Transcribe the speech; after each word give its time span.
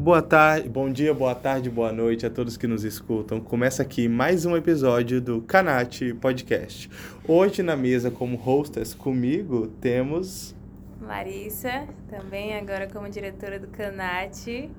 Boa 0.00 0.22
tarde, 0.22 0.66
bom 0.66 0.90
dia, 0.90 1.12
boa 1.12 1.34
tarde, 1.34 1.68
boa 1.68 1.92
noite 1.92 2.24
a 2.24 2.30
todos 2.30 2.56
que 2.56 2.66
nos 2.66 2.84
escutam. 2.84 3.38
Começa 3.38 3.82
aqui 3.82 4.08
mais 4.08 4.46
um 4.46 4.56
episódio 4.56 5.20
do 5.20 5.42
Canate 5.42 6.14
Podcast. 6.14 6.88
Hoje 7.28 7.62
na 7.62 7.76
mesa 7.76 8.10
como 8.10 8.34
hostess 8.34 8.94
comigo 8.94 9.66
temos 9.78 10.56
Larissa, 11.02 11.86
também 12.08 12.56
agora 12.56 12.88
como 12.88 13.10
diretora 13.10 13.58
do 13.58 13.66
Canate. 13.66 14.70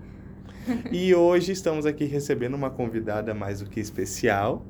E 0.91 1.13
hoje 1.13 1.51
estamos 1.51 1.85
aqui 1.85 2.05
recebendo 2.05 2.55
uma 2.55 2.71
convidada 2.71 3.31
mais 3.35 3.59
do 3.59 3.69
que 3.69 3.79
especial. 3.79 4.65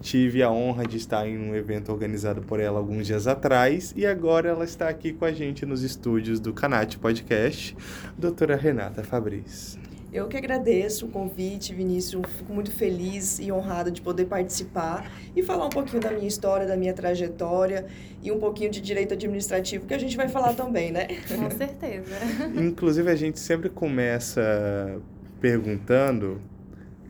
Tive 0.00 0.42
a 0.42 0.50
honra 0.50 0.86
de 0.86 0.96
estar 0.96 1.26
em 1.26 1.36
um 1.36 1.54
evento 1.54 1.90
organizado 1.90 2.40
por 2.42 2.60
ela 2.60 2.78
alguns 2.78 3.06
dias 3.06 3.26
atrás 3.26 3.92
e 3.96 4.06
agora 4.06 4.48
ela 4.48 4.64
está 4.64 4.88
aqui 4.88 5.12
com 5.12 5.24
a 5.24 5.32
gente 5.32 5.66
nos 5.66 5.82
estúdios 5.82 6.38
do 6.38 6.52
Canate 6.52 6.98
Podcast, 6.98 7.76
doutora 8.16 8.56
Renata 8.56 9.02
Fabris. 9.02 9.78
Eu 10.10 10.26
que 10.26 10.36
agradeço 10.38 11.04
o 11.04 11.08
convite, 11.10 11.74
Vinícius. 11.74 12.22
Fico 12.38 12.52
muito 12.52 12.70
feliz 12.70 13.38
e 13.38 13.52
honrada 13.52 13.90
de 13.90 14.00
poder 14.00 14.24
participar 14.24 15.10
e 15.36 15.42
falar 15.42 15.66
um 15.66 15.70
pouquinho 15.70 16.00
da 16.00 16.10
minha 16.10 16.26
história, 16.26 16.66
da 16.66 16.76
minha 16.76 16.94
trajetória 16.94 17.86
e 18.22 18.32
um 18.32 18.38
pouquinho 18.38 18.70
de 18.70 18.80
direito 18.80 19.12
administrativo, 19.12 19.84
que 19.84 19.92
a 19.92 19.98
gente 19.98 20.16
vai 20.16 20.28
falar 20.28 20.54
também, 20.54 20.90
né? 20.90 21.08
Com 21.28 21.50
certeza. 21.50 22.16
Inclusive, 22.56 23.10
a 23.10 23.16
gente 23.16 23.38
sempre 23.38 23.68
começa 23.68 24.98
perguntando 25.40 26.40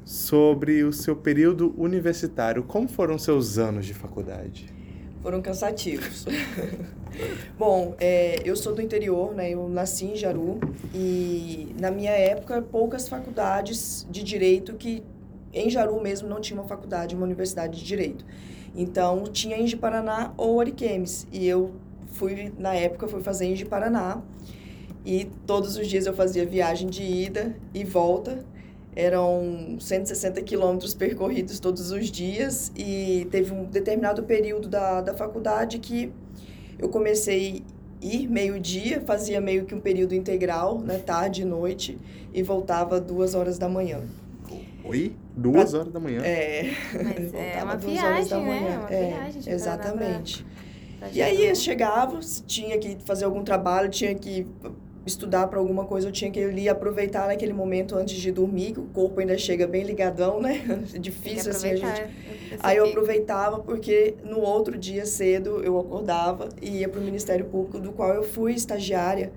sobre 0.08 0.82
o 0.84 0.90
seu 0.90 1.14
período 1.14 1.74
universitário. 1.76 2.62
Como 2.62 2.88
foram 2.88 3.18
seus 3.18 3.58
anos 3.58 3.84
de 3.84 3.92
faculdade? 3.92 4.72
Foram 5.22 5.42
cansativos. 5.42 6.24
Bom, 7.58 7.94
é, 8.00 8.40
eu 8.42 8.56
sou 8.56 8.74
do 8.74 8.80
interior, 8.80 9.34
né? 9.34 9.50
Eu 9.50 9.68
nasci 9.68 10.06
em 10.06 10.16
Jaru 10.16 10.60
e 10.94 11.74
na 11.78 11.90
minha 11.90 12.12
época 12.12 12.62
poucas 12.62 13.06
faculdades 13.06 14.06
de 14.08 14.22
direito 14.22 14.72
que 14.76 15.02
em 15.52 15.68
Jaru 15.68 16.00
mesmo 16.00 16.26
não 16.26 16.40
tinha 16.40 16.58
uma 16.58 16.66
faculdade, 16.66 17.14
uma 17.14 17.26
universidade 17.26 17.78
de 17.78 17.84
direito. 17.84 18.24
Então 18.74 19.24
tinha 19.24 19.58
em 19.58 19.76
Paraná 19.76 20.32
ou 20.38 20.58
Ariquemes 20.58 21.26
e 21.30 21.46
eu 21.46 21.72
fui 22.06 22.50
na 22.58 22.74
época 22.74 23.06
fui 23.08 23.22
fazer 23.22 23.44
em 23.44 23.66
Paraná 23.66 24.22
e 25.04 25.26
todos 25.46 25.76
os 25.76 25.86
dias 25.86 26.06
eu 26.06 26.14
fazia 26.14 26.46
viagem 26.46 26.88
de 26.88 27.02
ida 27.02 27.54
e 27.74 27.84
volta 27.84 28.42
eram 28.94 29.76
160 29.78 30.42
quilômetros 30.42 30.94
percorridos 30.94 31.60
todos 31.60 31.90
os 31.90 32.10
dias 32.10 32.72
e 32.76 33.26
teve 33.30 33.52
um 33.52 33.64
determinado 33.64 34.22
período 34.24 34.68
da, 34.68 35.00
da 35.00 35.14
faculdade 35.14 35.78
que 35.78 36.12
eu 36.78 36.88
comecei 36.88 37.62
a 38.02 38.06
ir 38.06 38.28
meio-dia, 38.28 39.00
fazia 39.00 39.40
meio 39.40 39.64
que 39.64 39.74
um 39.74 39.80
período 39.80 40.14
integral, 40.14 40.78
né, 40.78 40.98
tarde 40.98 41.42
e 41.42 41.44
noite, 41.44 41.98
e 42.32 42.42
voltava 42.42 43.00
duas 43.00 43.34
horas 43.34 43.58
da 43.58 43.68
manhã. 43.68 44.00
Oi? 44.84 45.14
Duas 45.36 45.70
pra, 45.70 45.80
horas 45.80 45.92
da 45.92 46.00
manhã? 46.00 46.22
É. 46.24 46.70
Mas 46.94 47.34
é 47.34 47.62
uma 47.62 47.76
viagem, 47.76 48.44
né? 48.44 48.72
É 48.72 48.78
uma 48.78 48.90
é, 48.90 49.08
viagem. 49.08 49.42
De 49.42 49.50
exatamente. 49.50 50.44
Pra, 50.98 51.08
pra 51.08 51.16
e 51.16 51.22
aí 51.22 51.54
chegava, 51.54 52.20
chegava, 52.20 52.20
tinha 52.46 52.78
que 52.78 52.96
fazer 53.04 53.24
algum 53.24 53.44
trabalho, 53.44 53.88
tinha 53.88 54.14
que 54.14 54.46
estudar 55.08 55.48
para 55.48 55.58
alguma 55.58 55.84
coisa, 55.84 56.08
eu 56.08 56.12
tinha 56.12 56.30
que 56.30 56.40
ir 56.40 56.68
aproveitar 56.68 57.26
naquele 57.26 57.52
momento 57.52 57.96
antes 57.96 58.16
de 58.16 58.30
dormir, 58.30 58.72
que 58.72 58.80
o 58.80 58.84
corpo 58.84 59.18
ainda 59.18 59.36
chega 59.36 59.66
bem 59.66 59.82
ligadão, 59.82 60.40
né? 60.40 60.62
É 60.94 60.98
difícil 61.00 61.50
assim 61.50 61.70
a 61.70 61.76
gente. 61.76 62.04
Aí 62.60 62.76
eu 62.76 62.86
aproveitava 62.86 63.58
porque 63.58 64.14
no 64.22 64.40
outro 64.40 64.78
dia 64.78 65.04
cedo 65.04 65.62
eu 65.64 65.78
acordava 65.78 66.48
e 66.62 66.78
ia 66.78 66.88
para 66.88 67.00
o 67.00 67.02
Ministério 67.02 67.46
Público, 67.46 67.80
do 67.80 67.92
qual 67.92 68.14
eu 68.14 68.22
fui 68.22 68.52
estagiária 68.52 69.32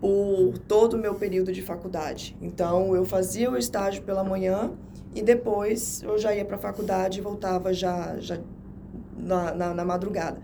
por 0.00 0.58
todo 0.68 0.94
o 0.94 0.98
meu 0.98 1.14
período 1.14 1.52
de 1.52 1.62
faculdade. 1.62 2.36
Então 2.40 2.94
eu 2.94 3.04
fazia 3.04 3.50
o 3.50 3.56
estágio 3.56 4.02
pela 4.02 4.22
manhã 4.22 4.72
e 5.14 5.22
depois 5.22 6.02
eu 6.02 6.18
já 6.18 6.34
ia 6.34 6.44
para 6.44 6.56
a 6.56 6.60
faculdade 6.60 7.18
e 7.18 7.22
voltava 7.22 7.72
já, 7.72 8.16
já 8.20 8.38
na, 9.16 9.52
na, 9.54 9.74
na 9.74 9.84
madrugada. 9.84 10.40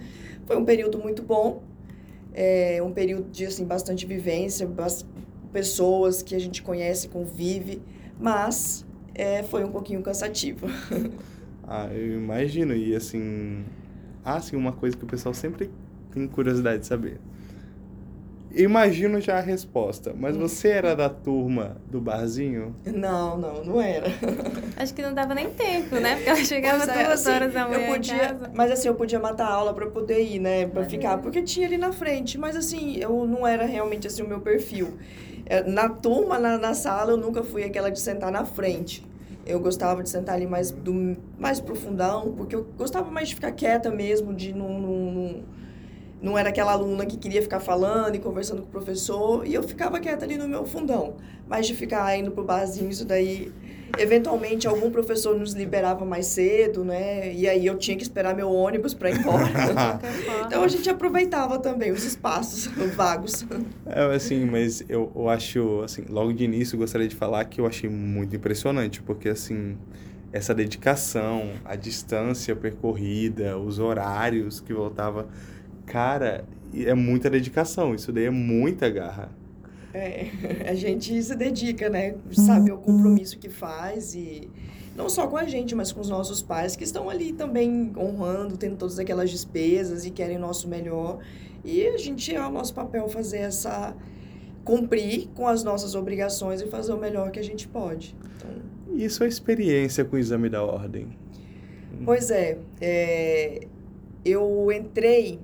Foi 0.47 0.57
um 0.57 0.65
período 0.65 0.99
muito 0.99 1.23
bom, 1.23 1.63
é 2.35 2.83
um 2.83 2.93
período 2.93 3.31
de 3.31 3.47
assim, 3.47 3.65
bastante 3.65 4.05
vivência, 4.05 4.69
pessoas 5.53 6.23
que 6.23 6.35
a 6.35 6.39
gente 6.39 6.63
conhece, 6.63 7.09
convive, 7.09 7.81
mas 8.19 8.85
é, 9.15 9.43
foi 9.45 9.65
um 9.65 9.71
pouquinho 9.71 10.03
cansativo. 10.03 10.67
ah, 11.63 11.87
eu 11.95 12.19
imagino. 12.19 12.75
E 12.75 12.95
assim, 12.95 13.65
ah, 14.25 14.37
assim, 14.37 14.57
uma 14.57 14.73
coisa 14.73 14.97
que 14.97 15.05
o 15.05 15.07
pessoal 15.07 15.33
sempre 15.33 15.71
tem 16.13 16.27
curiosidade 16.27 16.81
de 16.81 16.87
saber. 16.87 17.21
Imagino 18.57 19.21
já 19.21 19.39
a 19.39 19.41
resposta, 19.41 20.15
mas 20.17 20.37
você 20.37 20.69
era 20.69 20.95
da 20.95 21.09
turma 21.09 21.77
do 21.91 22.01
barzinho? 22.01 22.75
Não, 22.87 23.37
não, 23.37 23.65
não 23.65 23.81
era. 23.81 24.07
Acho 24.77 24.95
que 24.95 25.03
não 25.03 25.13
dava 25.13 25.35
nem 25.35 25.51
tempo, 25.51 25.97
né? 25.97 26.15
Porque 26.15 26.31
ela 26.31 26.45
chegava 26.45 26.85
é, 26.85 26.87
duas 26.87 27.21
assim, 27.21 27.31
horas 27.31 27.53
da 27.53 27.69
manhã. 27.69 27.81
Eu 27.81 27.93
podia, 27.93 28.41
mas 28.55 28.71
assim, 28.71 28.87
eu 28.87 28.95
podia 28.95 29.19
matar 29.19 29.47
a 29.47 29.53
aula 29.53 29.75
para 29.75 29.87
poder 29.89 30.23
ir, 30.23 30.39
né? 30.39 30.67
Para 30.67 30.85
ficar, 30.85 31.19
porque 31.19 31.43
tinha 31.43 31.67
ali 31.67 31.77
na 31.77 31.93
frente. 31.93 32.39
Mas 32.39 32.55
assim, 32.55 32.97
eu 32.97 33.27
não 33.27 33.45
era 33.45 33.65
realmente 33.67 34.07
assim 34.07 34.23
o 34.23 34.29
meu 34.29 34.41
perfil. 34.41 34.99
É, 35.47 35.63
na 35.65 35.89
turma, 35.89 36.39
na, 36.39 36.57
na 36.57 36.75
sala, 36.75 37.11
eu 37.11 37.17
nunca 37.17 37.43
fui 37.43 37.65
aquela 37.65 37.91
de 37.91 37.99
sentar 37.99 38.31
na 38.31 38.45
frente. 38.45 39.05
Eu 39.45 39.61
gostava 39.61 40.03
de 40.03 40.09
sentar 40.09 40.37
ali 40.37 40.47
mais, 40.47 40.71
do, 40.71 41.17
mais 41.39 41.61
profundão, 41.61 42.33
porque 42.37 42.55
eu 42.55 42.65
gostava 42.79 43.11
mais 43.11 43.29
de 43.29 43.35
ficar 43.35 43.53
quieta 43.53 43.91
mesmo, 43.91 44.33
de 44.33 44.55
não, 44.55 45.43
não, 46.25 46.39
era 46.39 46.49
aquela 46.49 46.73
aluna 46.73 47.05
que 47.05 47.19
queria 47.19 47.43
ficar 47.43 47.61
falando 47.61 48.15
e 48.15 48.19
conversando 48.19 48.63
com 48.63 48.69
o 48.69 48.71
professor, 48.71 49.47
e 49.47 49.53
eu 49.53 49.63
ficava 49.63 50.01
quieta 50.01 50.25
ali 50.25 50.39
no 50.39 50.49
meu 50.49 50.65
fundão. 50.65 51.17
Mas 51.47 51.67
de 51.67 51.75
ficar 51.75 52.19
indo 52.19 52.31
pro 52.31 52.43
barzinho, 52.43 52.89
isso 52.89 53.05
daí, 53.05 53.53
eventualmente 53.99 54.67
algum 54.67 54.91
professor 54.91 55.39
nos 55.39 55.53
liberava 55.53 56.03
mais 56.07 56.25
cedo, 56.25 56.83
né? 56.83 57.31
E 57.31 57.47
aí 57.47 57.67
eu 57.67 57.77
tinha 57.77 57.95
que 57.95 58.03
esperar 58.03 58.35
meu 58.35 58.51
ônibus 58.51 58.95
para 58.95 59.11
ir 59.11 59.19
embora. 59.19 59.45
então 60.47 60.65
a 60.65 60.69
gente 60.69 60.89
aproveitava 60.89 61.59
também 61.59 61.93
os 61.93 62.03
espaços 62.03 62.69
vagos. 62.97 63.45
É, 63.85 64.15
assim, 64.15 64.47
mas 64.47 64.83
eu, 64.89 65.13
eu 65.15 65.29
acho, 65.29 65.83
assim, 65.83 66.07
logo 66.09 66.33
de 66.33 66.43
início 66.43 66.77
eu 66.77 66.81
gostaria 66.81 67.07
de 67.07 67.15
falar 67.15 67.45
que 67.45 67.61
eu 67.61 67.67
achei 67.67 67.91
muito 67.91 68.35
impressionante, 68.35 69.03
porque 69.03 69.29
assim, 69.29 69.77
essa 70.33 70.55
dedicação, 70.55 71.51
a 71.67 71.77
distância 71.77 72.57
percorrida, 72.57 73.59
os 73.59 73.79
horários 73.79 74.59
que 74.59 74.73
voltava 74.73 75.29
Cara, 75.87 76.45
é 76.75 76.95
muita 76.95 77.31
dedicação, 77.31 77.95
isso 77.95 78.13
daí 78.13 78.25
é 78.25 78.31
muita 78.31 78.89
garra. 78.89 79.31
É, 79.93 80.27
a 80.69 80.75
gente 80.75 81.23
se 81.23 81.37
dedica, 81.37 81.89
né? 81.89 82.17
Sabe 82.33 82.73
o 82.73 82.79
compromisso 82.79 83.39
que 83.39 83.49
faz 83.49 84.15
e 84.15 84.49
não 84.97 85.09
só 85.09 85.27
com 85.27 85.37
a 85.37 85.45
gente, 85.45 85.75
mas 85.75 85.93
com 85.93 86.01
os 86.01 86.09
nossos 86.09 86.43
pais 86.43 86.77
que 86.77 86.85
estão 86.85 87.09
ali 87.09 87.33
também 87.33 87.93
honrando, 87.97 88.57
tendo 88.57 88.77
todas 88.77 88.99
aquelas 88.99 89.31
despesas 89.31 90.05
e 90.05 90.11
querem 90.11 90.37
o 90.37 90.41
nosso 90.41 90.69
melhor. 90.69 91.19
E 91.65 91.87
a 91.87 91.97
gente 91.97 92.35
é 92.35 92.45
o 92.45 92.51
nosso 92.51 92.75
papel 92.75 93.09
fazer 93.09 93.39
essa 93.39 93.95
cumprir 94.65 95.29
com 95.35 95.47
as 95.47 95.63
nossas 95.63 95.95
obrigações 95.95 96.61
e 96.61 96.67
fazer 96.67 96.93
o 96.93 96.97
melhor 96.97 97.31
que 97.31 97.39
a 97.39 97.45
gente 97.45 97.69
pode. 97.69 98.17
Então... 98.37 98.51
E 98.97 99.09
sua 99.11 99.27
experiência 99.27 100.05
com 100.05 100.17
o 100.17 100.19
exame 100.19 100.49
da 100.49 100.63
ordem? 100.63 101.09
Pois 102.05 102.31
é, 102.31 102.59
é 102.81 103.67
eu 104.25 104.73
entrei 104.73 105.39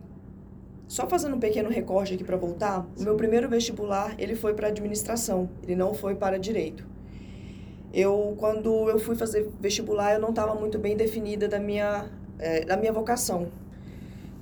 só 0.90 1.06
fazendo 1.06 1.36
um 1.36 1.38
pequeno 1.38 1.70
recorte 1.70 2.14
aqui 2.14 2.24
para 2.24 2.36
voltar, 2.36 2.84
o 2.98 3.02
meu 3.04 3.14
primeiro 3.14 3.48
vestibular, 3.48 4.12
ele 4.18 4.34
foi 4.34 4.54
para 4.54 4.66
administração, 4.66 5.48
ele 5.62 5.76
não 5.76 5.94
foi 5.94 6.16
para 6.16 6.36
direito. 6.36 6.84
Eu, 7.94 8.34
quando 8.36 8.90
eu 8.90 8.98
fui 8.98 9.14
fazer 9.14 9.48
vestibular, 9.60 10.14
eu 10.14 10.20
não 10.20 10.30
estava 10.30 10.52
muito 10.52 10.80
bem 10.80 10.96
definida 10.96 11.46
da 11.46 11.60
minha, 11.60 12.10
é, 12.40 12.64
da 12.64 12.76
minha 12.76 12.92
vocação. 12.92 13.52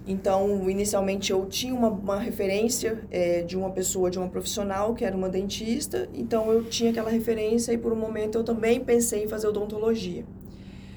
Então, 0.06 0.70
inicialmente, 0.70 1.32
eu 1.32 1.44
tinha 1.44 1.74
uma, 1.74 1.90
uma 1.90 2.18
referência 2.18 3.04
é, 3.10 3.42
de 3.42 3.54
uma 3.54 3.68
pessoa, 3.70 4.10
de 4.10 4.18
uma 4.18 4.28
profissional, 4.28 4.94
que 4.94 5.04
era 5.04 5.14
uma 5.14 5.28
dentista. 5.28 6.08
Então, 6.14 6.50
eu 6.50 6.64
tinha 6.64 6.90
aquela 6.92 7.10
referência 7.10 7.74
e, 7.74 7.76
por 7.76 7.92
um 7.92 7.96
momento, 7.96 8.38
eu 8.38 8.42
também 8.42 8.80
pensei 8.80 9.24
em 9.24 9.28
fazer 9.28 9.48
odontologia. 9.48 10.24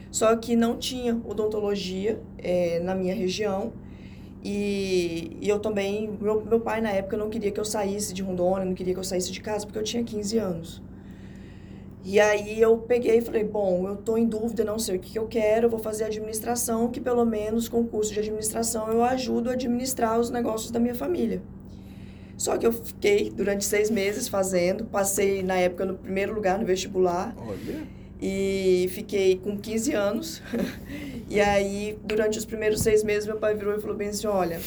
Só 0.10 0.34
que 0.38 0.56
não 0.56 0.78
tinha 0.78 1.20
odontologia 1.26 2.22
é, 2.38 2.80
na 2.80 2.96
minha 2.96 3.14
região. 3.14 3.74
E, 4.44 5.38
e 5.40 5.48
eu 5.48 5.60
também, 5.60 6.10
meu, 6.20 6.44
meu 6.44 6.60
pai 6.60 6.82
na 6.82 6.92
época 6.92 7.16
não 7.16 7.30
queria 7.30 7.52
que 7.52 7.60
eu 7.60 7.66
saísse 7.66 8.14
de 8.14 8.24
Rondônia, 8.24 8.66
não 8.66 8.74
queria 8.74 8.94
que 8.94 9.00
eu 9.00 9.04
saísse 9.04 9.32
de 9.32 9.40
casa, 9.40 9.66
porque 9.66 9.78
eu 9.78 9.84
tinha 9.84 10.04
15 10.04 10.38
anos. 10.38 10.82
E 12.04 12.20
aí 12.20 12.60
eu 12.60 12.78
peguei 12.78 13.20
e 13.20 13.22
falei, 13.22 13.44
bom, 13.44 13.88
eu 13.88 13.94
estou 13.94 14.18
em 14.18 14.26
dúvida, 14.26 14.64
não 14.64 14.80
sei 14.80 14.96
o 14.98 15.00
que, 15.00 15.20
eu 15.20 15.28
quero, 15.28 15.68
eu 15.68 15.70
vou 15.70 15.78
fazer 15.78 16.06
administração, 16.06 16.88
que 16.88 17.00
pelo 17.00 17.24
menos 17.24 17.70
com 17.70 17.82
o 17.82 17.86
curso 17.86 18.12
de 18.12 18.20
administração 18.20 18.88
eu 18.88 19.04
ajudo 19.04 19.52
a 19.52 19.54
administrar 19.54 20.20
os 20.20 20.32
negócios 20.32 20.72
da 20.72 20.80
minha 20.80 20.96
família. 20.96 21.44
Só 22.36 22.58
que 22.58 22.66
eu 22.66 22.74
fiquei 22.74 23.30
durante 23.30 23.64
seis 23.64 23.92
meses 23.92 24.28
fazendo, 24.28 24.86
passei 24.86 25.44
na 25.44 25.58
época 25.58 25.86
no 25.86 25.94
primeiro 25.94 26.34
lugar 26.34 26.58
no 26.58 26.66
vestibular. 26.66 27.36
Olha. 27.38 28.01
E 28.22 28.88
fiquei 28.94 29.38
com 29.38 29.58
15 29.58 29.94
anos. 29.94 30.42
e 31.30 31.40
aí, 31.40 31.98
durante 32.04 32.38
os 32.38 32.46
primeiros 32.46 32.82
seis 32.82 33.04
meses, 33.04 33.26
meu 33.26 33.38
pai 33.38 33.56
virou 33.56 33.76
e 33.76 33.82
falou 33.82 33.96
bem 33.96 34.10
assim: 34.10 34.28
olha, 34.28 34.60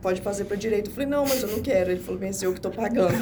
pode 0.00 0.20
fazer 0.20 0.44
para 0.44 0.56
direito. 0.56 0.88
Eu 0.88 0.94
falei, 0.94 1.08
não, 1.08 1.24
mas 1.24 1.42
eu 1.42 1.48
não 1.48 1.60
quero. 1.60 1.90
Ele 1.90 2.00
falou, 2.00 2.20
bem, 2.20 2.30
eu 2.42 2.52
que 2.52 2.58
estou 2.58 2.70
pagando. 2.70 3.14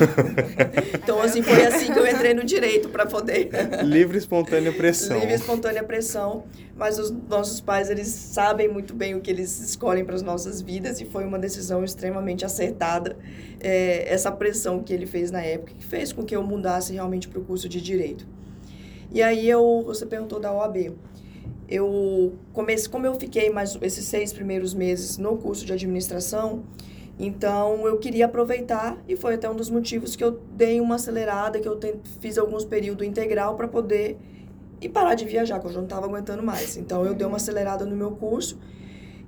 então, 0.95 1.21
assim, 1.21 1.43
foi 1.43 1.67
assim 1.67 1.93
que 1.93 1.99
eu 1.99 2.07
entrei 2.07 2.35
no 2.35 2.45
direito 2.45 2.89
para 2.89 3.07
poder... 3.07 3.51
Livre, 3.85 4.19
espontânea 4.19 4.73
pressão. 4.73 5.19
Livre, 5.19 5.35
espontânea 5.35 5.83
pressão. 5.83 6.45
Mas 6.77 6.99
os 6.99 7.11
nossos 7.11 7.61
pais, 7.61 7.91
eles 7.91 8.09
sabem 8.09 8.69
muito 8.69 8.95
bem 8.95 9.15
o 9.15 9.21
que 9.21 9.31
eles 9.31 9.61
escolhem 9.61 10.05
para 10.05 10.15
as 10.15 10.23
nossas 10.23 10.61
vidas 10.63 11.01
e 11.01 11.05
foi 11.05 11.25
uma 11.25 11.39
decisão 11.39 11.85
extremamente 11.85 12.45
acertada. 12.45 13.17
É, 13.61 14.13
essa 14.13 14.31
pressão 14.31 14.83
que 14.83 14.93
ele 14.93 15.07
fez 15.07 15.31
na 15.31 15.43
época, 15.43 15.75
que 15.77 15.85
fez 15.85 16.13
com 16.13 16.23
que 16.25 16.35
eu 16.35 16.43
mudasse 16.43 16.93
realmente 16.93 17.29
para 17.29 17.41
o 17.41 17.45
curso 17.45 17.69
de 17.69 17.81
direito. 17.81 18.27
E 19.13 19.23
aí, 19.23 19.49
eu, 19.49 19.83
você 19.85 20.05
perguntou 20.07 20.39
da 20.39 20.53
OAB 20.53 20.95
eu 21.69 22.35
comecei, 22.53 22.91
como 22.91 23.05
eu 23.05 23.15
fiquei 23.15 23.51
mais 23.51 23.77
esses 23.83 24.07
seis 24.07 24.33
primeiros 24.33 24.73
meses 24.73 25.19
no 25.19 25.37
curso 25.37 25.67
de 25.67 25.73
administração, 25.73 26.65
então 27.19 27.87
eu 27.87 27.99
queria 27.99 28.25
aproveitar 28.25 28.97
e 29.07 29.17
foi 29.17 29.35
até 29.35 29.51
um 29.51 29.55
dos 29.55 29.69
motivos 29.69 30.17
que 30.17 30.25
eu 30.25 30.41
dei 30.53 30.81
uma 30.81 30.95
acelerada, 30.95 31.61
que 31.61 31.69
eu 31.69 31.79
fiz 32.21 32.39
alguns 32.39 32.65
períodos 32.65 33.07
integral 33.07 33.55
para 33.55 33.69
poder 33.69 34.17
e 34.81 34.89
parar 34.89 35.15
de 35.15 35.27
viajar, 35.27 35.61
que 35.61 35.67
eu 35.67 35.71
já 35.73 35.79
não 35.79 35.85
estava 35.85 36.07
aguentando 36.07 36.43
mais. 36.43 36.77
Então 36.77 37.05
eu 37.05 37.13
dei 37.13 37.27
uma 37.27 37.37
acelerada 37.37 37.85
no 37.85 37.95
meu 37.95 38.13
curso 38.13 38.59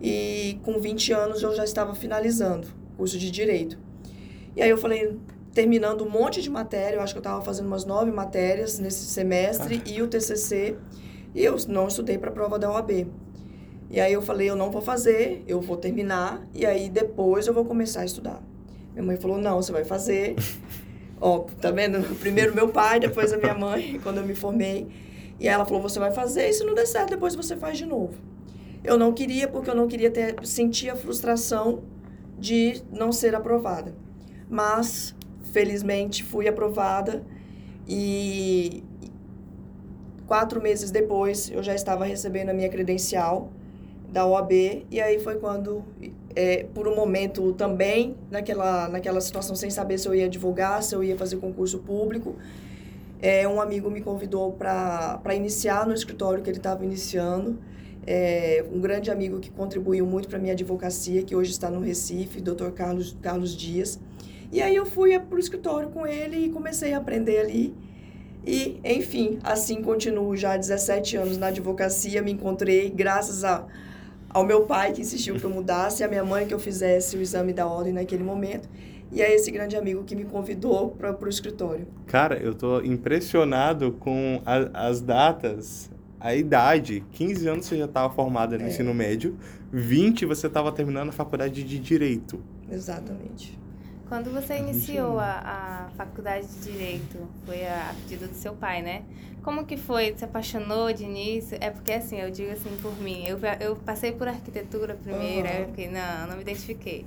e 0.01 0.59
com 0.63 0.81
20 0.81 1.13
anos 1.13 1.43
eu 1.43 1.55
já 1.55 1.65
estava 1.65 1.95
finalizando 1.95 2.69
o 2.95 2.97
curso 2.99 3.19
de 3.19 3.31
direito. 3.31 3.77
E 4.57 4.63
aí 4.63 4.71
eu 4.71 4.79
falei, 4.79 5.19
terminando 5.53 6.05
um 6.05 6.09
monte 6.09 6.41
de 6.41 6.51
matéria, 6.51 6.97
eu 6.97 7.03
acho 7.03 7.13
que 7.13 7.19
eu 7.19 7.23
estava 7.23 7.43
fazendo 7.43 7.67
umas 7.67 7.85
nove 7.85 8.11
matérias 8.11 8.79
nesse 8.79 9.05
semestre 9.07 9.83
e 9.87 10.01
o 10.01 10.07
TCC. 10.07 10.77
E 11.35 11.45
eu 11.45 11.57
não 11.69 11.89
estudei 11.89 12.19
para 12.19 12.31
a 12.31 12.33
prova 12.33 12.59
da 12.59 12.71
OAB. 12.71 13.07
E 13.91 14.01
aí 14.01 14.13
eu 14.13 14.23
falei, 14.23 14.49
eu 14.49 14.55
não 14.55 14.71
vou 14.71 14.81
fazer, 14.81 15.43
eu 15.49 15.61
vou 15.61 15.77
terminar 15.77 16.47
e 16.55 16.65
aí 16.65 16.89
depois 16.89 17.49
eu 17.49 17.55
vou 17.55 17.65
começar 17.65 18.03
a 18.03 18.05
estudar. 18.05 18.41
Minha 18.93 19.03
mãe 19.05 19.17
falou, 19.17 19.39
não, 19.39 19.61
você 19.61 19.73
vai 19.73 19.85
fazer. 19.85 20.37
Ó, 21.21 21.41
tá 21.61 21.71
vendo? 21.71 22.01
Primeiro 22.19 22.55
meu 22.55 22.69
pai, 22.69 23.01
depois 23.01 23.33
a 23.33 23.37
minha 23.37 23.55
mãe, 23.55 23.99
quando 24.03 24.19
eu 24.19 24.25
me 24.25 24.35
formei. 24.35 24.87
E 25.41 25.49
ela 25.49 25.65
falou, 25.65 25.83
você 25.83 25.99
vai 25.99 26.13
fazer 26.13 26.49
e 26.49 26.53
se 26.53 26.65
não 26.65 26.75
der 26.75 26.87
certo, 26.87 27.11
depois 27.11 27.35
você 27.35 27.57
faz 27.57 27.79
de 27.79 27.87
novo. 27.87 28.15
Eu 28.85 28.97
não 28.97 29.13
queria 29.13 29.49
porque 29.49 29.69
eu 29.69 29.75
não 29.75 29.89
queria 29.89 30.11
ter, 30.11 30.37
sentir 30.47 30.89
a 30.91 30.97
frustração 30.97 31.83
de 32.39 32.83
não 32.93 33.11
ser 33.11 33.35
aprovada. 33.35 33.95
Mas, 34.49 35.15
felizmente, 35.53 36.25
fui 36.25 36.49
aprovada 36.49 37.23
e 37.89 38.83
Quatro 40.31 40.63
meses 40.63 40.93
depois, 40.93 41.51
eu 41.51 41.61
já 41.61 41.75
estava 41.75 42.05
recebendo 42.05 42.51
a 42.51 42.55
minha 42.55 42.69
credencial 42.69 43.51
da 44.09 44.25
OAB, 44.25 44.87
e 44.89 45.01
aí 45.01 45.19
foi 45.19 45.35
quando, 45.41 45.83
é, 46.37 46.67
por 46.73 46.87
um 46.87 46.95
momento 46.95 47.53
também, 47.55 48.15
naquela, 48.31 48.89
naquela 48.89 49.21
situação 49.21 49.57
sem 49.57 49.71
saber 49.71 49.99
se 49.99 50.07
eu 50.07 50.15
ia 50.15 50.27
advogar, 50.27 50.85
se 50.85 50.95
eu 50.95 51.03
ia 51.03 51.17
fazer 51.17 51.39
concurso 51.39 51.81
público, 51.81 52.37
é, 53.21 53.49
um 53.49 53.61
amigo 53.61 53.91
me 53.91 54.01
convidou 54.01 54.53
para 54.53 55.35
iniciar 55.35 55.85
no 55.85 55.93
escritório 55.93 56.45
que 56.45 56.49
ele 56.49 56.59
estava 56.59 56.85
iniciando. 56.85 57.59
É, 58.07 58.65
um 58.73 58.81
grande 58.81 59.11
amigo 59.11 59.41
que 59.41 59.51
contribuiu 59.51 60.07
muito 60.07 60.29
para 60.29 60.39
minha 60.39 60.53
advocacia, 60.53 61.25
que 61.25 61.35
hoje 61.35 61.51
está 61.51 61.69
no 61.69 61.81
Recife, 61.81 62.41
Dr. 62.41 62.71
Carlos, 62.73 63.17
Carlos 63.21 63.57
Dias. 63.57 63.99
E 64.53 64.61
aí 64.61 64.75
eu 64.75 64.85
fui 64.85 65.19
para 65.19 65.37
o 65.37 65.39
escritório 65.39 65.91
com 65.91 66.07
ele 66.07 66.47
e 66.47 66.51
comecei 66.51 66.93
a 66.93 66.99
aprender 66.99 67.39
ali. 67.39 67.75
E, 68.47 68.81
enfim, 68.85 69.39
assim 69.43 69.83
continuo 69.83 70.37
já 70.37 70.55
há 70.55 70.57
17 70.57 71.17
anos 71.17 71.37
na 71.37 71.49
advocacia. 71.49 72.23
Me 72.23 72.33
encontrei 72.33 72.91
graças 72.91 73.45
a, 73.45 73.67
ao 74.29 74.45
meu 74.45 74.63
pai 74.63 74.93
que 74.93 75.03
insistiu 75.03 75.37
que 75.37 75.45
eu 75.45 75.51
mudasse, 75.51 76.03
a 76.03 76.09
minha 76.09 76.25
mãe 76.25 76.47
que 76.47 76.55
eu 76.55 76.59
fizesse 76.59 77.17
o 77.17 77.23
exame 77.23 77.53
da 77.53 77.67
ordem 77.67 77.93
naquele 77.93 78.25
momento 78.25 78.69
e 79.13 79.23
a 79.23 79.29
esse 79.29 79.51
grande 79.51 79.77
amigo 79.77 80.05
que 80.05 80.15
me 80.15 80.25
convidou 80.25 80.91
para 80.91 81.17
o 81.21 81.29
escritório. 81.29 81.87
Cara, 82.07 82.37
eu 82.37 82.55
tô 82.55 82.81
impressionado 82.81 83.93
com 83.93 84.41
a, 84.47 84.89
as 84.89 85.01
datas, 85.01 85.91
a 86.19 86.35
idade. 86.35 87.05
15 87.13 87.49
anos 87.49 87.67
você 87.67 87.77
já 87.77 87.85
estava 87.87 88.13
formada 88.13 88.57
no 88.57 88.65
é. 88.65 88.69
ensino 88.69 88.95
médio, 88.95 89.37
20 89.73 90.25
você 90.27 90.47
estava 90.47 90.71
terminando 90.73 91.11
a 91.11 91.13
faculdade 91.13 91.63
de 91.63 91.79
Direito. 91.79 92.41
Exatamente. 92.71 93.60
Quando 94.11 94.33
você 94.33 94.57
iniciou 94.57 95.21
a, 95.21 95.87
a 95.87 95.91
faculdade 95.97 96.45
de 96.45 96.73
Direito, 96.73 97.17
foi 97.47 97.65
a, 97.65 97.91
a 97.91 97.95
pedido 97.95 98.27
do 98.27 98.35
seu 98.35 98.53
pai, 98.55 98.83
né? 98.83 99.05
Como 99.41 99.65
que 99.65 99.77
foi? 99.77 100.13
Se 100.17 100.25
apaixonou 100.25 100.93
de 100.93 101.05
início? 101.05 101.57
É 101.61 101.71
porque, 101.71 101.93
assim, 101.93 102.21
eu 102.21 102.29
digo 102.29 102.51
assim 102.51 102.77
por 102.83 102.93
mim, 103.01 103.25
eu, 103.25 103.39
eu 103.61 103.77
passei 103.77 104.11
por 104.11 104.27
arquitetura 104.27 104.97
primeiro, 104.97 105.47
uhum. 105.47 105.55
aí 105.55 105.63
eu 105.63 105.69
fiquei, 105.69 105.89
não, 105.89 106.27
não 106.27 106.35
me 106.35 106.43
identifiquei. 106.43 107.07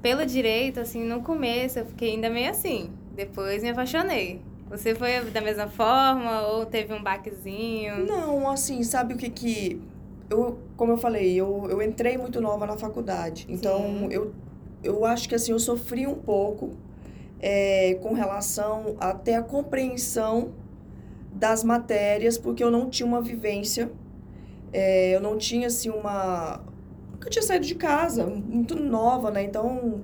Pelo 0.00 0.24
direito, 0.24 0.78
assim, 0.78 1.02
no 1.02 1.22
começo 1.22 1.80
eu 1.80 1.86
fiquei 1.86 2.12
ainda 2.12 2.30
meio 2.30 2.50
assim, 2.50 2.88
depois 3.16 3.60
me 3.60 3.70
apaixonei. 3.70 4.40
Você 4.70 4.94
foi 4.94 5.24
da 5.32 5.40
mesma 5.40 5.66
forma 5.66 6.42
ou 6.42 6.64
teve 6.66 6.94
um 6.94 7.02
baquezinho? 7.02 8.06
Não, 8.06 8.48
assim, 8.48 8.80
sabe 8.84 9.14
o 9.14 9.16
que 9.16 9.28
que... 9.28 9.82
Eu, 10.30 10.56
como 10.76 10.92
eu 10.92 10.98
falei, 10.98 11.34
eu, 11.34 11.66
eu 11.68 11.82
entrei 11.82 12.16
muito 12.16 12.40
nova 12.40 12.64
na 12.64 12.76
faculdade, 12.76 13.44
então 13.48 13.80
Sim. 13.80 14.08
eu 14.12 14.32
eu 14.84 15.04
acho 15.04 15.28
que 15.28 15.34
assim 15.34 15.52
eu 15.52 15.58
sofri 15.58 16.06
um 16.06 16.14
pouco 16.14 16.70
é, 17.40 17.94
com 18.02 18.12
relação 18.12 18.96
até 19.00 19.36
a 19.36 19.42
compreensão 19.42 20.52
das 21.32 21.64
matérias, 21.64 22.38
porque 22.38 22.62
eu 22.62 22.70
não 22.70 22.88
tinha 22.88 23.06
uma 23.06 23.20
vivência, 23.20 23.90
é, 24.72 25.14
eu 25.14 25.20
não 25.20 25.36
tinha 25.36 25.66
assim 25.66 25.90
uma. 25.90 26.60
Nunca 27.12 27.28
tinha 27.30 27.42
saído 27.42 27.66
de 27.66 27.74
casa, 27.74 28.26
muito 28.26 28.76
nova, 28.76 29.30
né? 29.30 29.42
Então 29.42 30.02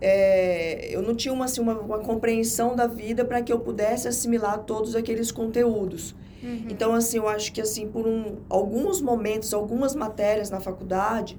é, 0.00 0.94
eu 0.94 1.00
não 1.00 1.14
tinha 1.14 1.32
uma, 1.32 1.46
assim, 1.46 1.62
uma, 1.62 1.78
uma 1.80 1.98
compreensão 1.98 2.76
da 2.76 2.86
vida 2.86 3.24
para 3.24 3.40
que 3.40 3.50
eu 3.50 3.58
pudesse 3.60 4.06
assimilar 4.06 4.58
todos 4.58 4.94
aqueles 4.94 5.32
conteúdos. 5.32 6.14
Uhum. 6.42 6.66
Então, 6.68 6.94
assim, 6.94 7.16
eu 7.16 7.26
acho 7.26 7.50
que 7.52 7.60
assim, 7.60 7.88
por 7.88 8.06
um, 8.06 8.36
alguns 8.50 9.00
momentos, 9.00 9.54
algumas 9.54 9.94
matérias 9.94 10.50
na 10.50 10.60
faculdade, 10.60 11.38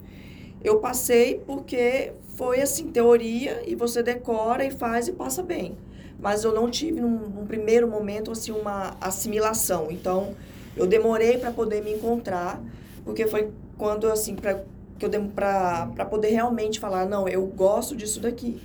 eu 0.64 0.80
passei 0.80 1.40
porque 1.46 2.14
foi 2.36 2.62
assim, 2.62 2.88
teoria, 2.88 3.64
e 3.66 3.76
você 3.76 4.04
decora 4.04 4.66
e 4.66 4.72
faz 4.72 5.08
e 5.08 5.14
passa 5.14 5.42
bem. 5.42 5.78
Mas 6.20 6.44
eu 6.44 6.54
não 6.54 6.70
tive, 6.70 7.00
num, 7.00 7.30
num 7.30 7.46
primeiro 7.46 7.88
momento, 7.88 8.32
assim, 8.32 8.52
uma 8.52 8.96
assimilação. 9.02 9.88
Então, 9.90 10.36
eu 10.76 10.86
demorei 10.86 11.38
para 11.38 11.52
poder 11.52 11.82
me 11.84 11.94
encontrar, 11.94 12.62
porque 13.04 13.26
foi 13.28 13.52
quando, 13.78 14.08
assim, 14.08 14.36
pra, 14.36 14.62
que 15.00 15.06
eu 15.06 15.10
para 15.34 16.06
poder 16.10 16.30
realmente 16.30 16.80
falar, 16.80 17.06
não, 17.06 17.28
eu 17.28 17.46
gosto 17.46 17.96
disso 17.96 18.20
daqui. 18.20 18.62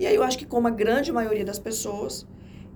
E 0.00 0.06
aí 0.06 0.14
eu 0.14 0.22
acho 0.22 0.38
que 0.38 0.46
como 0.46 0.66
a 0.66 0.70
grande 0.70 1.12
maioria 1.12 1.44
das 1.44 1.58
pessoas, 1.58 2.26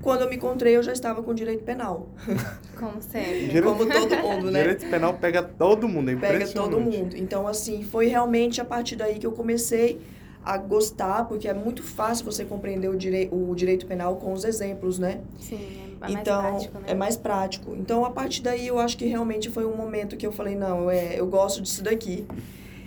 quando 0.02 0.22
eu 0.22 0.28
me 0.28 0.36
encontrei, 0.36 0.76
eu 0.76 0.82
já 0.82 0.92
estava 0.92 1.22
com 1.22 1.32
direito 1.34 1.64
penal. 1.64 2.08
Como 2.78 3.00
sempre. 3.00 3.46
Direito, 3.46 3.64
Como 3.64 3.86
todo 3.86 4.16
mundo, 4.16 4.50
né? 4.50 4.60
Direito 4.60 4.86
penal 4.90 5.14
pega 5.14 5.42
todo 5.42 5.88
mundo, 5.88 6.10
é 6.10 6.16
Pega 6.16 6.46
todo 6.46 6.78
mundo. 6.78 7.16
Então, 7.16 7.48
assim, 7.48 7.82
foi 7.82 8.06
realmente 8.06 8.60
a 8.60 8.64
partir 8.64 8.96
daí 8.96 9.18
que 9.18 9.26
eu 9.26 9.32
comecei 9.32 9.98
a 10.46 10.56
gostar, 10.56 11.24
porque 11.26 11.48
é 11.48 11.52
muito 11.52 11.82
fácil 11.82 12.24
você 12.24 12.44
compreender 12.44 12.88
o, 12.88 12.96
direi 12.96 13.28
o 13.32 13.52
direito 13.52 13.84
penal 13.84 14.14
com 14.14 14.32
os 14.32 14.44
exemplos, 14.44 14.96
né? 14.96 15.20
Sim, 15.40 15.58
é 15.96 15.98
mais 15.98 16.14
então, 16.14 16.40
prático, 16.40 16.78
né? 16.78 16.84
É 16.86 16.94
mais 16.94 17.16
prático. 17.16 17.74
Então, 17.74 18.04
a 18.04 18.10
partir 18.10 18.42
daí, 18.42 18.68
eu 18.68 18.78
acho 18.78 18.96
que 18.96 19.06
realmente 19.06 19.50
foi 19.50 19.66
um 19.66 19.76
momento 19.76 20.16
que 20.16 20.24
eu 20.24 20.30
falei, 20.30 20.54
não, 20.54 20.88
é, 20.88 21.18
eu 21.18 21.26
gosto 21.26 21.60
disso 21.60 21.82
daqui. 21.82 22.24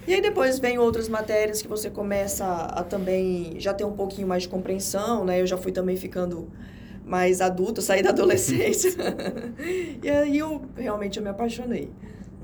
E 0.08 0.14
aí 0.14 0.22
depois 0.22 0.58
vem 0.58 0.80
outras 0.80 1.10
matérias 1.10 1.62
que 1.62 1.68
você 1.68 1.90
começa 1.90 2.46
a, 2.46 2.80
a 2.80 2.84
também 2.84 3.56
já 3.60 3.74
ter 3.74 3.84
um 3.84 3.92
pouquinho 3.92 4.26
mais 4.26 4.44
de 4.44 4.50
compreensão, 4.50 5.26
né? 5.26 5.42
Eu 5.42 5.46
já 5.46 5.58
fui 5.58 5.74
também 5.74 5.98
ficando 5.98 6.48
mais 7.06 7.42
adulta, 7.42 7.82
saí 7.82 8.02
da 8.02 8.12
adolescência. 8.12 8.94
e 10.02 10.10
aí 10.10 10.38
eu 10.38 10.62
realmente 10.78 11.18
eu 11.18 11.24
me 11.24 11.30
apaixonei. 11.30 11.92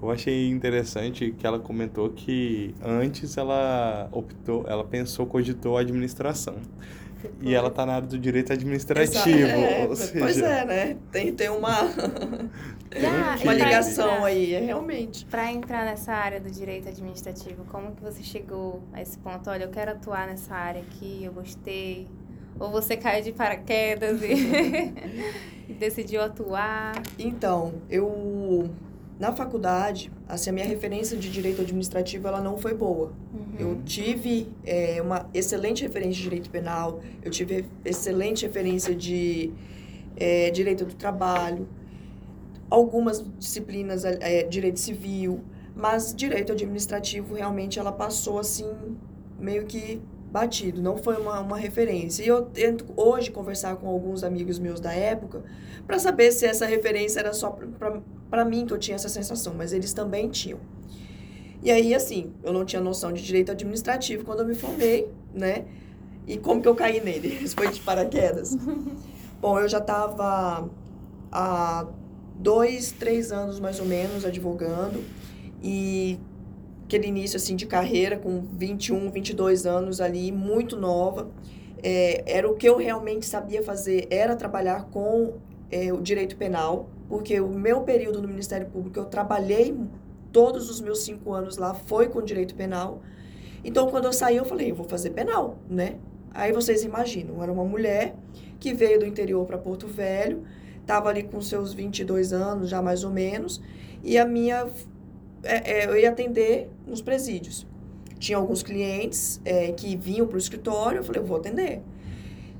Eu 0.06 0.12
achei 0.12 0.50
interessante 0.50 1.32
que 1.32 1.48
ela 1.48 1.58
comentou 1.58 2.10
que 2.12 2.76
antes 2.84 3.38
ela 3.38 4.08
optou, 4.12 4.64
ela 4.68 4.84
pensou, 4.84 5.26
cogitou 5.26 5.78
a 5.78 5.82
administração. 5.82 6.58
E 7.42 7.56
ela 7.56 7.70
está 7.70 7.88
na 7.88 7.96
área 7.96 8.08
do 8.08 8.20
direito 8.20 8.54
administrativo. 8.54 9.48
É, 9.48 9.96
seja... 9.96 10.20
Pois 10.20 10.38
é, 10.38 10.66
né? 10.66 10.98
Tem, 11.12 11.34
tem 11.34 11.50
uma, 11.50 11.72
ah, 11.82 13.36
uma 13.42 13.54
ligação 13.54 14.12
entrar, 14.12 14.26
aí, 14.26 14.54
é 14.54 14.60
realmente. 14.60 15.26
Para 15.26 15.52
entrar 15.52 15.86
nessa 15.86 16.14
área 16.14 16.40
do 16.40 16.52
direito 16.52 16.88
administrativo, 16.88 17.66
como 17.66 17.96
que 17.96 18.04
você 18.04 18.22
chegou 18.22 18.84
a 18.94 19.02
esse 19.02 19.18
ponto? 19.18 19.50
Olha, 19.50 19.64
eu 19.64 19.72
quero 19.72 19.90
atuar 19.90 20.28
nessa 20.28 20.54
área 20.54 20.82
aqui, 20.82 21.22
eu 21.24 21.34
gostei. 21.34 22.08
Ou 22.60 22.70
você 22.70 22.96
caiu 22.96 23.24
de 23.24 23.32
paraquedas 23.32 24.22
e, 24.22 24.94
e 25.68 25.74
decidiu 25.74 26.22
atuar? 26.22 27.02
Então, 27.18 27.74
eu 27.90 28.70
na 29.20 29.32
faculdade, 29.32 30.12
assim, 30.28 30.50
a 30.50 30.54
minha 30.54 30.66
referência 30.66 31.18
de 31.18 31.30
direito 31.32 31.62
administrativo 31.62 32.28
ela 32.28 32.42
não 32.42 32.58
foi 32.58 32.74
boa. 32.74 33.14
Uhum. 33.34 33.56
Eu 33.58 33.82
tive 33.86 34.50
é, 34.66 35.02
uma 35.02 35.30
excelente 35.34 35.84
referência 35.84 36.16
de 36.16 36.24
direito 36.24 36.50
penal, 36.50 37.00
eu 37.24 37.32
tive 37.32 37.66
excelente 37.86 38.46
referência 38.46 38.94
de 38.94 39.54
é, 40.18 40.52
direito 40.52 40.84
do 40.86 40.96
trabalho, 40.96 41.68
algumas 42.70 43.24
disciplinas, 43.38 44.04
é, 44.04 44.44
direito 44.44 44.80
civil, 44.80 45.42
mas 45.74 46.14
direito 46.14 46.52
administrativo 46.52 47.36
realmente 47.36 47.80
ela 47.80 47.92
passou 47.92 48.40
assim, 48.40 48.70
meio 49.40 49.66
que 49.66 50.02
batido, 50.30 50.82
não 50.82 50.98
foi 50.98 51.16
uma, 51.16 51.40
uma 51.40 51.58
referência. 51.58 52.22
E 52.22 52.28
eu 52.28 52.42
tento 52.42 52.86
hoje 52.98 53.32
conversar 53.32 53.78
com 53.78 53.88
alguns 53.88 54.22
amigos 54.24 54.60
meus 54.60 54.82
da 54.82 54.92
época 54.92 55.42
para 55.88 55.98
saber 55.98 56.34
se 56.34 56.46
essa 56.46 56.66
referência 56.66 57.22
era 57.22 57.32
só 57.32 57.52
para 57.52 58.02
mim 58.44 58.66
que 58.66 58.74
eu 58.74 58.78
tinha 58.78 58.96
essa 58.96 59.08
sensação, 59.08 59.54
mas 59.56 59.72
eles 59.72 59.94
também 59.94 60.30
tinham. 60.30 60.60
E 61.64 61.72
aí, 61.72 61.96
assim, 61.96 62.34
eu 62.44 62.52
não 62.52 62.66
tinha 62.66 62.82
noção 62.82 63.14
de 63.14 63.24
direito 63.24 63.52
administrativo 63.52 64.26
quando 64.26 64.40
eu 64.42 64.46
me 64.46 64.56
formei, 64.56 65.08
né? 65.34 65.66
E 66.28 66.38
como 66.38 66.62
que 66.62 66.68
eu 66.68 66.76
caí 66.76 67.00
nele? 67.02 67.28
Isso 67.42 67.56
foi 67.58 67.72
de 67.72 67.80
paraquedas. 67.82 68.58
Bom, 69.40 69.60
eu 69.60 69.70
já 69.70 69.78
estava 69.78 70.70
há 71.32 71.88
dois, 72.36 72.92
três 72.92 73.32
anos 73.32 73.60
mais 73.60 73.80
ou 73.80 73.86
menos 73.86 74.26
advogando 74.26 75.04
e 75.64 76.20
aquele 76.86 77.08
início 77.08 77.38
assim 77.38 77.56
de 77.56 77.66
carreira 77.66 78.18
com 78.18 78.42
21, 78.42 79.10
22 79.10 79.66
anos 79.66 80.00
ali, 80.00 80.32
muito 80.32 80.78
nova. 80.78 81.30
É, 81.82 82.24
era 82.26 82.50
o 82.50 82.56
que 82.56 82.68
eu 82.68 82.78
realmente 82.78 83.26
sabia 83.26 83.62
fazer, 83.62 84.08
era 84.10 84.36
trabalhar 84.36 84.86
com 84.86 85.34
é, 85.72 85.92
o 85.92 86.02
direito 86.02 86.36
penal, 86.36 86.90
porque 87.08 87.40
o 87.40 87.50
meu 87.50 87.82
período 87.82 88.22
no 88.22 88.28
Ministério 88.28 88.68
Público, 88.68 89.00
eu 89.00 89.06
trabalhei 89.06 89.76
todos 90.32 90.70
os 90.70 90.82
meus 90.82 91.04
cinco 91.04 91.34
anos 91.34 91.58
lá, 91.58 91.74
foi 91.74 92.10
com 92.10 92.22
direito 92.22 92.56
penal. 92.56 93.02
Então, 93.64 93.90
quando 93.90 94.06
eu 94.06 94.14
saí, 94.14 94.38
eu 94.38 94.46
falei, 94.46 94.72
eu 94.72 94.76
vou 94.76 94.88
fazer 94.88 95.12
penal, 95.12 95.58
né? 95.70 95.96
Aí 96.34 96.52
vocês 96.52 96.84
imaginam, 96.84 97.42
era 97.42 97.52
uma 97.52 97.64
mulher 97.64 98.16
que 98.60 98.74
veio 98.74 99.00
do 99.00 99.06
interior 99.06 99.46
para 99.46 99.58
Porto 99.58 99.88
Velho, 99.88 100.44
estava 100.82 101.10
ali 101.10 101.24
com 101.24 101.40
seus 101.40 101.74
22 101.74 102.34
anos, 102.34 102.70
já 102.70 102.82
mais 102.82 103.04
ou 103.04 103.12
menos, 103.12 103.62
e 104.04 104.18
a 104.18 104.26
minha 104.26 104.68
é, 105.44 105.84
é, 105.84 105.86
eu 105.88 105.98
ia 105.98 106.10
atender 106.10 106.70
nos 106.86 107.02
presídios. 107.02 107.66
Tinha 108.20 108.38
alguns 108.38 108.64
clientes 108.64 109.40
é, 109.46 109.72
que 109.72 109.96
vinham 109.96 110.28
para 110.28 110.36
o 110.36 110.40
escritório, 110.40 111.00
eu 111.00 111.04
falei, 111.04 111.22
eu 111.22 111.26
vou 111.26 111.38
atender. 111.38 111.82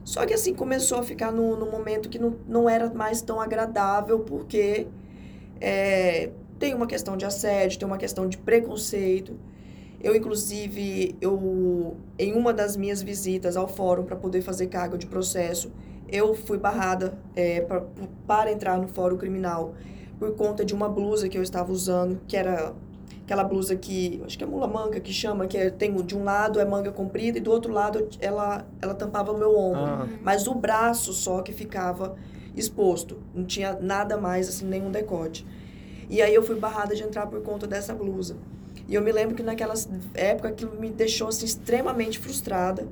Só 0.06 0.24
que 0.24 0.36
assim, 0.36 0.54
começou 0.54 1.00
a 1.00 1.04
ficar 1.04 1.32
no, 1.32 1.58
no 1.58 1.66
momento 1.66 2.08
que 2.08 2.20
não, 2.20 2.36
não 2.48 2.70
era 2.70 2.94
mais 2.94 3.24
tão 3.24 3.42
agradável, 3.42 4.20
porque 4.20 4.88
é, 5.60 6.30
tem 6.60 6.76
uma 6.76 6.86
questão 6.86 7.18
de 7.18 7.26
assédio, 7.26 7.80
tem 7.80 7.88
uma 7.88 7.98
questão 7.98 8.30
de 8.30 8.38
preconceito. 8.38 9.34
Eu, 10.00 10.16
inclusive, 10.16 11.16
eu, 11.20 11.98
em 12.20 12.34
uma 12.34 12.54
das 12.54 12.78
minhas 12.78 13.02
visitas 13.02 13.58
ao 13.58 13.68
fórum 13.68 14.04
para 14.04 14.16
poder 14.16 14.44
fazer 14.44 14.68
carga 14.68 14.96
de 14.96 15.08
processo, 15.08 15.72
eu 16.08 16.36
fui 16.36 16.60
barrada 16.60 17.18
é, 17.36 17.62
pra, 17.62 17.84
para 18.28 18.52
entrar 18.52 18.78
no 18.78 18.88
fórum 18.88 19.18
criminal 19.18 19.74
por 20.20 20.36
conta 20.36 20.64
de 20.64 20.76
uma 20.76 20.88
blusa 20.88 21.28
que 21.28 21.36
eu 21.36 21.42
estava 21.42 21.72
usando, 21.72 22.22
que 22.28 22.38
era 22.38 22.74
aquela 23.26 23.44
blusa 23.44 23.76
que, 23.76 24.22
acho 24.24 24.38
que 24.38 24.44
é 24.44 24.48
mula 24.48 24.68
manga 24.68 25.00
que 25.00 25.12
chama, 25.12 25.48
que 25.48 25.58
é, 25.58 25.72
tem 25.72 25.92
de 26.04 26.16
um 26.16 26.24
lado 26.24 26.60
é 26.60 26.66
manga 26.66 26.92
comprida 26.92 27.40
e 27.40 27.42
do 27.42 27.52
outro 27.52 27.74
lado 27.74 28.08
ela, 28.22 28.66
ela 28.80 28.94
tampava 28.94 29.32
o 29.32 29.38
meu 29.38 29.58
ombro. 29.58 29.82
Ah. 29.82 30.08
Mas 30.22 30.46
o 30.46 30.54
braço 30.54 31.12
só 31.12 31.42
que 31.42 31.52
ficava 31.52 32.16
exposto, 32.56 33.18
não 33.34 33.44
tinha 33.44 33.78
nada 33.82 34.16
mais, 34.16 34.48
assim, 34.48 34.66
nenhum 34.66 34.92
decote. 34.92 35.46
E 36.08 36.22
aí 36.22 36.34
eu 36.34 36.44
fui 36.44 36.56
barrada 36.56 36.96
de 36.96 37.02
entrar 37.02 37.26
por 37.26 37.42
conta 37.42 37.66
dessa 37.66 37.94
blusa. 37.96 38.38
E 38.88 38.94
eu 38.94 39.02
me 39.02 39.12
lembro 39.12 39.36
que 39.36 39.42
naquela 39.42 39.74
época 40.14 40.50
aquilo 40.50 40.80
me 40.80 40.92
deixou 40.92 41.28
assim, 41.28 41.46
extremamente 41.46 42.20
frustrada. 42.20 42.88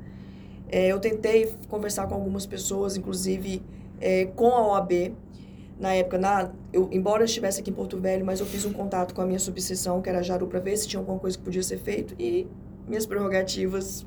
É, 0.68 0.88
eu 0.88 1.00
tentei 1.00 1.54
conversar 1.70 2.08
com 2.08 2.16
algumas 2.16 2.48
pessoas, 2.48 2.98
inclusive 2.98 3.62
é, 4.02 4.26
com 4.26 4.50
a 4.50 4.68
OAB, 4.70 5.14
na 5.80 5.94
época, 5.94 6.18
na, 6.18 6.52
eu, 6.72 6.88
embora 6.92 7.24
eu 7.24 7.26
estivesse 7.26 7.60
aqui 7.60 7.70
em 7.70 7.74
Porto 7.74 7.98
Velho, 8.00 8.26
mas 8.26 8.40
eu 8.40 8.46
fiz 8.46 8.66
um 8.66 8.72
contato 8.72 9.14
com 9.14 9.22
a 9.22 9.26
minha 9.26 9.40
subseção, 9.40 10.02
que 10.02 10.10
era 10.10 10.22
Jaru, 10.22 10.48
para 10.48 10.60
ver 10.60 10.78
se 10.78 10.88
tinha 10.88 11.00
alguma 11.00 11.20
coisa 11.20 11.38
que 11.38 11.44
podia 11.44 11.64
ser 11.64 11.78
feito. 11.78 12.16
E 12.20 12.48
minhas 12.88 13.06
prerrogativas, 13.06 14.06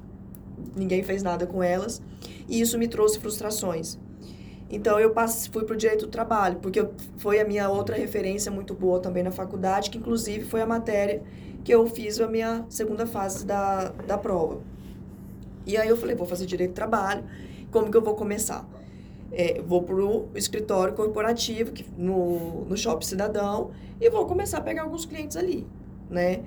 ninguém 0.76 1.02
fez 1.02 1.22
nada 1.22 1.46
com 1.46 1.62
elas. 1.62 2.00
E 2.48 2.60
isso 2.60 2.78
me 2.78 2.88
trouxe 2.88 3.18
frustrações. 3.18 3.98
Então, 4.70 4.98
eu 4.98 5.10
passei, 5.10 5.50
fui 5.52 5.64
para 5.64 5.74
o 5.74 5.76
direito 5.76 6.06
do 6.06 6.10
trabalho, 6.10 6.58
porque 6.60 6.86
foi 7.18 7.40
a 7.40 7.44
minha 7.44 7.68
outra 7.68 7.96
referência 7.96 8.50
muito 8.50 8.74
boa 8.74 8.98
também 8.98 9.22
na 9.22 9.30
faculdade, 9.30 9.90
que 9.90 9.98
inclusive 9.98 10.44
foi 10.44 10.60
a 10.60 10.66
matéria 10.66 11.22
que 11.62 11.72
eu 11.72 11.86
fiz 11.86 12.20
a 12.20 12.26
minha 12.26 12.64
segunda 12.68 13.06
fase 13.06 13.44
da, 13.44 13.88
da 14.06 14.16
prova. 14.16 14.60
E 15.64 15.76
aí 15.76 15.88
eu 15.88 15.96
falei, 15.96 16.14
vou 16.14 16.26
fazer 16.26 16.46
direito 16.46 16.70
do 16.70 16.74
trabalho, 16.74 17.24
como 17.70 17.90
que 17.90 17.96
eu 17.96 18.02
vou 18.02 18.14
começar? 18.14 18.66
É, 19.36 19.60
vou 19.60 19.82
para 19.82 19.94
o 19.94 20.30
escritório 20.34 20.94
corporativo 20.94 21.70
que, 21.70 21.84
no, 21.98 22.64
no 22.64 22.74
Shopping 22.74 23.04
Cidadão 23.04 23.70
e 24.00 24.08
vou 24.08 24.24
começar 24.24 24.58
a 24.58 24.60
pegar 24.62 24.82
alguns 24.82 25.04
clientes 25.04 25.36
ali, 25.36 25.66
né? 26.08 26.40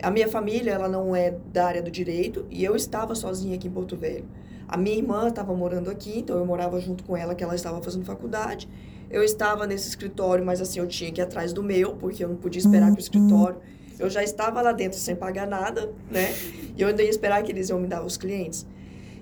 A 0.00 0.08
minha 0.12 0.28
família, 0.28 0.70
ela 0.70 0.88
não 0.88 1.16
é 1.16 1.32
da 1.52 1.66
área 1.66 1.82
do 1.82 1.90
direito 1.90 2.46
e 2.48 2.62
eu 2.64 2.76
estava 2.76 3.16
sozinha 3.16 3.56
aqui 3.56 3.66
em 3.66 3.70
Porto 3.70 3.96
Velho. 3.96 4.24
A 4.68 4.76
minha 4.76 4.96
irmã 4.96 5.26
estava 5.26 5.52
morando 5.52 5.90
aqui, 5.90 6.20
então 6.20 6.38
eu 6.38 6.46
morava 6.46 6.78
junto 6.78 7.02
com 7.02 7.16
ela, 7.16 7.34
que 7.34 7.42
ela 7.42 7.56
estava 7.56 7.82
fazendo 7.82 8.04
faculdade. 8.04 8.68
Eu 9.10 9.24
estava 9.24 9.66
nesse 9.66 9.88
escritório, 9.88 10.44
mas 10.44 10.60
assim, 10.60 10.78
eu 10.78 10.86
tinha 10.86 11.10
que 11.10 11.20
ir 11.20 11.24
atrás 11.24 11.52
do 11.52 11.62
meu, 11.62 11.96
porque 11.96 12.22
eu 12.22 12.28
não 12.28 12.36
podia 12.36 12.60
esperar 12.60 12.92
que 12.92 12.98
o 12.98 13.00
escritório... 13.00 13.58
Eu 13.98 14.08
já 14.08 14.22
estava 14.22 14.62
lá 14.62 14.70
dentro 14.70 14.96
sem 14.96 15.16
pagar 15.16 15.44
nada, 15.44 15.92
né? 16.08 16.32
E 16.76 16.80
eu 16.80 16.86
ainda 16.86 17.02
ia 17.02 17.10
esperar 17.10 17.42
que 17.42 17.50
eles 17.50 17.68
iam 17.68 17.80
me 17.80 17.88
dar 17.88 18.04
os 18.04 18.16
clientes. 18.16 18.64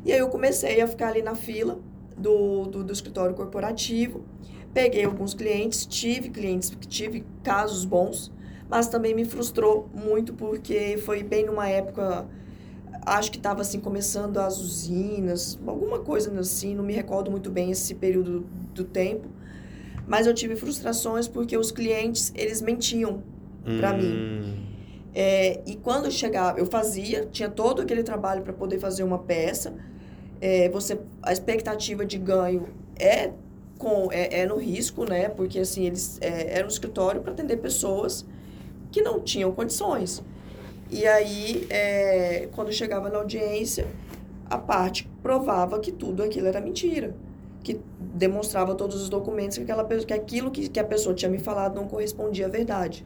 E 0.04 0.12
aí 0.12 0.18
eu 0.18 0.28
comecei 0.28 0.82
a 0.82 0.86
ficar 0.86 1.08
ali 1.08 1.22
na 1.22 1.34
fila, 1.34 1.78
do, 2.16 2.64
do, 2.64 2.84
do 2.84 2.92
escritório 2.92 3.34
corporativo. 3.34 4.24
Peguei 4.72 5.04
alguns 5.04 5.34
clientes, 5.34 5.86
tive 5.86 6.28
clientes, 6.28 6.72
tive 6.88 7.24
casos 7.42 7.84
bons, 7.84 8.32
mas 8.68 8.88
também 8.88 9.14
me 9.14 9.24
frustrou 9.24 9.88
muito 9.94 10.34
porque 10.34 10.98
foi 10.98 11.22
bem 11.22 11.46
numa 11.46 11.68
época 11.68 12.26
acho 13.06 13.30
que 13.30 13.38
estava 13.38 13.60
assim 13.60 13.78
começando 13.78 14.38
as 14.38 14.58
usinas, 14.58 15.58
alguma 15.64 16.00
coisa 16.00 16.36
assim, 16.40 16.74
não 16.74 16.82
me 16.82 16.92
recordo 16.92 17.30
muito 17.30 17.48
bem 17.50 17.70
esse 17.70 17.94
período 17.94 18.44
do 18.74 18.82
tempo. 18.82 19.28
Mas 20.06 20.26
eu 20.26 20.34
tive 20.34 20.56
frustrações 20.56 21.28
porque 21.28 21.56
os 21.56 21.70
clientes, 21.70 22.32
eles 22.34 22.60
mentiam 22.60 23.22
para 23.78 23.92
hum. 23.92 23.98
mim. 23.98 24.66
É, 25.14 25.62
e 25.66 25.76
quando 25.76 26.10
chegava, 26.10 26.58
eu 26.58 26.66
fazia, 26.66 27.26
tinha 27.26 27.48
todo 27.48 27.80
aquele 27.80 28.02
trabalho 28.02 28.42
para 28.42 28.52
poder 28.52 28.78
fazer 28.78 29.02
uma 29.02 29.18
peça, 29.18 29.74
é, 30.40 30.68
você 30.68 30.98
a 31.22 31.32
expectativa 31.32 32.04
de 32.04 32.18
ganho 32.18 32.68
é 32.98 33.30
com 33.78 34.10
é, 34.10 34.40
é 34.40 34.46
no 34.46 34.56
risco, 34.56 35.04
né? 35.04 35.28
Porque 35.28 35.58
assim 35.58 35.86
eles 35.86 36.18
é, 36.20 36.58
era 36.58 36.64
um 36.64 36.68
escritório 36.68 37.20
para 37.20 37.32
atender 37.32 37.56
pessoas 37.58 38.24
que 38.90 39.02
não 39.02 39.20
tinham 39.20 39.52
condições. 39.52 40.22
E 40.90 41.06
aí, 41.06 41.66
é, 41.68 42.48
quando 42.54 42.72
chegava 42.72 43.08
na 43.08 43.18
audiência, 43.18 43.86
a 44.48 44.56
parte 44.56 45.10
provava 45.22 45.80
que 45.80 45.90
tudo 45.90 46.22
aquilo 46.22 46.46
era 46.46 46.60
mentira, 46.60 47.14
que 47.64 47.80
demonstrava 47.98 48.74
todos 48.74 49.02
os 49.02 49.08
documentos 49.08 49.58
que 49.58 49.64
aquela 49.64 49.84
que 49.84 50.14
aquilo 50.14 50.50
que, 50.50 50.68
que 50.68 50.78
a 50.78 50.84
pessoa 50.84 51.14
tinha 51.14 51.30
me 51.30 51.38
falado 51.38 51.74
não 51.74 51.88
correspondia 51.88 52.46
à 52.46 52.48
verdade. 52.48 53.04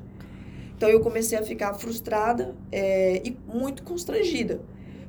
Então 0.77 0.89
eu 0.89 1.01
comecei 1.01 1.39
a 1.39 1.43
ficar 1.43 1.75
frustrada 1.75 2.55
é, 2.71 3.23
e 3.25 3.37
muito 3.47 3.83
constrangida 3.83 4.61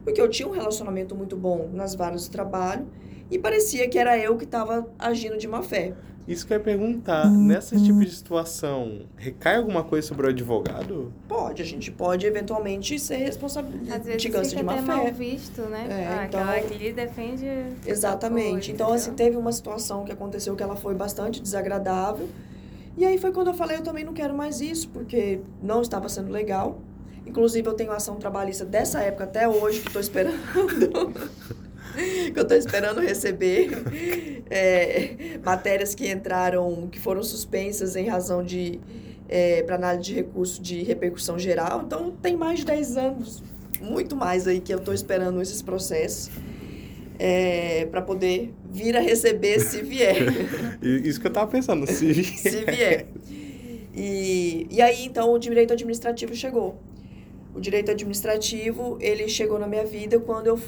porque 0.03 0.21
eu 0.21 0.29
tinha 0.29 0.47
um 0.47 0.51
relacionamento 0.51 1.15
muito 1.15 1.35
bom 1.35 1.69
nas 1.73 1.95
varas 1.95 2.23
de 2.23 2.31
trabalho 2.31 2.87
e 3.29 3.39
parecia 3.39 3.87
que 3.87 3.97
era 3.97 4.17
eu 4.17 4.37
que 4.37 4.43
estava 4.43 4.87
agindo 4.99 5.37
de 5.37 5.47
má 5.47 5.61
fé. 5.61 5.93
Isso 6.27 6.45
que 6.45 6.53
eu 6.53 6.57
ia 6.57 6.63
perguntar, 6.63 7.29
nessa 7.29 7.75
tipo 7.75 7.99
de 7.99 8.11
situação, 8.11 9.01
recai 9.17 9.55
alguma 9.55 9.83
coisa 9.83 10.07
sobre 10.07 10.27
o 10.27 10.29
advogado? 10.29 11.11
Pode, 11.27 11.61
a 11.61 11.65
gente 11.65 11.91
pode 11.91 12.25
eventualmente 12.25 12.99
ser 12.99 13.17
responsável 13.17 13.71
de 13.71 14.29
ganso 14.29 14.55
de 14.55 14.63
má 14.63 14.75
fé. 14.75 14.81
mal 14.81 15.11
visto, 15.11 15.61
né? 15.63 15.87
É, 15.89 16.07
ah, 16.07 16.25
então, 16.25 16.41
aquela 16.41 16.59
que 16.61 16.77
lhe 16.77 16.93
defende. 16.93 17.45
Exatamente. 17.85 18.51
Coisa, 18.51 18.71
então, 18.71 18.93
assim, 18.93 19.13
teve 19.13 19.35
uma 19.35 19.51
situação 19.51 20.05
que 20.05 20.11
aconteceu 20.11 20.55
que 20.55 20.61
ela 20.61 20.75
foi 20.75 20.93
bastante 20.93 21.41
desagradável. 21.41 22.29
E 22.95 23.05
aí 23.05 23.17
foi 23.17 23.31
quando 23.31 23.47
eu 23.47 23.53
falei, 23.53 23.77
eu 23.77 23.83
também 23.83 24.03
não 24.03 24.13
quero 24.13 24.33
mais 24.33 24.61
isso, 24.61 24.89
porque 24.89 25.39
não 25.61 25.81
estava 25.81 26.07
sendo 26.07 26.31
legal. 26.31 26.79
Inclusive, 27.25 27.67
eu 27.67 27.73
tenho 27.73 27.91
ação 27.91 28.15
trabalhista 28.15 28.65
dessa 28.65 29.01
época 29.01 29.25
até 29.25 29.47
hoje, 29.47 29.81
que 29.81 29.87
estou 29.87 30.01
esperando. 30.01 30.37
que 32.33 32.39
eu 32.39 32.43
estou 32.43 32.57
esperando 32.57 33.01
receber 33.01 33.69
é, 34.49 35.39
matérias 35.43 35.93
que 35.93 36.09
entraram, 36.09 36.87
que 36.91 36.99
foram 36.99 37.21
suspensas 37.23 37.95
em 37.95 38.07
razão 38.07 38.43
de 38.43 38.79
é, 39.29 39.63
para 39.63 39.75
análise 39.75 40.03
de 40.03 40.13
recurso 40.15 40.61
de 40.61 40.83
repercussão 40.83 41.39
geral. 41.39 41.83
Então, 41.85 42.11
tem 42.21 42.35
mais 42.35 42.59
de 42.59 42.65
10 42.65 42.97
anos, 42.97 43.43
muito 43.81 44.15
mais 44.15 44.47
aí 44.47 44.59
que 44.59 44.73
eu 44.73 44.77
estou 44.77 44.93
esperando 44.93 45.41
esses 45.41 45.61
processos 45.61 46.29
é, 47.17 47.85
para 47.85 48.01
poder 48.01 48.53
vir 48.71 48.97
a 48.97 48.99
receber 48.99 49.59
se 49.59 49.81
vier. 49.81 50.17
Isso 50.81 51.19
que 51.19 51.27
eu 51.27 51.29
estava 51.31 51.49
pensando, 51.49 51.87
se 51.87 52.11
vier. 52.11 52.37
se 52.37 52.65
vier. 52.65 53.05
E, 53.93 54.67
e 54.69 54.81
aí, 54.81 55.05
então, 55.05 55.31
o 55.31 55.37
direito 55.37 55.73
administrativo 55.73 56.33
chegou. 56.35 56.77
O 57.53 57.59
direito 57.59 57.91
administrativo, 57.91 58.97
ele 59.01 59.27
chegou 59.27 59.59
na 59.59 59.67
minha 59.67 59.85
vida 59.85 60.19
quando 60.19 60.47
eu 60.47 60.59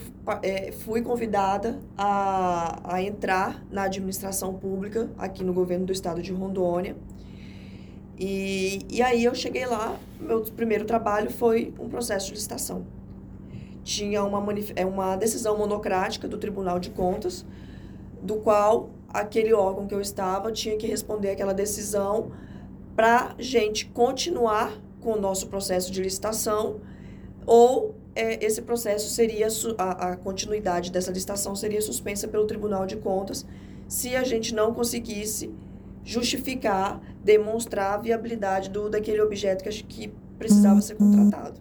é, 0.42 0.72
fui 0.72 1.02
convidada 1.02 1.80
a, 1.98 2.96
a 2.96 3.02
entrar 3.02 3.64
na 3.72 3.84
administração 3.84 4.54
pública 4.54 5.10
aqui 5.18 5.44
no 5.46 5.54
governo 5.54 5.86
do 5.86 5.94
estado 5.94 6.22
de 6.22 6.34
Rondônia. 6.34 6.96
E, 8.20 8.86
e 8.90 9.02
aí 9.02 9.24
eu 9.24 9.34
cheguei 9.34 9.66
lá, 9.66 9.98
meu 10.20 10.42
primeiro 10.42 10.84
trabalho 10.84 11.32
foi 11.32 11.74
um 11.80 11.88
processo 11.88 12.28
de 12.28 12.34
licitação. 12.34 12.86
tinha 13.84 14.24
uma, 14.24 14.44
é 14.76 14.86
uma 14.86 15.16
decisão 15.16 15.58
monocrática 15.58 16.28
do 16.28 16.38
Tribunal 16.38 16.80
de 16.80 16.90
Contas, 16.90 17.46
do 18.22 18.36
qual 18.36 18.90
aquele 19.08 19.54
órgão 19.54 19.88
que 19.88 19.96
eu 19.96 20.02
estava 20.02 20.52
tinha 20.52 20.78
que 20.78 20.88
responder 20.88 21.30
aquela 21.30 21.54
decisão 21.54 22.32
para 22.96 23.36
gente 23.40 23.86
continuar 23.88 24.74
com 25.04 25.14
o 25.14 25.20
nosso 25.20 25.48
processo 25.48 25.92
de 25.92 26.02
licitação 26.02 26.80
ou 27.46 27.94
é, 28.16 28.44
esse 28.46 28.62
processo 28.62 29.10
seria 29.10 29.48
a, 29.78 30.12
a 30.12 30.16
continuidade 30.16 30.92
dessa 30.92 31.12
licitação 31.12 31.56
seria 31.56 31.82
suspensa 31.82 32.28
pelo 32.28 32.46
Tribunal 32.46 32.86
de 32.86 32.96
Contas 32.96 33.46
se 33.88 34.16
a 34.16 34.24
gente 34.24 34.56
não 34.56 34.74
conseguisse 34.74 35.52
justificar, 36.04 37.02
demonstrar 37.24 37.94
a 37.94 37.98
viabilidade 37.98 38.70
do 38.70 38.90
daquele 38.90 39.22
objeto 39.22 39.64
que, 39.64 39.84
que 39.84 40.14
precisava 40.38 40.82
ser 40.82 40.96
contratado. 40.96 41.60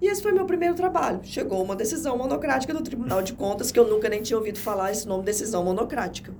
E 0.00 0.06
esse 0.06 0.20
foi 0.20 0.32
meu 0.32 0.44
primeiro 0.44 0.74
trabalho. 0.74 1.20
Chegou 1.22 1.62
uma 1.62 1.74
decisão 1.74 2.18
monocrática 2.18 2.74
do 2.74 2.82
Tribunal 2.82 3.22
de 3.22 3.32
Contas, 3.32 3.72
que 3.72 3.78
eu 3.78 3.88
nunca 3.88 4.08
nem 4.08 4.22
tinha 4.22 4.36
ouvido 4.36 4.58
falar 4.58 4.92
esse 4.92 5.08
nome, 5.08 5.24
decisão 5.24 5.64
monocrática. 5.64 6.32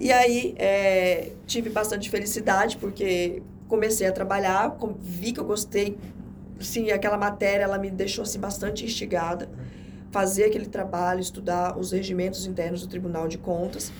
E 0.00 0.10
aí 0.10 0.54
é, 0.58 1.30
tive 1.46 1.70
bastante 1.70 2.10
felicidade, 2.10 2.76
porque 2.78 3.40
comecei 3.68 4.06
a 4.06 4.12
trabalhar, 4.12 4.76
vi 5.00 5.32
que 5.32 5.40
eu 5.40 5.44
gostei, 5.44 5.96
sim, 6.60 6.90
aquela 6.90 7.16
matéria 7.16 7.64
ela 7.64 7.78
me 7.78 7.90
deixou 7.90 8.22
assim, 8.22 8.38
bastante 8.38 8.84
instigada. 8.84 9.48
Fazer 10.10 10.44
aquele 10.44 10.66
trabalho, 10.66 11.20
estudar 11.20 11.76
os 11.76 11.90
regimentos 11.90 12.46
internos 12.46 12.82
do 12.82 12.88
Tribunal 12.88 13.26
de 13.26 13.36
Contas. 13.36 13.92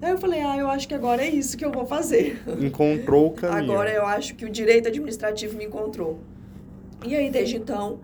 Aí 0.00 0.10
eu 0.10 0.18
falei, 0.18 0.40
ah, 0.40 0.56
eu 0.56 0.68
acho 0.68 0.86
que 0.86 0.94
agora 0.94 1.22
é 1.22 1.28
isso 1.28 1.56
que 1.56 1.64
eu 1.64 1.72
vou 1.72 1.86
fazer. 1.86 2.40
Encontrou 2.60 3.28
o 3.28 3.30
caminho. 3.32 3.72
Agora 3.72 3.90
eu 3.90 4.06
acho 4.06 4.34
que 4.34 4.44
o 4.44 4.50
direito 4.50 4.88
administrativo 4.88 5.56
me 5.56 5.64
encontrou. 5.64 6.20
E 7.04 7.16
aí, 7.16 7.30
desde 7.30 7.56
então, 7.56 8.00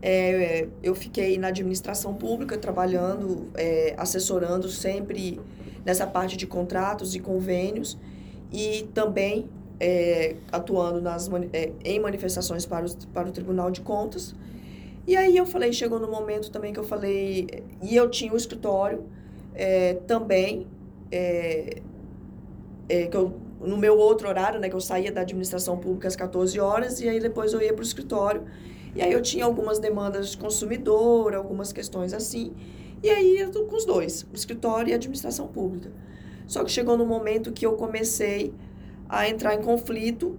é, 0.00 0.68
eu 0.82 0.94
fiquei 0.94 1.38
na 1.38 1.48
administração 1.48 2.14
pública, 2.14 2.58
trabalhando, 2.58 3.48
é, 3.54 3.94
assessorando 3.96 4.68
sempre 4.68 5.40
nessa 5.84 6.06
parte 6.06 6.36
de 6.36 6.46
contratos 6.46 7.14
e 7.14 7.20
convênios 7.20 7.98
e 8.52 8.88
também 8.92 9.48
é, 9.78 10.36
atuando 10.50 11.00
nas, 11.00 11.30
é, 11.52 11.72
em 11.84 12.00
manifestações 12.00 12.66
para, 12.66 12.84
os, 12.84 12.94
para 13.06 13.28
o 13.28 13.32
Tribunal 13.32 13.70
de 13.70 13.80
Contas. 13.80 14.34
E 15.06 15.16
aí 15.16 15.36
eu 15.36 15.44
falei, 15.44 15.72
chegou 15.72 15.98
no 15.98 16.08
momento 16.08 16.50
também 16.50 16.72
que 16.72 16.78
eu 16.78 16.84
falei, 16.84 17.64
e 17.82 17.96
eu 17.96 18.08
tinha 18.08 18.32
o 18.32 18.36
escritório 18.36 19.04
é, 19.54 19.94
também, 20.06 20.66
é, 21.10 21.82
é, 22.88 23.06
que 23.06 23.16
eu, 23.16 23.34
no 23.60 23.76
meu 23.76 23.98
outro 23.98 24.28
horário, 24.28 24.60
né, 24.60 24.68
que 24.68 24.76
eu 24.76 24.80
saía 24.80 25.10
da 25.10 25.22
administração 25.22 25.76
pública 25.76 26.06
às 26.06 26.14
14 26.14 26.58
horas, 26.60 27.00
e 27.00 27.08
aí 27.08 27.18
depois 27.18 27.52
eu 27.52 27.60
ia 27.60 27.72
para 27.72 27.80
o 27.80 27.84
escritório. 27.84 28.44
E 28.94 29.00
aí 29.00 29.12
eu 29.12 29.22
tinha 29.22 29.44
algumas 29.44 29.78
demandas 29.78 30.30
de 30.30 30.36
consumidor, 30.36 31.34
algumas 31.34 31.72
questões 31.72 32.12
assim. 32.12 32.52
E 33.02 33.10
aí 33.10 33.38
eu 33.38 33.50
tô 33.50 33.64
com 33.64 33.74
os 33.74 33.84
dois, 33.84 34.26
o 34.32 34.36
escritório 34.36 34.90
e 34.90 34.92
a 34.92 34.96
administração 34.96 35.48
pública. 35.48 35.90
Só 36.46 36.62
que 36.62 36.70
chegou 36.70 36.96
no 36.96 37.06
momento 37.06 37.50
que 37.50 37.64
eu 37.64 37.72
comecei 37.72 38.52
a 39.12 39.28
entrar 39.28 39.54
em 39.54 39.60
conflito 39.60 40.38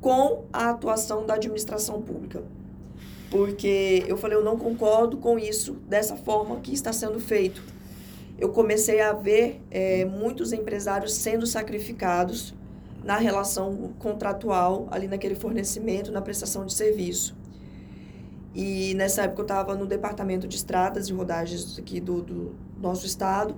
com 0.00 0.44
a 0.52 0.70
atuação 0.70 1.26
da 1.26 1.34
administração 1.34 2.00
pública. 2.00 2.44
Porque 3.28 4.04
eu 4.06 4.16
falei, 4.16 4.38
eu 4.38 4.44
não 4.44 4.56
concordo 4.56 5.16
com 5.16 5.36
isso 5.36 5.72
dessa 5.88 6.14
forma 6.14 6.60
que 6.60 6.72
está 6.72 6.92
sendo 6.92 7.18
feito. 7.18 7.60
Eu 8.38 8.50
comecei 8.50 9.00
a 9.00 9.12
ver 9.12 9.60
é, 9.68 10.04
muitos 10.04 10.52
empresários 10.52 11.12
sendo 11.12 11.44
sacrificados 11.44 12.54
na 13.02 13.16
relação 13.16 13.92
contratual, 13.98 14.86
ali 14.92 15.08
naquele 15.08 15.34
fornecimento, 15.34 16.12
na 16.12 16.22
prestação 16.22 16.64
de 16.64 16.74
serviço. 16.74 17.36
E 18.54 18.94
nessa 18.94 19.22
época 19.22 19.40
eu 19.40 19.44
estava 19.44 19.74
no 19.74 19.86
departamento 19.86 20.46
de 20.46 20.54
estradas 20.54 21.08
e 21.08 21.12
rodagens 21.12 21.76
aqui 21.76 21.98
do, 21.98 22.22
do 22.22 22.54
nosso 22.80 23.04
estado. 23.04 23.56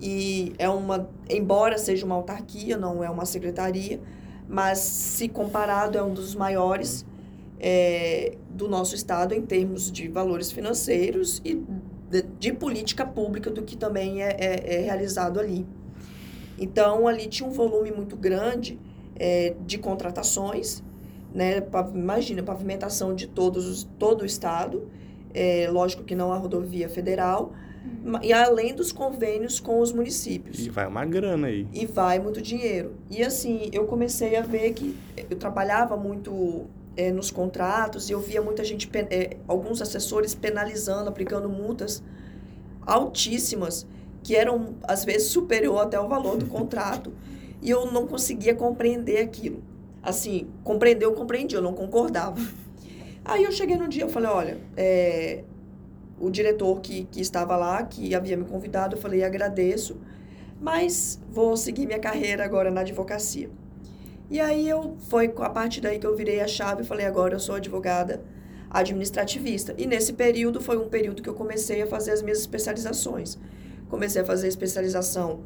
E 0.00 0.52
é 0.58 0.68
uma, 0.68 1.08
embora 1.28 1.78
seja 1.78 2.04
uma 2.04 2.14
autarquia, 2.14 2.76
não 2.76 3.02
é 3.02 3.08
uma 3.08 3.24
secretaria, 3.24 4.00
mas 4.48 4.78
se 4.78 5.28
comparado 5.28 5.96
é 5.96 6.02
um 6.02 6.12
dos 6.12 6.34
maiores 6.34 7.04
é, 7.58 8.36
do 8.50 8.68
nosso 8.68 8.94
estado 8.94 9.34
em 9.34 9.42
termos 9.42 9.90
de 9.90 10.08
valores 10.08 10.52
financeiros 10.52 11.40
e 11.44 11.54
de, 12.10 12.22
de 12.38 12.52
política 12.52 13.04
pública 13.06 13.50
do 13.50 13.62
que 13.62 13.76
também 13.76 14.22
é, 14.22 14.36
é, 14.38 14.74
é, 14.76 14.80
realizado 14.80 15.40
ali. 15.40 15.66
Então, 16.58 17.08
ali 17.08 17.26
tinha 17.26 17.48
um 17.48 17.52
volume 17.52 17.90
muito 17.90 18.16
grande 18.16 18.78
é, 19.18 19.54
de 19.66 19.78
contratações 19.78 20.82
né? 21.36 21.62
Imagina, 21.94 22.42
pavimentação 22.42 23.14
de 23.14 23.26
todos, 23.26 23.86
todo 23.98 24.22
o 24.22 24.24
estado, 24.24 24.88
é, 25.34 25.68
lógico 25.70 26.02
que 26.02 26.14
não 26.14 26.32
a 26.32 26.38
rodovia 26.38 26.88
federal. 26.88 27.52
E 28.22 28.32
além 28.32 28.74
dos 28.74 28.92
convênios 28.92 29.58
com 29.58 29.80
os 29.80 29.92
municípios. 29.92 30.64
E 30.64 30.70
vai 30.70 30.86
uma 30.86 31.04
grana 31.04 31.48
aí. 31.48 31.66
E 31.72 31.86
vai 31.86 32.18
muito 32.18 32.40
dinheiro. 32.40 32.94
E 33.10 33.22
assim, 33.22 33.68
eu 33.72 33.84
comecei 33.86 34.36
a 34.36 34.42
ver 34.42 34.72
que 34.72 34.96
eu 35.30 35.36
trabalhava 35.36 35.96
muito 35.96 36.66
é, 36.96 37.10
nos 37.10 37.30
contratos 37.30 38.08
e 38.08 38.12
eu 38.12 38.20
via 38.20 38.40
muita 38.40 38.62
gente, 38.64 38.88
é, 39.10 39.36
alguns 39.48 39.82
assessores 39.82 40.34
penalizando, 40.34 41.08
aplicando 41.08 41.48
multas 41.48 42.02
altíssimas, 42.82 43.86
que 44.22 44.36
eram 44.36 44.76
às 44.86 45.04
vezes 45.04 45.28
superior 45.28 45.80
até 45.80 45.98
o 45.98 46.08
valor 46.08 46.36
do 46.36 46.46
contrato. 46.46 47.12
E 47.60 47.70
eu 47.70 47.90
não 47.90 48.06
conseguia 48.06 48.54
compreender 48.54 49.18
aquilo 49.18 49.62
assim, 50.06 50.46
compreendeu, 50.62 51.12
compreendi, 51.12 51.56
eu 51.56 51.62
não 51.62 51.74
concordava. 51.74 52.40
Aí 53.24 53.42
eu 53.42 53.50
cheguei 53.50 53.76
num 53.76 53.88
dia, 53.88 54.04
eu 54.04 54.08
falei, 54.08 54.30
olha, 54.30 54.58
é, 54.76 55.42
o 56.18 56.30
diretor 56.30 56.80
que, 56.80 57.04
que 57.04 57.20
estava 57.20 57.56
lá, 57.56 57.82
que 57.82 58.14
havia 58.14 58.36
me 58.36 58.44
convidado, 58.44 58.96
eu 58.96 59.00
falei, 59.00 59.22
agradeço, 59.22 60.00
mas 60.60 61.20
vou 61.30 61.56
seguir 61.56 61.86
minha 61.86 61.98
carreira 61.98 62.44
agora 62.44 62.70
na 62.70 62.80
advocacia. 62.80 63.50
E 64.30 64.40
aí 64.40 64.68
eu 64.68 64.96
foi 65.08 65.32
a 65.38 65.50
partir 65.50 65.80
daí 65.80 65.98
que 65.98 66.06
eu 66.06 66.16
virei 66.16 66.40
a 66.40 66.48
chave 66.48 66.82
e 66.82 66.84
falei, 66.86 67.06
agora 67.06 67.34
eu 67.34 67.40
sou 67.40 67.54
advogada 67.54 68.22
administrativista. 68.70 69.74
E 69.78 69.86
nesse 69.86 70.12
período 70.12 70.60
foi 70.60 70.76
um 70.76 70.88
período 70.88 71.22
que 71.22 71.28
eu 71.28 71.34
comecei 71.34 71.82
a 71.82 71.86
fazer 71.86 72.12
as 72.12 72.22
minhas 72.22 72.40
especializações. 72.40 73.38
Comecei 73.88 74.22
a 74.22 74.24
fazer 74.24 74.48
especialização, 74.48 75.40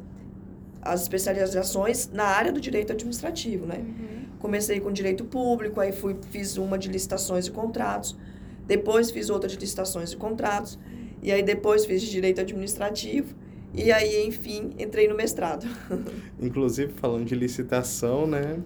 as 0.81 1.03
especializações 1.03 2.09
na 2.11 2.23
área 2.23 2.51
do 2.51 2.59
direito 2.59 2.91
administrativo, 2.91 3.67
né? 3.67 3.77
Uhum. 3.77 4.25
Comecei 4.39 4.79
com 4.79 4.91
direito 4.91 5.23
público, 5.25 5.79
aí 5.79 5.91
fui, 5.91 6.17
fiz 6.31 6.57
uma 6.57 6.77
de 6.77 6.89
licitações 6.89 7.45
e 7.45 7.51
contratos, 7.51 8.17
depois 8.71 9.11
fiz 9.11 9.29
outra 9.29 9.49
de 9.49 9.57
licitações 9.57 10.13
e 10.13 10.15
contratos, 10.15 10.79
e 11.21 11.29
aí 11.29 11.43
depois 11.43 11.85
fiz 11.85 12.01
de 12.01 12.09
direito 12.09 12.39
administrativo, 12.39 13.35
e 13.73 13.91
aí, 13.91 14.25
enfim, 14.25 14.69
entrei 14.79 15.09
no 15.09 15.15
mestrado. 15.15 15.67
Inclusive, 16.41 16.93
falando 16.93 17.25
de 17.25 17.35
licitação, 17.35 18.25
né? 18.25 18.59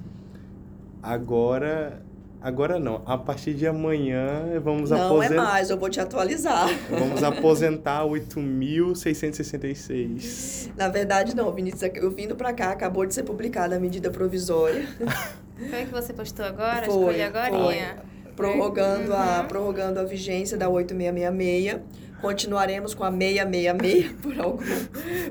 Agora 1.01 2.05
Agora 2.39 2.79
não. 2.79 3.01
A 3.07 3.17
partir 3.17 3.55
de 3.55 3.65
amanhã 3.65 4.59
vamos 4.63 4.91
aposentar. 4.91 5.33
Não 5.33 5.43
é 5.43 5.47
mais, 5.47 5.71
eu 5.71 5.79
vou 5.79 5.89
te 5.89 5.99
atualizar. 5.99 6.69
Vamos 6.87 7.23
aposentar 7.23 8.05
8.666. 8.13 10.69
Na 10.77 10.87
verdade, 10.87 11.35
não, 11.35 11.51
Vinícius. 11.51 11.89
Eu 11.95 12.11
vindo 12.11 12.35
para 12.35 12.53
cá, 12.53 12.69
acabou 12.69 13.03
de 13.03 13.15
ser 13.15 13.23
publicada 13.23 13.77
a 13.77 13.79
medida 13.79 14.11
provisória. 14.11 14.87
Foi 15.57 15.85
que 15.85 15.91
você 15.91 16.13
postou 16.13 16.45
agora? 16.45 16.85
Foi, 16.85 17.19
agora? 17.23 17.49
Foi. 17.49 17.79
Prorrogando, 18.35 19.11
uhum. 19.11 19.17
a, 19.17 19.43
prorrogando 19.43 19.99
a 19.99 20.03
vigência 20.03 20.57
da 20.57 20.69
8666. 20.69 21.81
Continuaremos 22.21 22.93
com 22.93 23.03
a 23.03 23.11
666 23.11 24.11
por, 24.21 24.39
algum, 24.39 24.63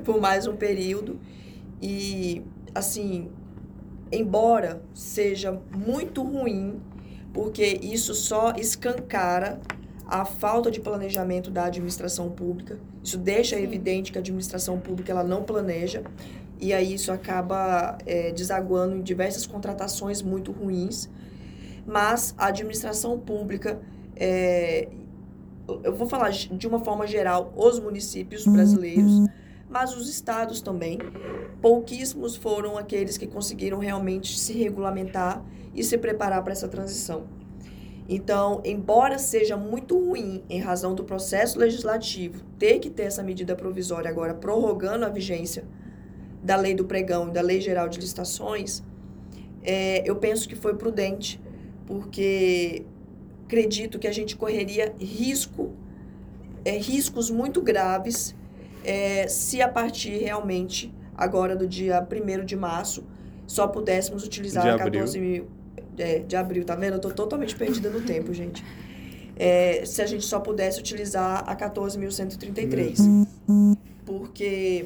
por 0.03 0.21
mais 0.21 0.47
um 0.47 0.55
período. 0.55 1.19
E, 1.81 2.41
assim, 2.73 3.29
embora 4.11 4.81
seja 4.93 5.59
muito 5.75 6.23
ruim 6.23 6.81
porque 7.35 7.79
isso 7.81 8.15
só 8.15 8.53
escancara 8.53 9.59
a 10.07 10.23
falta 10.23 10.71
de 10.71 10.79
planejamento 10.79 11.51
da 11.51 11.65
administração 11.65 12.29
pública. 12.29 12.79
Isso 13.03 13.17
deixa 13.17 13.57
Sim. 13.57 13.63
evidente 13.63 14.11
que 14.11 14.17
a 14.17 14.21
administração 14.21 14.79
pública 14.79 15.11
ela 15.11 15.23
não 15.23 15.43
planeja 15.43 16.01
e 16.61 16.73
aí 16.73 16.93
isso 16.93 17.11
acaba 17.11 17.97
é, 18.05 18.31
desaguando 18.31 18.95
em 18.95 19.01
diversas 19.01 19.45
contratações 19.45 20.21
muito 20.21 20.53
ruins. 20.53 21.09
Mas 21.85 22.33
a 22.37 22.47
administração 22.47 23.19
pública, 23.19 23.79
é, 24.15 24.87
eu 25.83 25.93
vou 25.93 26.07
falar 26.07 26.31
de 26.31 26.67
uma 26.67 26.79
forma 26.79 27.05
geral, 27.05 27.53
os 27.55 27.79
municípios 27.79 28.45
brasileiros, 28.45 29.27
mas 29.69 29.95
os 29.95 30.09
estados 30.09 30.61
também, 30.61 30.97
pouquíssimos 31.61 32.35
foram 32.35 32.77
aqueles 32.77 33.17
que 33.17 33.27
conseguiram 33.27 33.77
realmente 33.77 34.39
se 34.39 34.53
regulamentar 34.53 35.43
e 35.73 35.83
se 35.83 35.97
preparar 35.97 36.43
para 36.43 36.53
essa 36.53 36.67
transição. 36.67 37.27
Então, 38.07 38.61
embora 38.63 39.17
seja 39.17 39.57
muito 39.57 39.97
ruim 39.97 40.43
em 40.47 40.59
razão 40.59 40.93
do 40.93 41.03
processo 41.03 41.57
legislativo 41.57 42.43
ter 42.59 42.79
que 42.79 42.89
ter 42.89 43.03
essa 43.03 43.23
medida 43.23 43.55
provisória 43.55 44.09
agora 44.09 44.33
prorrogando 44.33 45.05
a 45.05 45.09
vigência 45.09 45.65
da 46.43 46.55
lei 46.55 46.75
do 46.75 46.85
pregão 46.85 47.29
e 47.29 47.31
da 47.31 47.41
lei 47.41 47.59
geral 47.59 47.89
de 47.89 47.99
licitações, 47.99 48.83
é, 49.63 50.07
eu 50.07 50.15
penso 50.17 50.47
que 50.47 50.55
foi 50.55 50.75
prudente, 50.75 51.41
porque 51.85 52.83
acredito 53.45 53.99
que 53.99 54.07
a 54.07 54.11
gente 54.11 54.35
correria 54.35 54.93
risco, 54.99 55.73
é, 56.63 56.77
riscos 56.77 57.29
muito 57.29 57.61
graves 57.61 58.35
é, 58.85 59.27
se 59.27 59.61
a 59.61 59.67
partir 59.67 60.17
realmente, 60.17 60.93
agora 61.15 61.55
do 61.55 61.67
dia 61.67 61.99
1 61.99 62.45
de 62.45 62.55
março, 62.55 63.03
só 63.47 63.67
pudéssemos 63.67 64.23
utilizar 64.23 64.63
De 64.63 64.77
14 64.77 65.19
mil. 65.19 65.47
É, 65.97 66.19
de 66.19 66.35
abril, 66.35 66.65
tá 66.65 66.75
vendo? 66.75 66.95
Eu 66.95 66.99
tô 66.99 67.09
totalmente 67.09 67.55
perdida 67.55 67.89
no 67.89 68.01
tempo, 68.01 68.33
gente. 68.33 68.63
É, 69.37 69.83
se 69.85 70.01
a 70.01 70.05
gente 70.05 70.25
só 70.25 70.41
pudesse 70.41 70.77
utilizar 70.79 71.43
a 71.47 71.55
14.133. 71.55 73.27
Porque 74.05 74.85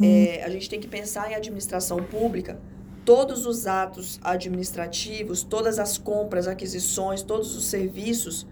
é, 0.00 0.44
a 0.44 0.48
gente 0.48 0.70
tem 0.70 0.78
que 0.78 0.86
pensar 0.86 1.30
em 1.30 1.34
administração 1.34 2.02
pública, 2.04 2.56
todos 3.04 3.46
os 3.46 3.66
atos 3.66 4.18
administrativos, 4.22 5.42
todas 5.42 5.78
as 5.78 5.98
compras, 5.98 6.48
aquisições, 6.48 7.22
todos 7.22 7.54
os 7.56 7.66
serviços, 7.66 8.46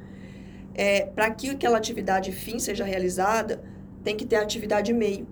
é, 0.74 1.06
para 1.06 1.30
que 1.30 1.50
aquela 1.50 1.78
atividade 1.78 2.32
fim 2.32 2.58
seja 2.58 2.84
realizada, 2.84 3.62
tem 4.04 4.16
que 4.16 4.26
ter 4.26 4.36
atividade 4.36 4.92
meio. 4.92 5.26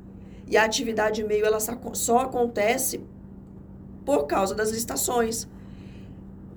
E 0.46 0.56
a 0.56 0.64
atividade 0.64 1.22
meio 1.22 1.44
ela 1.44 1.60
só 1.60 2.18
acontece 2.18 3.00
por 4.04 4.26
causa 4.26 4.54
das 4.54 4.70
licitações. 4.70 5.46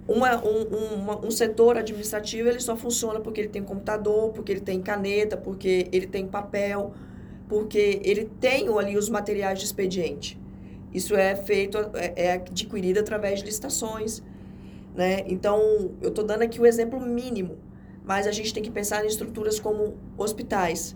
Uma, 0.07 0.43
um, 0.43 1.27
um 1.27 1.31
setor 1.31 1.77
administrativo 1.77 2.49
ele 2.49 2.59
só 2.59 2.75
funciona 2.75 3.19
porque 3.19 3.41
ele 3.41 3.49
tem 3.49 3.63
computador, 3.63 4.31
porque 4.31 4.51
ele 4.51 4.61
tem 4.61 4.81
caneta, 4.81 5.37
porque 5.37 5.87
ele 5.91 6.07
tem 6.07 6.27
papel, 6.27 6.93
porque 7.47 8.01
ele 8.03 8.25
tem 8.39 8.67
ali 8.67 8.97
os 8.97 9.09
materiais 9.09 9.59
de 9.59 9.65
expediente. 9.65 10.42
Isso 10.93 11.15
é 11.15 11.35
feito, 11.35 11.77
é, 11.95 12.13
é 12.15 12.31
adquirido 12.33 12.99
através 12.99 13.39
de 13.39 13.45
licitações. 13.45 14.21
Né? 14.95 15.23
Então, 15.27 15.91
eu 16.01 16.09
estou 16.09 16.23
dando 16.23 16.43
aqui 16.43 16.61
o 16.61 16.65
exemplo 16.65 16.99
mínimo, 16.99 17.57
mas 18.05 18.27
a 18.27 18.31
gente 18.31 18.53
tem 18.53 18.61
que 18.61 18.69
pensar 18.69 19.03
em 19.03 19.07
estruturas 19.07 19.59
como 19.59 19.97
hospitais, 20.17 20.95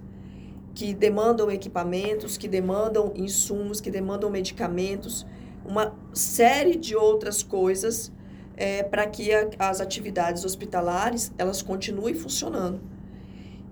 que 0.75 0.93
demandam 0.93 1.49
equipamentos, 1.49 2.37
que 2.37 2.47
demandam 2.47 3.11
insumos, 3.15 3.81
que 3.81 3.89
demandam 3.89 4.29
medicamentos, 4.29 5.25
uma 5.65 5.95
série 6.13 6.75
de 6.75 6.95
outras 6.95 7.41
coisas 7.41 8.11
é, 8.55 8.83
para 8.83 9.07
que 9.07 9.33
a, 9.33 9.49
as 9.57 9.81
atividades 9.81 10.45
hospitalares 10.45 11.31
elas 11.37 11.61
continuem 11.61 12.13
funcionando. 12.13 12.79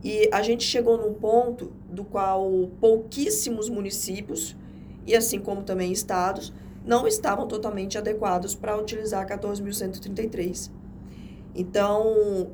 E 0.03 0.29
a 0.31 0.41
gente 0.43 0.63
chegou 0.63 0.97
num 0.97 1.13
ponto 1.13 1.71
do 1.89 2.03
qual 2.03 2.69
pouquíssimos 2.79 3.69
municípios, 3.69 4.55
e 5.05 5.15
assim 5.15 5.39
como 5.39 5.63
também 5.63 5.91
estados, 5.91 6.53
não 6.85 7.07
estavam 7.07 7.47
totalmente 7.47 7.97
adequados 7.97 8.53
para 8.55 8.77
utilizar 8.77 9.25
14.133. 9.27 10.69
Então, 11.53 12.51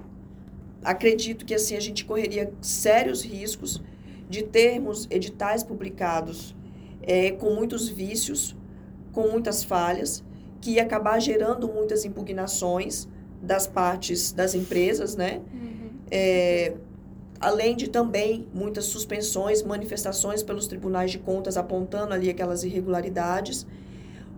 acredito 0.83 1.45
que 1.45 1.53
assim 1.53 1.75
a 1.75 1.79
gente 1.79 2.05
correria 2.05 2.51
sérios 2.61 3.23
riscos 3.23 3.81
de 4.29 4.43
termos 4.43 5.07
editais 5.09 5.63
publicados 5.63 6.55
é, 7.01 7.31
com 7.31 7.53
muitos 7.53 7.89
vícios, 7.89 8.55
com 9.11 9.27
muitas 9.27 9.63
falhas, 9.63 10.23
que 10.61 10.71
ia 10.71 10.83
acabar 10.83 11.19
gerando 11.19 11.67
muitas 11.67 12.05
impugnações 12.05 13.07
das 13.41 13.65
partes 13.65 14.31
das 14.31 14.53
empresas, 14.53 15.15
né? 15.15 15.41
Uhum. 15.51 15.89
É, 16.09 16.75
além 17.41 17.75
de 17.75 17.89
também 17.89 18.47
muitas 18.53 18.85
suspensões, 18.85 19.63
manifestações 19.63 20.43
pelos 20.43 20.67
tribunais 20.67 21.11
de 21.11 21.19
contas 21.19 21.57
apontando 21.57 22.13
ali 22.13 22.29
aquelas 22.29 22.63
irregularidades, 22.63 23.65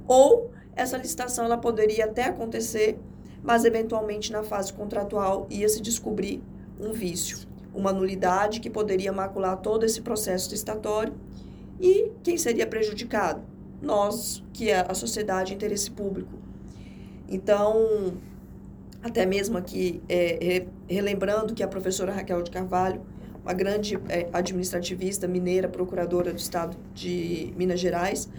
ou 0.08 0.52
essa 0.76 0.98
licitação 0.98 1.46
ela 1.46 1.58
poderia 1.58 2.06
até 2.06 2.24
acontecer, 2.24 2.98
mas 3.44 3.66
eventualmente 3.66 4.32
na 4.32 4.44
fase 4.44 4.72
contratual 4.74 5.46
ia 5.50 5.68
se 5.68 5.82
descobrir 5.82 6.42
um 6.80 6.92
vício 6.92 7.54
uma 7.74 7.92
nulidade 7.92 8.60
que 8.60 8.70
poderia 8.70 9.12
macular 9.12 9.58
todo 9.58 9.84
esse 9.84 10.02
processo 10.02 10.52
licitatório. 10.52 11.13
E 11.82 12.12
quem 12.22 12.38
seria 12.38 12.68
prejudicado? 12.68 13.42
Nós, 13.82 14.44
que 14.54 14.70
é 14.70 14.86
a 14.88 14.94
sociedade 14.94 15.50
de 15.50 15.56
interesse 15.56 15.92
público. 15.92 16.38
Então, 17.28 18.13
até 19.04 19.26
mesmo 19.26 19.58
aqui, 19.58 20.02
é, 20.08 20.66
relembrando 20.88 21.54
que 21.54 21.62
a 21.62 21.68
professora 21.68 22.13
Raquel 22.13 22.42
de 22.42 22.50
Carvalho, 22.50 23.02
uma 23.44 23.54
grande 23.54 24.00
é, 24.08 24.30
administrativista 24.32 25.28
mineira, 25.28 25.68
procuradora 25.68 26.32
do 26.32 26.39
estado 26.39 26.78
de 26.94 27.54
Minas 27.58 27.82
Gerais, 27.82 28.30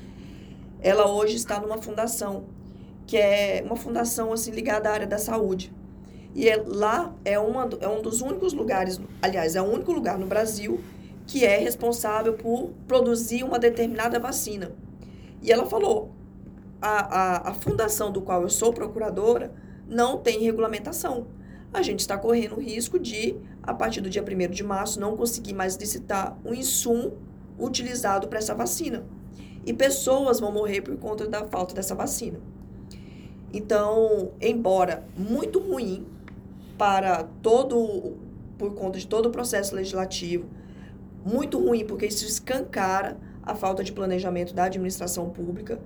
ela 0.80 1.06
hoje 1.10 1.36
está 1.36 1.60
numa 1.60 1.76
fundação, 1.82 2.44
que 3.06 3.18
é 3.18 3.62
uma 3.64 3.76
fundação 3.76 4.32
assim 4.32 4.50
ligada 4.52 4.88
à 4.88 4.92
área 4.92 5.06
da 5.06 5.18
saúde. 5.18 5.70
E 6.34 6.48
é, 6.48 6.56
lá 6.66 7.14
é, 7.24 7.38
uma, 7.38 7.68
é 7.80 7.88
um 7.88 8.00
dos 8.00 8.22
únicos 8.22 8.54
lugares, 8.54 8.98
aliás, 9.20 9.54
é 9.56 9.60
o 9.60 9.66
único 9.66 9.92
lugar 9.92 10.18
no 10.18 10.26
Brasil 10.26 10.80
que 11.26 11.44
é 11.44 11.58
responsável 11.58 12.34
por 12.34 12.70
produzir 12.88 13.44
uma 13.44 13.58
determinada 13.58 14.18
vacina. 14.18 14.72
E 15.42 15.52
ela 15.52 15.66
falou: 15.66 16.10
a, 16.80 17.48
a, 17.48 17.50
a 17.50 17.54
fundação 17.54 18.10
do 18.10 18.22
qual 18.22 18.42
eu 18.42 18.48
sou 18.48 18.72
procuradora 18.72 19.52
não 19.88 20.18
tem 20.18 20.40
regulamentação. 20.40 21.26
A 21.72 21.82
gente 21.82 22.00
está 22.00 22.16
correndo 22.16 22.56
o 22.56 22.60
risco 22.60 22.98
de, 22.98 23.36
a 23.62 23.74
partir 23.74 24.00
do 24.00 24.08
dia 24.08 24.22
1 24.22 24.50
de 24.50 24.62
março, 24.62 25.00
não 25.00 25.16
conseguir 25.16 25.52
mais 25.52 25.76
licitar 25.76 26.38
um 26.44 26.54
insumo 26.54 27.12
utilizado 27.58 28.28
para 28.28 28.38
essa 28.38 28.54
vacina. 28.54 29.04
E 29.66 29.72
pessoas 29.72 30.40
vão 30.40 30.52
morrer 30.52 30.82
por 30.82 30.96
conta 30.96 31.26
da 31.26 31.46
falta 31.46 31.74
dessa 31.74 31.94
vacina. 31.94 32.38
Então, 33.52 34.32
embora 34.40 35.04
muito 35.16 35.58
ruim 35.58 36.06
para 36.76 37.24
todo, 37.42 38.16
por 38.58 38.74
conta 38.74 38.98
de 38.98 39.06
todo 39.06 39.26
o 39.26 39.30
processo 39.30 39.74
legislativo, 39.74 40.46
muito 41.24 41.58
ruim, 41.58 41.84
porque 41.84 42.06
isso 42.06 42.26
escancara 42.26 43.16
a 43.42 43.54
falta 43.54 43.82
de 43.82 43.92
planejamento 43.92 44.54
da 44.54 44.64
administração 44.64 45.30
pública, 45.30 45.80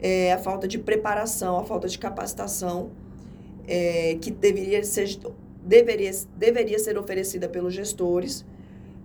é, 0.00 0.32
a 0.32 0.38
falta 0.38 0.68
de 0.68 0.78
preparação, 0.78 1.58
a 1.58 1.64
falta 1.64 1.88
de 1.88 1.98
capacitação 1.98 2.90
é, 3.66 4.16
que 4.20 4.30
deveria 4.30 4.82
ser, 4.84 5.18
deveria, 5.64 6.10
deveria 6.36 6.78
ser 6.78 6.98
oferecida 6.98 7.48
pelos 7.48 7.74
gestores 7.74 8.44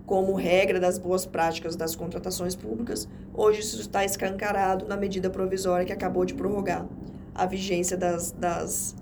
como 0.05 0.33
regra 0.33 0.79
das 0.79 0.97
boas 0.97 1.25
práticas 1.25 1.75
das 1.75 1.95
contratações 1.95 2.55
públicas. 2.55 3.07
Hoje 3.33 3.59
isso 3.59 3.81
está 3.81 4.05
escancarado 4.05 4.85
na 4.87 4.95
medida 4.95 5.29
provisória 5.29 5.85
que 5.85 5.91
acabou 5.91 6.23
de 6.23 6.33
prorrogar 6.33 6.87
a 7.35 7.45
vigência 7.45 7.97
das, 7.97 8.31
das 8.31 8.95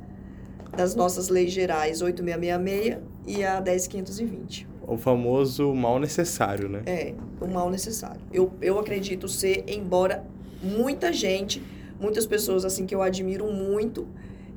das 0.75 0.93
nossas 0.93 1.29
leis 1.29 1.51
gerais 1.51 2.01
8666 2.01 2.97
e 3.25 3.43
a 3.43 3.59
10520. 3.59 4.67
O 4.87 4.97
famoso 4.97 5.73
mal 5.73 5.99
necessário, 5.99 6.69
né? 6.69 6.83
É, 6.85 7.13
o 7.41 7.47
mal 7.47 7.69
necessário. 7.69 8.21
Eu, 8.31 8.51
eu 8.61 8.77
acredito 8.77 9.27
ser, 9.27 9.63
embora 9.67 10.23
muita 10.61 11.11
gente, 11.11 11.63
muitas 11.99 12.25
pessoas 12.25 12.65
assim 12.65 12.85
que 12.85 12.93
eu 12.93 13.01
admiro 13.01 13.51
muito, 13.51 14.07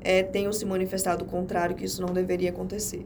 é, 0.01 0.23
tenham 0.23 0.51
se 0.51 0.65
manifestado 0.65 1.25
o 1.25 1.27
contrário, 1.27 1.75
que 1.75 1.85
isso 1.85 2.01
não 2.01 2.13
deveria 2.13 2.49
acontecer. 2.49 3.05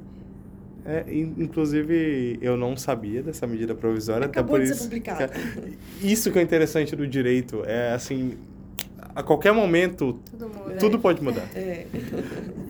É, 0.86 1.06
inclusive, 1.08 2.38
eu 2.42 2.58
não 2.58 2.76
sabia 2.76 3.24
dessa 3.24 3.48
medida 3.48 3.74
provisória. 3.74 4.26
Acabou 4.26 4.58
até 4.58 4.66
por 4.66 4.66
de 4.66 4.72
isso, 4.72 4.84
ser 4.84 4.90
publicada. 4.90 5.32
Isso 6.02 6.32
que 6.32 6.40
é 6.40 6.42
interessante 6.42 6.96
do 6.96 7.08
direito. 7.08 7.64
É 7.66 7.94
assim, 7.94 8.38
a 9.16 9.22
qualquer 9.22 9.54
momento 9.54 10.20
tudo, 10.30 10.50
muda, 10.50 10.76
tudo 10.78 10.98
é. 10.98 11.00
pode 11.00 11.24
mudar. 11.24 11.48
É. 11.56 11.86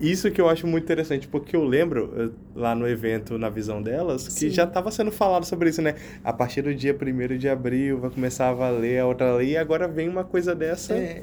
Isso 0.00 0.30
que 0.30 0.40
eu 0.40 0.48
acho 0.48 0.66
muito 0.66 0.84
interessante, 0.84 1.26
porque 1.26 1.56
eu 1.56 1.64
lembro 1.64 2.12
eh, 2.16 2.28
lá 2.54 2.74
no 2.74 2.86
evento, 2.86 3.38
na 3.38 3.48
visão 3.48 3.80
delas, 3.80 4.28
que 4.28 4.32
Sim. 4.32 4.50
já 4.50 4.64
estava 4.64 4.90
sendo 4.90 5.10
falado 5.10 5.44
sobre 5.44 5.70
isso, 5.70 5.80
né? 5.80 5.94
A 6.22 6.32
partir 6.32 6.62
do 6.62 6.74
dia 6.74 6.94
1 6.94 7.38
de 7.38 7.48
abril 7.48 8.00
vai 8.00 8.10
começar 8.10 8.50
a 8.50 8.52
valer 8.52 9.00
a 9.00 9.06
outra 9.06 9.34
lei 9.36 9.50
e 9.50 9.56
agora 9.56 9.88
vem 9.88 10.08
uma 10.08 10.24
coisa 10.24 10.54
dessa. 10.54 10.94
É. 10.94 11.22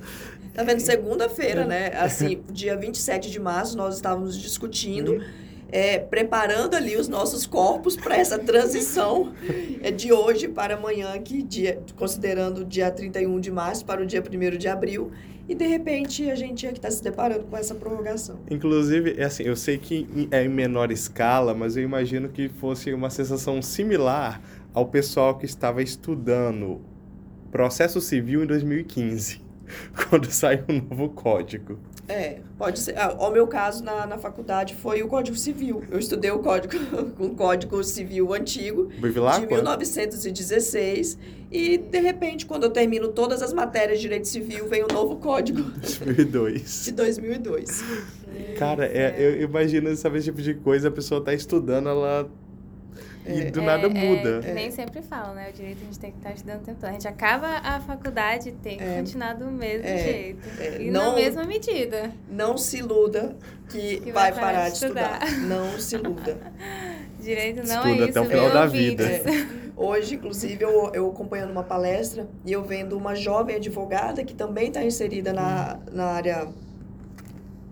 Tá 0.53 0.63
vendo? 0.63 0.79
Segunda-feira, 0.79 1.65
né? 1.65 1.91
Assim, 1.95 2.41
dia 2.51 2.75
27 2.75 3.29
de 3.29 3.39
março, 3.39 3.77
nós 3.77 3.95
estávamos 3.95 4.37
discutindo. 4.37 5.13
Hum 5.13 5.50
é, 5.71 5.99
preparando 5.99 6.75
ali 6.75 6.97
os 6.97 7.07
nossos 7.07 7.45
corpos 7.45 7.95
para 7.95 8.17
essa 8.17 8.37
transição 8.37 9.33
é, 9.81 9.91
de 9.91 10.11
hoje 10.11 10.47
para 10.47 10.75
amanhã, 10.75 11.19
que 11.21 11.41
dia, 11.41 11.81
considerando 11.95 12.61
o 12.61 12.65
dia 12.65 12.91
31 12.91 13.39
de 13.39 13.51
março 13.51 13.85
para 13.85 14.01
o 14.01 14.05
dia 14.05 14.21
1 14.21 14.57
de 14.57 14.67
abril. 14.67 15.11
E 15.47 15.55
de 15.55 15.65
repente 15.65 16.29
a 16.29 16.35
gente 16.35 16.65
é 16.65 16.71
que 16.71 16.77
está 16.77 16.89
se 16.89 17.03
deparando 17.03 17.43
com 17.45 17.57
essa 17.57 17.73
prorrogação. 17.75 18.39
Inclusive, 18.49 19.15
é 19.17 19.25
assim, 19.25 19.43
eu 19.43 19.55
sei 19.55 19.77
que 19.77 20.27
é 20.29 20.43
em 20.43 20.49
menor 20.49 20.91
escala, 20.91 21.53
mas 21.53 21.75
eu 21.75 21.83
imagino 21.83 22.29
que 22.29 22.47
fosse 22.47 22.93
uma 22.93 23.09
sensação 23.09 23.61
similar 23.61 24.41
ao 24.73 24.85
pessoal 24.85 25.37
que 25.37 25.45
estava 25.45 25.81
estudando 25.81 26.81
processo 27.51 27.99
civil 27.99 28.43
em 28.43 28.47
2015 28.47 29.50
quando 30.09 30.29
sai 30.31 30.63
um 30.67 30.81
novo 30.89 31.09
código. 31.09 31.79
É, 32.07 32.39
pode 32.57 32.79
ser. 32.79 32.97
Ah, 32.97 33.13
o 33.13 33.31
meu 33.31 33.47
caso 33.47 33.83
na, 33.83 34.05
na 34.05 34.17
faculdade 34.17 34.75
foi 34.75 35.01
o 35.01 35.07
Código 35.07 35.37
Civil. 35.37 35.83
Eu 35.89 35.97
estudei 35.97 36.29
o 36.31 36.39
Código, 36.39 36.73
o 37.17 37.29
Código 37.29 37.81
Civil 37.83 38.33
antigo, 38.33 38.89
Bevilacqua? 38.99 39.47
de 39.47 39.53
1916. 39.53 41.17
E, 41.51 41.77
de 41.77 41.99
repente, 41.99 42.45
quando 42.45 42.63
eu 42.63 42.69
termino 42.69 43.09
todas 43.09 43.41
as 43.41 43.53
matérias 43.53 43.97
de 43.97 44.03
Direito 44.03 44.27
Civil, 44.27 44.67
vem 44.67 44.83
o 44.83 44.87
novo 44.91 45.17
Código 45.17 45.61
2002. 45.81 46.85
de 46.85 46.91
2002. 46.91 47.83
Cara, 48.57 48.85
é, 48.85 49.15
eu 49.17 49.41
imagino, 49.41 49.93
sabe, 49.95 50.17
esse 50.17 50.25
tipo 50.25 50.41
de 50.41 50.53
coisa, 50.53 50.87
a 50.87 50.91
pessoa 50.91 51.21
tá 51.21 51.33
estudando, 51.33 51.89
ela... 51.89 52.29
E 53.25 53.41
É. 53.41 53.51
do 53.51 53.61
nada 53.61 53.85
É, 53.85 53.89
muda. 53.89 54.41
É, 54.47 54.53
nem 54.53 54.71
sempre 54.71 55.01
falam, 55.01 55.35
né? 55.35 55.49
O 55.49 55.53
direito 55.53 55.79
a 55.81 55.85
gente 55.85 55.99
tem 55.99 56.11
que 56.11 56.17
estar 56.17 56.31
estudando 56.33 56.61
o 56.61 56.63
tempo 56.63 56.79
todo. 56.79 56.89
A 56.89 56.93
gente 56.93 57.07
acaba 57.07 57.47
a 57.63 57.79
faculdade 57.79 58.49
e 58.49 58.51
tem 58.53 58.77
que 58.77 58.83
É. 58.83 58.97
continuar 58.97 59.33
do 59.35 59.45
mesmo 59.51 59.85
É, 59.87 59.97
jeito. 59.97 60.49
é, 60.59 60.81
e 60.81 60.89
não- 60.91 61.11
na 61.11 61.15
mesma 61.15 61.43
medida. 61.43 62.11
Não 62.29 62.57
se 62.57 62.77
iluda 62.79 63.35
que, 63.69 63.99
Que 64.01 64.11
vai, 64.11 64.31
vai 64.31 64.41
parar 64.41 64.69
de 64.69 64.73
estudar. 64.75 65.19
Não 65.47 65.79
se 65.79 65.95
iluda. 65.95 66.35
Direito 67.21 67.57
não 67.57 67.75
Estuda 67.75 67.89
é 67.89 67.93
isso, 67.93 68.09
até 68.09 68.21
o 68.21 68.25
final 68.25 68.49
da 68.49 68.65
vida. 68.65 69.03
Hoje, 69.77 70.15
inclusive, 70.15 70.63
eu, 70.63 70.91
eu 70.93 71.07
acompanhando 71.09 71.51
uma 71.51 71.63
palestra 71.63 72.27
e 72.45 72.51
eu 72.51 72.63
vendo 72.63 72.97
uma 72.97 73.15
jovem 73.15 73.55
advogada 73.55 74.23
que 74.23 74.33
também 74.33 74.67
está 74.69 74.83
inserida 74.83 75.31
na, 75.31 75.79
na 75.91 76.05
área 76.05 76.47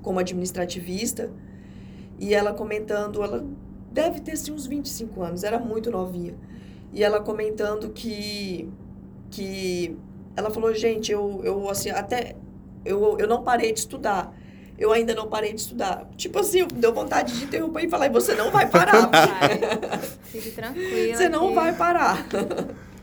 como 0.01 0.19
administrativista 0.19 1.29
e 2.19 2.33
ela 2.33 2.53
comentando, 2.53 3.23
ela 3.23 3.45
deve 3.91 4.19
ter 4.19 4.33
assim, 4.33 4.51
uns 4.51 4.65
25 4.65 5.21
anos, 5.21 5.43
era 5.43 5.59
muito 5.59 5.89
novinha. 5.91 6.35
E 6.91 7.03
ela 7.03 7.19
comentando 7.19 7.89
que, 7.89 8.69
que 9.29 9.95
ela 10.35 10.49
falou, 10.49 10.73
gente, 10.73 11.11
eu, 11.11 11.41
eu 11.43 11.69
assim, 11.69 11.89
até 11.89 12.35
eu, 12.83 13.17
eu 13.19 13.27
não 13.27 13.43
parei 13.43 13.71
de 13.71 13.79
estudar. 13.79 14.33
Eu 14.77 14.93
ainda 14.93 15.13
não 15.13 15.27
parei 15.27 15.53
de 15.53 15.59
estudar. 15.59 16.09
Tipo 16.15 16.39
assim, 16.39 16.65
deu 16.75 16.93
vontade 16.93 17.37
de 17.37 17.43
interromper 17.43 17.83
e 17.83 17.89
falar, 17.89 18.07
e 18.07 18.09
você 18.09 18.33
não 18.33 18.49
vai 18.49 18.67
parar. 18.69 19.07
Vai. 19.07 19.99
Fique 20.23 20.51
tranquila. 20.51 21.17
Você 21.17 21.27
não 21.27 21.49
que 21.49 21.55
vai 21.55 21.75
parar. 21.75 22.25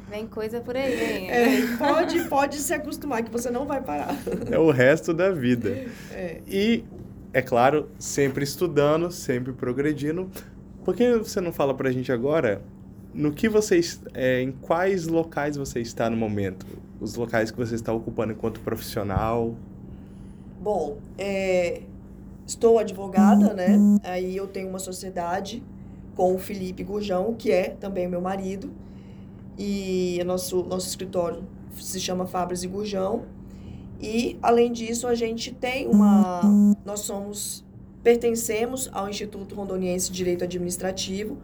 Vem 0.09 0.27
coisa 0.27 0.61
por 0.61 0.75
aí, 0.77 1.25
hein? 1.25 1.31
É, 1.31 1.77
pode, 1.77 2.25
pode 2.29 2.57
se 2.57 2.73
acostumar 2.73 3.23
que 3.23 3.31
você 3.31 3.51
não 3.51 3.67
vai 3.67 3.83
parar. 3.83 4.17
É 4.51 4.59
o 4.59 4.71
resto 4.71 5.13
da 5.13 5.31
vida. 5.31 5.85
É. 6.13 6.41
E, 6.47 6.85
é 7.33 7.43
claro, 7.43 7.91
sempre 7.99 8.45
estudando, 8.45 9.11
sempre 9.11 9.53
progredindo. 9.53 10.31
Por 10.87 10.95
que 10.95 11.19
você 11.19 11.41
não 11.41 11.53
fala 11.53 11.75
pra 11.75 11.91
gente 11.91 12.13
agora 12.13 12.63
no 13.13 13.33
que 13.33 13.49
você 13.49 13.77
es- 13.77 14.01
é, 14.15 14.41
em 14.41 14.53
quais 14.53 15.09
locais 15.09 15.57
você 15.57 15.81
está 15.81 16.09
no 16.09 16.17
momento? 16.17 16.65
Os 17.01 17.17
locais 17.17 17.51
que 17.51 17.59
você 17.59 17.75
está 17.75 17.93
ocupando 17.93 18.33
enquanto 18.33 18.61
profissional? 18.61 19.53
Bom, 20.63 20.99
é, 21.19 21.83
estou 22.47 22.79
advogada, 22.79 23.53
né? 23.53 23.67
Aí 24.05 24.37
eu 24.37 24.47
tenho 24.47 24.69
uma 24.69 24.79
sociedade 24.79 25.61
com 26.15 26.37
o 26.37 26.39
Felipe 26.39 26.85
Gurjão, 26.85 27.35
que 27.35 27.51
é 27.51 27.71
também 27.71 28.07
meu 28.07 28.21
marido. 28.21 28.71
E 29.59 30.23
nosso, 30.25 30.63
nosso 30.63 30.87
escritório 30.87 31.43
se 31.81 31.99
chama 31.99 32.27
Fabras 32.29 32.63
e 32.63 32.69
Gurjão. 32.69 33.25
E, 34.01 34.39
além 34.41 34.71
disso, 34.71 35.09
a 35.09 35.17
gente 35.17 35.53
tem 35.53 35.89
uma... 35.89 36.43
Nós 36.85 37.01
somos... 37.01 37.66
Pertencemos 38.07 38.89
ao 38.93 39.09
Instituto 39.09 39.57
Rondoniense 39.57 40.13
de 40.13 40.17
Direito 40.17 40.45
Administrativo, 40.45 41.39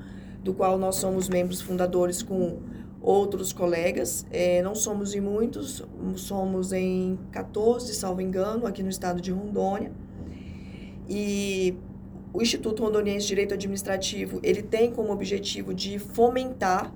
do 0.44 0.54
qual 0.54 0.78
nós 0.78 0.94
somos 0.94 1.28
membros 1.28 1.60
fundadores 1.60 2.22
com 2.22 2.60
outros 3.00 3.52
colegas. 3.52 4.24
É, 4.30 4.62
não 4.62 4.72
somos 4.72 5.12
em 5.12 5.20
muitos, 5.20 5.82
somos 6.14 6.72
em 6.72 7.18
14, 7.32 7.92
salvo 7.96 8.20
engano, 8.20 8.64
aqui 8.64 8.80
no 8.80 8.90
estado 8.90 9.20
de 9.20 9.32
Rondônia. 9.32 9.90
E 11.10 11.74
o 12.32 12.40
Instituto 12.40 12.84
Rondoniense 12.84 13.22
de 13.22 13.28
Direito 13.30 13.54
Administrativo, 13.54 14.38
ele 14.40 14.62
tem 14.62 14.92
como 14.92 15.12
objetivo 15.12 15.74
de 15.74 15.98
fomentar 15.98 16.94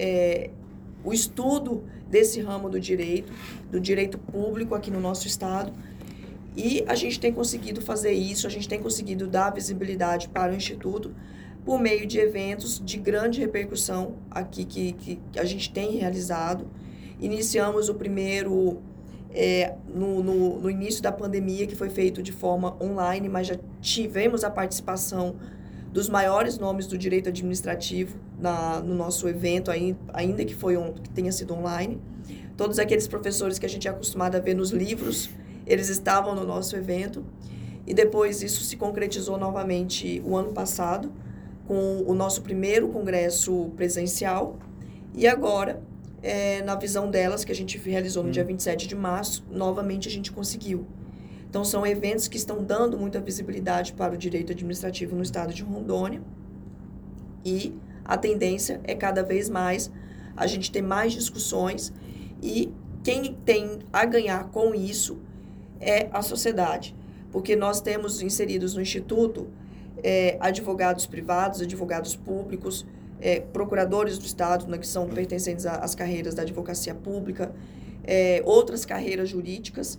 é, 0.00 0.50
o 1.04 1.12
estudo 1.12 1.84
desse 2.10 2.40
ramo 2.40 2.68
do 2.68 2.80
direito, 2.80 3.32
do 3.70 3.80
direito 3.80 4.18
público 4.18 4.74
aqui 4.74 4.90
no 4.90 5.00
nosso 5.00 5.28
estado. 5.28 5.72
E 6.56 6.82
a 6.88 6.94
gente 6.94 7.20
tem 7.20 7.32
conseguido 7.32 7.82
fazer 7.82 8.12
isso, 8.12 8.46
a 8.46 8.50
gente 8.50 8.66
tem 8.66 8.80
conseguido 8.80 9.26
dar 9.26 9.50
visibilidade 9.50 10.28
para 10.28 10.52
o 10.52 10.56
Instituto 10.56 11.14
por 11.64 11.78
meio 11.78 12.06
de 12.06 12.18
eventos 12.18 12.80
de 12.82 12.96
grande 12.96 13.40
repercussão 13.40 14.14
aqui 14.30 14.64
que, 14.64 14.92
que, 14.92 15.20
a 15.38 15.44
gente 15.44 15.70
tem 15.70 15.98
realizado. 15.98 16.66
Iniciamos 17.20 17.88
o 17.88 17.94
primeiro 17.94 18.80
é, 19.30 19.74
no, 19.92 20.22
no, 20.22 20.60
no 20.60 20.70
início 20.70 21.02
da 21.02 21.12
pandemia, 21.12 21.66
que 21.66 21.76
foi 21.76 21.90
feito 21.90 22.22
de 22.22 22.32
forma 22.32 22.74
online, 22.82 23.28
mas 23.28 23.48
já 23.48 23.56
tivemos 23.80 24.44
a 24.44 24.50
participação 24.50 25.36
dos 25.92 26.08
maiores 26.08 26.58
nomes 26.58 26.86
do 26.86 26.96
direito 26.96 27.28
administrativo 27.28 28.16
na, 28.38 28.80
no 28.80 28.94
nosso 28.94 29.28
evento, 29.28 29.70
ainda 30.12 30.44
que, 30.44 30.54
foi 30.54 30.76
um, 30.76 30.92
que 30.92 31.10
tenha 31.10 31.32
sido 31.32 31.52
online. 31.52 32.00
Todos 32.56 32.78
aqueles 32.78 33.08
professores 33.08 33.58
que 33.58 33.66
a 33.66 33.68
gente 33.68 33.88
é 33.88 33.90
acostumado 33.90 34.36
a 34.36 34.38
ver 34.38 34.54
nos 34.54 34.70
livros, 34.70 35.28
eles 35.66 35.88
estavam 35.88 36.34
no 36.34 36.44
nosso 36.44 36.76
evento. 36.76 37.24
E 37.86 37.94
depois 37.94 38.42
isso 38.42 38.64
se 38.64 38.76
concretizou 38.76 39.38
novamente 39.38 40.22
o 40.24 40.36
ano 40.36 40.52
passado, 40.52 41.12
com 41.66 42.04
o 42.06 42.14
nosso 42.14 42.42
primeiro 42.42 42.88
congresso 42.88 43.70
presencial. 43.76 44.58
E 45.14 45.26
agora, 45.26 45.82
é, 46.22 46.62
na 46.62 46.74
visão 46.74 47.10
delas, 47.10 47.44
que 47.44 47.52
a 47.52 47.54
gente 47.54 47.78
realizou 47.78 48.22
no 48.22 48.30
dia 48.30 48.44
27 48.44 48.86
de 48.86 48.94
março, 48.94 49.44
novamente 49.50 50.08
a 50.08 50.10
gente 50.10 50.32
conseguiu. 50.32 50.86
Então, 51.48 51.64
são 51.64 51.86
eventos 51.86 52.28
que 52.28 52.36
estão 52.36 52.62
dando 52.62 52.98
muita 52.98 53.20
visibilidade 53.20 53.92
para 53.92 54.14
o 54.14 54.16
direito 54.16 54.52
administrativo 54.52 55.16
no 55.16 55.22
estado 55.22 55.54
de 55.54 55.62
Rondônia. 55.62 56.20
E 57.44 57.72
a 58.04 58.16
tendência 58.16 58.80
é 58.84 58.94
cada 58.94 59.22
vez 59.22 59.48
mais 59.48 59.90
a 60.36 60.46
gente 60.46 60.70
ter 60.70 60.82
mais 60.82 61.12
discussões 61.12 61.92
e 62.42 62.72
quem 63.02 63.34
tem 63.44 63.78
a 63.92 64.04
ganhar 64.04 64.48
com 64.50 64.74
isso 64.74 65.18
é 65.80 66.08
a 66.12 66.22
sociedade. 66.22 66.94
Porque 67.32 67.54
nós 67.56 67.80
temos 67.80 68.22
inseridos 68.22 68.74
no 68.74 68.80
Instituto 68.80 69.48
é, 70.02 70.36
advogados 70.40 71.06
privados, 71.06 71.60
advogados 71.60 72.14
públicos, 72.16 72.86
é, 73.20 73.40
procuradores 73.40 74.18
do 74.18 74.24
Estado, 74.24 74.66
né, 74.66 74.78
que 74.78 74.86
são 74.86 75.06
pertencentes 75.08 75.66
às 75.66 75.94
carreiras 75.94 76.34
da 76.34 76.42
advocacia 76.42 76.94
pública, 76.94 77.52
é, 78.04 78.42
outras 78.44 78.84
carreiras 78.84 79.28
jurídicas. 79.28 79.98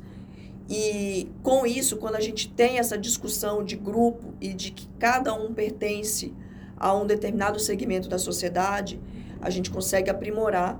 E 0.69 1.29
com 1.43 1.65
isso, 1.65 1.97
quando 1.97 2.15
a 2.15 2.19
gente 2.21 2.49
tem 2.49 2.77
essa 2.77 2.97
discussão 2.97 3.63
de 3.63 3.75
grupo 3.75 4.33
e 4.41 4.53
de 4.53 4.71
que 4.71 4.87
cada 4.99 5.33
um 5.33 5.53
pertence 5.53 6.33
a 6.75 6.93
um 6.93 7.05
determinado 7.07 7.59
segmento 7.59 8.07
da 8.09 8.17
sociedade, 8.19 8.99
a 9.41 9.49
gente 9.49 9.69
consegue 9.71 10.09
aprimorar 10.09 10.79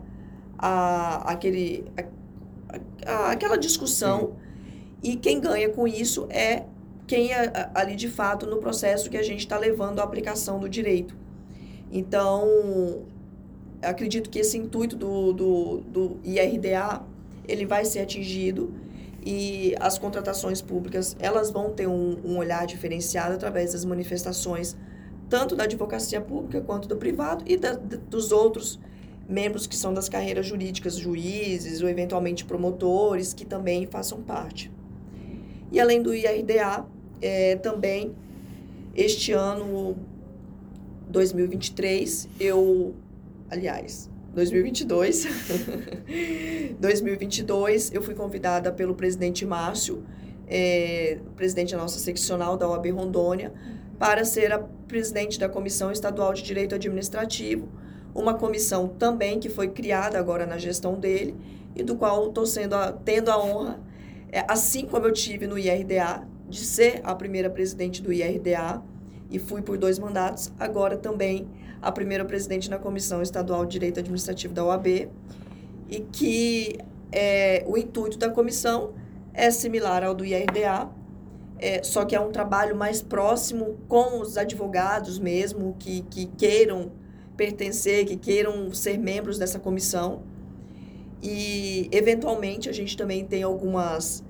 a, 0.58 1.32
aquele, 1.32 1.86
a- 1.98 3.12
a- 3.12 3.32
aquela 3.32 3.58
discussão. 3.58 4.34
E 5.04 5.16
quem 5.16 5.40
ganha 5.40 5.70
com 5.70 5.88
isso 5.88 6.28
é 6.30 6.66
quem 7.06 7.32
é 7.32 7.48
a- 7.48 7.72
ali 7.76 7.96
de 7.96 8.10
fato 8.10 8.46
no 8.46 8.58
processo 8.58 9.10
que 9.10 9.18
a 9.18 9.24
gente 9.24 9.40
está 9.40 9.58
levando 9.58 10.00
à 10.00 10.04
aplicação 10.04 10.60
do 10.60 10.68
direito. 10.68 11.16
Então, 11.92 13.04
acredito 13.82 14.30
que 14.30 14.40
esse 14.40 14.58
intuito 14.58 14.96
do, 14.96 15.32
do, 15.34 15.78
do 15.82 16.18
IRDA 16.24 17.02
ele 17.48 17.66
vai 17.66 17.86
ser 17.86 18.00
atingido 18.00 18.74
e 19.26 19.74
as 19.80 19.98
contratações 19.98 20.62
públicas 20.62 21.16
elas 21.20 21.50
vão 21.50 21.72
ter 21.72 21.88
um, 21.88 22.18
um 22.26 22.38
olhar 22.38 22.66
diferenciado 22.66 23.36
através 23.36 23.74
das 23.74 23.86
manifestações 23.86 24.76
tanto 25.30 25.56
da 25.56 25.64
advocacia 25.64 26.22
pública 26.22 26.62
quanto 26.62 26.88
do 26.88 26.96
privado 26.98 27.44
e 27.48 27.58
da- 27.58 27.74
dos 27.76 28.32
outros 28.32 28.80
membros 29.30 29.68
que 29.68 29.76
são 29.76 29.94
das 29.94 30.08
carreiras 30.08 30.46
jurídicas, 30.46 30.96
juízes 30.96 31.82
ou 31.82 31.90
eventualmente 31.90 32.46
promotores 32.46 33.34
que 33.34 33.46
também 33.46 33.86
façam 33.86 34.22
parte. 34.22 34.72
E 35.72 35.80
além 35.80 36.02
do 36.02 36.14
IRDA, 36.14 36.86
é, 37.22 37.56
também 37.58 38.16
este 38.96 39.32
ano 39.34 39.96
2023 41.10 42.28
eu, 42.40 42.94
aliás, 43.50 44.10
2022, 44.34 45.28
2022 46.80 47.92
eu 47.94 48.02
fui 48.02 48.14
convidada 48.14 48.72
pelo 48.72 48.94
presidente 48.96 49.46
Márcio, 49.46 50.04
é, 50.48 51.20
presidente 51.36 51.72
da 51.74 51.78
nossa 51.82 52.00
seccional 52.00 52.56
da 52.58 52.68
OAB 52.70 52.90
Rondônia, 52.92 53.52
para 54.00 54.24
ser 54.24 54.52
a 54.52 54.60
presidente 54.60 55.40
da 55.40 55.50
Comissão 55.50 55.92
Estadual 55.92 56.34
de 56.34 56.44
Direito 56.44 56.76
Administrativo, 56.76 57.68
uma 58.14 58.34
comissão 58.34 58.88
também 58.88 59.40
que 59.40 59.50
foi 59.50 59.68
criada 59.70 60.18
agora 60.20 60.46
na 60.46 60.58
gestão 60.58 60.96
dele 61.00 61.36
e 61.76 61.84
do 61.84 61.96
qual 61.96 62.28
estou 62.30 62.46
sendo 62.46 62.74
a- 62.76 62.92
tendo 62.92 63.30
a 63.30 63.44
honra, 63.44 63.80
é, 64.32 64.46
assim 64.48 64.86
como 64.86 65.06
eu 65.06 65.14
tive 65.14 65.48
no 65.48 65.58
IRDA, 65.58 66.28
de 66.50 66.60
ser 66.64 67.02
a 67.04 67.14
primeira 67.14 67.50
presidente 67.50 68.02
do 68.02 68.12
IRDA 68.12 68.82
e 69.30 69.38
fui 69.38 69.62
por 69.62 69.78
dois 69.78 70.00
mandatos, 70.00 70.52
agora 70.58 70.98
também 70.98 71.48
a 71.82 71.92
primeira 71.92 72.24
presidente 72.26 72.70
na 72.70 72.78
Comissão 72.78 73.22
Estadual 73.22 73.66
de 73.66 73.74
Direito 73.74 74.00
Administrativo 74.00 74.54
da 74.54 74.64
OAB 74.64 75.10
e 75.90 76.00
que 76.12 76.78
é, 77.12 77.64
o 77.68 77.78
intuito 77.78 78.18
da 78.18 78.30
comissão 78.30 78.94
é 79.34 79.52
similar 79.52 80.04
ao 80.04 80.16
do 80.16 80.26
IRDA, 80.26 80.90
é, 81.60 81.82
só 81.84 82.06
que 82.06 82.16
é 82.16 82.20
um 82.20 82.32
trabalho 82.32 82.76
mais 82.76 83.02
próximo 83.02 83.78
com 83.88 84.22
os 84.22 84.38
advogados 84.38 85.20
mesmo, 85.20 85.76
que, 85.80 86.02
que 86.04 86.26
queiram 86.26 86.92
pertencer, 87.36 88.06
que 88.06 88.16
queiram 88.16 88.74
ser 88.74 88.98
membros 88.98 89.38
dessa 89.38 89.60
comissão. 89.60 90.24
E, 91.22 91.90
eventualmente, 91.92 92.70
a 92.70 92.72
gente 92.72 92.96
também 92.96 93.26
tem 93.26 93.44
algumas, 93.44 94.24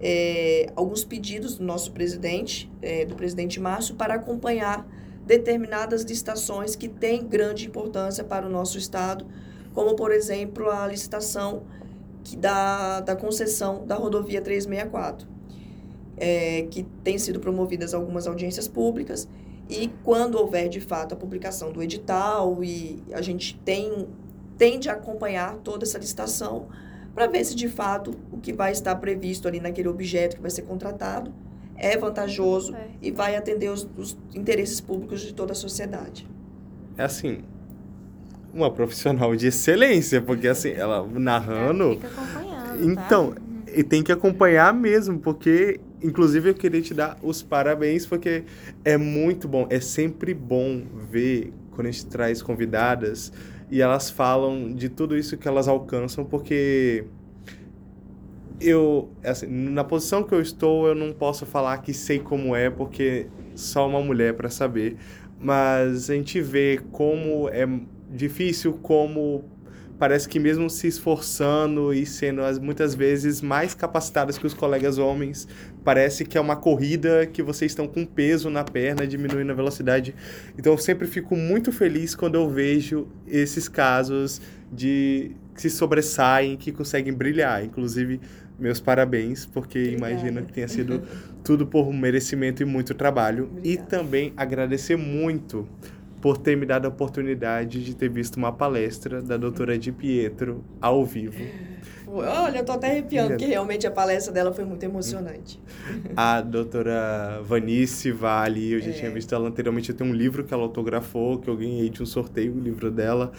é, 0.00 0.70
alguns 0.76 1.04
pedidos 1.04 1.56
do 1.56 1.64
nosso 1.64 1.92
presidente, 1.92 2.70
é, 2.80 3.04
do 3.04 3.14
presidente 3.14 3.58
Márcio, 3.60 3.94
para 3.94 4.14
acompanhar 4.14 4.86
determinadas 5.26 6.02
licitações 6.02 6.74
que 6.74 6.88
têm 6.88 7.26
grande 7.26 7.66
importância 7.66 8.24
para 8.24 8.46
o 8.46 8.50
nosso 8.50 8.78
Estado, 8.78 9.26
como, 9.74 9.94
por 9.94 10.10
exemplo, 10.10 10.70
a 10.70 10.86
licitação 10.86 11.62
que 12.24 12.36
da, 12.36 13.00
da 13.00 13.14
concessão 13.14 13.86
da 13.86 13.94
rodovia 13.94 14.40
364, 14.40 15.28
é, 16.16 16.62
que 16.70 16.82
tem 17.04 17.18
sido 17.18 17.40
promovidas 17.40 17.94
algumas 17.94 18.26
audiências 18.26 18.66
públicas, 18.66 19.28
e 19.68 19.90
quando 20.02 20.36
houver, 20.36 20.68
de 20.68 20.80
fato, 20.80 21.14
a 21.14 21.16
publicação 21.16 21.70
do 21.70 21.82
edital, 21.82 22.64
e 22.64 23.02
a 23.12 23.20
gente 23.20 23.58
tem, 23.58 24.08
tende 24.58 24.90
a 24.90 24.94
acompanhar 24.94 25.56
toda 25.58 25.84
essa 25.84 25.96
licitação, 25.96 26.66
para 27.14 27.26
ver 27.26 27.44
se, 27.44 27.54
de 27.54 27.68
fato, 27.68 28.14
o 28.30 28.38
que 28.38 28.52
vai 28.52 28.72
estar 28.72 28.94
previsto 28.96 29.48
ali 29.48 29.60
naquele 29.60 29.88
objeto 29.88 30.36
que 30.36 30.42
vai 30.42 30.50
ser 30.50 30.62
contratado 30.62 31.32
é 31.76 31.96
vantajoso 31.96 32.74
é. 32.74 32.88
e 33.00 33.10
vai 33.10 33.36
atender 33.36 33.70
os, 33.70 33.88
os, 33.96 34.16
interesses 34.34 34.80
públicos 34.80 35.20
de 35.20 35.32
toda 35.32 35.52
a 35.52 35.54
sociedade. 35.54 36.28
É 36.96 37.04
assim, 37.04 37.44
uma 38.52 38.70
profissional 38.70 39.34
de 39.36 39.46
excelência, 39.46 40.20
porque 40.20 40.48
assim, 40.48 40.70
ela 40.70 41.06
narrando. 41.06 41.92
Fica 41.92 42.08
acompanhando. 42.08 42.66
Tá? 42.66 42.76
Então, 42.80 43.32
tá? 43.32 43.40
e 43.74 43.84
tem 43.84 44.02
que 44.02 44.10
acompanhar 44.10 44.74
mesmo, 44.74 45.18
porque, 45.18 45.80
inclusive, 46.02 46.50
eu 46.50 46.54
queria 46.54 46.82
te 46.82 46.94
dar 46.94 47.16
os 47.22 47.42
parabéns, 47.42 48.06
porque 48.06 48.44
é 48.84 48.96
muito 48.96 49.46
bom, 49.46 49.66
é 49.70 49.80
sempre 49.80 50.34
bom 50.34 50.82
ver 51.10 51.52
quando 51.72 51.86
a 51.86 51.90
gente 51.90 52.06
traz 52.06 52.42
convidadas 52.42 53.32
e 53.70 53.80
elas 53.82 54.10
falam 54.10 54.72
de 54.74 54.88
tudo 54.88 55.16
isso 55.16 55.36
que 55.36 55.46
elas 55.46 55.68
alcançam, 55.68 56.24
porque 56.24 57.04
eu, 58.60 59.10
assim, 59.22 59.46
na 59.46 59.84
posição 59.84 60.22
que 60.22 60.34
eu 60.34 60.40
estou, 60.40 60.88
eu 60.88 60.94
não 60.94 61.12
posso 61.12 61.46
falar 61.46 61.78
que 61.78 61.92
sei 61.92 62.18
como 62.18 62.56
é, 62.56 62.70
porque 62.70 63.26
só 63.54 63.88
uma 63.88 64.00
mulher 64.00 64.34
para 64.34 64.50
saber. 64.50 64.96
Mas 65.40 66.10
a 66.10 66.14
gente 66.14 66.40
vê 66.40 66.80
como 66.90 67.48
é 67.48 67.66
difícil, 68.10 68.72
como 68.82 69.44
parece 69.98 70.28
que 70.28 70.38
mesmo 70.38 70.70
se 70.70 70.86
esforçando 70.86 71.92
e 71.92 72.06
sendo 72.06 72.42
muitas 72.60 72.94
vezes 72.94 73.42
mais 73.42 73.74
capacitadas 73.74 74.38
que 74.38 74.46
os 74.46 74.54
colegas 74.54 74.96
homens, 74.96 75.46
parece 75.88 76.22
que 76.22 76.36
é 76.36 76.40
uma 76.40 76.54
corrida 76.54 77.24
que 77.24 77.42
vocês 77.42 77.72
estão 77.72 77.88
com 77.88 78.04
peso 78.04 78.50
na 78.50 78.62
perna, 78.62 79.06
diminuindo 79.06 79.50
a 79.50 79.54
velocidade. 79.54 80.14
Então 80.58 80.74
eu 80.74 80.76
sempre 80.76 81.06
fico 81.06 81.34
muito 81.34 81.72
feliz 81.72 82.14
quando 82.14 82.34
eu 82.34 82.46
vejo 82.46 83.08
esses 83.26 83.70
casos 83.70 84.38
de 84.70 85.30
que 85.54 85.62
se 85.62 85.70
sobressaem, 85.70 86.58
que 86.58 86.72
conseguem 86.72 87.14
brilhar. 87.14 87.64
Inclusive, 87.64 88.20
meus 88.58 88.80
parabéns, 88.80 89.46
porque 89.46 89.78
Obrigada. 89.78 90.12
imagino 90.12 90.42
que 90.44 90.52
tenha 90.52 90.68
sido 90.68 91.02
tudo 91.42 91.66
por 91.66 91.90
merecimento 91.90 92.62
e 92.62 92.66
muito 92.66 92.92
trabalho. 92.92 93.44
Obrigada. 93.44 93.68
E 93.68 93.78
também 93.78 94.34
agradecer 94.36 94.96
muito 94.96 95.66
por 96.20 96.36
ter 96.36 96.54
me 96.54 96.66
dado 96.66 96.84
a 96.84 96.88
oportunidade 96.90 97.82
de 97.82 97.96
ter 97.96 98.10
visto 98.10 98.36
uma 98.36 98.52
palestra 98.52 99.22
da 99.22 99.38
doutora 99.38 99.78
Di 99.78 99.90
Pietro 99.90 100.62
ao 100.82 101.02
vivo. 101.02 101.42
Olha, 102.10 102.58
eu 102.58 102.64
tô 102.64 102.72
até 102.72 102.90
arrepiando, 102.90 103.30
porque 103.30 103.44
realmente 103.44 103.86
a 103.86 103.90
palestra 103.90 104.32
dela 104.32 104.52
foi 104.52 104.64
muito 104.64 104.82
emocionante. 104.82 105.60
A 106.16 106.40
doutora 106.40 107.40
Vanice 107.44 108.10
Vale, 108.10 108.72
eu 108.72 108.80
já 108.80 108.90
é. 108.90 108.92
tinha 108.92 109.10
visto 109.10 109.34
ela 109.34 109.48
anteriormente, 109.48 109.90
eu 109.90 109.96
tenho 109.96 110.10
um 110.10 110.14
livro 110.14 110.44
que 110.44 110.52
ela 110.52 110.62
autografou, 110.62 111.38
que 111.38 111.48
eu 111.48 111.56
ganhei 111.56 111.90
de 111.90 112.02
um 112.02 112.06
sorteio, 112.06 112.54
o 112.54 112.60
livro 112.60 112.90
dela, 112.90 113.32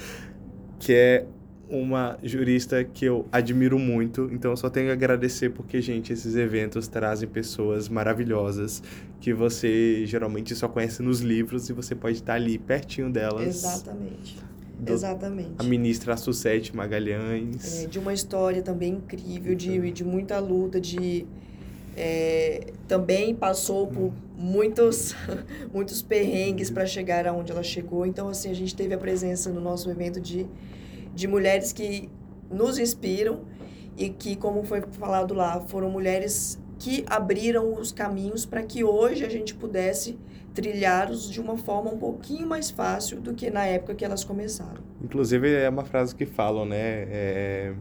que 0.80 0.94
é 0.94 1.26
uma 1.70 2.18
jurista 2.24 2.84
que 2.84 3.06
eu 3.06 3.28
admiro 3.32 3.78
muito, 3.78 4.28
então 4.32 4.52
eu 4.52 4.58
só 4.58 4.70
tenho 4.70 4.90
a 4.90 4.94
agradecer 4.94 5.52
porque, 5.52 5.80
gente, 5.82 6.12
esses 6.12 6.36
eventos 6.36 6.88
trazem 6.88 7.30
pessoas 7.30 7.88
maravilhosas 7.88 8.82
que 9.22 9.34
você 9.34 10.04
geralmente 10.06 10.56
só 10.56 10.68
conhece 10.68 11.04
nos 11.04 11.22
livros 11.22 11.70
e 11.70 11.74
você 11.74 11.94
pode 11.94 12.16
estar 12.16 12.34
ali 12.34 12.58
pertinho 12.58 13.12
delas. 13.12 13.46
Exatamente. 13.46 14.38
Do, 14.80 14.94
Exatamente. 14.94 15.56
A 15.58 15.64
ministra 15.64 16.16
Sucete 16.16 16.76
Magalhães. 16.76 17.84
É, 17.84 17.88
de 17.88 18.00
uma 18.00 18.14
história 18.14 18.62
também 18.62 18.94
incrível, 18.94 19.54
de, 19.54 19.76
então. 19.76 19.92
de 19.92 20.04
muita 20.04 20.40
luta, 20.40 20.80
de... 20.80 21.26
É, 21.98 22.72
também 22.88 23.36
passou 23.36 23.88
por 23.88 24.06
hum. 24.06 24.14
muitos, 24.38 25.14
muitos 25.74 26.02
perrengues 26.02 26.70
para 26.70 26.86
chegar 26.86 27.28
aonde 27.28 27.52
ela 27.52 27.64
chegou. 27.64 28.06
Então, 28.06 28.30
assim, 28.30 28.50
a 28.50 28.54
gente 28.54 28.74
teve 28.74 28.94
a 28.94 28.98
presença 28.98 29.52
no 29.52 29.60
nosso 29.60 29.90
evento 29.92 30.22
de 30.22 30.48
de 31.20 31.28
mulheres 31.28 31.74
que 31.74 32.10
nos 32.50 32.78
inspiram 32.80 33.42
e 33.98 34.10
que, 34.10 34.36
como 34.36 34.64
foi 34.64 34.82
falado 34.82 35.34
lá, 35.34 35.60
foram 35.62 35.90
mulheres 35.90 36.58
que 36.78 37.04
abriram 37.08 37.74
os 37.74 37.92
caminhos 37.92 38.46
para 38.46 38.64
que 38.64 38.84
hoje 38.84 39.26
a 39.26 39.30
gente 39.30 39.54
pudesse 39.54 40.18
trilhá-los 40.62 41.30
de 41.30 41.40
uma 41.40 41.58
forma 41.58 41.92
um 41.92 41.98
pouquinho 41.98 42.48
mais 42.48 42.70
fácil 42.70 43.22
do 43.22 43.34
que 43.34 43.50
na 43.50 43.66
época 43.66 43.96
que 43.96 44.04
elas 44.04 44.24
começaram. 44.24 44.82
Inclusive, 45.02 45.54
é 45.54 45.70
uma 45.70 45.86
frase 45.86 46.14
que 46.14 46.26
falam, 46.26 46.66
né? 46.66 46.78
É, 46.78 47.74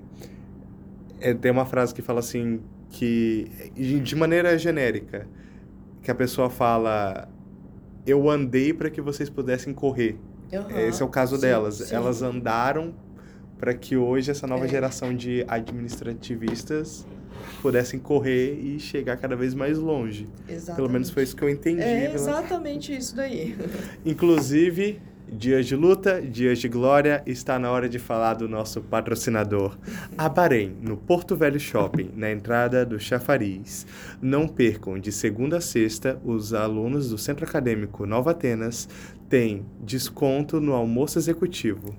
é, 1.21 1.35
tem 1.35 1.51
uma 1.51 1.67
frase 1.67 1.95
que 1.95 2.01
fala 2.03 2.21
assim, 2.21 2.61
que 2.91 3.51
de 3.75 4.15
maneira 4.15 4.57
genérica, 4.57 5.27
que 6.03 6.11
a 6.11 6.15
pessoa 6.15 6.49
fala: 6.49 7.29
Eu 8.07 8.31
andei 8.31 8.73
para 8.73 8.91
que 8.91 9.01
vocês 9.01 9.29
pudessem 9.29 9.75
correr. 9.75 10.17
Uhum, 10.53 10.79
Esse 10.79 11.03
é 11.03 11.05
o 11.05 11.09
caso 11.09 11.37
sim, 11.37 11.43
delas. 11.43 11.77
Sim. 11.77 11.95
Elas 11.95 12.23
andaram 12.23 12.95
para 13.59 13.75
que 13.75 13.97
hoje 13.97 14.31
essa 14.31 14.47
nova 14.47 14.65
é. 14.65 14.69
geração 14.69 15.15
de 15.15 15.45
administrativistas 15.49 17.07
pudessem 17.63 17.99
correr 17.99 18.55
e 18.55 18.79
chegar 18.79 19.17
cada 19.17 19.37
vez 19.37 19.55
mais 19.55 19.79
longe. 19.79 20.29
Exatamente. 20.49 20.77
Pelo 20.77 20.91
menos 20.91 21.11
foi 21.11 21.23
isso 21.23 21.37
que 21.37 21.43
eu 21.43 21.49
entendi. 21.49 21.83
É 21.83 22.13
exatamente 22.13 22.97
isso 22.97 23.15
daí. 23.15 23.57
Inclusive, 24.05 25.01
dias 25.31 25.67
de 25.67 25.77
luta, 25.77 26.21
dias 26.23 26.59
de 26.59 26.69
glória, 26.69 27.23
está 27.27 27.59
na 27.59 27.71
hora 27.71 27.89
de 27.89 27.99
falar 27.99 28.35
do 28.35 28.49
nosso 28.49 28.81
patrocinador, 28.81 29.77
a 30.17 30.29
Bahrein, 30.29 30.77
no 30.81 30.97
Porto 30.97 31.37
Velho 31.37 31.61
Shopping, 31.61 32.11
na 32.17 32.31
entrada 32.31 32.85
do 32.85 32.99
Chafariz. 32.99 33.87
Não 34.21 34.49
percam, 34.49 34.99
de 34.99 35.13
segunda 35.13 35.59
a 35.59 35.61
sexta, 35.61 36.21
os 36.25 36.55
alunos 36.55 37.11
do 37.11 37.19
Centro 37.19 37.45
Acadêmico 37.45 38.07
Nova 38.07 38.31
Atenas 38.31 38.89
têm 39.29 39.67
desconto 39.81 40.61
no 40.61 40.73
almoço 40.73 41.19
executivo. 41.19 41.95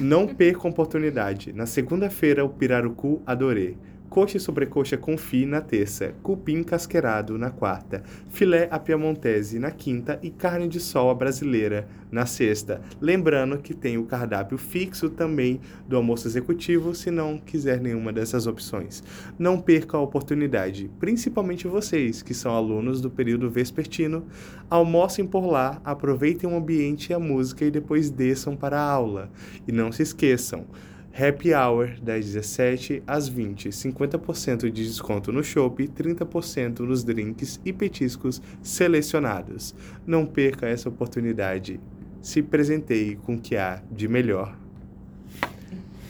Não 0.00 0.26
perca 0.34 0.66
a 0.66 0.70
oportunidade. 0.70 1.52
Na 1.52 1.66
segunda-feira, 1.66 2.44
o 2.44 2.48
Pirarucu 2.48 3.22
adorei 3.26 3.76
coxa 4.12 4.36
e 4.36 4.40
sobrecoxa 4.40 4.98
confit 4.98 5.46
na 5.46 5.62
terça, 5.62 6.12
cupim 6.22 6.62
casqueirado 6.62 7.38
na 7.38 7.50
quarta, 7.50 8.02
filé 8.28 8.68
a 8.70 8.78
piamontese 8.78 9.58
na 9.58 9.70
quinta 9.70 10.18
e 10.22 10.28
carne 10.28 10.68
de 10.68 10.78
sol 10.78 11.14
brasileira 11.14 11.88
na 12.10 12.26
sexta. 12.26 12.82
Lembrando 13.00 13.56
que 13.56 13.72
tem 13.72 13.96
o 13.96 14.04
cardápio 14.04 14.58
fixo 14.58 15.08
também 15.08 15.62
do 15.88 15.96
almoço 15.96 16.28
executivo, 16.28 16.94
se 16.94 17.10
não 17.10 17.38
quiser 17.38 17.80
nenhuma 17.80 18.12
dessas 18.12 18.46
opções. 18.46 19.02
Não 19.38 19.58
perca 19.58 19.96
a 19.96 20.02
oportunidade, 20.02 20.90
principalmente 21.00 21.66
vocês 21.66 22.20
que 22.20 22.34
são 22.34 22.54
alunos 22.54 23.00
do 23.00 23.08
período 23.08 23.48
vespertino, 23.48 24.26
almocem 24.68 25.26
por 25.26 25.46
lá, 25.46 25.80
aproveitem 25.82 26.50
o 26.50 26.54
ambiente 26.54 27.08
e 27.08 27.14
a 27.14 27.18
música 27.18 27.64
e 27.64 27.70
depois 27.70 28.10
desçam 28.10 28.54
para 28.54 28.78
a 28.78 28.90
aula. 28.90 29.30
E 29.66 29.72
não 29.72 29.90
se 29.90 30.02
esqueçam, 30.02 30.66
Happy 31.14 31.52
Hour, 31.52 32.00
das 32.00 32.24
17 32.24 33.02
às 33.06 33.28
20, 33.28 33.68
50% 33.68 34.70
de 34.70 34.84
desconto 34.84 35.30
no 35.30 35.44
shopping, 35.44 35.86
30% 35.86 36.80
nos 36.80 37.04
drinks 37.04 37.60
e 37.64 37.72
petiscos 37.72 38.40
selecionados. 38.62 39.74
Não 40.06 40.24
perca 40.24 40.66
essa 40.66 40.88
oportunidade. 40.88 41.78
Se 42.22 42.42
presenteie 42.42 43.16
com 43.16 43.34
o 43.34 43.38
que 43.38 43.56
há 43.56 43.82
de 43.90 44.08
melhor. 44.08 44.56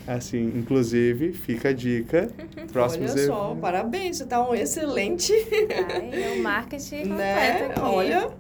Assim, 0.06 0.52
inclusive, 0.56 1.32
fica 1.32 1.70
a 1.70 1.72
dica. 1.72 2.28
Próximos 2.72 3.12
Olha 3.12 3.26
só, 3.26 3.56
parabéns, 3.60 4.18
você 4.18 4.26
tá 4.26 4.48
um 4.48 4.54
excelente. 4.54 5.32
Ai, 5.32 6.38
o 6.38 6.42
marketing 6.42 7.04
né? 7.04 7.66
aqui. 7.66 7.80
Olha. 7.80 8.30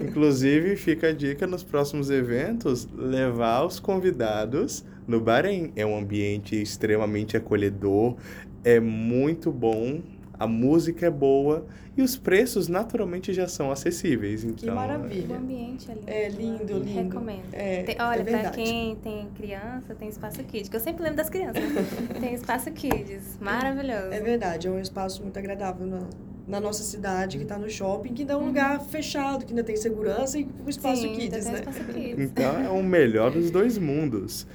Inclusive, 0.00 0.76
fica 0.76 1.08
a 1.08 1.12
dica 1.12 1.46
nos 1.46 1.62
próximos 1.62 2.10
eventos 2.10 2.86
levar 2.94 3.64
os 3.64 3.80
convidados 3.80 4.84
no 5.06 5.20
Bahrein. 5.20 5.72
É 5.76 5.84
um 5.84 5.96
ambiente 5.96 6.60
extremamente 6.60 7.36
acolhedor, 7.36 8.16
é 8.64 8.80
muito 8.80 9.52
bom 9.52 10.00
a 10.38 10.46
música 10.46 11.06
é 11.06 11.10
boa 11.10 11.66
e 11.96 12.02
os 12.02 12.16
preços 12.16 12.68
naturalmente 12.68 13.32
já 13.32 13.48
são 13.48 13.70
acessíveis. 13.70 14.44
Então, 14.44 14.56
que 14.56 14.70
maravilha. 14.70 15.34
O 15.34 15.38
ambiente 15.38 15.90
é 15.90 15.94
lindo. 15.94 16.10
É 16.10 16.28
lindo, 16.28 16.78
lindo. 16.78 17.02
Recomendo. 17.02 17.46
É, 17.52 17.82
tem, 17.82 17.96
olha, 18.00 18.20
é 18.20 18.24
para 18.24 18.50
quem 18.50 18.96
tem 18.96 19.28
criança, 19.30 19.94
tem 19.94 20.08
espaço 20.08 20.42
kids, 20.44 20.68
que 20.68 20.76
eu 20.76 20.80
sempre 20.80 21.02
lembro 21.02 21.16
das 21.16 21.30
crianças. 21.30 21.62
tem 22.20 22.34
espaço 22.34 22.70
kids, 22.72 23.38
maravilhoso. 23.40 24.12
É 24.12 24.20
verdade, 24.20 24.68
é 24.68 24.70
um 24.70 24.80
espaço 24.80 25.22
muito 25.22 25.38
agradável 25.38 25.86
na, 25.86 26.00
na 26.46 26.60
nossa 26.60 26.82
cidade, 26.82 27.36
que 27.36 27.42
está 27.42 27.58
no 27.58 27.68
shopping, 27.68 28.14
que 28.14 28.24
dá 28.24 28.36
um 28.36 28.42
uhum. 28.42 28.46
lugar 28.46 28.80
fechado, 28.80 29.44
que 29.44 29.52
ainda 29.52 29.64
tem 29.64 29.76
segurança 29.76 30.38
e 30.38 30.48
o 30.64 30.70
espaço 30.70 31.02
Sim, 31.02 31.16
kids, 31.16 31.46
né? 31.46 31.54
Espaço 31.54 31.84
kids. 31.84 32.18
Então 32.18 32.58
é 32.58 32.68
o 32.68 32.82
melhor 32.82 33.32
dos 33.32 33.50
dois 33.50 33.76
mundos. 33.78 34.46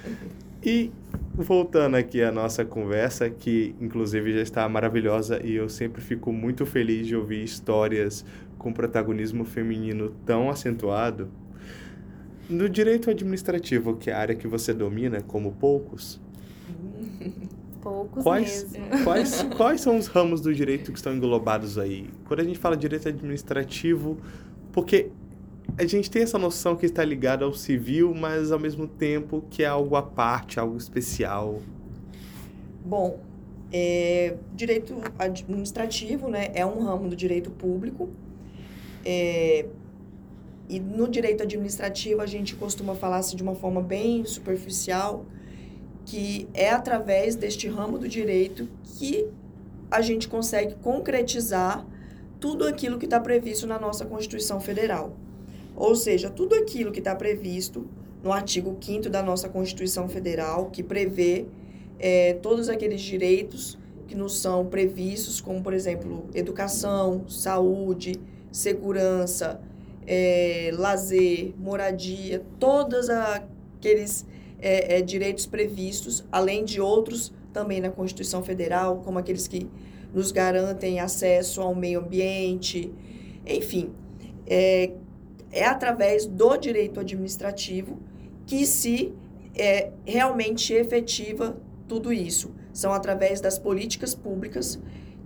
E 0.64 0.92
voltando 1.34 1.96
aqui 1.96 2.22
à 2.22 2.32
nossa 2.32 2.64
conversa, 2.64 3.30
que 3.30 3.76
inclusive 3.82 4.34
já 4.36 4.42
está 4.42 4.70
maravilhosa 4.70 5.42
e 5.44 5.54
eu 5.54 5.68
sempre 5.68 6.02
fico 6.02 6.32
muito 6.32 6.66
feliz 6.66 7.08
de 7.08 7.16
ouvir 7.16 7.44
histórias 7.44 8.24
com 8.58 8.72
protagonismo 8.72 9.44
feminino 9.44 10.14
tão 10.26 10.50
acentuado. 10.50 11.30
No 12.50 12.70
direito 12.70 13.10
administrativo, 13.10 13.98
que 13.98 14.10
é 14.10 14.14
a 14.14 14.20
área 14.20 14.36
que 14.36 14.48
você 14.48 14.74
domina 14.74 15.22
como 15.22 15.52
poucos, 15.54 16.22
poucos 17.82 18.24
quais, 18.24 18.72
mesmo. 18.72 18.88
Quais, 19.04 19.44
quais 19.58 19.82
são 19.82 19.98
os 19.98 20.08
ramos 20.08 20.42
do 20.42 20.54
direito 20.54 20.92
que 20.92 20.98
estão 20.98 21.14
englobados 21.14 21.78
aí? 21.78 22.10
Quando 22.26 22.40
a 22.40 22.44
gente 22.44 22.60
fala 22.60 22.78
direito 22.78 23.10
administrativo, 23.10 24.18
porque 24.72 25.10
a 25.78 25.86
gente 25.86 26.10
tem 26.10 26.24
essa 26.24 26.38
noção 26.38 26.76
que 26.76 26.86
está 26.86 27.04
ligada 27.04 27.46
ao 27.46 27.54
civil, 27.54 28.14
mas 28.14 28.52
ao 28.52 28.60
mesmo 28.60 28.88
tempo 28.88 29.44
que 29.50 29.64
é 29.64 29.68
algo 29.68 29.96
à 29.96 30.04
parte, 30.04 30.60
algo 30.60 30.78
especial. 30.78 31.62
Bom, 32.86 33.20
é, 33.72 34.36
direito 34.54 34.96
administrativo 35.18 36.28
né, 36.28 36.52
é 36.54 36.66
um 36.66 36.84
ramo 36.84 37.10
do 37.10 37.16
direito 37.16 37.50
público. 37.50 38.10
É, 39.06 39.66
e 40.70 40.80
no 40.80 41.08
direito 41.08 41.44
administrativo 41.44 42.22
a 42.22 42.26
gente 42.26 42.56
costuma 42.56 42.96
falar 42.96 43.18
assim, 43.18 43.36
de 43.36 43.44
uma 43.44 43.56
forma 43.56 43.82
bem 43.82 44.26
superficial, 44.26 45.26
que 46.12 46.46
é 46.54 46.70
através 46.70 47.38
deste 47.38 47.70
ramo 47.70 47.98
do 47.98 48.06
direito 48.06 48.68
que 48.98 49.30
a 49.90 50.02
gente 50.02 50.28
consegue 50.28 50.76
concretizar 50.76 51.88
tudo 52.38 52.68
aquilo 52.68 53.00
que 53.00 53.06
está 53.06 53.18
previsto 53.18 53.66
na 53.66 53.80
nossa 53.80 54.04
Constituição 54.04 54.60
Federal. 54.60 55.16
Ou 55.74 55.96
seja, 55.96 56.30
tudo 56.30 56.54
aquilo 56.54 56.92
que 56.92 57.00
está 57.00 57.16
previsto 57.16 57.88
no 58.22 58.34
artigo 58.34 58.78
5 58.82 59.10
da 59.10 59.24
nossa 59.24 59.48
Constituição 59.48 60.10
Federal, 60.10 60.70
que 60.70 60.84
prevê 60.84 61.46
é, 61.98 62.34
todos 62.34 62.68
aqueles 62.68 63.00
direitos 63.00 63.78
que 64.06 64.14
nos 64.14 64.38
são 64.38 64.66
previstos, 64.66 65.40
como, 65.40 65.64
por 65.64 65.74
exemplo, 65.74 66.26
educação, 66.34 67.24
saúde, 67.30 68.20
segurança, 68.52 69.62
é, 70.06 70.72
lazer, 70.74 71.54
moradia, 71.58 72.44
todos 72.60 73.10
aqueles 73.10 74.26
é, 74.62 74.98
é, 74.98 75.02
direitos 75.02 75.46
previstos, 75.46 76.24
além 76.32 76.64
de 76.64 76.80
outros 76.80 77.34
também 77.52 77.82
na 77.82 77.90
Constituição 77.90 78.44
Federal, 78.44 79.02
como 79.04 79.20
aqueles 79.20 79.48
que 79.48 79.68
nos 80.14 80.32
garantem 80.32 81.00
acesso 81.00 81.62
ao 81.62 81.74
meio 81.74 82.00
ambiente, 82.00 82.92
enfim. 83.46 83.92
É, 84.46 84.92
é 85.52 85.66
através 85.66 86.26
do 86.26 86.56
direito 86.58 87.00
administrativo 87.00 88.00
que 88.46 88.66
se 88.66 89.14
é, 89.56 89.92
realmente 90.06 90.74
efetiva 90.74 91.58
tudo 91.88 92.14
isso. 92.14 92.54
São 92.74 92.94
através 92.94 93.42
das 93.42 93.60
políticas 93.60 94.16
públicas 94.16 94.80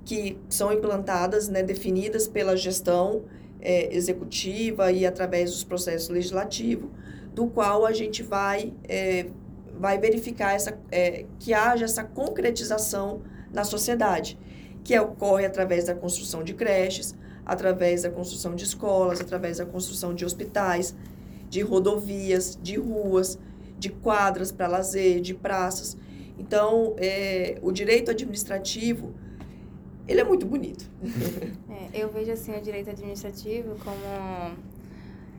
que 0.04 0.38
são 0.50 0.72
implantadas, 0.72 1.48
né, 1.48 1.62
definidas 1.64 2.28
pela 2.28 2.56
gestão 2.56 3.24
é, 3.60 3.96
executiva 3.96 4.92
e 4.92 5.06
através 5.06 5.52
dos 5.52 5.64
processos 5.64 6.10
legislativos, 6.10 6.90
do 7.36 7.48
qual 7.48 7.86
a 7.86 7.92
gente 7.92 8.24
vai, 8.24 8.74
é, 8.88 9.28
vai 9.78 10.00
verificar 10.00 10.54
essa, 10.54 10.80
é, 10.90 11.26
que 11.38 11.54
haja 11.54 11.84
essa 11.84 12.02
concretização 12.02 13.22
na 13.52 13.66
sociedade, 13.66 14.40
que 14.86 14.98
ocorre 14.98 15.46
através 15.46 15.84
da 15.84 15.94
construção 15.94 16.44
de 16.46 16.54
creches, 16.54 17.14
através 17.46 18.04
da 18.04 18.10
construção 18.10 18.56
de 18.56 18.64
escolas, 18.64 19.20
através 19.20 19.58
da 19.58 19.66
construção 19.66 20.14
de 20.14 20.24
hospitais, 20.24 20.96
de 21.50 21.62
rodovias, 21.62 22.58
de 22.62 22.78
ruas, 22.78 23.38
de 23.78 23.90
quadras 23.90 24.50
para 24.50 24.68
lazer, 24.68 25.20
de 25.20 25.34
praças. 25.34 25.98
Então, 26.40 26.96
é, 26.98 27.60
o 27.62 27.70
direito 27.70 28.12
administrativo, 28.12 29.14
ele 30.08 30.22
é 30.22 30.24
muito 30.24 30.46
bonito. 30.46 30.90
É, 31.94 32.02
eu 32.02 32.10
vejo 32.10 32.32
assim 32.32 32.56
o 32.58 32.62
direito 32.62 32.90
administrativo 32.90 33.76
como 33.84 34.56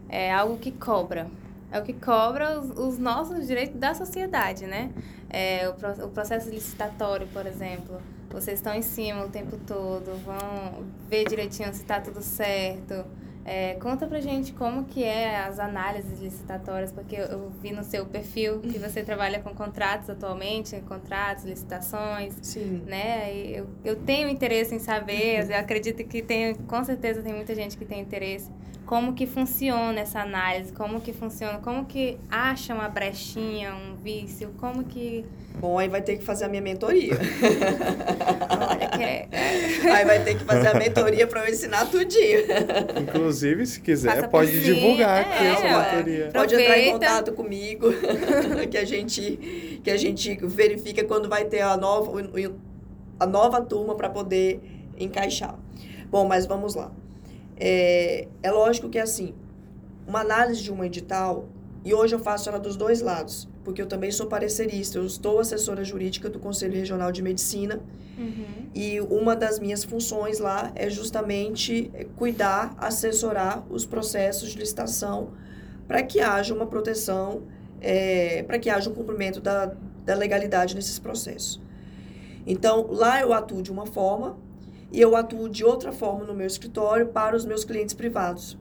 é 0.08 0.30
algo 0.30 0.58
que 0.58 0.70
cobra. 0.70 1.26
É 1.70 1.78
o 1.78 1.82
que 1.82 1.92
cobra 1.92 2.60
os, 2.60 2.70
os 2.78 2.98
nossos 2.98 3.46
direitos 3.46 3.78
da 3.78 3.94
sociedade, 3.94 4.66
né? 4.66 4.90
É, 5.28 5.68
o, 5.68 6.04
o 6.04 6.08
processo 6.08 6.48
licitatório, 6.48 7.26
por 7.28 7.46
exemplo 7.46 8.00
vocês 8.30 8.58
estão 8.58 8.74
em 8.74 8.82
cima 8.82 9.24
o 9.24 9.28
tempo 9.28 9.56
todo, 9.66 10.14
vão 10.24 10.84
ver 11.08 11.26
direitinho 11.26 11.72
se 11.72 11.82
está 11.82 12.00
tudo 12.00 12.20
certo. 12.22 13.04
É, 13.44 13.74
conta 13.74 14.08
pra 14.08 14.20
gente 14.20 14.52
como 14.52 14.84
que 14.86 15.04
é 15.04 15.38
as 15.38 15.60
análises 15.60 16.20
licitatórias, 16.20 16.90
porque 16.90 17.14
eu, 17.14 17.26
eu 17.26 17.52
vi 17.62 17.70
no 17.70 17.84
seu 17.84 18.04
perfil 18.04 18.58
que 18.58 18.76
você 18.76 19.02
trabalha 19.04 19.40
com 19.40 19.54
contratos 19.54 20.10
atualmente, 20.10 20.78
contratos, 20.80 21.44
licitações, 21.44 22.34
Sim. 22.42 22.82
né? 22.86 23.32
E 23.32 23.56
eu, 23.56 23.68
eu 23.84 23.96
tenho 23.96 24.28
interesse 24.28 24.74
em 24.74 24.80
saber, 24.80 25.48
eu 25.48 25.56
acredito 25.56 26.02
que 26.04 26.22
tem, 26.22 26.56
com 26.56 26.84
certeza 26.84 27.22
tem 27.22 27.32
muita 27.32 27.54
gente 27.54 27.78
que 27.78 27.84
tem 27.84 28.00
interesse 28.00 28.50
como 28.86 29.14
que 29.14 29.26
funciona 29.26 30.00
essa 30.00 30.20
análise, 30.20 30.72
como 30.72 31.00
que 31.00 31.12
funciona, 31.12 31.58
como 31.58 31.84
que 31.84 32.16
acha 32.30 32.72
uma 32.72 32.88
brechinha, 32.88 33.74
um 33.74 33.96
vício, 33.96 34.54
como 34.58 34.84
que... 34.84 35.24
Bom, 35.58 35.76
aí 35.78 35.88
vai 35.88 36.02
ter 36.02 36.18
que 36.18 36.24
fazer 36.24 36.44
a 36.44 36.48
minha 36.48 36.62
mentoria. 36.62 37.14
Olha 38.60 38.88
que 38.88 39.02
é... 39.02 39.28
Aí 39.92 40.04
vai 40.04 40.22
ter 40.22 40.38
que 40.38 40.44
fazer 40.44 40.68
a 40.68 40.74
mentoria 40.74 41.26
para 41.26 41.44
eu 41.44 41.52
ensinar 41.52 41.86
tudinho. 41.86 42.40
Inclusive, 43.02 43.66
se 43.66 43.80
quiser, 43.80 44.28
pode 44.28 44.52
sim. 44.52 44.74
divulgar 44.74 45.22
aqui 45.22 45.44
é, 45.44 45.52
essa 45.52 45.64
mentoria. 45.64 46.30
Pode 46.32 46.54
entrar 46.54 46.78
em 46.78 46.92
contato 46.92 47.32
comigo, 47.32 47.88
que 48.70 48.78
a 48.78 48.84
gente 48.84 49.80
que 49.82 49.90
a 49.90 49.96
gente 49.96 50.36
verifica 50.46 51.02
quando 51.04 51.28
vai 51.28 51.44
ter 51.44 51.60
a 51.60 51.76
nova 51.76 52.12
a 53.18 53.26
nova 53.26 53.62
turma 53.62 53.94
para 53.94 54.10
poder 54.10 54.60
encaixar. 54.98 55.58
Bom, 56.10 56.26
mas 56.26 56.46
vamos 56.46 56.74
lá. 56.74 56.92
É, 57.56 58.28
é 58.42 58.50
lógico 58.50 58.88
que, 58.88 58.98
assim, 58.98 59.34
uma 60.06 60.20
análise 60.20 60.62
de 60.62 60.72
um 60.72 60.84
edital, 60.84 61.48
e 61.84 61.94
hoje 61.94 62.14
eu 62.14 62.18
faço 62.18 62.48
ela 62.48 62.58
dos 62.58 62.76
dois 62.76 63.00
lados, 63.00 63.48
porque 63.64 63.80
eu 63.80 63.86
também 63.86 64.10
sou 64.10 64.26
parecerista, 64.26 64.98
eu 64.98 65.06
estou 65.06 65.40
assessora 65.40 65.82
jurídica 65.84 66.28
do 66.28 66.38
Conselho 66.38 66.74
Regional 66.74 67.10
de 67.10 67.22
Medicina, 67.22 67.80
uhum. 68.18 68.66
e 68.74 69.00
uma 69.00 69.34
das 69.34 69.58
minhas 69.58 69.84
funções 69.84 70.38
lá 70.38 70.72
é 70.74 70.90
justamente 70.90 71.90
cuidar, 72.16 72.74
assessorar 72.78 73.64
os 73.70 73.86
processos 73.86 74.50
de 74.50 74.58
licitação 74.58 75.30
para 75.86 76.02
que 76.02 76.20
haja 76.20 76.52
uma 76.54 76.66
proteção, 76.66 77.42
é, 77.80 78.42
para 78.42 78.58
que 78.58 78.68
haja 78.68 78.90
um 78.90 78.94
cumprimento 78.94 79.40
da, 79.40 79.72
da 80.04 80.14
legalidade 80.14 80.74
nesses 80.74 80.98
processos. 80.98 81.60
Então, 82.46 82.86
lá 82.90 83.20
eu 83.20 83.32
atuo 83.32 83.62
de 83.62 83.72
uma 83.72 83.86
forma, 83.86 84.36
e 84.92 85.00
eu 85.00 85.16
atuo 85.16 85.48
de 85.48 85.64
outra 85.64 85.92
forma 85.92 86.24
no 86.24 86.34
meu 86.34 86.46
escritório 86.46 87.06
para 87.06 87.36
os 87.36 87.44
meus 87.44 87.64
clientes 87.64 87.94
privados. 87.94 88.56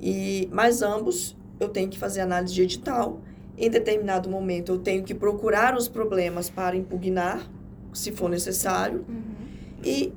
E 0.00 0.48
mas 0.52 0.82
ambos 0.82 1.36
eu 1.58 1.68
tenho 1.68 1.88
que 1.88 1.98
fazer 1.98 2.20
análise 2.20 2.54
de 2.54 2.62
edital. 2.62 3.20
Em 3.58 3.68
determinado 3.68 4.28
momento 4.28 4.72
eu 4.72 4.78
tenho 4.78 5.04
que 5.04 5.14
procurar 5.14 5.76
os 5.76 5.88
problemas 5.88 6.48
para 6.48 6.76
impugnar, 6.76 7.50
se 7.92 8.12
for 8.12 8.30
necessário. 8.30 9.04
Uhum. 9.08 9.24
E 9.84 10.12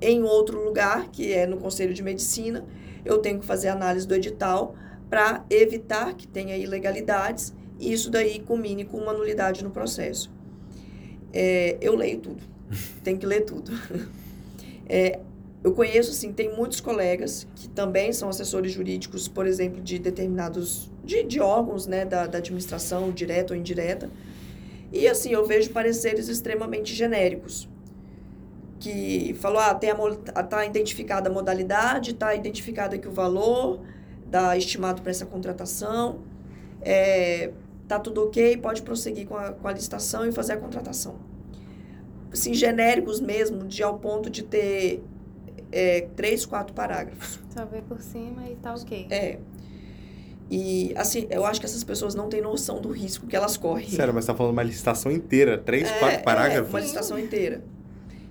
em 0.00 0.22
outro 0.22 0.62
lugar, 0.64 1.08
que 1.10 1.32
é 1.32 1.46
no 1.46 1.56
Conselho 1.56 1.92
de 1.92 2.02
Medicina, 2.02 2.64
eu 3.04 3.18
tenho 3.18 3.38
que 3.38 3.46
fazer 3.46 3.68
análise 3.68 4.06
do 4.06 4.14
edital 4.14 4.74
para 5.08 5.44
evitar 5.50 6.14
que 6.14 6.26
tenha 6.26 6.56
ilegalidades 6.56 7.54
e 7.78 7.92
isso 7.92 8.10
daí 8.10 8.40
culmine 8.40 8.84
com 8.84 8.98
uma 8.98 9.12
nulidade 9.12 9.62
no 9.62 9.70
processo. 9.70 10.30
É, 11.32 11.76
eu 11.80 11.94
leio 11.94 12.18
tudo, 12.18 12.42
tem 13.02 13.16
que 13.16 13.26
ler 13.26 13.42
tudo. 13.42 13.70
É, 14.88 15.20
eu 15.62 15.72
conheço, 15.72 16.10
assim, 16.12 16.32
tem 16.32 16.54
muitos 16.54 16.80
colegas 16.80 17.46
que 17.56 17.68
também 17.68 18.12
são 18.12 18.28
assessores 18.28 18.72
jurídicos, 18.72 19.26
por 19.26 19.46
exemplo, 19.46 19.82
de 19.82 19.98
determinados, 19.98 20.90
de, 21.04 21.24
de 21.24 21.40
órgãos, 21.40 21.86
né, 21.86 22.04
da, 22.04 22.26
da 22.26 22.38
administração, 22.38 23.10
direta 23.10 23.52
ou 23.52 23.58
indireta. 23.58 24.08
E, 24.92 25.06
assim, 25.08 25.30
eu 25.30 25.44
vejo 25.44 25.70
pareceres 25.70 26.28
extremamente 26.28 26.94
genéricos. 26.94 27.68
Que 28.80 29.34
falou, 29.40 29.58
ah, 29.58 29.74
tem 29.74 29.90
a, 29.90 30.42
tá 30.44 30.64
identificada 30.64 31.28
a 31.28 31.32
modalidade, 31.32 32.12
está 32.12 32.34
identificado 32.34 32.94
aqui 32.94 33.08
o 33.08 33.12
valor 33.12 33.80
da 34.24 34.56
estimado 34.56 35.02
para 35.02 35.10
essa 35.10 35.26
contratação, 35.26 36.20
é, 36.80 37.50
tá 37.88 37.98
tudo 37.98 38.22
ok, 38.24 38.56
pode 38.58 38.82
prosseguir 38.82 39.26
com 39.26 39.36
a, 39.36 39.52
com 39.52 39.66
a 39.66 39.72
licitação 39.72 40.28
e 40.28 40.32
fazer 40.32 40.52
a 40.52 40.56
contratação 40.58 41.27
assim, 42.32 42.54
genéricos 42.54 43.20
mesmo, 43.20 43.66
de 43.66 43.82
ao 43.82 43.98
ponto 43.98 44.28
de 44.30 44.42
ter 44.42 45.02
é, 45.72 46.08
três, 46.16 46.44
quatro 46.46 46.74
parágrafos. 46.74 47.38
Só 47.54 47.64
ver 47.64 47.82
por 47.82 48.00
cima 48.00 48.48
e 48.48 48.56
tá 48.56 48.74
ok. 48.74 49.06
É. 49.10 49.38
E, 50.50 50.94
assim, 50.96 51.26
eu 51.30 51.44
acho 51.44 51.60
que 51.60 51.66
essas 51.66 51.84
pessoas 51.84 52.14
não 52.14 52.28
têm 52.28 52.40
noção 52.40 52.80
do 52.80 52.90
risco 52.90 53.26
que 53.26 53.36
elas 53.36 53.56
correm. 53.56 53.88
Sério, 53.88 54.14
mas 54.14 54.24
tá 54.24 54.34
falando 54.34 54.52
uma 54.52 54.62
licitação 54.62 55.12
inteira? 55.12 55.58
Três, 55.58 55.88
é, 55.88 55.98
quatro 55.98 56.22
parágrafos? 56.22 56.68
É, 56.68 56.70
uma 56.70 56.80
licitação 56.80 57.18
inteira. 57.18 57.62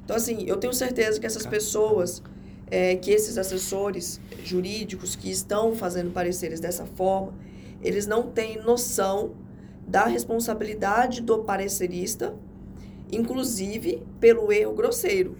Então, 0.04 0.16
assim, 0.16 0.46
eu 0.48 0.58
tenho 0.58 0.74
certeza 0.74 1.20
que 1.20 1.26
essas 1.28 1.46
pessoas, 1.46 2.24
é, 2.72 2.96
que 2.96 3.12
esses 3.12 3.38
assessores 3.38 4.20
jurídicos 4.44 5.16
que 5.16 5.30
estão 5.30 5.76
fazendo 5.76 6.12
pareceres 6.12 6.60
dessa 6.60 6.86
forma, 6.86 7.34
eles 7.84 8.08
não 8.08 8.24
têm 8.24 8.64
noção 8.64 9.34
da 9.88 10.06
responsabilidade 10.06 11.22
do 11.22 11.40
parecerista, 11.40 12.34
inclusive 13.12 14.04
pelo 14.20 14.52
erro 14.52 14.74
grosseiro, 14.74 15.38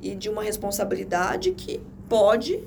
e 0.00 0.14
de 0.14 0.28
uma 0.28 0.42
responsabilidade 0.42 1.52
que 1.52 1.80
pode 2.08 2.66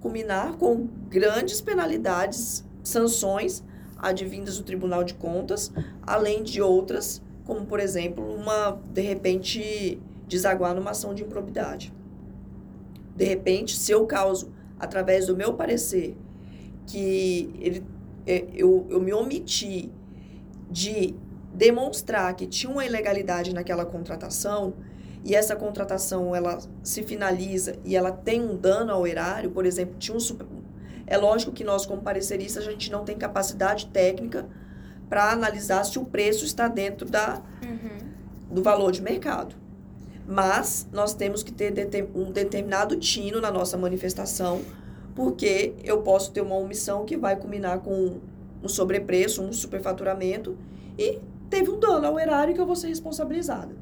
culminar 0.00 0.56
com 0.56 0.88
grandes 1.08 1.60
penalidades 1.60 2.64
sanções 2.82 3.62
advindas 3.96 4.58
do 4.58 4.64
Tribunal 4.64 5.04
de 5.04 5.14
Contas, 5.14 5.72
além 6.02 6.42
de 6.42 6.60
outras, 6.60 7.22
como 7.44 7.64
por 7.64 7.78
exemplo, 7.78 8.24
uma 8.34 8.80
de 8.92 9.00
repente 9.00 10.00
desaguar 10.26 10.74
numa 10.74 10.90
ação 10.90 11.14
de 11.14 11.22
improbidade. 11.22 11.92
De 13.14 13.24
repente, 13.24 13.76
se 13.76 13.92
eu 13.92 14.06
causo 14.06 14.50
através 14.78 15.26
do 15.26 15.36
meu 15.36 15.54
parecer 15.54 16.16
que 16.86 17.50
ele, 17.60 17.84
é, 18.26 18.46
eu, 18.54 18.86
eu 18.90 19.00
me 19.00 19.12
omiti 19.12 19.90
de 20.68 21.14
demonstrar 21.52 22.34
que 22.34 22.46
tinha 22.46 22.72
uma 22.72 22.84
ilegalidade 22.84 23.54
naquela 23.54 23.84
contratação 23.84 24.74
e 25.24 25.34
essa 25.34 25.54
contratação 25.54 26.34
ela 26.34 26.58
se 26.82 27.02
finaliza 27.02 27.76
e 27.84 27.94
ela 27.94 28.10
tem 28.10 28.42
um 28.42 28.56
dano 28.56 28.92
ao 28.92 29.06
erário, 29.06 29.50
por 29.50 29.64
exemplo, 29.64 29.94
tinha 29.98 30.16
um, 30.16 30.20
super, 30.20 30.46
é 31.06 31.16
lógico 31.16 31.52
que 31.52 31.62
nós, 31.62 31.86
como 31.86 32.02
pareceristas, 32.02 32.66
a 32.66 32.70
gente 32.70 32.90
não 32.90 33.04
tem 33.04 33.16
capacidade 33.16 33.86
técnica 33.86 34.46
para 35.08 35.30
analisar 35.30 35.84
se 35.84 35.98
o 35.98 36.04
preço 36.04 36.44
está 36.44 36.68
dentro 36.68 37.08
da, 37.08 37.42
uhum. 37.62 38.08
do 38.50 38.62
valor 38.62 38.90
de 38.90 39.02
mercado. 39.02 39.54
Mas 40.26 40.88
nós 40.92 41.14
temos 41.14 41.42
que 41.42 41.52
ter 41.52 41.72
um 42.14 42.32
determinado 42.32 42.96
tino 42.96 43.40
na 43.40 43.50
nossa 43.50 43.76
manifestação, 43.76 44.62
porque 45.14 45.74
eu 45.84 46.00
posso 46.02 46.32
ter 46.32 46.40
uma 46.40 46.56
omissão 46.56 47.04
que 47.04 47.16
vai 47.16 47.36
culminar 47.36 47.80
com 47.80 48.20
um 48.62 48.68
sobrepreço, 48.68 49.42
um 49.42 49.52
superfaturamento, 49.52 50.56
e 50.98 51.20
teve 51.52 51.70
um 51.70 51.78
dano 51.78 52.06
ao 52.06 52.18
erário 52.18 52.54
que 52.54 52.60
eu 52.60 52.64
vou 52.64 52.74
ser 52.74 52.88
responsabilizada. 52.88 53.76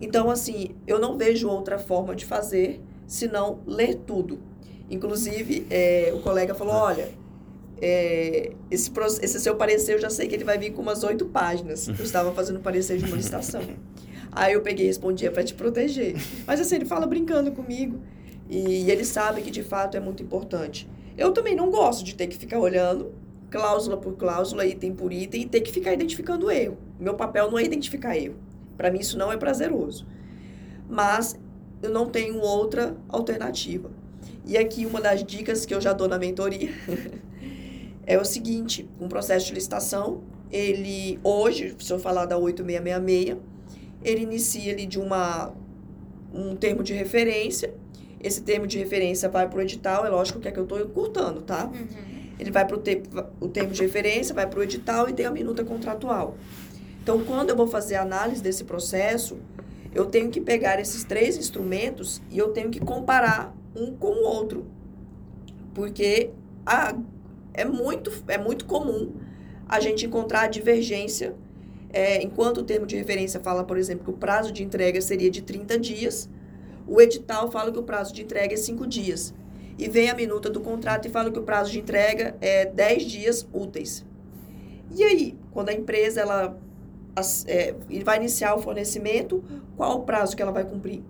Então, 0.00 0.30
assim, 0.30 0.76
eu 0.86 1.00
não 1.00 1.18
vejo 1.18 1.48
outra 1.48 1.76
forma 1.76 2.14
de 2.14 2.24
fazer 2.24 2.80
senão 3.04 3.58
ler 3.66 3.96
tudo. 4.06 4.38
Inclusive, 4.88 5.66
é, 5.70 6.12
o 6.14 6.20
colega 6.20 6.54
falou, 6.54 6.74
olha, 6.74 7.08
é, 7.82 8.52
esse, 8.70 8.92
esse 9.20 9.40
seu 9.40 9.56
parecer, 9.56 9.94
eu 9.94 9.98
já 9.98 10.08
sei 10.08 10.28
que 10.28 10.36
ele 10.36 10.44
vai 10.44 10.56
vir 10.56 10.70
com 10.70 10.80
umas 10.80 11.02
oito 11.02 11.26
páginas. 11.26 11.88
Eu 11.88 12.04
estava 12.04 12.30
fazendo 12.32 12.60
parecer 12.60 12.96
de 12.98 13.06
uma 13.06 13.16
licitação. 13.16 13.62
Aí 14.30 14.52
eu 14.52 14.60
peguei 14.60 14.84
e 14.84 14.88
respondia 14.88 15.32
para 15.32 15.42
te 15.42 15.54
proteger. 15.54 16.14
Mas 16.46 16.60
assim, 16.60 16.76
ele 16.76 16.84
fala 16.84 17.08
brincando 17.08 17.50
comigo. 17.50 17.98
E 18.48 18.88
ele 18.88 19.04
sabe 19.04 19.42
que 19.42 19.50
de 19.50 19.64
fato 19.64 19.96
é 19.96 20.00
muito 20.00 20.22
importante. 20.22 20.88
Eu 21.16 21.32
também 21.32 21.56
não 21.56 21.70
gosto 21.70 22.04
de 22.04 22.14
ter 22.14 22.28
que 22.28 22.36
ficar 22.36 22.60
olhando 22.60 23.12
cláusula 23.50 23.96
por 23.96 24.16
cláusula, 24.16 24.66
item 24.66 24.94
por 24.94 25.12
item, 25.12 25.42
e 25.42 25.48
ter 25.48 25.60
que 25.60 25.72
ficar 25.72 25.92
identificando 25.92 26.50
erro. 26.50 26.78
Meu 26.98 27.14
papel 27.14 27.50
não 27.50 27.58
é 27.58 27.64
identificar 27.64 28.16
erro. 28.16 28.36
Para 28.76 28.90
mim, 28.90 29.00
isso 29.00 29.18
não 29.18 29.32
é 29.32 29.36
prazeroso. 29.36 30.06
Mas 30.88 31.38
eu 31.82 31.90
não 31.90 32.06
tenho 32.06 32.38
outra 32.40 32.96
alternativa. 33.08 33.90
E 34.44 34.56
aqui 34.56 34.86
uma 34.86 35.00
das 35.00 35.22
dicas 35.24 35.66
que 35.66 35.74
eu 35.74 35.80
já 35.80 35.92
dou 35.92 36.08
na 36.08 36.18
mentoria 36.18 36.70
é 38.06 38.18
o 38.18 38.24
seguinte, 38.24 38.88
um 39.00 39.08
processo 39.08 39.46
de 39.46 39.54
licitação, 39.54 40.22
ele 40.50 41.18
hoje, 41.22 41.76
se 41.78 41.92
eu 41.92 41.98
falar 41.98 42.24
da 42.24 42.38
8666, 42.38 43.36
ele 44.02 44.22
inicia 44.22 44.72
ali 44.72 44.86
de 44.86 44.98
uma 44.98 45.52
um 46.32 46.54
termo 46.56 46.82
de 46.82 46.92
referência. 46.92 47.74
Esse 48.20 48.42
termo 48.42 48.66
de 48.66 48.78
referência 48.78 49.28
vai 49.28 49.48
para 49.48 49.58
o 49.58 49.62
edital, 49.62 50.04
é 50.04 50.08
lógico 50.08 50.40
que 50.40 50.48
é 50.48 50.50
que 50.50 50.58
eu 50.58 50.64
estou 50.64 50.80
encurtando, 50.80 51.42
tá? 51.42 51.66
Uhum. 51.66 52.17
Ele 52.38 52.50
vai 52.50 52.66
para 52.66 52.76
o, 52.76 52.80
te, 52.80 53.02
o 53.40 53.48
termo 53.48 53.72
de 53.72 53.82
referência, 53.82 54.34
vai 54.34 54.46
para 54.46 54.60
o 54.60 54.62
edital 54.62 55.08
e 55.08 55.12
tem 55.12 55.26
a 55.26 55.30
minuta 55.30 55.64
contratual. 55.64 56.36
Então, 57.02 57.24
quando 57.24 57.50
eu 57.50 57.56
vou 57.56 57.66
fazer 57.66 57.96
a 57.96 58.02
análise 58.02 58.42
desse 58.42 58.64
processo, 58.64 59.38
eu 59.94 60.06
tenho 60.06 60.30
que 60.30 60.40
pegar 60.40 60.78
esses 60.78 61.04
três 61.04 61.36
instrumentos 61.36 62.20
e 62.30 62.38
eu 62.38 62.48
tenho 62.50 62.70
que 62.70 62.80
comparar 62.80 63.54
um 63.74 63.92
com 63.94 64.08
o 64.08 64.24
outro. 64.24 64.66
Porque 65.74 66.30
a, 66.64 66.94
é, 67.54 67.64
muito, 67.64 68.12
é 68.28 68.38
muito 68.38 68.66
comum 68.66 69.12
a 69.68 69.80
gente 69.80 70.06
encontrar 70.06 70.48
divergência. 70.48 71.34
É, 71.90 72.22
enquanto 72.22 72.58
o 72.58 72.62
termo 72.62 72.86
de 72.86 72.96
referência 72.96 73.40
fala, 73.40 73.64
por 73.64 73.78
exemplo, 73.78 74.04
que 74.04 74.10
o 74.10 74.16
prazo 74.16 74.52
de 74.52 74.62
entrega 74.62 75.00
seria 75.00 75.30
de 75.30 75.42
30 75.42 75.78
dias, 75.78 76.28
o 76.86 77.00
edital 77.00 77.50
fala 77.50 77.72
que 77.72 77.78
o 77.78 77.82
prazo 77.82 78.12
de 78.14 78.22
entrega 78.22 78.54
é 78.54 78.56
5 78.56 78.86
dias. 78.86 79.34
E 79.78 79.88
vem 79.88 80.10
a 80.10 80.14
minuta 80.14 80.50
do 80.50 80.60
contrato 80.60 81.06
e 81.06 81.10
fala 81.10 81.30
que 81.30 81.38
o 81.38 81.42
prazo 81.42 81.70
de 81.70 81.78
entrega 81.78 82.36
é 82.40 82.66
10 82.66 83.02
dias 83.04 83.48
úteis. 83.52 84.04
E 84.94 85.04
aí, 85.04 85.36
quando 85.52 85.68
a 85.68 85.72
empresa 85.72 86.20
ela, 86.20 86.58
é, 87.46 87.74
vai 88.04 88.16
iniciar 88.16 88.54
o 88.54 88.60
fornecimento, 88.60 89.42
qual 89.76 89.98
o 89.98 90.02
prazo 90.02 90.34
que 90.34 90.42
ela 90.42 90.50
vai 90.50 90.64
cumprir? 90.64 91.02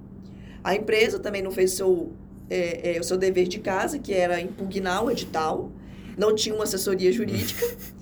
A 0.63 0.75
empresa 0.75 1.19
também 1.19 1.41
não 1.41 1.51
fez 1.51 1.73
seu 1.73 2.13
é, 2.51 2.97
é, 2.97 3.01
o 3.01 3.05
seu 3.05 3.17
dever 3.17 3.47
de 3.47 3.59
casa, 3.59 3.99
que 3.99 4.13
era 4.13 4.41
impugnar 4.41 5.05
o 5.05 5.11
edital, 5.11 5.71
não 6.17 6.35
tinha 6.35 6.55
uma 6.55 6.65
assessoria 6.65 7.13
jurídica. 7.13 7.65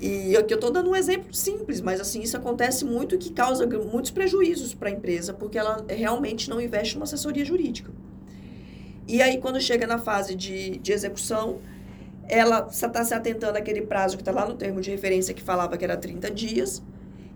E 0.00 0.36
aqui 0.36 0.54
eu 0.54 0.58
estou 0.58 0.70
dando 0.70 0.90
um 0.90 0.94
exemplo 0.94 1.34
simples, 1.34 1.80
mas 1.80 2.00
assim, 2.00 2.22
isso 2.22 2.36
acontece 2.36 2.84
muito 2.84 3.16
e 3.16 3.18
que 3.18 3.32
causa 3.32 3.66
muitos 3.66 4.12
prejuízos 4.12 4.72
para 4.72 4.90
a 4.90 4.92
empresa, 4.92 5.34
porque 5.34 5.58
ela 5.58 5.84
realmente 5.88 6.48
não 6.48 6.60
investe 6.60 6.94
numa 6.94 7.02
assessoria 7.02 7.44
jurídica. 7.44 7.90
E 9.08 9.22
aí, 9.22 9.38
quando 9.38 9.58
chega 9.58 9.86
na 9.86 9.98
fase 9.98 10.34
de, 10.34 10.76
de 10.78 10.92
execução, 10.92 11.60
ela 12.28 12.68
está 12.70 13.02
se 13.02 13.14
atentando 13.14 13.56
àquele 13.56 13.80
prazo 13.80 14.18
que 14.18 14.22
está 14.22 14.30
lá 14.30 14.46
no 14.46 14.54
termo 14.54 14.82
de 14.82 14.90
referência 14.90 15.32
que 15.32 15.42
falava 15.42 15.78
que 15.78 15.84
era 15.84 15.96
30 15.96 16.30
dias, 16.30 16.82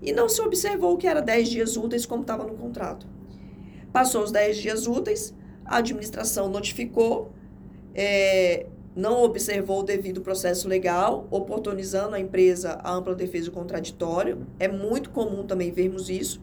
e 0.03 0.13
não 0.13 0.29
se 0.29 0.43
observou 0.43 0.99
que 0.99 1.07
era 1.07 1.23
10 1.23 1.49
dias 1.49 1.77
úteis, 1.79 2.05
como 2.05 2.21
estava 2.21 2.45
no 2.45 2.55
contrato. 2.55 3.07
Passou 3.91 4.23
os 4.23 4.31
10 4.31 4.59
dias 4.59 4.87
úteis, 4.87 5.35
a 5.65 5.79
administração 5.79 6.51
notificou, 6.51 7.33
é, 7.95 8.67
não 8.95 9.23
observou 9.23 9.81
o 9.81 9.83
devido 9.83 10.21
processo 10.21 10.69
legal, 10.69 11.27
oportunizando 11.31 12.15
a 12.15 12.21
empresa 12.21 12.79
a 12.83 12.93
ampla 12.93 13.15
defesa 13.15 13.47
do 13.47 13.53
contraditório. 13.53 14.47
É 14.59 14.69
muito 14.69 15.09
comum 15.09 15.47
também 15.47 15.73
vermos 15.73 16.11
isso. 16.11 16.41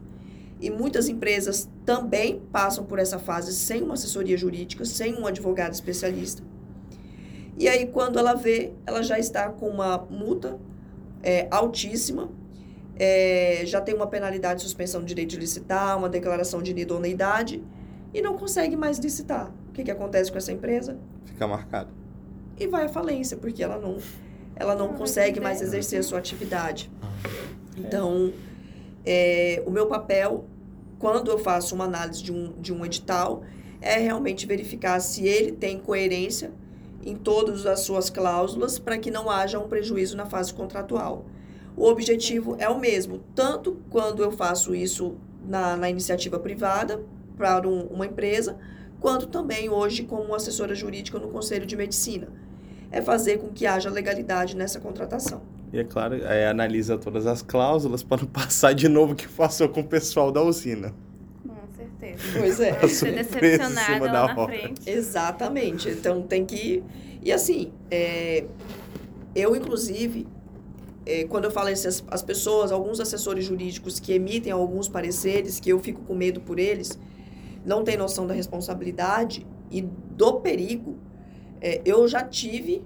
E 0.59 0.69
muitas 0.69 1.07
empresas 1.07 1.69
também 1.85 2.41
passam 2.51 2.83
por 2.83 2.99
essa 2.99 3.17
fase 3.17 3.53
sem 3.53 3.81
uma 3.81 3.93
assessoria 3.93 4.37
jurídica, 4.37 4.83
sem 4.83 5.15
um 5.15 5.25
advogado 5.25 5.73
especialista. 5.73 6.43
E 7.57 7.67
aí, 7.67 7.87
quando 7.87 8.19
ela 8.19 8.33
vê, 8.33 8.73
ela 8.85 9.01
já 9.01 9.17
está 9.17 9.49
com 9.49 9.67
uma 9.69 9.97
multa 10.09 10.59
é, 11.23 11.47
altíssima, 11.51 12.29
é, 12.97 13.63
já 13.65 13.79
tem 13.79 13.95
uma 13.95 14.07
penalidade 14.07 14.57
de 14.57 14.63
suspensão 14.63 15.01
do 15.01 15.07
direito 15.07 15.29
de 15.29 15.37
licitar, 15.37 15.97
uma 15.97 16.09
declaração 16.09 16.61
de 16.61 16.71
inidoneidade 16.71 17.63
e 18.13 18.21
não 18.21 18.37
consegue 18.37 18.75
mais 18.75 18.97
licitar. 18.97 19.51
O 19.69 19.71
que, 19.71 19.83
que 19.83 19.91
acontece 19.91 20.31
com 20.31 20.37
essa 20.37 20.51
empresa? 20.51 20.97
Fica 21.25 21.47
marcado. 21.47 21.89
E 22.59 22.67
vai 22.67 22.85
à 22.85 22.89
falência, 22.89 23.37
porque 23.37 23.63
ela 23.63 23.77
não, 23.77 23.97
ela 24.55 24.75
não, 24.75 24.93
consegue 24.93 25.39
mais 25.39 25.61
exercer 25.61 25.99
a 25.99 26.03
sua 26.03 26.19
atividade. 26.19 26.91
Ah, 27.01 27.07
então, 27.77 28.33
é, 28.33 28.48
o 29.65 29.71
meu 29.71 29.87
papel, 29.87 30.45
quando 30.97 31.31
eu 31.31 31.37
faço 31.37 31.75
uma 31.75 31.85
análise 31.85 32.21
de 32.21 32.31
um, 32.31 32.53
de 32.59 32.73
um 32.73 32.85
edital, 32.85 33.43
é 33.81 33.97
realmente 33.97 34.45
verificar 34.45 34.99
se 34.99 35.25
ele 35.25 35.51
tem 35.51 35.79
coerência 35.79 36.51
em 37.03 37.15
todas 37.15 37.65
as 37.65 37.81
suas 37.81 38.09
cláusulas 38.09 38.77
para 38.77 38.97
que 38.97 39.09
não 39.09 39.29
haja 39.29 39.59
um 39.59 39.67
prejuízo 39.67 40.17
na 40.17 40.25
fase 40.25 40.53
contratual. 40.53 41.25
O 41.77 41.85
objetivo 41.85 42.55
é 42.59 42.67
o 42.67 42.77
mesmo, 42.77 43.21
tanto 43.33 43.79
quando 43.89 44.21
eu 44.21 44.31
faço 44.31 44.75
isso 44.75 45.15
na, 45.47 45.77
na 45.77 45.89
iniciativa 45.89 46.37
privada, 46.37 47.01
para 47.37 47.65
um, 47.67 47.83
uma 47.83 48.05
empresa, 48.05 48.57
quanto 48.99 49.27
também 49.27 49.69
hoje 49.69 50.03
como 50.03 50.35
assessora 50.35 50.75
jurídica 50.75 51.17
no 51.17 51.29
Conselho 51.29 51.65
de 51.65 51.77
Medicina. 51.77 52.27
É 52.91 53.01
fazer 53.01 53.37
com 53.37 53.47
que 53.47 53.65
haja 53.65 53.89
legalidade 53.89 54.57
nessa 54.57 54.79
contratação. 54.79 55.41
E 55.71 55.79
é 55.79 55.83
claro, 55.83 56.15
é, 56.15 56.47
analisa 56.47 56.97
todas 56.97 57.27
as 57.27 57.41
cláusulas 57.41 58.01
para 58.01 58.21
não 58.23 58.27
passar 58.27 58.73
de 58.73 58.89
novo 58.89 59.13
o 59.13 59.15
que 59.15 59.27
passou 59.27 59.69
com 59.69 59.81
o 59.81 59.87
pessoal 59.87 60.31
da 60.31 60.41
usina. 60.41 60.93
Com 61.47 61.55
certeza. 61.75 62.23
Pois 62.37 62.59
é. 62.59 62.87
Ser 62.87 63.11
decepcionada 63.11 64.05
lá 64.05 64.11
na 64.11 64.41
hora. 64.41 64.51
frente. 64.51 64.89
Exatamente. 64.89 65.89
Então 65.89 66.21
tem 66.21 66.45
que. 66.45 66.83
E 67.21 67.31
assim, 67.31 67.71
é... 67.91 68.45
eu 69.35 69.55
inclusive, 69.55 70.25
é, 71.05 71.25
quando 71.25 71.45
eu 71.45 71.51
falo 71.51 71.69
essas 71.69 72.03
as 72.09 72.23
pessoas, 72.23 72.71
alguns 72.71 72.99
assessores 72.99 73.45
jurídicos 73.45 73.99
que 73.99 74.13
emitem 74.13 74.51
alguns 74.51 74.87
pareceres, 74.87 75.59
que 75.59 75.69
eu 75.69 75.79
fico 75.79 76.01
com 76.01 76.15
medo 76.15 76.41
por 76.41 76.57
eles, 76.57 76.97
não 77.63 77.83
tem 77.83 77.95
noção 77.95 78.25
da 78.25 78.33
responsabilidade, 78.33 79.45
e 79.69 79.81
do 79.81 80.39
perigo, 80.39 80.97
é, 81.61 81.81
eu 81.85 82.07
já 82.07 82.23
tive 82.23 82.81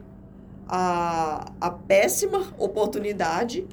a, 0.76 1.54
a 1.62 1.70
péssima 1.70 2.52
oportunidade 2.58 3.64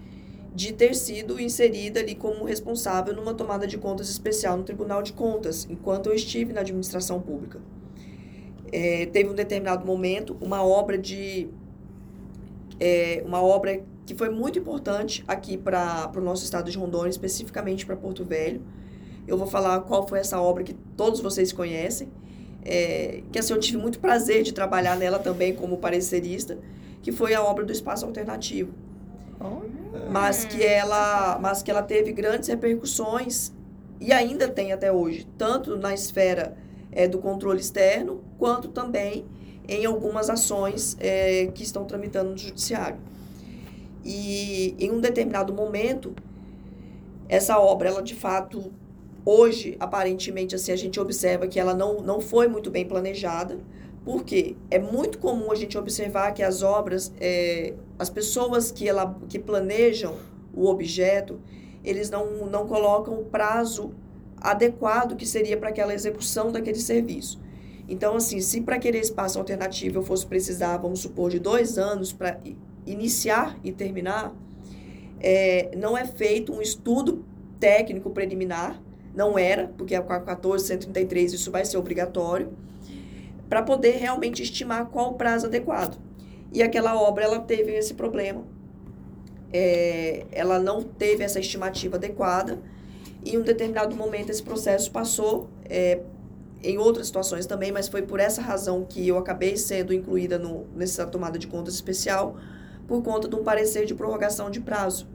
de 0.55 0.71
ter 0.71 0.95
sido 0.95 1.41
inserida 1.41 1.99
ali 2.01 2.15
como 2.15 2.45
responsável 2.45 3.15
numa 3.15 3.33
tomada 3.33 3.67
de 3.67 3.79
contas 3.79 4.11
especial 4.11 4.59
no 4.59 4.65
Tribunal 4.65 5.03
de 5.03 5.15
Contas, 5.15 5.67
enquanto 5.71 6.11
eu 6.11 6.15
estive 6.15 6.53
na 6.53 6.61
administração 6.61 7.19
pública. 7.19 7.59
É, 8.71 9.07
teve 9.07 9.31
um 9.31 9.35
determinado 9.35 9.87
momento 9.87 10.37
uma 10.43 10.63
obra 10.63 10.99
de 10.99 11.49
é, 12.79 13.23
uma 13.25 13.43
obra 13.43 13.83
que 14.05 14.15
foi 14.15 14.29
muito 14.29 14.59
importante 14.59 15.25
aqui 15.27 15.57
para 15.57 16.13
o 16.15 16.21
nosso 16.21 16.45
estado 16.45 16.71
de 16.71 16.77
Rondônia, 16.77 17.09
especificamente 17.09 17.87
para 17.87 17.97
Porto 17.97 18.27
Velho. 18.27 18.61
Eu 19.27 19.39
vou 19.39 19.47
falar 19.47 19.81
qual 19.81 20.07
foi 20.07 20.19
essa 20.19 20.39
obra 20.39 20.63
que 20.65 20.75
todos 20.99 21.21
vocês 21.21 21.51
conhecem, 21.51 22.11
é, 22.63 23.23
que 23.33 23.39
assim, 23.39 23.55
eu 23.55 23.59
tive 23.59 23.79
muito 23.79 23.99
prazer 23.99 24.43
de 24.43 24.53
trabalhar 24.53 24.99
nela 24.99 25.19
também 25.19 25.55
como 25.55 25.79
parecerista, 25.79 26.59
que 27.03 27.13
foi 27.13 27.35
a 27.35 27.43
obra 27.43 27.65
do 27.65 27.73
Espaço 27.73 28.05
Alternativo. 28.05 28.73
Mas 30.11 30.45
que 30.45 30.63
ela, 30.63 31.39
mas 31.41 31.63
que 31.63 31.71
ela 31.71 31.83
teve 31.83 32.13
grandes 32.13 32.49
repercussões 32.49 33.53
e 34.01 34.13
ainda 34.13 34.49
tem 34.49 34.73
até 34.73 34.91
hoje, 34.93 35.27
tanto 35.37 35.77
na 35.77 35.93
esfera 35.93 36.57
é, 36.91 37.07
do 37.07 37.19
controle 37.19 37.61
externo, 37.61 38.23
quanto 38.39 38.69
também 38.69 39.27
em 39.69 39.85
algumas 39.85 40.29
ações 40.29 40.97
é, 40.99 41.47
que 41.55 41.63
estão 41.63 41.85
tramitando 41.85 42.31
no 42.31 42.39
judiciário. 42.39 42.99
E 44.05 44.75
em 44.79 44.91
um 44.91 45.01
determinado 45.01 45.53
momento, 45.53 46.15
essa 47.29 47.59
obra, 47.59 47.89
ela 47.89 48.03
de 48.03 48.15
fato, 48.15 48.73
hoje, 49.25 49.77
aparentemente, 49.79 50.55
assim, 50.55 50.73
a 50.73 50.77
gente 50.77 50.99
observa 50.99 51.47
que 51.47 51.61
ela 51.61 51.75
não, 51.75 52.01
não 52.01 52.21
foi 52.21 52.49
muito 52.49 52.71
bem 52.71 52.87
planejada, 52.87 53.59
porque 54.05 54.57
é 54.71 54.79
muito 54.79 55.19
comum 55.19 55.53
a 55.53 55.55
gente 55.55 55.77
observar 55.77 56.33
que 56.33 56.43
as 56.43 56.63
obras, 56.63 57.13
é, 57.21 57.75
as 57.99 58.09
pessoas 58.09 58.71
que, 58.71 58.89
ela, 58.89 59.19
que 59.29 59.39
planejam 59.39 60.17
o 60.55 60.67
objeto, 60.67 61.39
eles 61.85 62.11
não, 62.11 62.47
não 62.47 62.67
colocam 62.67 63.19
o 63.21 63.25
prazo 63.25 63.93
adequado 64.41 65.17
que 65.17 65.27
seria 65.27 65.57
para 65.57 65.69
aquela 65.69 65.93
execução 65.93 66.51
daquele 66.51 66.79
serviço. 66.79 67.39
Então, 67.89 68.17
assim, 68.17 68.41
se 68.41 68.61
para 68.61 68.77
aquele 68.77 68.99
espaço 68.99 69.39
alternativo 69.39 69.99
eu 69.99 70.03
fosse 70.03 70.27
precisar, 70.27 70.77
vamos 70.77 71.01
supor, 71.01 71.31
de 71.31 71.39
dois 71.39 71.77
anos 71.77 72.13
para 72.13 72.41
iniciar 72.87 73.59
e 73.63 73.73
terminar, 73.73 74.33
é, 75.21 75.71
não 75.77 75.99
é 75.99 76.07
feito 76.07 76.53
um 76.53 76.63
estudo 76.63 77.25
técnico 77.59 78.11
preliminar, 78.11 78.81
não 79.15 79.39
era, 79.39 79.69
porque 79.77 79.95
a 79.95 80.01
14133 80.01 81.35
isso 81.35 81.51
vai 81.51 81.65
ser 81.65 81.77
obrigatório, 81.77 82.51
para 83.51 83.63
poder 83.63 83.97
realmente 83.97 84.43
estimar 84.45 84.87
qual 84.87 85.11
o 85.11 85.15
prazo 85.15 85.47
adequado. 85.47 85.99
E 86.53 86.63
aquela 86.63 86.99
obra, 86.99 87.25
ela 87.25 87.41
teve 87.41 87.73
esse 87.73 87.95
problema. 87.95 88.45
É, 89.53 90.25
ela 90.31 90.61
não 90.61 90.81
teve 90.81 91.25
essa 91.25 91.41
estimativa 91.41 91.97
adequada 91.97 92.63
e 93.25 93.35
em 93.35 93.39
um 93.39 93.43
determinado 93.43 93.97
momento 93.97 94.31
esse 94.31 94.43
processo 94.43 94.89
passou 94.93 95.51
é, 95.65 96.01
em 96.63 96.79
outras 96.79 97.09
situações 97.09 97.47
também, 97.47 97.73
mas 97.73 97.89
foi 97.89 98.03
por 98.03 98.21
essa 98.21 98.41
razão 98.41 98.87
que 98.89 99.07
eu 99.07 99.19
acabei 99.19 99.57
sendo 99.57 99.93
incluída 99.93 100.39
no, 100.39 100.67
nessa 100.77 101.05
tomada 101.05 101.37
de 101.37 101.49
contas 101.49 101.75
especial, 101.75 102.37
por 102.87 103.03
conta 103.03 103.29
de 103.29 103.35
um 103.35 103.43
parecer 103.43 103.85
de 103.85 103.95
prorrogação 103.95 104.49
de 104.49 104.61
prazo. 104.61 105.09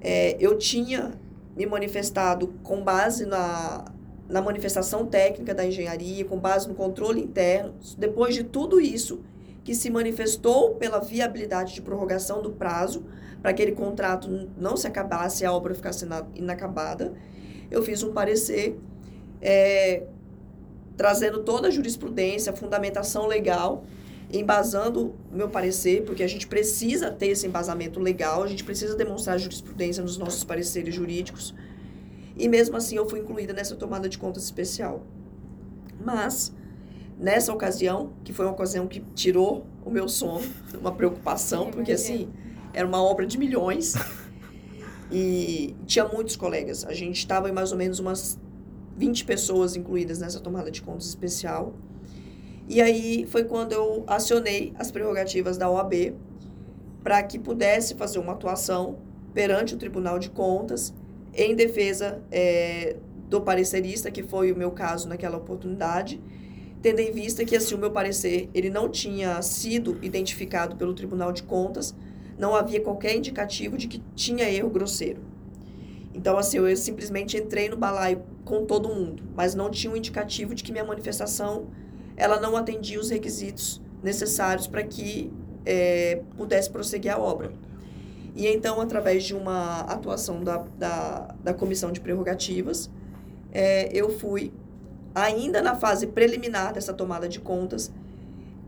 É, 0.00 0.36
eu 0.40 0.58
tinha 0.58 1.12
me 1.56 1.64
manifestado 1.64 2.48
com 2.64 2.82
base 2.82 3.24
na, 3.24 3.84
na 4.28 4.40
manifestação 4.40 5.06
técnica 5.06 5.54
da 5.54 5.66
engenharia, 5.66 6.24
com 6.24 6.38
base 6.38 6.68
no 6.68 6.74
controle 6.74 7.20
interno, 7.20 7.74
depois 7.98 8.34
de 8.34 8.44
tudo 8.44 8.80
isso 8.80 9.20
que 9.62 9.74
se 9.74 9.90
manifestou 9.90 10.74
pela 10.74 10.98
viabilidade 11.00 11.74
de 11.74 11.82
prorrogação 11.82 12.42
do 12.42 12.50
prazo, 12.50 13.04
para 13.40 13.52
que 13.52 13.62
aquele 13.62 13.76
contrato 13.76 14.48
não 14.56 14.76
se 14.76 14.86
acabasse 14.86 15.42
e 15.42 15.46
a 15.46 15.52
obra 15.52 15.74
ficasse 15.74 16.06
inacabada, 16.34 17.12
eu 17.70 17.82
fiz 17.82 18.02
um 18.02 18.12
parecer 18.12 18.78
é, 19.40 20.04
trazendo 20.96 21.42
toda 21.42 21.68
a 21.68 21.70
jurisprudência, 21.70 22.52
a 22.52 22.56
fundamentação 22.56 23.26
legal, 23.26 23.84
embasando 24.32 25.14
meu 25.30 25.48
parecer, 25.48 26.02
porque 26.04 26.22
a 26.22 26.26
gente 26.26 26.46
precisa 26.46 27.10
ter 27.10 27.28
esse 27.28 27.46
embasamento 27.46 28.00
legal, 28.00 28.42
a 28.42 28.46
gente 28.46 28.64
precisa 28.64 28.96
demonstrar 28.96 29.38
jurisprudência 29.38 30.02
nos 30.02 30.16
nossos 30.16 30.44
pareceres 30.44 30.94
jurídicos, 30.94 31.54
e 32.36 32.48
mesmo 32.48 32.76
assim 32.76 32.96
eu 32.96 33.08
fui 33.08 33.20
incluída 33.20 33.52
nessa 33.52 33.76
tomada 33.76 34.08
de 34.08 34.18
contas 34.18 34.44
especial. 34.44 35.02
Mas, 36.04 36.52
nessa 37.18 37.52
ocasião, 37.52 38.12
que 38.24 38.32
foi 38.32 38.44
uma 38.44 38.52
ocasião 38.52 38.86
que 38.86 39.00
tirou 39.14 39.66
o 39.84 39.90
meu 39.90 40.08
sono, 40.08 40.44
uma 40.78 40.92
preocupação, 40.92 41.70
porque 41.70 41.92
assim, 41.92 42.28
era 42.72 42.86
uma 42.86 43.02
obra 43.02 43.26
de 43.26 43.38
milhões. 43.38 43.94
E 45.10 45.76
tinha 45.86 46.06
muitos 46.06 46.34
colegas. 46.34 46.84
A 46.84 46.92
gente 46.92 47.18
estava 47.18 47.48
em 47.48 47.52
mais 47.52 47.70
ou 47.70 47.78
menos 47.78 48.00
umas 48.00 48.38
20 48.96 49.24
pessoas 49.24 49.76
incluídas 49.76 50.18
nessa 50.18 50.40
tomada 50.40 50.70
de 50.70 50.82
contas 50.82 51.06
especial. 51.06 51.74
E 52.66 52.80
aí 52.80 53.26
foi 53.26 53.44
quando 53.44 53.72
eu 53.72 54.02
acionei 54.06 54.72
as 54.76 54.90
prerrogativas 54.90 55.56
da 55.56 55.70
OAB 55.70 56.14
para 57.02 57.22
que 57.22 57.38
pudesse 57.38 57.94
fazer 57.94 58.18
uma 58.18 58.32
atuação 58.32 58.98
perante 59.34 59.74
o 59.74 59.76
Tribunal 59.76 60.18
de 60.18 60.30
Contas 60.30 60.92
em 61.36 61.54
defesa 61.54 62.22
é, 62.30 62.96
do 63.28 63.40
parecerista, 63.40 64.10
que 64.10 64.22
foi 64.22 64.52
o 64.52 64.56
meu 64.56 64.70
caso 64.70 65.08
naquela 65.08 65.36
oportunidade, 65.36 66.20
tendo 66.80 67.00
em 67.00 67.10
vista 67.10 67.44
que 67.44 67.56
assim 67.56 67.74
o 67.74 67.78
meu 67.78 67.90
parecer 67.90 68.48
ele 68.54 68.70
não 68.70 68.88
tinha 68.88 69.40
sido 69.42 69.98
identificado 70.02 70.76
pelo 70.76 70.94
Tribunal 70.94 71.32
de 71.32 71.42
Contas, 71.42 71.94
não 72.38 72.54
havia 72.54 72.80
qualquer 72.80 73.16
indicativo 73.16 73.76
de 73.76 73.88
que 73.88 74.02
tinha 74.14 74.50
erro 74.50 74.70
grosseiro. 74.70 75.22
Então 76.12 76.36
assim 76.38 76.58
eu 76.58 76.76
simplesmente 76.76 77.36
entrei 77.36 77.68
no 77.68 77.76
balaio 77.76 78.22
com 78.44 78.64
todo 78.64 78.88
mundo, 78.88 79.22
mas 79.34 79.54
não 79.54 79.70
tinha 79.70 79.92
um 79.92 79.96
indicativo 79.96 80.54
de 80.54 80.62
que 80.62 80.70
minha 80.70 80.84
manifestação 80.84 81.68
ela 82.16 82.40
não 82.40 82.56
atendia 82.56 83.00
os 83.00 83.10
requisitos 83.10 83.80
necessários 84.02 84.66
para 84.66 84.82
que 84.84 85.32
é, 85.64 86.20
pudesse 86.36 86.70
prosseguir 86.70 87.12
a 87.12 87.18
obra. 87.18 87.52
E 88.34 88.46
então, 88.48 88.80
através 88.80 89.24
de 89.24 89.34
uma 89.34 89.80
atuação 89.82 90.42
da, 90.42 90.64
da, 90.76 91.34
da 91.42 91.54
comissão 91.54 91.92
de 91.92 92.00
prerrogativas, 92.00 92.90
é, 93.52 93.88
eu 93.92 94.10
fui, 94.10 94.52
ainda 95.14 95.62
na 95.62 95.76
fase 95.76 96.08
preliminar 96.08 96.72
dessa 96.72 96.92
tomada 96.92 97.28
de 97.28 97.38
contas, 97.38 97.92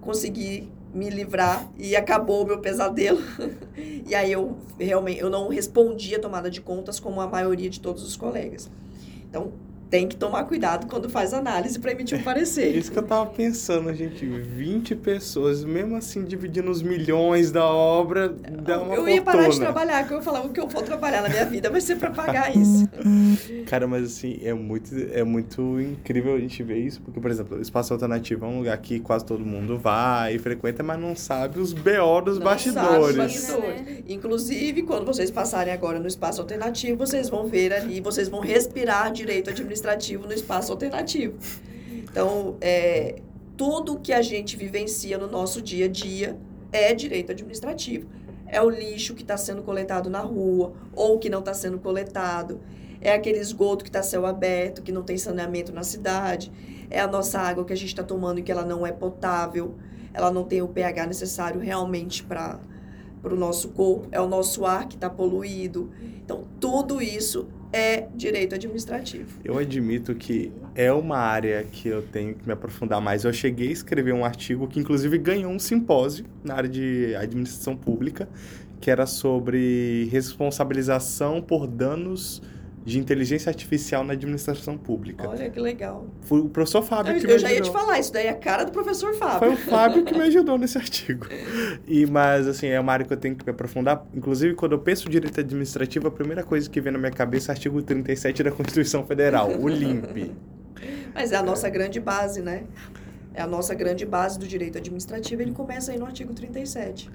consegui 0.00 0.70
me 0.94 1.10
livrar 1.10 1.68
e 1.76 1.96
acabou 1.96 2.44
o 2.44 2.46
meu 2.46 2.60
pesadelo. 2.60 3.20
e 4.06 4.14
aí 4.14 4.30
eu 4.30 4.56
realmente 4.78 5.20
eu 5.20 5.28
não 5.28 5.48
respondi 5.48 6.14
a 6.14 6.20
tomada 6.20 6.48
de 6.48 6.60
contas 6.60 7.00
como 7.00 7.20
a 7.20 7.26
maioria 7.26 7.68
de 7.68 7.80
todos 7.80 8.04
os 8.04 8.16
colegas. 8.16 8.70
Então, 9.28 9.52
tem 9.90 10.08
que 10.08 10.16
tomar 10.16 10.44
cuidado 10.44 10.86
quando 10.86 11.08
faz 11.08 11.32
análise 11.32 11.78
para 11.78 11.92
emitir 11.92 12.18
um 12.18 12.22
parecer. 12.22 12.76
Isso 12.76 12.90
que 12.90 12.98
eu 12.98 13.02
tava 13.02 13.26
pensando, 13.26 13.92
gente, 13.94 14.26
20 14.26 14.96
pessoas, 14.96 15.64
mesmo 15.64 15.96
assim 15.96 16.24
dividindo 16.24 16.70
os 16.70 16.82
milhões 16.82 17.52
da 17.52 17.64
obra, 17.64 18.28
dá 18.28 18.82
uma 18.82 18.94
Eu 18.94 19.08
ia 19.08 19.22
parar 19.22 19.48
de 19.48 19.58
trabalhar, 19.58 20.06
que 20.06 20.14
eu 20.14 20.22
falava 20.22 20.48
o 20.48 20.50
que 20.50 20.60
eu 20.60 20.66
vou 20.66 20.82
trabalhar 20.82 21.22
na 21.22 21.28
minha 21.28 21.44
vida 21.44 21.70
vai 21.70 21.80
ser 21.80 21.96
para 21.96 22.10
pagar 22.10 22.54
isso. 22.56 22.88
Cara, 23.66 23.86
mas 23.86 24.04
assim, 24.04 24.38
é 24.42 24.52
muito, 24.52 24.94
é 25.12 25.22
muito 25.22 25.80
incrível 25.80 26.34
a 26.34 26.38
gente 26.38 26.62
ver 26.62 26.78
isso, 26.78 27.00
porque, 27.02 27.20
por 27.20 27.30
exemplo, 27.30 27.58
o 27.58 27.62
Espaço 27.62 27.92
Alternativo 27.92 28.44
é 28.44 28.48
um 28.48 28.58
lugar 28.58 28.78
que 28.78 28.98
quase 28.98 29.24
todo 29.24 29.44
mundo 29.44 29.78
vai 29.78 30.34
e 30.34 30.38
frequenta, 30.38 30.82
mas 30.82 30.98
não 30.98 31.14
sabe 31.14 31.60
os 31.60 31.72
BO 31.72 32.20
dos 32.24 32.38
não 32.38 32.44
bastidores. 32.44 32.90
Sabe 32.90 33.08
os 33.08 33.16
bastidores. 33.16 34.04
Inclusive, 34.08 34.82
quando 34.82 35.06
vocês 35.06 35.30
passarem 35.30 35.72
agora 35.72 35.98
no 35.98 36.08
Espaço 36.08 36.40
Alternativo, 36.40 36.96
vocês 36.98 37.28
vão 37.28 37.46
ver 37.46 37.72
ali, 37.72 38.00
vocês 38.00 38.28
vão 38.28 38.40
respirar 38.40 39.12
direito 39.12 39.50
administrativo 39.50 39.75
administrativo 39.76 40.26
no 40.26 40.32
espaço 40.32 40.72
alternativo. 40.72 41.38
Então, 42.10 42.56
é, 42.60 43.20
tudo 43.56 43.98
que 43.98 44.12
a 44.12 44.22
gente 44.22 44.56
vivencia 44.56 45.18
no 45.18 45.28
nosso 45.28 45.60
dia 45.60 45.86
a 45.86 45.88
dia 45.88 46.38
é 46.72 46.94
direito 46.94 47.32
administrativo. 47.32 48.08
É 48.46 48.62
o 48.62 48.70
lixo 48.70 49.14
que 49.14 49.22
está 49.22 49.36
sendo 49.36 49.62
coletado 49.62 50.08
na 50.08 50.20
rua 50.20 50.72
ou 50.94 51.18
que 51.18 51.28
não 51.28 51.40
está 51.40 51.52
sendo 51.52 51.78
coletado. 51.78 52.60
É 53.00 53.12
aquele 53.12 53.38
esgoto 53.38 53.84
que 53.84 53.90
está 53.90 54.02
céu 54.02 54.24
aberto, 54.24 54.82
que 54.82 54.92
não 54.92 55.02
tem 55.02 55.18
saneamento 55.18 55.72
na 55.72 55.82
cidade. 55.82 56.50
É 56.88 57.00
a 57.00 57.06
nossa 57.06 57.38
água 57.38 57.64
que 57.64 57.72
a 57.72 57.76
gente 57.76 57.88
está 57.88 58.02
tomando 58.02 58.38
e 58.38 58.42
que 58.42 58.50
ela 58.50 58.64
não 58.64 58.86
é 58.86 58.92
potável. 58.92 59.74
Ela 60.14 60.30
não 60.30 60.44
tem 60.44 60.62
o 60.62 60.68
pH 60.68 61.06
necessário 61.06 61.60
realmente 61.60 62.22
para 62.22 62.58
o 63.22 63.36
nosso 63.36 63.68
corpo, 63.70 64.08
é 64.10 64.20
o 64.20 64.26
nosso 64.26 64.64
ar 64.64 64.86
que 64.88 64.94
está 64.94 65.10
poluído. 65.10 65.90
Então, 66.24 66.44
tudo 66.58 67.02
isso 67.02 67.48
é 67.76 68.08
direito 68.14 68.54
administrativo. 68.54 69.38
Eu 69.44 69.58
admito 69.58 70.14
que 70.14 70.50
é 70.74 70.90
uma 70.90 71.18
área 71.18 71.62
que 71.64 71.88
eu 71.88 72.00
tenho 72.00 72.34
que 72.34 72.46
me 72.46 72.52
aprofundar 72.54 73.00
mais. 73.02 73.24
Eu 73.24 73.32
cheguei 73.32 73.68
a 73.68 73.72
escrever 73.72 74.14
um 74.14 74.24
artigo 74.24 74.66
que, 74.66 74.80
inclusive, 74.80 75.18
ganhou 75.18 75.52
um 75.52 75.58
simpósio 75.58 76.24
na 76.42 76.54
área 76.54 76.68
de 76.70 77.14
administração 77.16 77.76
pública, 77.76 78.26
que 78.80 78.90
era 78.90 79.04
sobre 79.04 80.08
responsabilização 80.10 81.42
por 81.42 81.66
danos 81.66 82.42
de 82.86 83.00
inteligência 83.00 83.50
artificial 83.50 84.04
na 84.04 84.12
administração 84.12 84.78
pública. 84.78 85.28
Olha 85.28 85.50
que 85.50 85.58
legal. 85.58 86.06
Foi 86.20 86.38
o 86.38 86.48
professor 86.48 86.82
Fábio 86.82 87.14
eu, 87.14 87.20
que 87.20 87.26
me 87.26 87.32
Eu 87.32 87.38
já 87.40 87.48
ajudou. 87.48 87.66
ia 87.66 87.70
te 87.72 87.76
falar, 87.76 87.98
isso 87.98 88.12
daí 88.12 88.26
é 88.26 88.30
a 88.30 88.34
cara 88.34 88.62
do 88.62 88.70
professor 88.70 89.12
Fábio. 89.14 89.38
Foi 89.40 89.52
o 89.54 89.56
Fábio 89.56 90.04
que 90.04 90.14
me 90.14 90.22
ajudou 90.30 90.56
nesse 90.56 90.78
artigo. 90.78 91.26
E, 91.84 92.06
mas, 92.06 92.46
assim, 92.46 92.68
é 92.68 92.78
uma 92.78 92.92
área 92.92 93.04
que 93.04 93.12
eu 93.12 93.16
tenho 93.16 93.34
que 93.34 93.44
me 93.44 93.50
aprofundar. 93.50 94.06
Inclusive, 94.14 94.54
quando 94.54 94.72
eu 94.72 94.78
penso 94.78 95.08
direito 95.08 95.40
administrativo, 95.40 96.06
a 96.06 96.12
primeira 96.12 96.44
coisa 96.44 96.70
que 96.70 96.80
vem 96.80 96.92
na 96.92 96.98
minha 96.98 97.10
cabeça 97.10 97.50
é 97.50 97.52
o 97.52 97.56
artigo 97.56 97.82
37 97.82 98.44
da 98.44 98.52
Constituição 98.52 99.04
Federal, 99.04 99.50
o 99.50 99.68
LIMP. 99.68 100.30
Mas 101.12 101.32
é 101.32 101.36
a 101.36 101.42
nossa 101.42 101.68
grande 101.68 101.98
base, 101.98 102.40
né? 102.40 102.66
É 103.34 103.42
a 103.42 103.48
nossa 103.48 103.74
grande 103.74 104.06
base 104.06 104.38
do 104.38 104.46
direito 104.46 104.78
administrativo, 104.78 105.42
ele 105.42 105.52
começa 105.52 105.90
aí 105.90 105.98
no 105.98 106.06
artigo 106.06 106.32
37. 106.32 107.10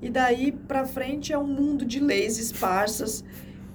E 0.00 0.08
daí 0.10 0.52
para 0.52 0.86
frente 0.86 1.32
é 1.32 1.38
um 1.38 1.46
mundo 1.46 1.84
de 1.84 1.98
leis 1.98 2.38
esparsas 2.38 3.24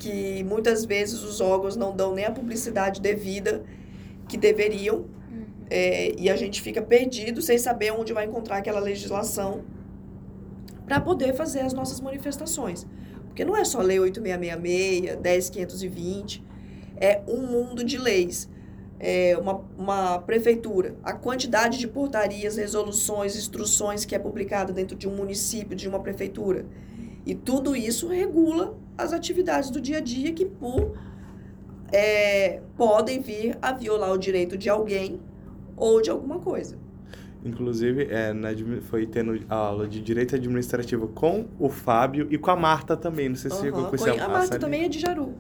que 0.04 0.44
muitas 0.44 0.84
vezes 0.84 1.24
os 1.24 1.40
órgãos 1.40 1.78
não 1.78 1.96
dão 1.96 2.14
nem 2.14 2.26
a 2.26 2.32
publicidade 2.32 3.00
devida 3.00 3.64
que 4.28 4.36
deveriam. 4.36 5.06
É, 5.70 6.14
e 6.20 6.30
a 6.30 6.36
gente 6.36 6.62
fica 6.62 6.82
perdido 6.82 7.42
sem 7.42 7.58
saber 7.58 7.92
onde 7.94 8.12
vai 8.12 8.26
encontrar 8.26 8.58
aquela 8.58 8.82
legislação 8.82 9.64
para 10.86 11.00
poder 11.00 11.34
fazer 11.34 11.62
as 11.62 11.72
nossas 11.72 12.02
manifestações. 12.02 12.86
Porque 13.28 13.46
não 13.46 13.56
é 13.56 13.64
só 13.64 13.80
Lei 13.80 13.98
8666, 13.98 15.50
10520, 15.50 16.44
é 16.98 17.22
um 17.26 17.48
mundo 17.48 17.82
de 17.82 17.98
leis. 17.98 18.50
É 19.00 19.38
uma, 19.38 19.62
uma 19.78 20.20
prefeitura, 20.20 20.96
a 21.04 21.14
quantidade 21.14 21.78
de 21.78 21.88
portarias, 21.88 22.58
resoluções, 22.58 23.36
instruções 23.36 24.06
que 24.06 24.16
é 24.16 24.20
publicada 24.20 24.72
dentro 24.72 24.96
de 24.96 25.08
um 25.08 25.16
município, 25.16 25.76
de 25.76 25.88
uma 25.90 26.00
prefeitura. 26.00 26.66
E 27.26 27.34
tudo 27.34 27.76
isso 27.76 28.08
regula 28.08 28.78
as 28.98 29.14
atividades 29.14 29.70
do 29.70 29.80
dia 29.82 29.98
a 29.98 30.02
dia 30.02 30.32
que 30.32 30.46
por, 30.46 30.98
é, 31.92 32.62
podem 32.76 33.20
vir 33.20 33.58
a 33.62 33.72
violar 33.72 34.12
o 34.12 34.18
direito 34.18 34.58
de 34.58 34.70
alguém 34.70 35.20
ou 35.76 36.02
de 36.02 36.10
alguma 36.10 36.40
coisa. 36.40 36.78
Inclusive, 37.46 38.08
é, 38.10 38.32
na, 38.32 38.50
foi 38.84 39.06
tendo 39.06 39.38
aula 39.50 39.86
de 39.86 40.00
direito 40.00 40.36
administrativo 40.36 41.10
com 41.10 41.46
o 41.60 41.68
Fábio 41.68 42.28
e 42.30 42.38
com 42.38 42.50
a 42.50 42.56
Marta 42.56 42.96
também. 42.96 43.28
Não 43.28 43.36
sei 43.36 43.52
se 43.52 43.70
uhum. 43.70 43.90
você 43.90 44.10
A 44.12 44.30
Marta 44.30 44.58
também 44.58 44.86
é 44.86 44.88
de 44.88 45.00
Jaru. 45.00 45.34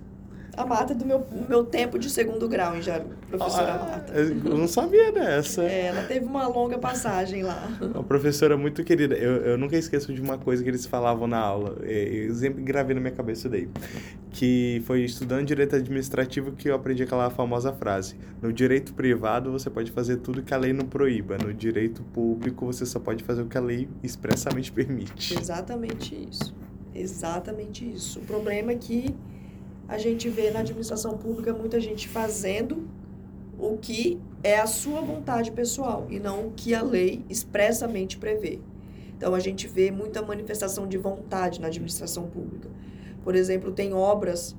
A 0.55 0.65
Marta 0.65 0.93
do 0.93 1.03
meu, 1.05 1.25
meu 1.49 1.63
tempo 1.63 1.97
de 1.97 2.09
segundo 2.09 2.47
grau 2.47 2.75
em 2.75 2.81
Jaru, 2.81 3.05
professora 3.27 3.73
ah, 3.73 3.85
Marta. 3.85 4.13
Eu 4.13 4.57
não 4.57 4.67
sabia 4.67 5.11
dessa. 5.11 5.63
É, 5.63 5.85
ela 5.85 6.03
teve 6.03 6.25
uma 6.25 6.47
longa 6.47 6.77
passagem 6.77 7.41
lá. 7.41 7.67
Uma 7.81 8.03
professora 8.03 8.55
muito 8.55 8.83
querida. 8.83 9.15
Eu, 9.15 9.37
eu 9.37 9.57
nunca 9.57 9.75
esqueço 9.75 10.13
de 10.13 10.21
uma 10.21 10.37
coisa 10.37 10.63
que 10.63 10.69
eles 10.69 10.85
falavam 10.85 11.27
na 11.27 11.39
aula. 11.39 11.77
Eu 11.83 12.33
sempre 12.35 12.61
gravei 12.61 12.93
na 12.93 13.01
minha 13.01 13.13
cabeça 13.13 13.49
daí. 13.49 13.67
Que 14.29 14.81
foi 14.85 15.03
estudando 15.03 15.45
direito 15.45 15.75
administrativo 15.75 16.51
que 16.51 16.69
eu 16.69 16.75
aprendi 16.75 17.01
aquela 17.01 17.29
famosa 17.31 17.73
frase. 17.73 18.15
No 18.41 18.53
direito 18.53 18.93
privado 18.93 19.51
você 19.51 19.69
pode 19.69 19.91
fazer 19.91 20.17
tudo 20.17 20.43
que 20.43 20.53
a 20.53 20.57
lei 20.57 20.71
não 20.71 20.85
proíba. 20.85 21.37
No 21.37 21.51
direito 21.51 22.03
público 22.13 22.65
você 22.65 22.85
só 22.85 22.99
pode 22.99 23.23
fazer 23.23 23.41
o 23.41 23.47
que 23.47 23.57
a 23.57 23.61
lei 23.61 23.89
expressamente 24.03 24.71
permite. 24.71 25.35
Exatamente 25.35 26.15
isso. 26.29 26.53
Exatamente 26.93 27.89
isso. 27.89 28.19
O 28.19 28.23
problema 28.23 28.71
é 28.71 28.75
que 28.75 29.15
a 29.87 29.97
gente 29.97 30.29
vê 30.29 30.49
na 30.51 30.59
administração 30.59 31.17
pública 31.17 31.53
muita 31.53 31.79
gente 31.79 32.07
fazendo 32.07 32.87
o 33.59 33.77
que 33.77 34.19
é 34.43 34.59
a 34.59 34.67
sua 34.67 35.01
vontade 35.01 35.51
pessoal 35.51 36.07
e 36.09 36.19
não 36.19 36.47
o 36.47 36.51
que 36.51 36.73
a 36.73 36.81
lei 36.81 37.23
expressamente 37.29 38.17
prevê. 38.17 38.59
Então 39.15 39.33
a 39.33 39.39
gente 39.39 39.67
vê 39.67 39.91
muita 39.91 40.21
manifestação 40.21 40.87
de 40.87 40.97
vontade 40.97 41.61
na 41.61 41.67
administração 41.67 42.27
pública. 42.27 42.69
Por 43.23 43.35
exemplo, 43.35 43.71
tem 43.71 43.93
obras 43.93 44.55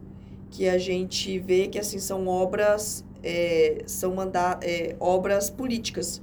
que 0.50 0.68
a 0.68 0.78
gente 0.78 1.38
vê 1.38 1.68
que 1.68 1.78
assim 1.78 1.98
são 1.98 2.26
obras 2.28 3.04
é, 3.22 3.82
são 3.86 4.14
manda 4.14 4.58
é, 4.62 4.96
obras 5.00 5.50
políticas. 5.50 6.22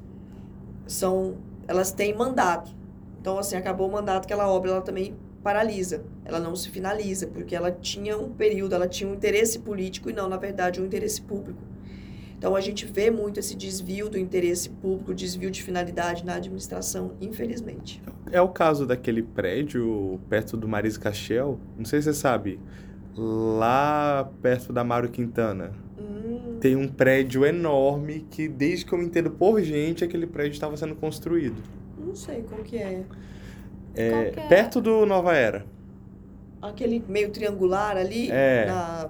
São 0.88 1.38
elas 1.68 1.92
têm 1.92 2.16
mandato. 2.16 2.72
Então 3.20 3.38
assim 3.38 3.56
acabou 3.56 3.88
o 3.88 3.92
mandato 3.92 4.26
aquela 4.26 4.48
obra 4.48 4.72
ela 4.72 4.82
também 4.82 5.16
paralisa, 5.44 6.04
ela 6.24 6.40
não 6.40 6.56
se 6.56 6.70
finaliza, 6.70 7.28
porque 7.28 7.56
ela 7.56 7.72
tinha 7.72 8.18
um 8.18 8.30
período, 8.30 8.76
ela 8.76 8.88
tinha 8.88 9.10
um 9.10 9.14
interesse 9.14 9.60
político 9.60 10.10
e 10.10 10.14
não, 10.14 10.30
na 10.30 10.38
verdade, 10.38 10.82
um 10.82 10.86
interesse 10.86 11.22
público. 11.22 11.62
Então, 12.38 12.56
a 12.56 12.62
gente 12.62 12.88
vê 12.88 13.12
muito 13.12 13.40
esse 13.40 13.56
desvio 13.56 14.10
do 14.10 14.18
interesse 14.18 14.68
público, 14.68 15.14
desvio 15.14 15.52
de 15.52 15.62
finalidade 15.62 16.26
na 16.26 16.36
administração, 16.36 17.12
infelizmente. 17.22 18.02
É 18.32 18.42
o 18.42 18.50
caso 18.50 18.86
daquele 18.86 19.22
prédio 19.22 20.20
perto 20.28 20.58
do 20.58 20.68
Maris 20.68 20.98
Cachel, 20.98 21.60
não 21.78 21.86
sei 21.86 22.02
se 22.02 22.06
você 22.06 22.20
sabe, 22.20 22.60
lá 23.16 24.32
perto 24.42 24.74
da 24.74 24.84
Mário 24.84 25.10
Quintana. 25.10 25.72
Hum. 26.00 26.58
Tem 26.60 26.76
um 26.76 26.88
prédio 26.88 27.46
enorme 27.46 28.26
que, 28.32 28.48
desde 28.48 28.86
que 28.86 28.94
eu 28.94 28.98
me 28.98 29.06
entendo 29.06 29.30
por 29.30 29.62
gente, 29.62 30.04
aquele 30.04 30.26
prédio 30.26 30.54
estava 30.54 30.76
sendo 30.76 30.96
construído. 30.96 31.62
Não 32.00 32.16
sei 32.16 32.42
qual 32.42 32.64
que 32.64 32.78
é. 32.78 33.04
É, 33.96 34.34
é? 34.36 34.48
Perto 34.48 34.80
do 34.82 35.06
Nova 35.06 35.36
Era. 35.36 35.66
Aquele 36.62 37.04
meio 37.08 37.30
triangular 37.30 37.98
ali. 37.98 38.30
É. 38.32 38.66
Na... 38.66 39.10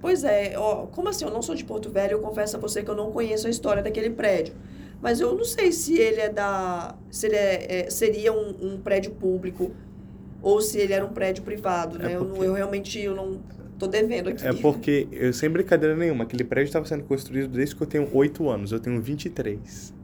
Pois 0.00 0.24
é, 0.24 0.54
ó, 0.56 0.86
como 0.86 1.08
assim? 1.08 1.24
Eu 1.24 1.30
não 1.30 1.42
sou 1.42 1.54
de 1.54 1.64
Porto 1.64 1.90
Velho, 1.90 2.12
eu 2.12 2.20
confesso 2.20 2.56
a 2.56 2.60
você 2.60 2.82
que 2.82 2.90
eu 2.90 2.94
não 2.94 3.10
conheço 3.10 3.46
a 3.46 3.50
história 3.50 3.82
daquele 3.82 4.10
prédio. 4.10 4.54
Mas 5.00 5.20
eu 5.20 5.34
não 5.34 5.44
sei 5.44 5.72
se 5.72 5.98
ele 5.98 6.20
é 6.20 6.28
da. 6.28 6.94
Se 7.10 7.26
ele 7.26 7.36
é, 7.36 7.66
é, 7.86 7.90
seria 7.90 8.32
um, 8.32 8.54
um, 8.60 8.78
prédio 8.78 9.12
público 9.12 9.70
ou 10.42 10.60
se 10.60 10.78
ele 10.78 10.92
era 10.92 11.04
um 11.04 11.12
prédio 11.12 11.42
privado, 11.44 11.98
né? 11.98 12.12
É 12.12 12.16
porque... 12.16 12.38
eu, 12.38 12.44
eu, 12.44 12.52
realmente 12.54 13.00
eu 13.00 13.14
não 13.14 13.40
tô 13.78 13.86
devendo 13.86 14.28
aqui. 14.30 14.46
É 14.46 14.52
porque, 14.52 15.06
eu, 15.12 15.32
sem 15.32 15.50
brincadeira 15.50 15.94
nenhuma, 15.94 16.24
aquele 16.24 16.44
prédio 16.44 16.68
estava 16.68 16.86
sendo 16.86 17.04
construído 17.04 17.48
desde 17.48 17.76
que 17.76 17.82
eu 17.82 17.86
tenho 17.86 18.08
8 18.12 18.48
anos. 18.48 18.72
Eu 18.72 18.80
tenho 18.80 19.00
23. 19.00 19.94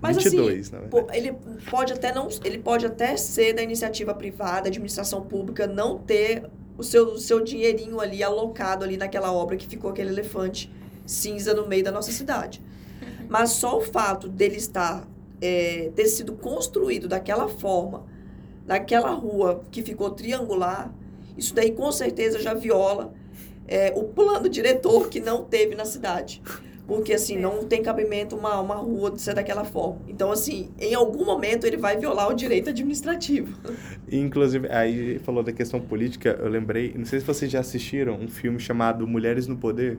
Mas 0.00 0.16
22, 0.16 0.60
assim, 0.60 0.72
na 0.72 0.80
verdade. 0.82 1.18
ele 1.18 1.36
pode 1.70 1.92
até 1.92 2.14
não, 2.14 2.28
ele 2.44 2.58
pode 2.58 2.86
até 2.86 3.16
ser 3.16 3.52
da 3.52 3.62
iniciativa 3.62 4.14
privada, 4.14 4.68
administração 4.68 5.22
pública, 5.22 5.66
não 5.66 5.98
ter 5.98 6.44
o 6.76 6.84
seu, 6.84 7.14
o 7.14 7.18
seu 7.18 7.40
dinheirinho 7.40 8.00
ali 8.00 8.22
alocado 8.22 8.84
ali 8.84 8.96
naquela 8.96 9.32
obra 9.32 9.56
que 9.56 9.66
ficou 9.66 9.90
aquele 9.90 10.10
elefante 10.10 10.72
cinza 11.04 11.52
no 11.52 11.66
meio 11.66 11.82
da 11.82 11.90
nossa 11.90 12.12
cidade. 12.12 12.62
Mas 13.28 13.50
só 13.50 13.78
o 13.78 13.80
fato 13.80 14.28
dele 14.28 14.56
estar 14.56 15.06
é, 15.40 15.90
ter 15.94 16.06
sido 16.06 16.34
construído 16.34 17.08
daquela 17.08 17.48
forma, 17.48 18.06
naquela 18.66 19.10
rua 19.10 19.62
que 19.70 19.82
ficou 19.82 20.10
triangular, 20.10 20.92
isso 21.36 21.54
daí 21.54 21.72
com 21.72 21.90
certeza 21.90 22.40
já 22.40 22.54
viola 22.54 23.12
é, 23.66 23.92
o 23.94 24.04
plano 24.04 24.48
diretor 24.48 25.08
que 25.08 25.20
não 25.20 25.44
teve 25.44 25.74
na 25.74 25.84
cidade. 25.84 26.42
Porque, 26.88 27.12
assim, 27.12 27.36
não 27.36 27.64
tem 27.64 27.82
cabimento 27.82 28.34
uma, 28.34 28.58
uma 28.62 28.76
rua 28.76 29.12
ser 29.18 29.34
daquela 29.34 29.62
forma. 29.62 30.00
Então, 30.08 30.32
assim, 30.32 30.70
em 30.80 30.94
algum 30.94 31.22
momento 31.22 31.66
ele 31.66 31.76
vai 31.76 31.98
violar 31.98 32.30
o 32.30 32.34
direito 32.34 32.70
administrativo. 32.70 33.54
Inclusive, 34.10 34.68
aí 34.70 35.18
falou 35.18 35.42
da 35.42 35.52
questão 35.52 35.78
política, 35.82 36.38
eu 36.40 36.48
lembrei, 36.48 36.94
não 36.96 37.04
sei 37.04 37.20
se 37.20 37.26
vocês 37.26 37.52
já 37.52 37.60
assistiram 37.60 38.14
um 38.14 38.26
filme 38.26 38.58
chamado 38.58 39.06
Mulheres 39.06 39.46
no 39.46 39.58
Poder, 39.58 39.98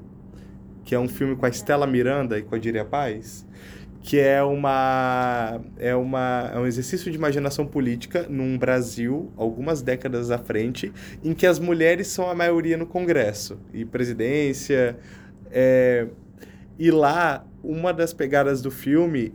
que 0.83 0.95
é 0.95 0.99
um 0.99 1.07
filme 1.07 1.35
com 1.35 1.45
a 1.45 1.49
Estela 1.49 1.85
Miranda 1.85 2.39
e 2.39 2.41
com 2.41 2.55
a 2.55 2.57
Diria 2.57 2.83
Paz, 2.83 3.45
que 4.01 4.19
é 4.19 4.41
uma 4.41 5.61
é 5.77 5.95
uma 5.95 6.49
é 6.55 6.57
um 6.57 6.65
exercício 6.65 7.11
de 7.11 7.17
imaginação 7.17 7.67
política 7.67 8.25
num 8.27 8.57
Brasil 8.57 9.31
algumas 9.37 9.83
décadas 9.83 10.31
à 10.31 10.39
frente, 10.39 10.91
em 11.23 11.35
que 11.35 11.45
as 11.45 11.59
mulheres 11.59 12.07
são 12.07 12.27
a 12.27 12.33
maioria 12.33 12.77
no 12.77 12.87
Congresso 12.87 13.59
e 13.71 13.85
presidência, 13.85 14.97
é, 15.51 16.07
e 16.80 16.89
lá, 16.89 17.45
uma 17.61 17.93
das 17.93 18.13
pegadas 18.13 18.61
do 18.61 18.71
filme 18.71 19.34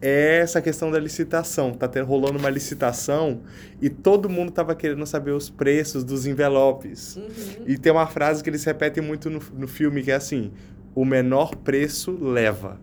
é 0.00 0.38
essa 0.38 0.62
questão 0.62 0.90
da 0.90 0.98
licitação. 0.98 1.72
Tá 1.72 1.86
ter, 1.86 2.00
rolando 2.00 2.38
uma 2.38 2.48
licitação 2.48 3.42
e 3.82 3.90
todo 3.90 4.30
mundo 4.30 4.50
tava 4.50 4.74
querendo 4.74 5.04
saber 5.04 5.32
os 5.32 5.50
preços 5.50 6.02
dos 6.02 6.26
envelopes. 6.26 7.16
Uhum. 7.16 7.64
E 7.66 7.76
tem 7.76 7.92
uma 7.92 8.06
frase 8.06 8.42
que 8.42 8.48
eles 8.48 8.64
repetem 8.64 9.02
muito 9.02 9.28
no, 9.28 9.40
no 9.52 9.68
filme 9.68 10.02
que 10.02 10.10
é 10.10 10.14
assim: 10.14 10.50
o 10.94 11.04
menor 11.04 11.54
preço 11.56 12.12
leva. 12.12 12.80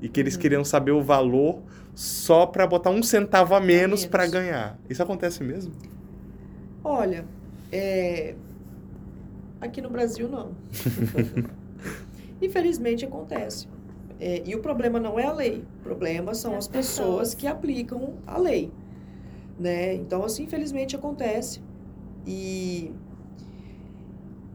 E 0.00 0.08
que 0.08 0.20
eles 0.20 0.34
Uhum. 0.34 0.40
queriam 0.40 0.64
saber 0.64 0.92
o 0.92 1.02
valor 1.02 1.62
só 1.94 2.46
para 2.46 2.66
botar 2.66 2.90
um 2.90 3.02
centavo 3.02 3.54
a 3.54 3.60
menos 3.60 4.00
menos. 4.00 4.06
para 4.06 4.26
ganhar. 4.26 4.78
Isso 4.88 5.02
acontece 5.02 5.42
mesmo? 5.42 5.72
Olha, 6.84 7.24
é... 7.70 8.34
aqui 9.60 9.80
no 9.80 9.90
Brasil 9.90 10.28
não. 10.28 10.52
Infelizmente 12.42 13.04
acontece. 13.04 13.68
É, 14.20 14.42
e 14.44 14.54
o 14.54 14.60
problema 14.60 15.00
não 15.00 15.18
é 15.18 15.24
a 15.24 15.32
lei, 15.32 15.64
o 15.80 15.82
problema 15.82 16.34
são 16.34 16.52
É 16.54 16.56
as 16.56 16.64
as 16.64 16.68
pessoas 16.68 17.06
pessoas. 17.08 17.34
que 17.34 17.46
aplicam 17.46 18.14
a 18.26 18.38
lei. 18.38 18.70
Né? 19.58 19.94
Então, 19.94 20.24
assim, 20.24 20.44
infelizmente 20.44 20.94
acontece. 20.94 21.60
E 22.26 22.92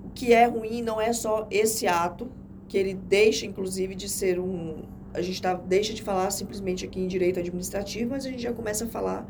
o 0.05 0.09
que 0.11 0.33
é 0.33 0.45
ruim 0.45 0.81
não 0.81 0.99
é 1.01 1.11
só 1.11 1.47
esse 1.51 1.85
ato, 1.88 2.29
que 2.67 2.77
ele 2.77 2.93
deixa, 2.93 3.45
inclusive, 3.45 3.95
de 3.95 4.07
ser 4.09 4.39
um. 4.39 4.83
A 5.13 5.21
gente 5.21 5.41
tá, 5.41 5.53
deixa 5.53 5.93
de 5.93 6.01
falar 6.01 6.29
simplesmente 6.31 6.85
aqui 6.85 6.99
em 6.99 7.07
direito 7.07 7.39
administrativo, 7.39 8.11
mas 8.11 8.25
a 8.25 8.29
gente 8.29 8.41
já 8.41 8.53
começa 8.53 8.85
a 8.85 8.88
falar, 8.88 9.27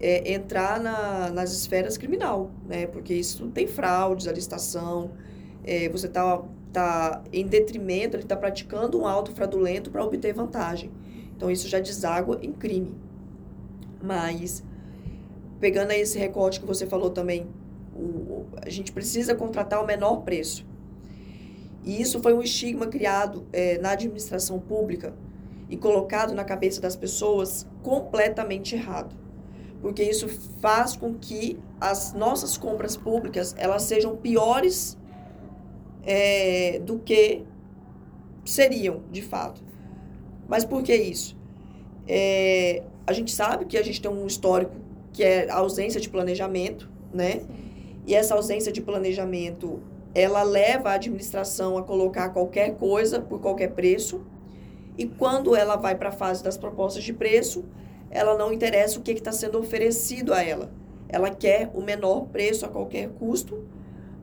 é, 0.00 0.32
entrar 0.32 0.78
na, 0.80 1.30
nas 1.30 1.52
esferas 1.52 1.96
criminal, 1.96 2.50
né? 2.66 2.86
Porque 2.86 3.14
isso 3.14 3.48
tem 3.48 3.66
fraudes, 3.66 4.28
a 4.28 4.32
licitação, 4.32 5.10
é, 5.64 5.88
você 5.88 6.06
está 6.06 6.42
tá 6.72 7.22
em 7.32 7.46
detrimento, 7.46 8.16
ele 8.16 8.22
está 8.22 8.36
praticando 8.36 9.00
um 9.00 9.06
auto 9.06 9.32
fraudulento 9.32 9.90
para 9.90 10.04
obter 10.04 10.32
vantagem. 10.32 10.90
Então, 11.36 11.50
isso 11.50 11.68
já 11.68 11.78
deságua 11.78 12.38
em 12.42 12.52
crime. 12.52 12.94
Mas, 14.02 14.64
pegando 15.60 15.90
aí 15.90 16.00
esse 16.00 16.18
recorte 16.18 16.60
que 16.60 16.66
você 16.66 16.86
falou 16.86 17.10
também, 17.10 17.46
o, 17.94 18.44
a 18.60 18.68
gente 18.68 18.92
precisa 18.92 19.34
contratar 19.34 19.82
o 19.82 19.86
menor 19.86 20.22
preço. 20.22 20.66
E 21.84 22.00
isso 22.00 22.20
foi 22.20 22.34
um 22.34 22.42
estigma 22.42 22.86
criado 22.86 23.46
é, 23.52 23.78
na 23.78 23.92
administração 23.92 24.58
pública 24.58 25.14
e 25.70 25.76
colocado 25.76 26.34
na 26.34 26.44
cabeça 26.44 26.80
das 26.80 26.96
pessoas 26.96 27.66
completamente 27.82 28.74
errado. 28.74 29.16
Porque 29.80 30.02
isso 30.02 30.28
faz 30.60 30.96
com 30.96 31.14
que 31.14 31.58
as 31.80 32.12
nossas 32.12 32.58
compras 32.58 32.96
públicas 32.96 33.54
elas 33.56 33.84
sejam 33.84 34.16
piores 34.16 34.97
é, 36.04 36.78
do 36.80 36.98
que 36.98 37.44
seriam, 38.44 39.02
de 39.10 39.22
fato. 39.22 39.62
Mas 40.48 40.64
por 40.64 40.82
que 40.82 40.94
isso? 40.94 41.36
É, 42.06 42.82
a 43.06 43.12
gente 43.12 43.30
sabe 43.30 43.66
que 43.66 43.76
a 43.76 43.82
gente 43.82 44.00
tem 44.00 44.10
um 44.10 44.26
histórico 44.26 44.74
que 45.12 45.22
é 45.22 45.50
a 45.50 45.56
ausência 45.56 46.00
de 46.00 46.08
planejamento, 46.08 46.90
né? 47.12 47.42
E 48.06 48.14
essa 48.14 48.34
ausência 48.34 48.72
de 48.72 48.80
planejamento, 48.80 49.82
ela 50.14 50.42
leva 50.42 50.90
a 50.90 50.94
administração 50.94 51.76
a 51.76 51.82
colocar 51.82 52.30
qualquer 52.30 52.76
coisa 52.76 53.20
por 53.20 53.40
qualquer 53.40 53.72
preço. 53.72 54.22
E 54.96 55.06
quando 55.06 55.54
ela 55.54 55.76
vai 55.76 55.94
para 55.94 56.08
a 56.08 56.12
fase 56.12 56.42
das 56.42 56.56
propostas 56.56 57.04
de 57.04 57.12
preço, 57.12 57.64
ela 58.10 58.36
não 58.36 58.52
interessa 58.52 58.98
o 58.98 59.02
que 59.02 59.12
está 59.12 59.32
sendo 59.32 59.58
oferecido 59.58 60.32
a 60.32 60.42
ela. 60.42 60.70
Ela 61.08 61.30
quer 61.30 61.70
o 61.74 61.82
menor 61.82 62.26
preço 62.26 62.64
a 62.64 62.68
qualquer 62.68 63.08
custo, 63.10 63.64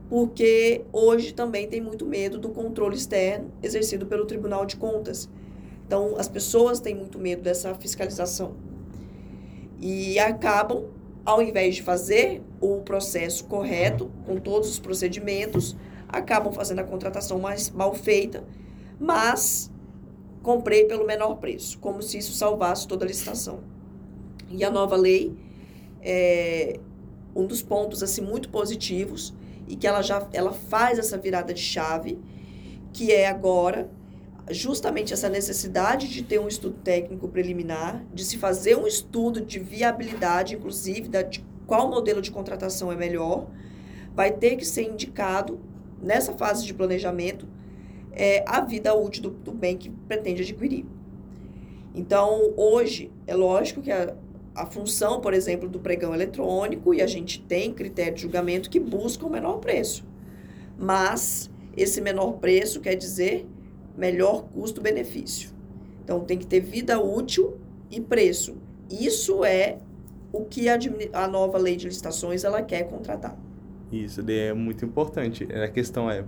porque 0.09 0.85
hoje 0.91 1.33
também 1.33 1.67
tem 1.67 1.81
muito 1.81 2.05
medo 2.05 2.37
do 2.37 2.49
controle 2.49 2.95
externo 2.95 3.51
exercido 3.61 4.05
pelo 4.05 4.25
Tribunal 4.25 4.65
de 4.65 4.75
Contas. 4.75 5.29
Então, 5.85 6.15
as 6.17 6.27
pessoas 6.27 6.79
têm 6.79 6.95
muito 6.95 7.19
medo 7.19 7.41
dessa 7.41 7.73
fiscalização. 7.75 8.55
E 9.79 10.17
acabam, 10.19 10.85
ao 11.25 11.41
invés 11.41 11.75
de 11.75 11.83
fazer 11.83 12.41
o 12.61 12.81
processo 12.81 13.45
correto, 13.45 14.11
com 14.25 14.37
todos 14.37 14.69
os 14.69 14.79
procedimentos, 14.79 15.75
acabam 16.07 16.53
fazendo 16.53 16.79
a 16.79 16.83
contratação 16.83 17.39
mais 17.39 17.69
mal 17.69 17.93
feita, 17.93 18.43
mas 18.99 19.71
comprei 20.41 20.85
pelo 20.85 21.05
menor 21.05 21.35
preço, 21.35 21.77
como 21.79 22.01
se 22.01 22.19
isso 22.19 22.33
salvasse 22.33 22.87
toda 22.87 23.05
a 23.05 23.07
licitação. 23.07 23.59
E 24.49 24.63
a 24.63 24.69
nova 24.69 24.95
lei 24.95 25.35
é 26.01 26.79
um 27.35 27.45
dos 27.45 27.61
pontos 27.61 28.01
assim 28.01 28.21
muito 28.21 28.49
positivos 28.49 29.33
e 29.67 29.75
que 29.75 29.87
ela 29.87 30.01
já 30.01 30.27
ela 30.33 30.51
faz 30.51 30.99
essa 30.99 31.17
virada 31.17 31.53
de 31.53 31.61
chave, 31.61 32.19
que 32.93 33.11
é 33.11 33.27
agora 33.27 33.89
justamente 34.51 35.13
essa 35.13 35.27
necessidade 35.27 36.07
de 36.07 36.23
ter 36.23 36.39
um 36.39 36.47
estudo 36.47 36.77
técnico 36.83 37.27
preliminar, 37.27 38.03
de 38.13 38.23
se 38.23 38.37
fazer 38.37 38.77
um 38.77 38.85
estudo 38.85 39.41
de 39.41 39.59
viabilidade, 39.59 40.55
inclusive, 40.55 41.09
da, 41.09 41.23
de 41.23 41.43
qual 41.65 41.89
modelo 41.89 42.21
de 42.21 42.31
contratação 42.31 42.91
é 42.91 42.95
melhor, 42.95 43.47
vai 44.13 44.31
ter 44.31 44.55
que 44.55 44.65
ser 44.65 44.83
indicado 44.83 45.59
nessa 46.01 46.33
fase 46.33 46.65
de 46.65 46.73
planejamento 46.73 47.47
é, 48.11 48.45
a 48.47 48.61
vida 48.61 48.93
útil 48.93 49.23
do, 49.23 49.29
do 49.31 49.51
bem 49.51 49.77
que 49.77 49.89
pretende 49.89 50.43
adquirir. 50.43 50.85
Então, 51.93 52.53
hoje, 52.55 53.11
é 53.25 53.33
lógico 53.33 53.81
que 53.81 53.91
a, 53.91 54.15
a 54.55 54.65
função, 54.65 55.19
por 55.19 55.33
exemplo, 55.33 55.67
do 55.67 55.79
pregão 55.79 56.13
eletrônico, 56.13 56.93
e 56.93 57.01
a 57.01 57.07
gente 57.07 57.41
tem 57.41 57.73
critério 57.73 58.15
de 58.15 58.21
julgamento 58.21 58.69
que 58.69 58.79
busca 58.79 59.25
o 59.25 59.29
menor 59.29 59.57
preço. 59.57 60.05
Mas 60.77 61.51
esse 61.75 61.99
menor 61.99 62.33
preço 62.33 62.79
quer 62.79 62.95
dizer 62.95 63.45
melhor 63.97 64.43
custo-benefício. 64.53 65.49
Então 66.03 66.21
tem 66.21 66.37
que 66.37 66.47
ter 66.47 66.61
vida 66.61 66.99
útil 66.99 67.57
e 67.91 67.99
preço. 67.99 68.55
Isso 68.89 69.43
é 69.43 69.77
o 70.31 70.45
que 70.45 70.69
a, 70.69 70.77
a 71.13 71.27
nova 71.27 71.57
lei 71.57 71.75
de 71.75 71.87
licitações 71.87 72.43
ela 72.43 72.61
quer 72.61 72.83
contratar. 72.83 73.37
Isso 73.91 74.21
é 74.27 74.53
muito 74.53 74.85
importante. 74.85 75.47
A 75.53 75.67
questão 75.67 76.09
é 76.09 76.23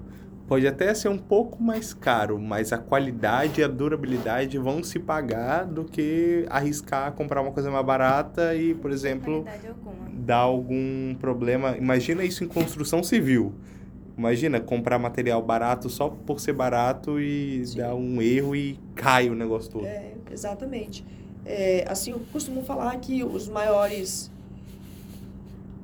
pode 0.47 0.65
até 0.65 0.93
ser 0.93 1.09
um 1.09 1.17
pouco 1.17 1.61
mais 1.61 1.93
caro, 1.93 2.39
mas 2.39 2.71
a 2.71 2.77
qualidade 2.77 3.59
e 3.59 3.63
a 3.63 3.67
durabilidade 3.67 4.57
vão 4.57 4.81
se 4.81 4.97
pagar 4.97 5.65
do 5.65 5.83
que 5.83 6.45
arriscar 6.49 7.11
comprar 7.11 7.41
uma 7.41 7.51
coisa 7.51 7.69
mais 7.69 7.85
barata 7.85 8.55
e, 8.55 8.73
por 8.73 8.91
exemplo, 8.91 9.45
dar 10.13 10.37
algum 10.37 11.13
problema. 11.15 11.75
Imagina 11.77 12.23
isso 12.23 12.43
em 12.43 12.47
construção 12.47 13.03
civil. 13.03 13.53
Imagina 14.17 14.59
comprar 14.59 14.97
material 14.97 15.43
barato 15.43 15.89
só 15.89 16.09
por 16.09 16.39
ser 16.39 16.53
barato 16.53 17.19
e 17.19 17.63
Sim. 17.65 17.77
dar 17.77 17.93
um 17.93 18.21
erro 18.21 18.55
e 18.55 18.79
cai 18.95 19.29
o 19.29 19.35
negócio 19.35 19.69
todo. 19.69 19.85
É, 19.85 20.13
exatamente. 20.31 21.05
É, 21.45 21.85
assim, 21.87 22.11
eu 22.11 22.21
costumo 22.31 22.63
falar 22.63 22.95
que 22.97 23.23
os 23.23 23.47
maiores. 23.47 24.31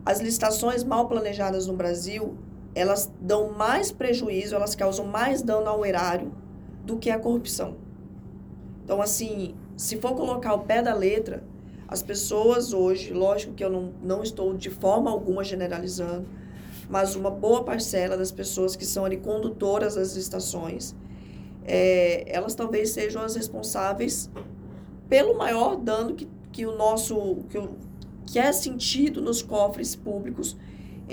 As 0.05 0.20
licitações 0.20 0.84
mal 0.84 1.07
planejadas 1.07 1.68
no 1.68 1.74
Brasil, 1.74 2.36
elas 2.76 3.12
dão 3.20 3.52
mais 3.52 3.92
prejuízo, 3.92 4.56
elas 4.56 4.76
causam 4.76 5.06
mais 5.06 5.42
dano 5.42 5.68
ao 5.68 5.86
erário 5.86 6.32
do 6.86 6.98
que 6.98 7.10
a 7.10 7.20
corrupção. 7.20 7.76
Então, 8.84 9.02
assim, 9.02 9.56
se 9.78 9.98
for 9.98 10.14
colocar 10.16 10.54
o 10.54 10.60
pé 10.60 10.82
da 10.82 10.94
letra, 10.94 11.44
as 11.88 12.02
pessoas 12.02 12.74
hoje, 12.74 13.14
lógico 13.14 13.54
que 13.54 13.64
eu 13.64 13.70
não, 13.70 13.94
não 14.02 14.24
estou 14.24 14.54
de 14.54 14.70
forma 14.70 15.12
alguma 15.12 15.44
generalizando, 15.44 16.28
mas 16.90 17.16
uma 17.16 17.30
boa 17.30 17.64
parcela 17.64 18.18
das 18.18 18.32
pessoas 18.32 18.76
que 18.76 18.86
são 18.86 19.06
ali 19.06 19.18
condutoras 19.18 19.96
das 19.96 20.16
estações, 20.16 20.96
é, 21.66 22.26
elas 22.28 22.56
talvez 22.56 22.90
sejam 22.90 23.22
as 23.22 23.36
responsáveis 23.36 24.30
pelo 25.08 25.38
maior 25.38 25.76
dano 25.78 26.14
que, 26.14 26.28
que 26.52 26.66
o 26.66 26.76
nosso 26.76 27.38
que, 27.50 27.58
o, 27.58 27.76
que 28.26 28.38
é 28.38 28.52
sentido 28.52 29.22
nos 29.22 29.42
cofres 29.42 29.96
públicos 29.96 30.58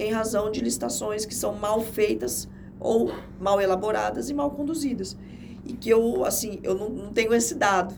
em 0.02 0.12
razão 0.12 0.50
de 0.50 0.60
licitações 0.60 1.24
que 1.24 1.34
são 1.34 1.54
mal 1.54 1.80
feitas 1.80 2.48
ou 2.78 3.12
mal 3.38 3.60
elaboradas 3.60 4.30
e 4.30 4.34
mal 4.34 4.50
conduzidas. 4.50 5.16
E 5.64 5.74
que 5.74 5.90
eu, 5.90 6.24
assim, 6.24 6.58
eu 6.62 6.74
não, 6.74 6.88
não 6.88 7.12
tenho 7.12 7.34
esse 7.34 7.54
dado, 7.54 7.94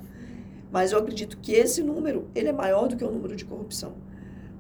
mas 0.71 0.93
eu 0.93 0.99
acredito 0.99 1.39
que 1.39 1.53
esse 1.53 1.83
número, 1.83 2.27
ele 2.35 2.49
é 2.49 2.53
maior 2.53 2.89
do 2.89 2.97
que 2.97 3.05
o 3.05 3.11
número 3.11 3.37
de 3.37 3.45
corrupção. 3.45 3.93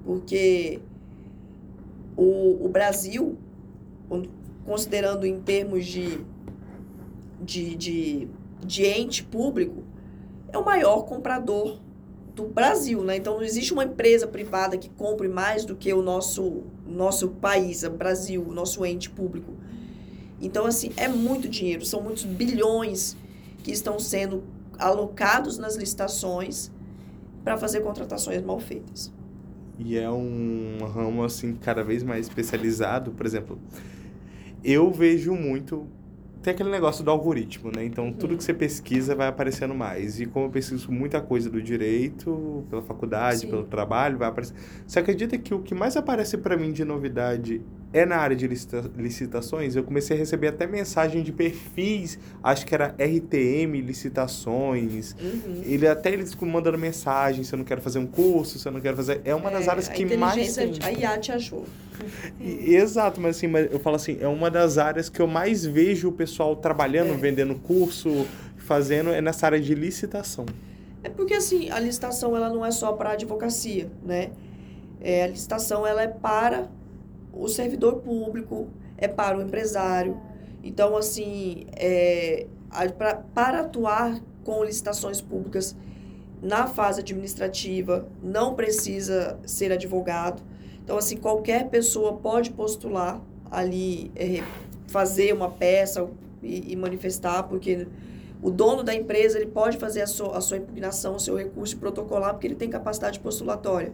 Porque 0.05 0.80
o, 2.16 2.64
o 2.64 2.68
Brasil, 2.68 3.36
considerando 4.64 5.26
em 5.26 5.40
termos 5.40 5.86
de, 5.86 6.20
de, 7.40 7.74
de, 7.74 8.28
de 8.64 8.84
ente 8.84 9.24
público, 9.24 9.82
é 10.53 10.59
o 10.59 10.64
maior 10.64 11.03
comprador 11.03 11.78
do 12.34 12.45
Brasil, 12.45 13.03
né? 13.03 13.16
Então 13.16 13.34
não 13.36 13.43
existe 13.43 13.72
uma 13.72 13.84
empresa 13.84 14.26
privada 14.26 14.76
que 14.76 14.88
compre 14.90 15.28
mais 15.28 15.64
do 15.64 15.76
que 15.76 15.93
o 15.93 16.03
nosso 16.03 16.62
nosso 16.93 17.28
país, 17.28 17.82
Brasil, 17.84 18.45
nosso 18.53 18.84
ente 18.84 19.11
público. 19.11 19.53
Então 20.40 20.66
assim, 20.66 20.93
é 20.97 21.09
muito 21.09 21.49
dinheiro, 21.49 21.84
são 21.84 22.03
muitos 22.03 22.24
bilhões 22.24 23.16
que 23.62 23.70
estão 23.70 23.99
sendo 23.99 24.43
alocados 24.78 25.59
nas 25.59 25.76
licitações 25.76 26.70
para 27.45 27.57
fazer 27.57 27.80
contratações 27.80 28.43
mal 28.43 28.59
feitas. 28.59 29.12
E 29.78 29.97
é 29.97 30.11
um 30.11 30.78
ramo 30.93 31.24
assim 31.24 31.55
cada 31.55 31.82
vez 31.82 32.03
mais 32.03 32.28
especializado, 32.28 33.12
por 33.12 33.26
exemplo, 33.26 33.59
eu 34.62 34.90
vejo 34.93 35.34
muito 35.34 35.86
tem 36.43 36.53
aquele 36.53 36.70
negócio 36.70 37.05
do 37.05 37.11
algoritmo, 37.11 37.70
né? 37.74 37.84
Então, 37.84 38.12
tudo 38.12 38.36
que 38.36 38.43
você 38.43 38.53
pesquisa 38.53 39.14
vai 39.14 39.28
aparecendo 39.28 39.74
mais. 39.74 40.20
E 40.20 40.26
como 40.26 40.47
eu 40.47 40.51
pesquiso 40.51 40.90
muita 40.90 41.20
coisa 41.20 41.49
do 41.49 41.62
direito, 41.62 42.64
pela 42.68 42.82
faculdade, 42.82 43.40
Sim. 43.40 43.51
pelo 43.51 43.64
trabalho, 43.64 44.18
vai 44.18 44.28
aparecer. 44.28 44.55
Você 44.86 44.99
acredita 44.99 45.38
que 45.38 45.55
o 45.55 45.61
que 45.61 45.74
mais 45.74 45.97
aparece 45.97 46.36
para 46.36 46.57
mim 46.57 46.72
de 46.72 46.84
novidade 46.84 47.62
é 47.93 48.07
na 48.07 48.16
área 48.16 48.34
de 48.34 48.47
licita 48.47 48.90
licitações? 48.97 49.76
Eu 49.76 49.84
comecei 49.84 50.16
a 50.16 50.18
receber 50.18 50.49
até 50.49 50.66
mensagem 50.66 51.22
de 51.22 51.32
perfis, 51.32 52.18
acho 52.43 52.64
que 52.66 52.74
era 52.74 52.95
RTM 52.99 53.80
licitações. 53.80 55.14
Uhum. 55.20 55.62
Ele 55.64 55.86
até 55.86 56.12
eles 56.12 56.34
mandando 56.34 56.78
mensagem, 56.78 57.45
se 57.45 57.55
eu 57.55 57.59
não 57.59 57.64
quero 57.64 57.80
fazer 57.80 57.99
um 57.99 58.07
curso, 58.07 58.59
se 58.59 58.66
eu 58.66 58.72
não 58.72 58.80
quero 58.80 58.97
fazer. 58.97 59.20
É 59.24 59.34
uma 59.34 59.51
das 59.51 59.66
é, 59.66 59.70
áreas 59.70 59.88
que 59.88 60.16
mais. 60.16 60.59
A 60.59 60.93
IA 60.93 61.18
te 61.18 61.32
ajuda. 61.32 61.66
Exato, 62.40 63.20
mas 63.20 63.36
assim, 63.36 63.47
mas 63.47 63.70
eu 63.70 63.78
falo 63.78 63.97
assim, 63.97 64.18
é 64.20 64.26
uma 64.26 64.51
das 64.51 64.78
áreas 64.78 65.09
que 65.09 65.20
eu 65.20 65.26
mais 65.26 65.64
vejo 65.64 66.09
o 66.09 66.12
pessoal 66.12 66.57
trabalhando, 66.57 67.12
é. 67.12 67.16
vendendo 67.16 67.55
curso, 67.55 68.26
fazendo, 68.57 69.11
é 69.11 69.20
nessa 69.20 69.47
área 69.47 69.61
de 69.61 69.74
licitação. 69.74 70.47
É 71.05 71.09
porque 71.09 71.34
assim, 71.34 71.70
a 71.70 71.78
licitação 71.78 72.36
ela 72.36 72.49
não 72.49 72.64
é 72.64 72.70
só 72.70 72.93
para 72.93 73.11
a 73.11 73.12
advocacia, 73.12 73.90
né? 74.05 74.30
É, 75.01 75.24
a 75.24 75.26
licitação 75.26 75.86
ela 75.86 76.03
é 76.03 76.07
para 76.07 76.68
o 77.33 77.49
servidor 77.49 77.97
público, 77.97 78.68
é 78.97 79.09
para 79.09 79.39
o 79.39 79.43
empresário. 79.43 80.20
Então, 80.62 80.97
assim, 80.97 81.66
é, 81.72 82.47
pra, 82.97 83.16
para 83.35 83.61
atuar 83.61 84.20
com 84.45 84.62
licitações 84.62 85.20
públicas 85.20 85.76
na 86.41 86.66
fase 86.66 87.01
administrativa, 87.01 88.07
não 88.22 88.55
precisa 88.55 89.39
ser 89.45 89.72
advogado. 89.72 90.43
Então, 90.85 90.97
assim, 90.99 91.16
qualquer 91.16 91.68
pessoa 91.68 92.14
pode 92.14 92.51
postular 92.51 93.20
ali, 93.51 94.11
é, 94.16 94.43
fazer 94.87 95.33
uma 95.33 95.51
peça, 95.51 96.09
e, 96.43 96.72
e 96.72 96.76
manifestar, 96.76 97.45
porque 97.45 97.87
o 98.43 98.51
dono 98.51 98.83
da 98.83 98.95
empresa 98.95 99.39
ele 99.39 99.51
pode 99.51 99.78
fazer 99.78 100.03
a 100.03 100.07
sua, 100.07 100.37
a 100.37 100.41
sua 100.41 100.57
impugnação, 100.57 101.14
o 101.14 101.20
seu 101.20 101.37
recurso 101.37 101.76
protocolar, 101.76 102.33
porque 102.33 102.47
ele 102.47 102.57
tem 102.57 102.68
capacidade 102.68 103.20
postulatória. 103.20 103.93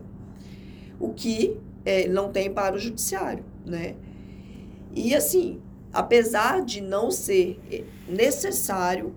O 0.99 1.12
que 1.12 1.57
é, 1.89 2.07
não 2.07 2.30
tem 2.30 2.51
para 2.51 2.76
o 2.76 2.78
judiciário, 2.78 3.43
né? 3.64 3.95
E 4.95 5.14
assim, 5.14 5.59
apesar 5.91 6.62
de 6.62 6.82
não 6.82 7.11
ser 7.11 7.59
é, 7.72 7.82
necessário, 8.07 9.14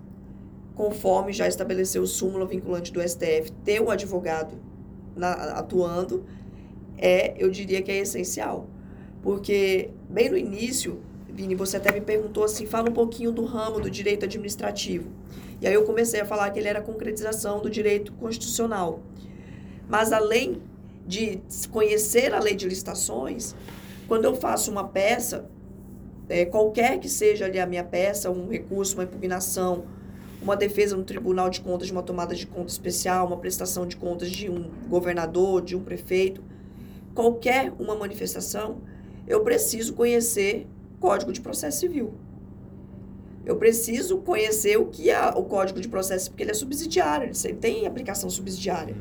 conforme 0.74 1.34
já 1.34 1.46
estabeleceu 1.46 2.02
o 2.02 2.06
súmula 2.06 2.46
vinculante 2.46 2.90
do 2.90 3.06
STF, 3.06 3.52
ter 3.62 3.82
um 3.82 3.90
advogado 3.90 4.54
na, 5.14 5.32
atuando, 5.58 6.24
é, 6.96 7.34
eu 7.36 7.50
diria 7.50 7.82
que 7.82 7.92
é 7.92 7.98
essencial. 7.98 8.66
Porque, 9.22 9.90
bem 10.08 10.30
no 10.30 10.36
início, 10.38 11.02
Vini, 11.28 11.54
você 11.54 11.76
até 11.76 11.92
me 11.92 12.00
perguntou 12.00 12.42
assim, 12.42 12.64
fala 12.64 12.88
um 12.88 12.94
pouquinho 12.94 13.32
do 13.32 13.44
ramo 13.44 13.80
do 13.80 13.90
direito 13.90 14.24
administrativo. 14.24 15.10
E 15.60 15.66
aí 15.66 15.74
eu 15.74 15.84
comecei 15.84 16.22
a 16.22 16.24
falar 16.24 16.50
que 16.50 16.58
ele 16.58 16.68
era 16.68 16.78
a 16.78 16.82
concretização 16.82 17.60
do 17.60 17.68
direito 17.68 18.14
constitucional. 18.14 19.00
Mas 19.86 20.10
além 20.10 20.62
de 21.06 21.40
conhecer 21.70 22.32
a 22.32 22.40
lei 22.40 22.54
de 22.54 22.66
licitações, 22.66 23.54
quando 24.08 24.24
eu 24.24 24.34
faço 24.34 24.70
uma 24.70 24.86
peça, 24.86 25.48
é, 26.28 26.44
qualquer 26.44 26.98
que 26.98 27.08
seja 27.08 27.44
ali 27.44 27.58
a 27.58 27.66
minha 27.66 27.84
peça, 27.84 28.30
um 28.30 28.48
recurso, 28.48 28.94
uma 28.94 29.04
impugnação, 29.04 29.84
uma 30.40 30.56
defesa 30.56 30.96
no 30.96 31.04
Tribunal 31.04 31.48
de 31.48 31.60
Contas 31.60 31.86
de 31.86 31.92
uma 31.92 32.02
tomada 32.02 32.34
de 32.34 32.46
conta 32.46 32.70
especial, 32.70 33.26
uma 33.26 33.36
prestação 33.36 33.86
de 33.86 33.96
contas 33.96 34.30
de 34.30 34.50
um 34.50 34.70
governador, 34.88 35.62
de 35.62 35.76
um 35.76 35.82
prefeito, 35.82 36.42
qualquer 37.14 37.72
uma 37.78 37.94
manifestação, 37.94 38.78
eu 39.26 39.42
preciso 39.42 39.94
conhecer 39.94 40.66
Código 40.98 41.32
de 41.32 41.40
Processo 41.40 41.80
Civil. 41.80 42.14
Eu 43.44 43.56
preciso 43.56 44.18
conhecer 44.18 44.78
o 44.78 44.86
que 44.86 45.10
é 45.10 45.20
o 45.30 45.42
Código 45.44 45.80
de 45.80 45.88
Processo, 45.88 46.30
porque 46.30 46.44
ele 46.44 46.52
é 46.52 46.54
subsidiário, 46.54 47.30
ele 47.44 47.54
tem 47.54 47.86
aplicação 47.86 48.30
subsidiária. 48.30 48.96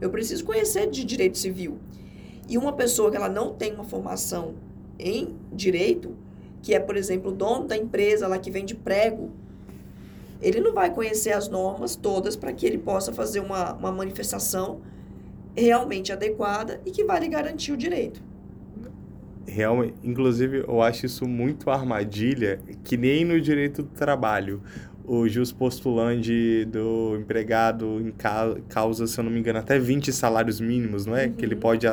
Eu 0.00 0.10
preciso 0.10 0.44
conhecer 0.44 0.88
de 0.90 1.04
direito 1.04 1.38
civil. 1.38 1.78
E 2.48 2.58
uma 2.58 2.72
pessoa 2.72 3.10
que 3.10 3.16
ela 3.16 3.28
não 3.28 3.54
tem 3.54 3.72
uma 3.72 3.84
formação 3.84 4.54
em 4.98 5.34
direito, 5.52 6.16
que 6.62 6.74
é, 6.74 6.80
por 6.80 6.96
exemplo, 6.96 7.30
o 7.30 7.34
dono 7.34 7.66
da 7.66 7.76
empresa 7.76 8.28
lá 8.28 8.38
que 8.38 8.50
vende 8.50 8.74
prego, 8.74 9.30
ele 10.40 10.60
não 10.60 10.74
vai 10.74 10.92
conhecer 10.92 11.32
as 11.32 11.48
normas 11.48 11.96
todas 11.96 12.36
para 12.36 12.52
que 12.52 12.66
ele 12.66 12.78
possa 12.78 13.12
fazer 13.12 13.40
uma, 13.40 13.72
uma 13.74 13.92
manifestação 13.92 14.80
realmente 15.56 16.12
adequada 16.12 16.80
e 16.84 16.90
que 16.90 17.04
vai 17.04 17.20
lhe 17.20 17.28
garantir 17.28 17.72
o 17.72 17.76
direito 17.76 18.22
realmente, 19.46 19.94
inclusive, 20.02 20.64
eu 20.66 20.82
acho 20.82 21.06
isso 21.06 21.26
muito 21.26 21.70
armadilha, 21.70 22.60
que 22.82 22.96
nem 22.96 23.24
no 23.24 23.40
direito 23.40 23.82
do 23.82 23.88
trabalho. 23.90 24.62
O 25.06 25.28
jus 25.28 25.52
postulante 25.52 26.64
do 26.64 27.16
empregado 27.20 28.00
em 28.00 28.12
causa, 28.68 29.06
se 29.06 29.18
eu 29.18 29.24
não 29.24 29.30
me 29.30 29.38
engano, 29.38 29.58
até 29.58 29.78
20 29.78 30.12
salários 30.12 30.60
mínimos, 30.60 31.04
não 31.04 31.14
é? 31.14 31.26
Uhum. 31.26 31.32
Que 31.34 31.44
ele 31.44 31.54
uhum. 31.54 31.60
pode 31.60 31.86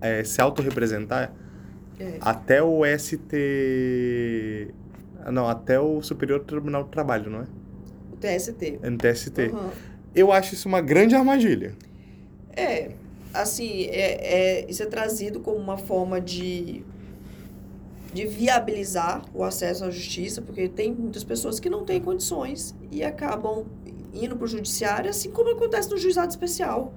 é, 0.00 0.22
se 0.24 0.40
autorrepresentar 0.40 1.32
é. 1.98 2.18
até 2.20 2.62
o 2.62 2.82
ST... 2.98 4.74
Não, 5.32 5.48
até 5.48 5.80
o 5.80 6.02
Superior 6.02 6.40
Tribunal 6.40 6.84
do 6.84 6.90
Trabalho, 6.90 7.30
não 7.30 7.40
é? 7.40 7.46
O 8.12 8.16
TST. 8.16 8.78
É 8.82 8.90
no 8.90 8.98
TST. 8.98 9.50
Uhum. 9.52 9.70
Eu 10.14 10.32
acho 10.32 10.54
isso 10.54 10.68
uma 10.68 10.80
grande 10.80 11.14
armadilha. 11.14 11.74
É, 12.56 12.90
assim, 13.32 13.84
é, 13.84 14.62
é, 14.62 14.70
isso 14.70 14.82
é 14.82 14.86
trazido 14.86 15.40
como 15.40 15.56
uma 15.56 15.76
forma 15.76 16.20
de, 16.20 16.82
de 18.12 18.26
viabilizar 18.26 19.22
o 19.34 19.44
acesso 19.44 19.84
à 19.84 19.90
justiça, 19.90 20.40
porque 20.40 20.68
tem 20.68 20.92
muitas 20.92 21.24
pessoas 21.24 21.60
que 21.60 21.68
não 21.68 21.84
têm 21.84 22.00
condições 22.00 22.74
e 22.90 23.04
acabam 23.04 23.66
indo 24.14 24.36
para 24.36 24.44
o 24.44 24.48
judiciário, 24.48 25.10
assim 25.10 25.30
como 25.30 25.50
acontece 25.50 25.90
no 25.90 25.98
juizado 25.98 26.30
especial. 26.30 26.94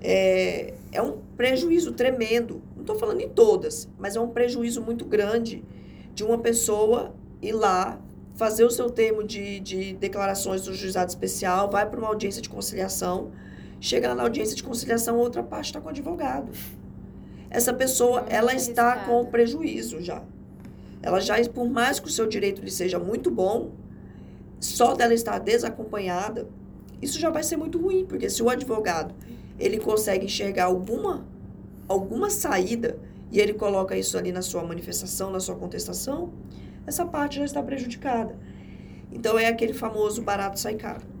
É, 0.00 0.74
é 0.90 1.00
um 1.00 1.18
prejuízo 1.36 1.92
tremendo. 1.92 2.60
Não 2.74 2.82
estou 2.82 2.98
falando 2.98 3.20
em 3.20 3.28
todas, 3.28 3.88
mas 3.98 4.16
é 4.16 4.20
um 4.20 4.28
prejuízo 4.28 4.82
muito 4.82 5.04
grande 5.04 5.64
de 6.14 6.24
uma 6.24 6.38
pessoa 6.38 7.14
ir 7.40 7.52
lá 7.52 8.00
fazer 8.34 8.64
o 8.64 8.70
seu 8.70 8.90
termo 8.90 9.22
de, 9.24 9.60
de 9.60 9.94
declarações 9.94 10.62
do 10.62 10.74
juizado 10.74 11.08
especial, 11.08 11.70
vai 11.70 11.88
para 11.88 11.98
uma 11.98 12.08
audiência 12.08 12.42
de 12.42 12.48
conciliação 12.48 13.30
Chega 13.82 14.14
na 14.14 14.22
audiência 14.22 14.54
de 14.54 14.62
conciliação, 14.62 15.18
outra 15.18 15.42
parte 15.42 15.66
está 15.66 15.80
com 15.80 15.88
o 15.88 15.90
advogado. 15.90 16.52
Essa 17.54 17.74
pessoa, 17.74 18.24
ela 18.30 18.54
está 18.54 19.04
com 19.04 19.26
prejuízo 19.26 20.00
já. 20.00 20.22
Ela 21.02 21.20
já, 21.20 21.34
por 21.50 21.68
mais 21.68 22.00
que 22.00 22.08
o 22.08 22.10
seu 22.10 22.26
direito 22.26 22.62
lhe 22.62 22.70
seja 22.70 22.98
muito 22.98 23.30
bom, 23.30 23.72
só 24.58 24.94
dela 24.94 25.12
estar 25.12 25.38
desacompanhada, 25.38 26.48
isso 27.02 27.20
já 27.20 27.28
vai 27.28 27.42
ser 27.42 27.58
muito 27.58 27.78
ruim, 27.78 28.06
porque 28.06 28.30
se 28.30 28.42
o 28.42 28.48
advogado 28.48 29.14
ele 29.58 29.78
consegue 29.78 30.24
enxergar 30.24 30.64
alguma 30.64 31.26
alguma 31.86 32.30
saída 32.30 32.98
e 33.30 33.38
ele 33.38 33.52
coloca 33.52 33.94
isso 33.98 34.16
ali 34.16 34.32
na 34.32 34.40
sua 34.40 34.64
manifestação, 34.64 35.30
na 35.30 35.40
sua 35.40 35.54
contestação, 35.56 36.32
essa 36.86 37.04
parte 37.04 37.36
já 37.36 37.44
está 37.44 37.62
prejudicada. 37.62 38.34
Então 39.12 39.38
é 39.38 39.46
aquele 39.46 39.74
famoso 39.74 40.22
barato 40.22 40.58
sai 40.58 40.76
caro. 40.76 41.11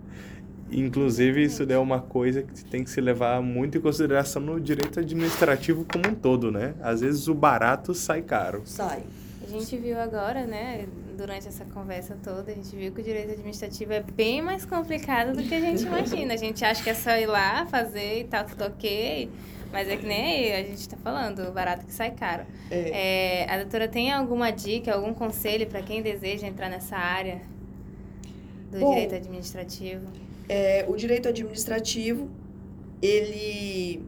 Inclusive, 0.72 1.44
isso 1.44 1.62
é 1.70 1.78
uma 1.78 2.00
coisa 2.00 2.42
que 2.42 2.64
tem 2.64 2.82
que 2.82 2.90
se 2.90 3.00
levar 3.00 3.42
muito 3.42 3.78
em 3.78 3.80
consideração 3.80 4.40
no 4.40 4.60
direito 4.60 4.98
administrativo 4.98 5.84
como 5.84 6.08
um 6.08 6.14
todo, 6.14 6.50
né? 6.50 6.74
Às 6.80 7.00
vezes 7.00 7.28
o 7.28 7.34
barato 7.34 7.94
sai 7.94 8.22
caro. 8.22 8.62
Sai. 8.64 9.02
A 9.44 9.50
gente 9.50 9.76
viu 9.76 10.00
agora, 10.00 10.46
né, 10.46 10.86
durante 11.16 11.46
essa 11.46 11.64
conversa 11.66 12.16
toda, 12.22 12.50
a 12.50 12.54
gente 12.54 12.74
viu 12.74 12.90
que 12.90 13.00
o 13.00 13.04
direito 13.04 13.32
administrativo 13.32 13.92
é 13.92 14.00
bem 14.00 14.40
mais 14.40 14.64
complicado 14.64 15.36
do 15.36 15.42
que 15.42 15.54
a 15.54 15.60
gente 15.60 15.82
imagina. 15.82 16.34
A 16.34 16.36
gente 16.36 16.64
acha 16.64 16.82
que 16.82 16.90
é 16.90 16.94
só 16.94 17.10
ir 17.16 17.26
lá, 17.26 17.66
fazer 17.66 18.20
e 18.20 18.24
tal, 18.24 18.44
tudo 18.44 18.64
ok. 18.64 19.30
Mas 19.70 19.88
é 19.88 19.96
que 19.96 20.06
nem 20.06 20.52
a 20.52 20.62
gente 20.62 20.80
está 20.80 20.96
falando, 20.96 21.48
o 21.48 21.52
barato 21.52 21.86
que 21.86 21.92
sai 21.92 22.10
caro. 22.10 22.44
É. 22.70 23.46
É, 23.46 23.52
a 23.52 23.58
doutora 23.58 23.88
tem 23.88 24.12
alguma 24.12 24.50
dica, 24.50 24.94
algum 24.94 25.14
conselho 25.14 25.66
para 25.66 25.82
quem 25.82 26.02
deseja 26.02 26.46
entrar 26.46 26.68
nessa 26.68 26.96
área 26.96 27.40
do 28.70 28.78
Bom, 28.80 28.90
direito 28.90 29.14
administrativo? 29.14 30.06
É, 30.48 30.84
o 30.88 30.96
direito 30.96 31.28
administrativo, 31.28 32.28
ele, 33.00 34.02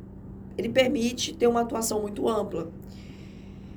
ele 0.57 0.69
permite 0.69 1.35
ter 1.35 1.47
uma 1.47 1.63
atuação 1.63 2.01
muito 2.01 2.29
ampla. 2.29 2.71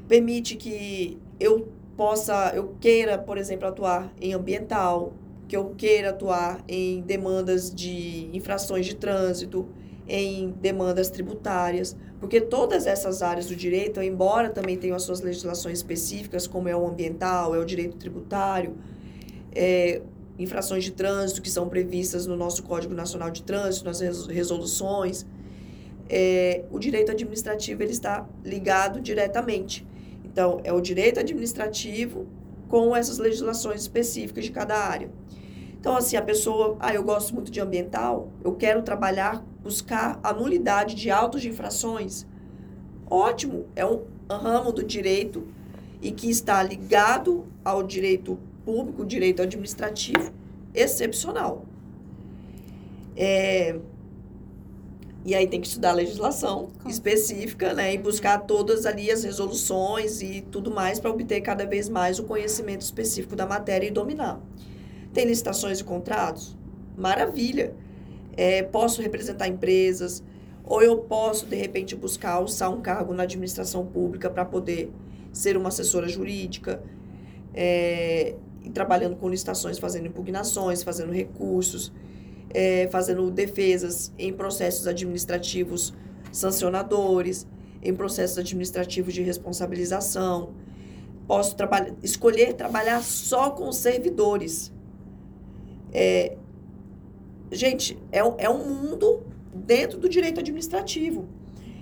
Permite 0.07 0.55
que 0.55 1.17
eu 1.39 1.67
possa, 1.95 2.51
eu 2.55 2.75
queira, 2.79 3.17
por 3.17 3.37
exemplo, 3.37 3.67
atuar 3.67 4.13
em 4.21 4.33
ambiental, 4.33 5.13
que 5.47 5.55
eu 5.55 5.73
queira 5.77 6.09
atuar 6.09 6.63
em 6.67 7.01
demandas 7.01 7.73
de 7.73 8.29
infrações 8.33 8.85
de 8.85 8.95
trânsito, 8.95 9.67
em 10.07 10.51
demandas 10.51 11.09
tributárias, 11.09 11.95
porque 12.19 12.39
todas 12.39 12.87
essas 12.87 13.21
áreas 13.21 13.47
do 13.47 13.55
direito, 13.55 14.01
embora 14.01 14.49
também 14.49 14.77
tenham 14.77 14.95
as 14.95 15.03
suas 15.03 15.21
legislações 15.21 15.79
específicas, 15.79 16.47
como 16.47 16.69
é 16.69 16.75
o 16.75 16.87
ambiental, 16.87 17.53
é 17.53 17.59
o 17.59 17.65
direito 17.65 17.97
tributário, 17.97 18.75
é, 19.53 20.01
infrações 20.37 20.83
de 20.83 20.91
trânsito 20.91 21.41
que 21.41 21.49
são 21.49 21.67
previstas 21.67 22.25
no 22.27 22.35
nosso 22.35 22.63
Código 22.63 22.93
Nacional 22.93 23.31
de 23.31 23.43
Trânsito, 23.43 23.85
nas 23.85 23.99
resoluções. 24.27 25.25
É, 26.09 26.63
o 26.71 26.79
direito 26.79 27.11
administrativo 27.11 27.83
ele 27.83 27.91
está 27.91 28.25
ligado 28.43 29.01
diretamente. 29.01 29.85
Então, 30.23 30.61
é 30.63 30.71
o 30.71 30.79
direito 30.79 31.19
administrativo 31.19 32.27
com 32.67 32.95
essas 32.95 33.17
legislações 33.17 33.81
específicas 33.81 34.45
de 34.45 34.51
cada 34.51 34.75
área. 34.77 35.09
Então, 35.79 35.95
assim, 35.95 36.17
a 36.17 36.21
pessoa, 36.21 36.75
ah, 36.79 36.93
eu 36.93 37.03
gosto 37.03 37.33
muito 37.33 37.51
de 37.51 37.59
ambiental, 37.59 38.29
eu 38.43 38.53
quero 38.53 38.81
trabalhar, 38.81 39.43
buscar 39.63 40.19
a 40.23 40.33
nulidade 40.33 40.95
de 40.95 41.09
autos 41.09 41.41
de 41.41 41.49
infrações. 41.49 42.25
Ótimo, 43.09 43.67
é 43.75 43.85
um 43.85 44.03
ramo 44.29 44.71
do 44.71 44.83
direito 44.83 45.47
e 46.01 46.11
que 46.11 46.29
está 46.29 46.61
ligado 46.61 47.45
ao 47.63 47.81
direito 47.83 48.37
público, 48.67 49.05
direito 49.05 49.41
administrativo 49.41 50.33
excepcional. 50.73 51.65
É, 53.15 53.79
e 55.23 55.33
aí 55.33 55.47
tem 55.47 55.61
que 55.61 55.67
estudar 55.67 55.91
a 55.91 55.93
legislação 55.93 56.67
específica, 56.85 57.73
né? 57.73 57.93
E 57.93 57.97
buscar 57.97 58.39
todas 58.39 58.85
ali 58.85 59.09
as 59.09 59.23
resoluções 59.23 60.21
e 60.21 60.41
tudo 60.51 60.69
mais 60.69 60.99
para 60.99 61.09
obter 61.09 61.39
cada 61.39 61.65
vez 61.65 61.87
mais 61.87 62.19
o 62.19 62.23
conhecimento 62.23 62.81
específico 62.81 63.37
da 63.37 63.45
matéria 63.45 63.87
e 63.87 63.91
dominar. 63.91 64.39
Tem 65.13 65.25
licitações 65.25 65.79
e 65.79 65.83
contratos? 65.83 66.55
Maravilha! 66.97 67.73
É, 68.35 68.63
posso 68.63 69.01
representar 69.01 69.47
empresas, 69.47 70.21
ou 70.63 70.83
eu 70.83 70.97
posso, 70.97 71.45
de 71.45 71.55
repente, 71.55 71.95
buscar 71.95 72.33
alçar 72.33 72.69
um 72.69 72.81
cargo 72.81 73.13
na 73.13 73.23
administração 73.23 73.85
pública 73.85 74.29
para 74.29 74.43
poder 74.43 74.91
ser 75.31 75.55
uma 75.55 75.69
assessora 75.69 76.07
jurídica. 76.07 76.83
É, 77.53 78.35
trabalhando 78.73 79.15
com 79.15 79.29
licitações, 79.29 79.79
fazendo 79.79 80.07
impugnações, 80.07 80.83
fazendo 80.83 81.11
recursos, 81.11 81.91
é, 82.49 82.87
fazendo 82.91 83.29
defesas 83.31 84.11
em 84.17 84.33
processos 84.33 84.87
administrativos 84.87 85.93
sancionadores, 86.31 87.47
em 87.81 87.93
processos 87.93 88.37
administrativos 88.37 89.13
de 89.13 89.21
responsabilização. 89.21 90.53
posso 91.27 91.55
trabalhar, 91.55 91.93
escolher 92.01 92.53
trabalhar 92.53 93.01
só 93.01 93.49
com 93.49 93.71
servidores. 93.71 94.71
É, 95.91 96.37
gente, 97.51 97.97
é, 98.11 98.19
é 98.19 98.49
um 98.49 98.63
mundo 98.73 99.23
dentro 99.53 99.97
do 99.97 100.07
direito 100.07 100.39
administrativo. 100.39 101.27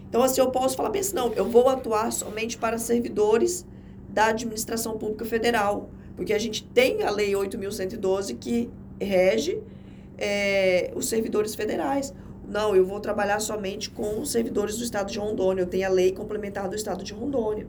Então, 0.10 0.24
assim, 0.24 0.40
eu 0.40 0.50
posso 0.50 0.76
falar 0.76 0.90
bem 0.90 1.02
assim, 1.02 1.16
não, 1.16 1.34
eu 1.34 1.46
vou 1.46 1.68
atuar 1.68 2.12
somente 2.12 2.58
para 2.58 2.78
servidores 2.78 3.66
da 4.10 4.28
administração 4.28 4.98
pública 4.98 5.26
federal, 5.26 5.90
porque 6.16 6.34
a 6.34 6.40
gente 6.40 6.64
tem 6.64 7.04
a 7.04 7.12
Lei 7.12 7.32
8.112 7.34 8.38
que 8.40 8.70
rege 9.00 9.62
é, 10.18 10.92
os 10.96 11.08
servidores 11.08 11.56
federais. 11.56 12.14
Não, 12.48 12.76
eu 12.76 12.86
vou 12.86 13.00
trabalhar 13.00 13.40
somente 13.40 13.90
com 13.90 14.22
os 14.22 14.32
servidores 14.32 14.78
do 14.78 14.84
Estado 14.84 15.12
de 15.12 15.20
Rondônia. 15.20 15.64
Eu 15.64 15.68
tenho 15.68 15.86
a 15.86 15.90
lei 15.90 16.12
complementar 16.12 16.70
do 16.70 16.76
Estado 16.76 17.04
de 17.04 17.12
Rondônia, 17.12 17.68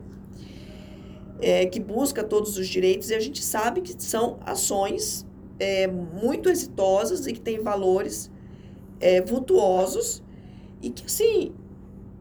é, 1.41 1.65
que 1.65 1.79
busca 1.79 2.23
todos 2.23 2.57
os 2.57 2.67
direitos, 2.67 3.09
e 3.09 3.15
a 3.15 3.19
gente 3.19 3.43
sabe 3.43 3.81
que 3.81 3.95
são 4.01 4.37
ações 4.45 5.25
é, 5.59 5.87
muito 5.87 6.49
exitosas 6.49 7.25
e 7.25 7.33
que 7.33 7.41
têm 7.41 7.59
valores 7.59 8.31
é, 8.99 9.21
vultuosos 9.21 10.23
e 10.81 10.91
que, 10.91 11.05
assim, 11.05 11.53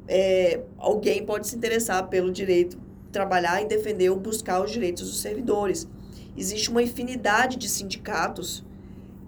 é, 0.09 0.63
alguém 0.79 1.25
pode 1.25 1.47
se 1.47 1.57
interessar 1.57 2.09
pelo 2.09 2.33
direito 2.33 2.79
trabalhar 3.13 3.63
e 3.63 3.67
defender 3.67 4.11
ou 4.11 4.17
buscar 4.17 4.63
os 4.63 4.71
direitos 4.71 5.05
dos 5.05 5.21
servidores. 5.21 5.89
Existe 6.37 6.71
uma 6.71 6.83
infinidade 6.83 7.57
de 7.57 7.69
sindicatos 7.69 8.65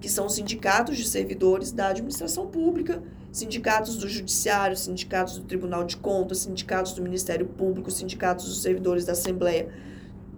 que 0.01 0.09
são 0.09 0.29
sindicatos 0.29 0.97
de 0.97 1.09
servidores 1.09 1.73
da 1.73 1.89
administração 1.89 2.47
pública, 2.47 3.03
sindicatos 3.33 3.97
do 3.97 4.09
judiciário, 4.09 4.77
sindicatos 4.77 5.39
do 5.39 5.45
Tribunal 5.45 5.85
de 5.85 5.97
Contas, 5.97 6.39
sindicatos 6.39 6.93
do 6.93 7.03
Ministério 7.03 7.47
Público, 7.47 7.91
sindicatos 7.91 8.47
dos 8.47 8.63
servidores 8.63 9.05
da 9.05 9.13
Assembleia. 9.13 9.69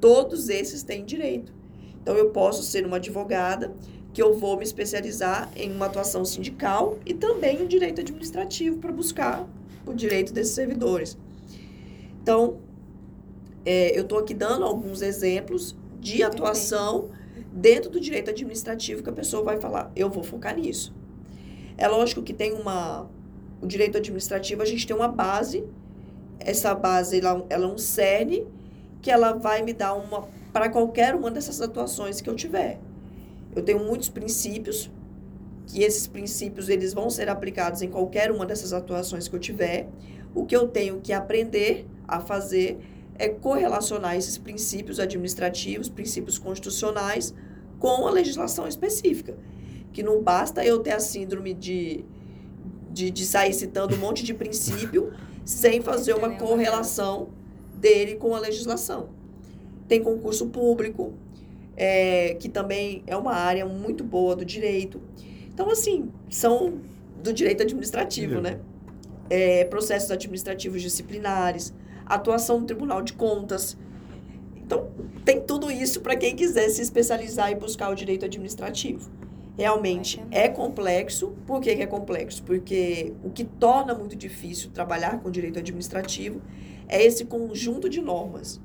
Todos 0.01 0.49
esses 0.49 0.83
têm 0.83 1.05
direito. 1.05 1.53
Então 2.01 2.17
eu 2.17 2.31
posso 2.31 2.63
ser 2.63 2.87
uma 2.87 2.97
advogada 2.97 3.75
que 4.13 4.23
eu 4.23 4.39
vou 4.39 4.57
me 4.57 4.65
especializar 4.65 5.51
em 5.55 5.71
uma 5.71 5.87
atuação 5.87 6.25
sindical 6.25 6.99
e 7.05 7.15
também 7.15 7.63
em 7.63 7.67
direito 7.67 8.01
administrativo 8.01 8.79
para 8.79 8.93
buscar 8.93 9.47
o 9.87 9.93
direito 9.93 10.33
desses 10.33 10.55
servidores. 10.55 11.17
Então, 12.23 12.59
é, 13.65 13.97
eu 13.97 14.03
estou 14.03 14.19
aqui 14.19 14.35
dando 14.35 14.65
alguns 14.65 15.03
exemplos 15.03 15.77
de 16.01 16.23
atuação 16.23 17.11
dentro 17.53 17.91
do 17.91 18.01
direito 18.01 18.31
administrativo 18.31 19.03
que 19.03 19.11
a 19.11 19.13
pessoa 19.13 19.43
vai 19.43 19.59
falar, 19.59 19.93
eu 19.95 20.09
vou 20.09 20.23
focar 20.23 20.57
nisso. 20.57 20.95
É 21.77 21.87
lógico 21.87 22.23
que 22.23 22.33
tem 22.33 22.53
uma. 22.53 23.09
O 23.61 23.67
direito 23.67 23.99
administrativo, 23.99 24.63
a 24.63 24.65
gente 24.65 24.87
tem 24.87 24.97
uma 24.97 25.09
base, 25.09 25.65
essa 26.39 26.75
base 26.75 27.21
ela, 27.21 27.45
ela 27.51 27.65
é 27.65 27.69
um 27.69 27.77
cerne 27.77 28.47
que 29.03 29.11
ela 29.11 29.33
vai 29.33 29.63
me 29.63 29.73
dar 29.73 29.95
uma. 29.95 30.29
para 30.53 30.71
qualquer 30.71 31.15
uma 31.15 31.31
dessas 31.31 31.61
atuações 31.61 32.21
que 32.21 32.29
eu 32.29 32.35
tiver. 32.35 32.79
Eu 33.55 33.63
tenho 33.63 33.81
muitos 33.81 34.09
princípios, 34.09 34.91
que 35.67 35.83
esses 35.83 36.07
princípios 36.07 36.69
eles 36.69 36.95
vão 36.95 37.11
ser 37.11 37.29
aplicados 37.29 37.83
em 37.83 37.89
qualquer 37.89 38.31
uma 38.31 38.47
dessas 38.47 38.73
atuações 38.73 39.29
que 39.29 39.37
eu 39.37 39.41
tiver. 39.41 39.89
O 40.35 40.47
que 40.47 40.57
eu 40.57 40.69
tenho 40.69 41.01
que 41.01 41.13
aprender 41.13 41.87
a 42.07 42.21
fazer 42.21 42.79
é 43.21 43.29
correlacionar 43.29 44.17
esses 44.17 44.39
princípios 44.39 44.99
administrativos, 44.99 45.91
princípios 45.91 46.39
constitucionais, 46.39 47.35
com 47.79 48.09
a 48.09 48.11
legislação 48.11 48.67
específica. 48.67 49.37
Que 49.93 50.03
não 50.03 50.23
basta 50.23 50.65
eu 50.65 50.79
ter 50.79 50.93
a 50.93 51.01
síndrome 51.01 51.53
de, 51.53 52.03
de, 52.91 53.11
de 53.11 53.27
sair 53.27 53.53
citando 53.53 53.95
um 53.95 53.99
monte 53.99 54.25
de 54.25 54.33
princípio 54.33 55.13
sem 55.45 55.83
fazer 55.83 56.15
uma 56.15 56.31
correlação 56.37 57.29
dele 57.75 58.15
com 58.15 58.35
a 58.35 58.39
legislação. 58.39 59.11
Tem 59.87 60.03
concurso 60.03 60.47
público, 60.47 61.13
é, 61.77 62.37
que 62.41 62.49
também 62.49 63.03
é 63.07 63.15
uma 63.15 63.35
área 63.35 63.67
muito 63.67 64.03
boa 64.03 64.35
do 64.35 64.47
direito. 64.47 64.99
Então, 65.53 65.69
assim, 65.69 66.11
são 66.31 66.81
do 67.23 67.35
direito 67.35 67.63
administrativo, 67.63 68.41
né? 68.41 68.61
É, 69.29 69.65
processos 69.65 70.11
administrativos 70.11 70.81
disciplinares, 70.81 71.75
atuação 72.15 72.61
no 72.61 72.67
Tribunal 72.67 73.03
de 73.03 73.13
Contas. 73.13 73.77
Então, 74.57 74.89
tem 75.25 75.41
tudo 75.41 75.71
isso 75.71 76.01
para 76.01 76.17
quem 76.17 76.35
quiser 76.35 76.69
se 76.69 76.81
especializar 76.81 77.51
e 77.51 77.55
buscar 77.55 77.91
o 77.91 77.95
direito 77.95 78.25
administrativo. 78.25 79.11
Realmente 79.57 80.25
é 80.31 80.49
complexo. 80.49 81.35
Por 81.47 81.61
que, 81.61 81.75
que 81.75 81.83
é 81.83 81.87
complexo? 81.87 82.43
Porque 82.43 83.13
o 83.23 83.31
que 83.31 83.45
torna 83.45 83.95
muito 83.95 84.17
difícil 84.17 84.71
trabalhar 84.71 85.21
com 85.21 85.31
direito 85.31 85.59
administrativo 85.59 86.41
é 86.89 87.03
esse 87.03 87.25
conjunto 87.25 87.89
de 87.89 88.01
normas. 88.01 88.61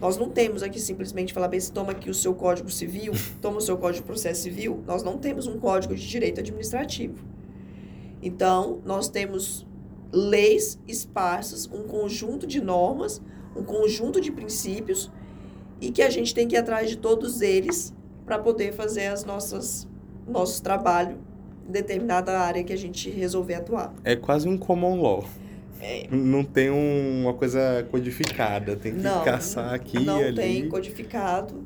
Nós 0.00 0.16
não 0.16 0.28
temos 0.28 0.62
aqui 0.62 0.78
simplesmente 0.78 1.32
falar 1.32 1.48
bem, 1.48 1.58
se 1.58 1.72
toma 1.72 1.92
aqui 1.92 2.10
o 2.10 2.14
seu 2.14 2.34
código 2.34 2.70
civil, 2.70 3.12
toma 3.40 3.58
o 3.58 3.60
seu 3.60 3.78
código 3.78 4.02
de 4.02 4.06
processo 4.06 4.42
civil. 4.42 4.82
Nós 4.86 5.02
não 5.02 5.16
temos 5.16 5.46
um 5.46 5.58
código 5.58 5.94
de 5.94 6.06
direito 6.06 6.40
administrativo. 6.40 7.24
Então, 8.22 8.80
nós 8.84 9.08
temos 9.08 9.66
leis 10.12 10.78
esparsas, 10.86 11.68
um 11.70 11.82
conjunto 11.84 12.46
de 12.46 12.60
normas, 12.60 13.20
um 13.54 13.62
conjunto 13.62 14.20
de 14.20 14.30
princípios 14.30 15.10
e 15.80 15.90
que 15.90 16.02
a 16.02 16.10
gente 16.10 16.34
tem 16.34 16.46
que 16.46 16.54
ir 16.54 16.58
atrás 16.58 16.88
de 16.88 16.96
todos 16.96 17.40
eles 17.40 17.94
para 18.24 18.38
poder 18.38 18.72
fazer 18.72 19.06
as 19.06 19.24
nossas 19.24 19.86
nosso 20.26 20.60
trabalho 20.62 21.18
em 21.68 21.72
determinada 21.72 22.38
área 22.38 22.64
que 22.64 22.72
a 22.72 22.76
gente 22.76 23.08
resolver 23.10 23.54
atuar. 23.54 23.94
É 24.02 24.16
quase 24.16 24.48
um 24.48 24.58
common 24.58 25.00
law. 25.00 25.24
É. 25.80 26.08
Não 26.10 26.42
tem 26.42 26.70
um, 26.70 27.22
uma 27.22 27.34
coisa 27.34 27.86
codificada, 27.90 28.76
tem 28.76 28.94
que 28.94 29.02
não, 29.02 29.22
caçar 29.22 29.72
aqui 29.72 30.00
não 30.00 30.20
e 30.20 30.24
ali. 30.24 30.28
Não 30.30 30.36
tem 30.36 30.68
codificado 30.68 31.64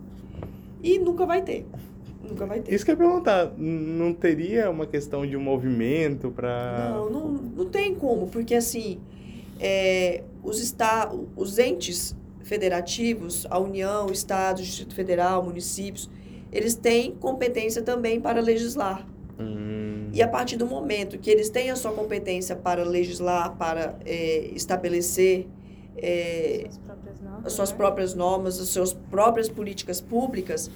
e 0.83 0.99
nunca 0.99 1.25
vai 1.25 1.43
ter. 1.43 1.67
Nunca 2.31 2.47
vai 2.47 2.61
ter. 2.61 2.73
Isso 2.73 2.85
que 2.85 2.91
eu 2.91 2.95
ia 2.95 2.99
perguntar, 2.99 3.53
não 3.59 4.15
teria 4.15 4.71
uma 4.71 4.87
questão 4.87 5.27
de 5.27 5.37
um 5.37 5.41
movimento 5.41 6.31
para... 6.31 6.91
Não, 6.91 7.11
não, 7.11 7.29
não 7.33 7.67
tem 7.67 7.95
como, 7.95 8.29
porque 8.29 8.55
assim, 8.55 9.01
é, 9.59 10.23
os, 10.43 10.61
está, 10.61 11.13
os 11.37 11.59
entes 11.59 12.17
federativos, 12.43 13.47
a 13.51 13.59
União, 13.59 14.07
o 14.07 14.13
Estado, 14.13 14.61
o 14.61 14.63
Distrito 14.63 14.95
Federal, 14.95 15.43
municípios, 15.43 16.09
eles 16.53 16.75
têm 16.75 17.13
competência 17.13 17.83
também 17.83 18.21
para 18.21 18.41
legislar. 18.41 19.07
Hum. 19.39 20.09
E 20.13 20.23
a 20.23 20.29
partir 20.29 20.57
do 20.57 20.67
momento 20.67 21.19
que 21.19 21.31
eles 21.31 21.49
têm 21.49 21.71
a 21.71 21.77
sua 21.77 21.93
competência 21.93 22.57
para 22.57 22.83
legislar, 22.83 23.57
para 23.57 23.97
é, 24.05 24.51
estabelecer 24.55 25.47
é, 25.97 26.67
suas 26.69 26.81
próprias 26.81 27.21
normas, 27.21 27.47
as 27.47 27.53
suas 27.53 27.71
né? 27.71 27.77
próprias 27.77 28.15
normas, 28.15 28.61
as 28.61 28.69
suas 28.69 28.93
próprias 28.93 29.49
políticas 29.49 30.01
públicas, 30.01 30.71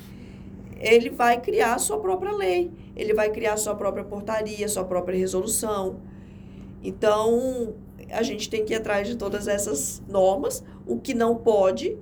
ele 0.84 1.08
vai 1.08 1.40
criar 1.40 1.74
a 1.74 1.78
sua 1.78 1.98
própria 1.98 2.32
lei, 2.32 2.70
ele 2.94 3.14
vai 3.14 3.30
criar 3.30 3.54
a 3.54 3.56
sua 3.56 3.74
própria 3.74 4.04
portaria, 4.04 4.66
a 4.66 4.68
sua 4.68 4.84
própria 4.84 5.16
resolução. 5.16 5.96
Então, 6.82 7.74
a 8.10 8.22
gente 8.22 8.50
tem 8.50 8.64
que 8.64 8.74
ir 8.74 8.76
atrás 8.76 9.08
de 9.08 9.16
todas 9.16 9.48
essas 9.48 10.02
normas. 10.06 10.62
O 10.86 10.98
que 10.98 11.14
não 11.14 11.36
pode 11.36 11.96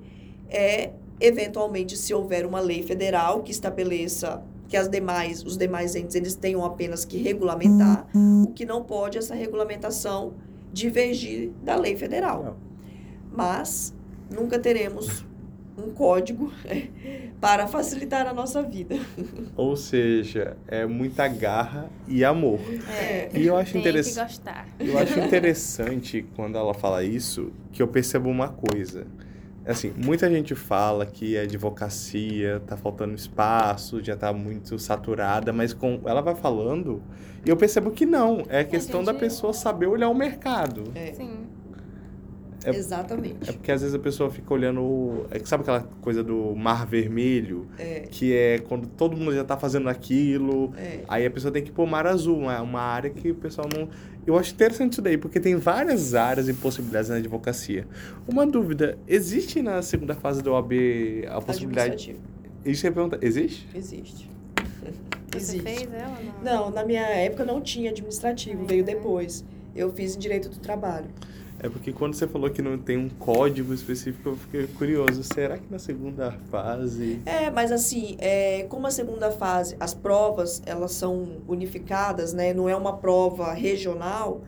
é, 0.51 0.91
eventualmente, 1.21 1.97
se 1.97 2.13
houver 2.13 2.45
uma 2.45 2.61
lei 2.61 2.83
federal 2.83 3.43
que 3.43 3.53
estabeleça 3.53 4.43
que 4.69 4.77
as 4.77 4.89
demais, 4.89 5.45
os 5.45 5.59
demais 5.59 5.95
entes 5.95 6.17
eles 6.17 6.35
tenham 6.35 6.65
apenas 6.65 7.05
que 7.05 7.19
regulamentar, 7.19 8.07
o 8.43 8.53
que 8.53 8.65
não 8.65 8.83
pode 8.83 9.19
é 9.19 9.21
essa 9.21 9.35
regulamentação 9.35 10.33
divergir 10.73 11.51
da 11.63 11.77
lei 11.77 11.95
federal. 11.95 12.57
Mas 13.31 13.95
nunca 14.31 14.59
teremos 14.59 15.27
um 15.77 15.91
código 15.93 16.53
para 17.41 17.67
facilitar 17.67 18.27
a 18.27 18.33
nossa 18.33 18.63
vida. 18.63 18.97
Ou 19.57 19.77
seja, 19.77 20.57
é 20.69 20.87
muita 20.87 21.27
garra 21.29 21.91
e 22.07 22.25
amor. 22.25 22.61
É, 22.89 23.31
e 23.35 23.47
eu 23.47 23.57
acho 23.57 23.79
interessante. 23.79 24.15
Que 24.15 24.23
gostar. 24.23 24.69
Eu 24.79 24.99
acho 24.99 25.19
interessante 25.19 26.27
quando 26.37 26.57
ela 26.57 26.75
fala 26.75 27.03
isso, 27.03 27.53
que 27.73 27.83
eu 27.83 27.89
percebo 27.89 28.29
uma 28.29 28.49
coisa. 28.49 29.07
Assim, 29.65 29.93
muita 29.97 30.29
gente 30.29 30.55
fala 30.57 31.07
que 31.07 31.39
a 31.39 31.43
advocacia 31.43 32.61
tá 32.67 32.77
faltando 32.77 33.15
espaço, 33.15 34.03
já 34.03 34.17
tá 34.17 34.33
muito 34.33 34.77
saturada, 34.79 35.53
mas 35.53 35.73
com 35.73 36.01
ela 36.05 36.21
vai 36.21 36.35
falando, 36.35 37.01
e 37.47 37.51
eu 37.51 37.57
percebo 37.57 37.93
que 37.93 38.05
não, 38.05 38.45
é 38.49 38.61
a 38.61 38.65
questão 38.65 39.01
gente... 39.01 39.13
da 39.13 39.15
pessoa 39.15 39.53
saber 39.53 39.87
olhar 39.87 40.09
o 40.09 40.15
mercado. 40.15 40.85
É. 40.97 41.13
Sim. 41.13 41.47
É, 42.65 42.71
Exatamente. 42.71 43.49
É 43.49 43.53
porque 43.53 43.73
às 43.73 43.81
vezes 43.81 43.95
a 43.95 43.99
pessoa 43.99 44.31
fica 44.31 44.53
olhando. 44.53 45.27
É, 45.31 45.39
sabe 45.45 45.63
aquela 45.63 45.83
coisa 46.01 46.23
do 46.23 46.55
mar 46.55 46.87
vermelho? 46.87 47.67
É. 47.79 48.01
Que 48.11 48.35
é 48.35 48.59
quando 48.59 48.87
todo 48.87 49.17
mundo 49.17 49.35
já 49.35 49.45
tá 49.45 49.57
fazendo 49.57 49.89
aquilo. 49.89 50.73
É. 50.77 51.01
Aí 51.09 51.27
a 51.27 51.31
pessoa 51.31 51.53
tem 51.53 51.63
que 51.63 51.71
pôr 51.71 51.87
mar 51.87 52.07
azul, 52.07 52.39
uma, 52.39 52.61
uma 52.63 52.81
área 52.81 53.11
que 53.11 53.31
o 53.31 53.35
pessoal 53.35 53.69
não. 53.75 53.89
Eu 54.25 54.39
acho 54.39 54.53
interessante 54.53 54.93
isso 54.93 55.03
daí, 55.03 55.19
porque 55.19 55.41
tem 55.41 55.57
várias 55.57 56.15
áreas 56.15 56.49
e 56.49 56.55
possibilidades 56.55 57.11
na 57.11 57.17
advocacia. 57.17 57.87
Uma 58.27 58.47
dúvida: 58.47 58.99
existe 59.07 59.61
na 59.63 59.83
segunda 59.83 60.15
fase 60.15 60.43
do 60.43 60.53
OAB 60.53 60.73
a 61.29 61.41
possibilidade. 61.41 62.17
Isso 62.65 62.87
é 62.87 62.91
pergunta. 62.91 63.19
Existe? 63.21 63.67
Existe. 63.75 64.31
Você 65.33 65.57
Existe. 65.57 65.63
fez 65.63 65.93
ela? 65.93 66.19
Não? 66.43 66.65
não, 66.65 66.71
na 66.71 66.85
minha 66.85 67.03
época 67.03 67.45
não 67.45 67.61
tinha 67.61 67.91
administrativo, 67.91 68.67
veio 68.67 68.85
depois. 68.85 69.45
Eu 69.75 69.91
fiz 69.91 70.15
em 70.15 70.19
direito 70.19 70.51
do 70.51 70.59
trabalho. 70.59 71.07
É 71.63 71.69
porque 71.69 71.93
quando 71.93 72.15
você 72.15 72.27
falou 72.27 72.51
que 72.51 72.61
não 72.61 72.77
tem 72.77 72.97
um 72.97 73.09
código 73.09 73.73
específico, 73.73 74.31
eu 74.31 74.37
fiquei 74.37 74.67
curioso. 74.67 75.23
Será 75.23 75.57
que 75.57 75.71
na 75.71 75.79
segunda 75.79 76.33
fase... 76.51 77.21
É, 77.25 77.51
mas 77.51 77.71
assim, 77.71 78.17
é, 78.19 78.65
como 78.69 78.89
a 78.89 78.91
segunda 78.91 79.31
fase, 79.31 79.77
as 79.79 79.95
provas, 79.95 80.61
elas 80.67 80.91
são 80.91 81.41
unificadas, 81.47 82.33
né? 82.33 82.53
Não 82.53 82.69
é 82.69 82.75
uma 82.75 82.97
prova 82.97 83.53
regional. 83.53 84.43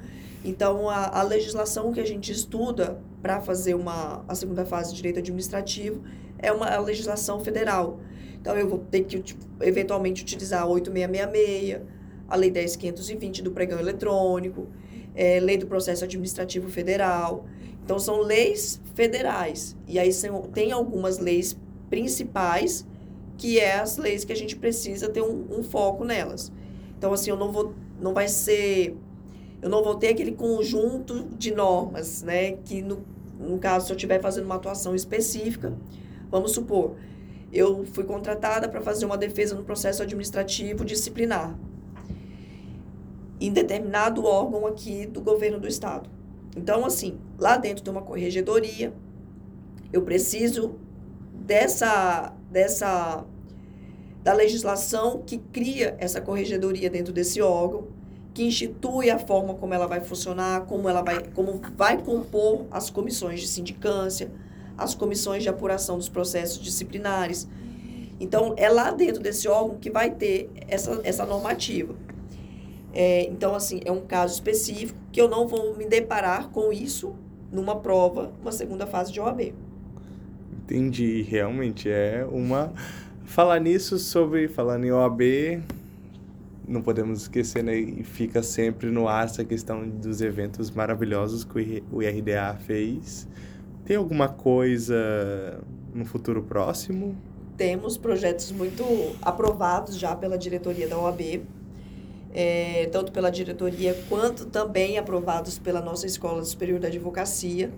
Então, 0.44 0.90
a, 0.90 1.20
a 1.20 1.22
legislação 1.22 1.92
que 1.92 2.00
a 2.00 2.06
gente 2.06 2.32
estuda 2.32 2.98
para 3.22 3.40
fazer 3.40 3.74
uma, 3.74 4.24
a 4.26 4.34
segunda 4.34 4.66
fase 4.66 4.90
de 4.90 4.96
direito 4.96 5.20
administrativo 5.20 6.02
é 6.36 6.50
uma 6.50 6.76
legislação 6.78 7.38
federal. 7.38 8.00
Então, 8.40 8.56
eu 8.56 8.68
vou 8.68 8.80
ter 8.80 9.04
que, 9.04 9.20
tipo, 9.20 9.44
eventualmente, 9.60 10.22
utilizar 10.22 10.62
a 10.62 10.66
8666, 10.66 11.80
a 12.28 12.36
Lei 12.36 12.50
10.520 12.50 13.40
do 13.40 13.52
pregão 13.52 13.78
eletrônico, 13.78 14.66
é, 15.14 15.38
Lei 15.40 15.56
do 15.56 15.66
Processo 15.66 16.04
Administrativo 16.04 16.68
Federal. 16.68 17.46
Então, 17.84 17.98
são 17.98 18.20
leis 18.20 18.80
federais. 18.94 19.76
E 19.86 19.98
aí 19.98 20.12
são, 20.12 20.42
tem 20.42 20.72
algumas 20.72 21.18
leis 21.18 21.56
principais, 21.88 22.86
que 23.36 23.60
é 23.60 23.78
as 23.78 23.96
leis 23.96 24.24
que 24.24 24.32
a 24.32 24.36
gente 24.36 24.56
precisa 24.56 25.08
ter 25.08 25.22
um, 25.22 25.46
um 25.50 25.62
foco 25.62 26.04
nelas. 26.04 26.50
Então, 26.98 27.12
assim, 27.12 27.30
eu 27.30 27.36
não 27.36 27.52
vou, 27.52 27.74
não 28.00 28.14
vai 28.14 28.28
ser, 28.28 28.96
eu 29.60 29.68
não 29.68 29.82
vou 29.84 29.96
ter 29.96 30.08
aquele 30.08 30.32
conjunto 30.32 31.24
de 31.36 31.54
normas, 31.54 32.22
né? 32.22 32.52
Que 32.52 32.80
no, 32.80 33.04
no 33.38 33.58
caso, 33.58 33.86
se 33.86 33.92
eu 33.92 33.96
estiver 33.96 34.20
fazendo 34.20 34.46
uma 34.46 34.54
atuação 34.54 34.94
específica, 34.94 35.74
vamos 36.30 36.52
supor, 36.52 36.96
eu 37.52 37.84
fui 37.84 38.04
contratada 38.04 38.68
para 38.68 38.80
fazer 38.80 39.04
uma 39.04 39.18
defesa 39.18 39.54
no 39.54 39.62
processo 39.62 40.02
administrativo 40.02 40.84
disciplinar 40.84 41.56
em 43.40 43.52
determinado 43.52 44.24
órgão 44.24 44.66
aqui 44.66 45.06
do 45.06 45.20
governo 45.20 45.58
do 45.58 45.68
estado. 45.68 46.08
Então, 46.56 46.84
assim, 46.84 47.18
lá 47.38 47.56
dentro 47.56 47.82
tem 47.82 47.92
uma 47.92 48.02
corregedoria, 48.02 48.92
eu 49.92 50.02
preciso 50.02 50.76
dessa, 51.32 52.32
dessa, 52.50 53.24
da 54.22 54.32
legislação 54.32 55.22
que 55.26 55.38
cria 55.38 55.96
essa 55.98 56.20
corregedoria 56.20 56.88
dentro 56.88 57.12
desse 57.12 57.40
órgão, 57.42 57.88
que 58.32 58.42
institui 58.44 59.10
a 59.10 59.18
forma 59.18 59.54
como 59.54 59.74
ela 59.74 59.86
vai 59.86 60.00
funcionar, 60.00 60.62
como 60.66 60.88
ela 60.88 61.02
vai, 61.02 61.22
como 61.28 61.60
vai 61.76 62.02
compor 62.02 62.66
as 62.70 62.90
comissões 62.90 63.40
de 63.40 63.46
sindicância, 63.46 64.30
as 64.76 64.94
comissões 64.94 65.42
de 65.42 65.48
apuração 65.48 65.96
dos 65.96 66.08
processos 66.08 66.60
disciplinares. 66.60 67.46
Então, 68.18 68.54
é 68.56 68.68
lá 68.68 68.90
dentro 68.90 69.22
desse 69.22 69.46
órgão 69.46 69.76
que 69.78 69.90
vai 69.90 70.10
ter 70.10 70.50
essa, 70.68 71.00
essa 71.04 71.24
normativa. 71.24 71.94
É, 72.94 73.24
então, 73.28 73.56
assim, 73.56 73.80
é 73.84 73.90
um 73.90 74.02
caso 74.02 74.34
específico 74.34 74.96
que 75.10 75.20
eu 75.20 75.28
não 75.28 75.48
vou 75.48 75.76
me 75.76 75.84
deparar 75.84 76.48
com 76.50 76.72
isso 76.72 77.12
numa 77.50 77.76
prova, 77.76 78.32
uma 78.40 78.52
segunda 78.52 78.86
fase 78.86 79.12
de 79.12 79.20
OAB. 79.20 79.52
Entendi, 80.62 81.22
realmente 81.22 81.90
é 81.90 82.24
uma. 82.30 82.72
Falar 83.24 83.58
nisso 83.58 83.98
sobre. 83.98 84.46
Falando 84.46 84.84
em 84.84 84.92
OAB, 84.92 85.20
não 86.66 86.80
podemos 86.80 87.22
esquecer, 87.22 87.64
né? 87.64 87.76
E 87.76 88.04
fica 88.04 88.42
sempre 88.42 88.90
no 88.90 89.08
ar 89.08 89.24
essa 89.24 89.44
questão 89.44 89.88
dos 89.88 90.20
eventos 90.20 90.70
maravilhosos 90.70 91.44
que 91.44 91.82
o 91.92 92.02
IRDA 92.02 92.56
fez. 92.64 93.28
Tem 93.84 93.96
alguma 93.96 94.28
coisa 94.28 95.60
no 95.92 96.04
futuro 96.04 96.42
próximo? 96.42 97.16
Temos 97.56 97.98
projetos 97.98 98.50
muito 98.50 98.84
aprovados 99.20 99.98
já 99.98 100.16
pela 100.16 100.38
diretoria 100.38 100.88
da 100.88 100.98
OAB 100.98 101.42
é, 102.34 102.88
tanto 102.90 103.12
pela 103.12 103.30
diretoria 103.30 103.96
quanto 104.08 104.46
também 104.46 104.98
aprovados 104.98 105.56
pela 105.56 105.80
nossa 105.80 106.04
Escola 106.04 106.44
Superior 106.44 106.80
da 106.80 106.88
Advocacia. 106.88 107.70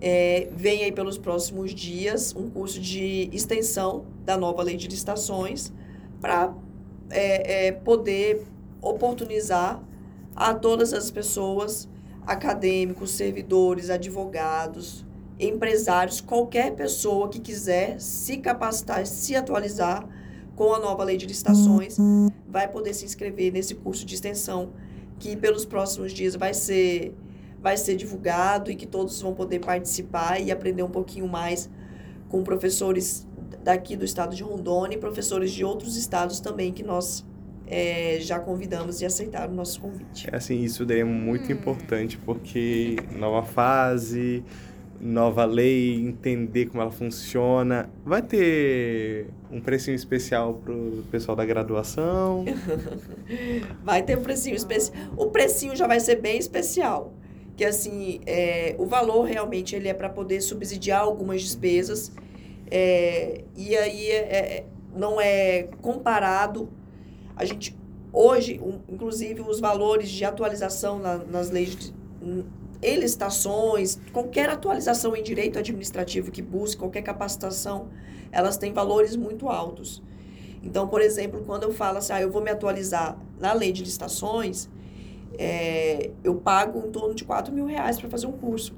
É, 0.00 0.48
vem 0.52 0.84
aí 0.84 0.92
pelos 0.92 1.18
próximos 1.18 1.74
dias 1.74 2.34
um 2.34 2.48
curso 2.48 2.80
de 2.80 3.28
extensão 3.32 4.04
da 4.24 4.36
nova 4.36 4.62
lei 4.62 4.76
de 4.76 4.88
licitações 4.88 5.72
para 6.20 6.54
é, 7.10 7.66
é, 7.66 7.72
poder 7.72 8.44
oportunizar 8.80 9.82
a 10.34 10.54
todas 10.54 10.92
as 10.92 11.10
pessoas, 11.10 11.88
acadêmicos, 12.26 13.10
servidores, 13.10 13.90
advogados, 13.90 15.04
empresários, 15.38 16.20
qualquer 16.20 16.72
pessoa 16.74 17.28
que 17.28 17.40
quiser 17.40 18.00
se 18.00 18.38
capacitar, 18.38 19.06
se 19.06 19.34
atualizar 19.34 20.08
com 20.54 20.74
a 20.74 20.78
nova 20.78 21.02
lei 21.04 21.16
de 21.16 21.26
licitações, 21.26 21.96
vai 22.48 22.68
poder 22.68 22.94
se 22.94 23.04
inscrever 23.04 23.52
nesse 23.52 23.74
curso 23.74 24.04
de 24.04 24.14
extensão 24.14 24.70
que 25.18 25.36
pelos 25.36 25.64
próximos 25.64 26.12
dias 26.12 26.34
vai 26.34 26.52
ser 26.52 27.14
vai 27.60 27.76
ser 27.76 27.94
divulgado 27.94 28.72
e 28.72 28.74
que 28.74 28.84
todos 28.84 29.22
vão 29.22 29.32
poder 29.32 29.60
participar 29.60 30.40
e 30.40 30.50
aprender 30.50 30.82
um 30.82 30.90
pouquinho 30.90 31.28
mais 31.28 31.70
com 32.28 32.42
professores 32.42 33.24
daqui 33.62 33.94
do 33.94 34.04
estado 34.04 34.34
de 34.34 34.42
Rondônia 34.42 34.96
e 34.96 34.98
professores 34.98 35.52
de 35.52 35.64
outros 35.64 35.96
estados 35.96 36.40
também 36.40 36.72
que 36.72 36.82
nós 36.82 37.24
é, 37.68 38.18
já 38.20 38.40
convidamos 38.40 39.00
e 39.00 39.06
aceitaram 39.06 39.52
o 39.52 39.56
nosso 39.56 39.80
convite. 39.80 40.28
É 40.30 40.36
assim, 40.36 40.62
isso 40.62 40.84
daí 40.84 41.00
é 41.00 41.04
muito 41.04 41.48
hum. 41.48 41.52
importante 41.52 42.18
porque 42.18 42.96
nova 43.16 43.46
fase, 43.46 44.42
nova 45.02 45.44
lei, 45.44 46.00
entender 46.00 46.66
como 46.66 46.80
ela 46.80 46.92
funciona. 46.92 47.90
Vai 48.04 48.22
ter 48.22 49.26
um 49.50 49.60
precinho 49.60 49.96
especial 49.96 50.54
pro 50.54 51.04
pessoal 51.10 51.36
da 51.36 51.44
graduação? 51.44 52.44
vai 53.82 54.02
ter 54.02 54.16
um 54.16 54.22
precinho 54.22 54.54
especial. 54.54 54.96
O 55.16 55.26
precinho 55.26 55.74
já 55.74 55.88
vai 55.88 55.98
ser 55.98 56.20
bem 56.20 56.38
especial. 56.38 57.12
Que 57.56 57.64
assim, 57.64 58.20
é, 58.24 58.76
o 58.78 58.86
valor 58.86 59.24
realmente 59.24 59.74
ele 59.74 59.88
é 59.88 59.94
para 59.94 60.08
poder 60.08 60.40
subsidiar 60.40 61.00
algumas 61.00 61.42
despesas. 61.42 62.12
É, 62.70 63.42
e 63.56 63.76
aí 63.76 64.06
é, 64.08 64.14
é, 64.14 64.66
não 64.94 65.20
é 65.20 65.64
comparado. 65.82 66.68
A 67.36 67.44
gente 67.44 67.76
hoje, 68.12 68.60
um, 68.62 68.78
inclusive 68.88 69.40
os 69.40 69.58
valores 69.58 70.08
de 70.08 70.24
atualização 70.24 70.98
na, 70.98 71.18
nas 71.18 71.50
leis 71.50 71.74
de, 71.74 71.94
em 72.82 72.96
licitações, 72.96 73.98
qualquer 74.12 74.48
atualização 74.48 75.14
em 75.14 75.22
direito 75.22 75.58
administrativo 75.58 76.30
que 76.30 76.42
busque, 76.42 76.78
qualquer 76.78 77.02
capacitação, 77.02 77.88
elas 78.32 78.56
têm 78.56 78.72
valores 78.72 79.14
muito 79.14 79.48
altos. 79.48 80.02
Então, 80.62 80.88
por 80.88 81.00
exemplo, 81.00 81.42
quando 81.46 81.62
eu 81.64 81.72
falo 81.72 81.98
assim, 81.98 82.12
ah, 82.12 82.20
eu 82.20 82.30
vou 82.30 82.42
me 82.42 82.50
atualizar 82.50 83.16
na 83.38 83.52
lei 83.52 83.72
de 83.72 83.82
licitações, 83.82 84.68
é, 85.38 86.10
eu 86.22 86.34
pago 86.34 86.86
em 86.86 86.90
torno 86.90 87.14
de 87.14 87.24
4 87.24 87.52
mil 87.52 87.66
reais 87.66 87.98
para 87.98 88.08
fazer 88.08 88.26
um 88.26 88.32
curso. 88.32 88.74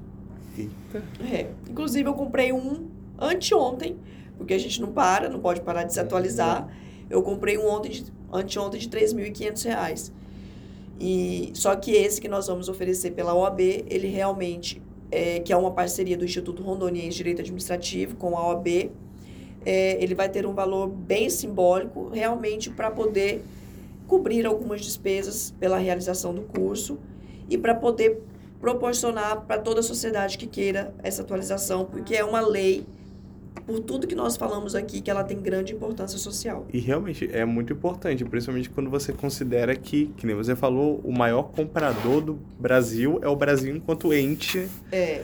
Eita. 0.57 1.03
É. 1.31 1.49
Inclusive, 1.69 2.07
eu 2.07 2.13
comprei 2.13 2.51
um 2.53 2.87
anteontem, 3.19 3.97
porque 4.37 4.53
a 4.53 4.57
gente 4.57 4.81
não 4.81 4.91
para, 4.91 5.29
não 5.29 5.39
pode 5.39 5.61
parar 5.61 5.83
de 5.83 5.93
se 5.93 5.99
atualizar. 5.99 6.67
Eu 7.09 7.21
comprei 7.21 7.57
um 7.57 7.67
ontem 7.67 7.89
de, 7.89 8.05
anteontem 8.31 8.79
de 8.79 8.89
3.500 8.89 9.65
reais. 9.65 10.13
E 10.99 11.51
só 11.53 11.75
que 11.75 11.91
esse 11.91 12.21
que 12.21 12.27
nós 12.27 12.47
vamos 12.47 12.69
oferecer 12.69 13.11
pela 13.11 13.33
OAB, 13.33 13.59
ele 13.59 14.07
realmente 14.07 14.81
é, 15.11 15.39
que 15.39 15.53
é 15.53 15.57
uma 15.57 15.71
parceria 15.71 16.17
do 16.17 16.25
Instituto 16.25 16.63
Rondoniense 16.63 17.09
de 17.09 17.17
Direito 17.17 17.41
Administrativo 17.41 18.15
com 18.15 18.37
a 18.37 18.47
OAB, 18.47 18.91
é, 19.65 20.01
ele 20.01 20.13
vai 20.13 20.29
ter 20.29 20.45
um 20.45 20.53
valor 20.53 20.87
bem 20.87 21.29
simbólico, 21.29 22.09
realmente 22.09 22.69
para 22.69 22.91
poder 22.91 23.43
cobrir 24.07 24.45
algumas 24.45 24.81
despesas 24.81 25.53
pela 25.59 25.77
realização 25.77 26.33
do 26.33 26.43
curso 26.43 26.99
e 27.49 27.57
para 27.57 27.73
poder 27.73 28.21
proporcionar 28.59 29.41
para 29.41 29.59
toda 29.59 29.79
a 29.79 29.83
sociedade 29.83 30.37
que 30.37 30.47
queira 30.47 30.93
essa 31.03 31.21
atualização, 31.21 31.85
porque 31.85 32.15
é 32.15 32.23
uma 32.23 32.41
lei 32.41 32.85
por 33.65 33.79
tudo 33.79 34.05
que 34.05 34.15
nós 34.15 34.37
falamos 34.37 34.75
aqui, 34.75 35.01
que 35.01 35.09
ela 35.09 35.23
tem 35.23 35.39
grande 35.39 35.73
importância 35.73 36.17
social. 36.17 36.67
E 36.71 36.79
realmente 36.79 37.29
é 37.31 37.43
muito 37.45 37.73
importante, 37.73 38.23
principalmente 38.23 38.69
quando 38.69 38.89
você 38.89 39.11
considera 39.11 39.75
que, 39.75 40.07
que 40.17 40.27
nem 40.27 40.35
você 40.35 40.55
falou, 40.55 41.01
o 41.03 41.11
maior 41.11 41.43
comprador 41.43 42.21
do 42.21 42.39
Brasil 42.59 43.19
é 43.23 43.27
o 43.27 43.35
Brasil 43.35 43.75
enquanto 43.75 44.13
ente. 44.13 44.67
É. 44.91 45.23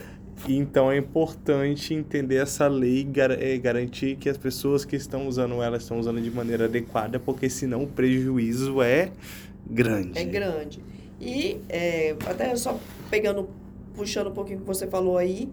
Então 0.49 0.91
é 0.91 0.97
importante 0.97 1.93
entender 1.93 2.38
essa 2.38 2.68
lei 2.68 3.07
e 3.15 3.19
é, 3.19 3.57
garantir 3.59 4.15
que 4.15 4.27
as 4.27 4.38
pessoas 4.38 4.84
que 4.84 4.95
estão 4.95 5.27
usando 5.27 5.61
ela 5.61 5.77
estão 5.77 5.99
usando 5.99 6.19
de 6.19 6.31
maneira 6.31 6.65
adequada, 6.65 7.19
porque 7.19 7.47
senão 7.47 7.84
o 7.84 7.88
prejuízo 7.88 8.81
é 8.81 9.11
grande. 9.69 10.18
É 10.18 10.23
grande. 10.23 10.84
E 11.19 11.59
é, 11.69 12.15
até 12.26 12.55
só 12.55 12.80
pegando, 13.11 13.47
puxando 13.93 14.27
um 14.27 14.34
pouquinho 14.34 14.57
o 14.57 14.61
que 14.61 14.68
você 14.68 14.88
falou 14.88 15.15
aí, 15.15 15.47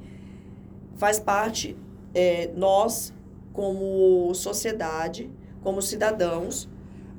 faz 0.97 1.21
parte 1.21 1.77
é, 2.15 2.51
nós, 2.55 3.13
como 3.53 4.33
sociedade, 4.35 5.31
como 5.63 5.83
cidadãos, 5.83 6.69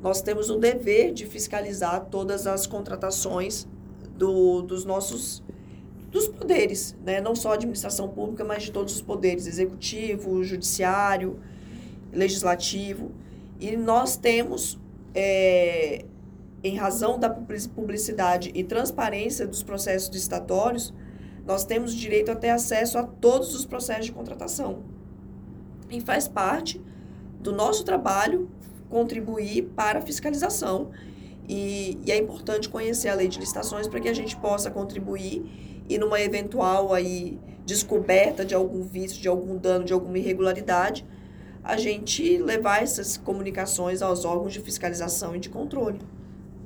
nós 0.02 0.22
temos 0.22 0.49
o 0.49 0.57
dever 0.57 1.14
de 1.14 1.26
fiscalizar 1.26 2.06
todas 2.06 2.48
as 2.48 2.66
contratações 2.66 3.68
do, 4.18 4.61
dos 4.61 4.86
nossos 4.86 5.44
dos 6.11 6.28
poderes, 6.28 6.95
né? 7.06 7.22
não 7.22 7.36
só 7.36 7.52
a 7.52 7.53
administração 7.53 8.07
pública, 8.07 8.44
mas 8.44 8.64
de 8.64 8.72
todos 8.72 8.95
os 8.95 9.02
poderes, 9.02 9.45
executivo, 9.45 10.44
judiciário, 10.44 11.40
legislativo. 12.11 13.11
E 13.60 13.78
nós 13.78 14.18
temos, 14.18 14.80
é, 15.14 16.06
em 16.64 16.76
razão 16.76 17.20
da 17.20 17.30
publicidade 17.30 18.52
e 18.56 18.64
transparência 18.64 19.45
dos 19.45 19.61
processos 19.61 20.10
licitatórios, 20.10 20.94
nós 21.50 21.66
temos 21.66 21.96
direito 21.96 22.30
a 22.30 22.36
ter 22.36 22.52
acesso 22.52 23.00
a 23.00 23.02
todos 23.02 23.56
os 23.56 23.66
processos 23.66 24.06
de 24.06 24.12
contratação. 24.12 24.84
E 25.90 26.00
faz 26.00 26.28
parte 26.28 26.80
do 27.42 27.52
nosso 27.52 27.84
trabalho 27.84 28.48
contribuir 28.88 29.64
para 29.76 29.98
a 29.98 30.02
fiscalização. 30.04 30.92
E, 31.48 31.98
e 32.06 32.12
é 32.12 32.18
importante 32.18 32.70
conhecer 32.70 33.10
a 33.10 33.16
lei 33.16 33.28
de 33.28 33.40
licitações 33.40 33.88
para 33.88 34.00
que 34.00 34.08
a 34.08 34.14
gente 34.14 34.38
possa 34.38 34.70
contribuir 34.70 35.44
e 35.90 35.98
numa 35.98 36.22
eventual 36.22 36.94
aí 36.94 37.40
descoberta 37.66 38.46
de 38.46 38.54
algum 38.54 38.84
vício, 38.84 39.20
de 39.20 39.28
algum 39.28 39.58
dano, 39.58 39.84
de 39.84 39.92
alguma 39.92 40.20
irregularidade, 40.20 41.04
a 41.64 41.78
gente 41.78 42.38
levar 42.38 42.84
essas 42.84 43.18
comunicações 43.18 44.04
aos 44.04 44.24
órgãos 44.24 44.54
de 44.54 44.60
fiscalização 44.60 45.36
e 45.36 45.40
de 45.40 45.50
controle. 45.50 46.00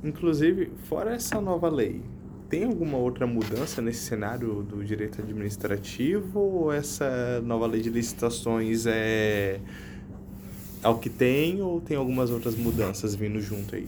Inclusive, 0.04 0.74
fora 0.90 1.16
essa 1.16 1.40
nova 1.40 1.70
lei, 1.70 2.04
tem 2.50 2.64
alguma 2.64 2.98
outra 2.98 3.26
mudança 3.26 3.82
nesse 3.82 4.02
cenário 4.02 4.64
do 4.64 4.84
direito 4.84 5.22
administrativo 5.22 6.40
ou 6.40 6.72
essa 6.72 7.42
nova 7.42 7.66
lei 7.66 7.82
de 7.82 7.90
licitações 7.90 8.86
é 8.86 9.60
ao 10.84 11.00
que 11.00 11.10
tem 11.10 11.62
ou 11.62 11.80
tem 11.80 11.96
algumas 11.96 12.30
outras 12.30 12.56
mudanças 12.56 13.16
vindo 13.16 13.40
junto 13.40 13.76
aí? 13.76 13.88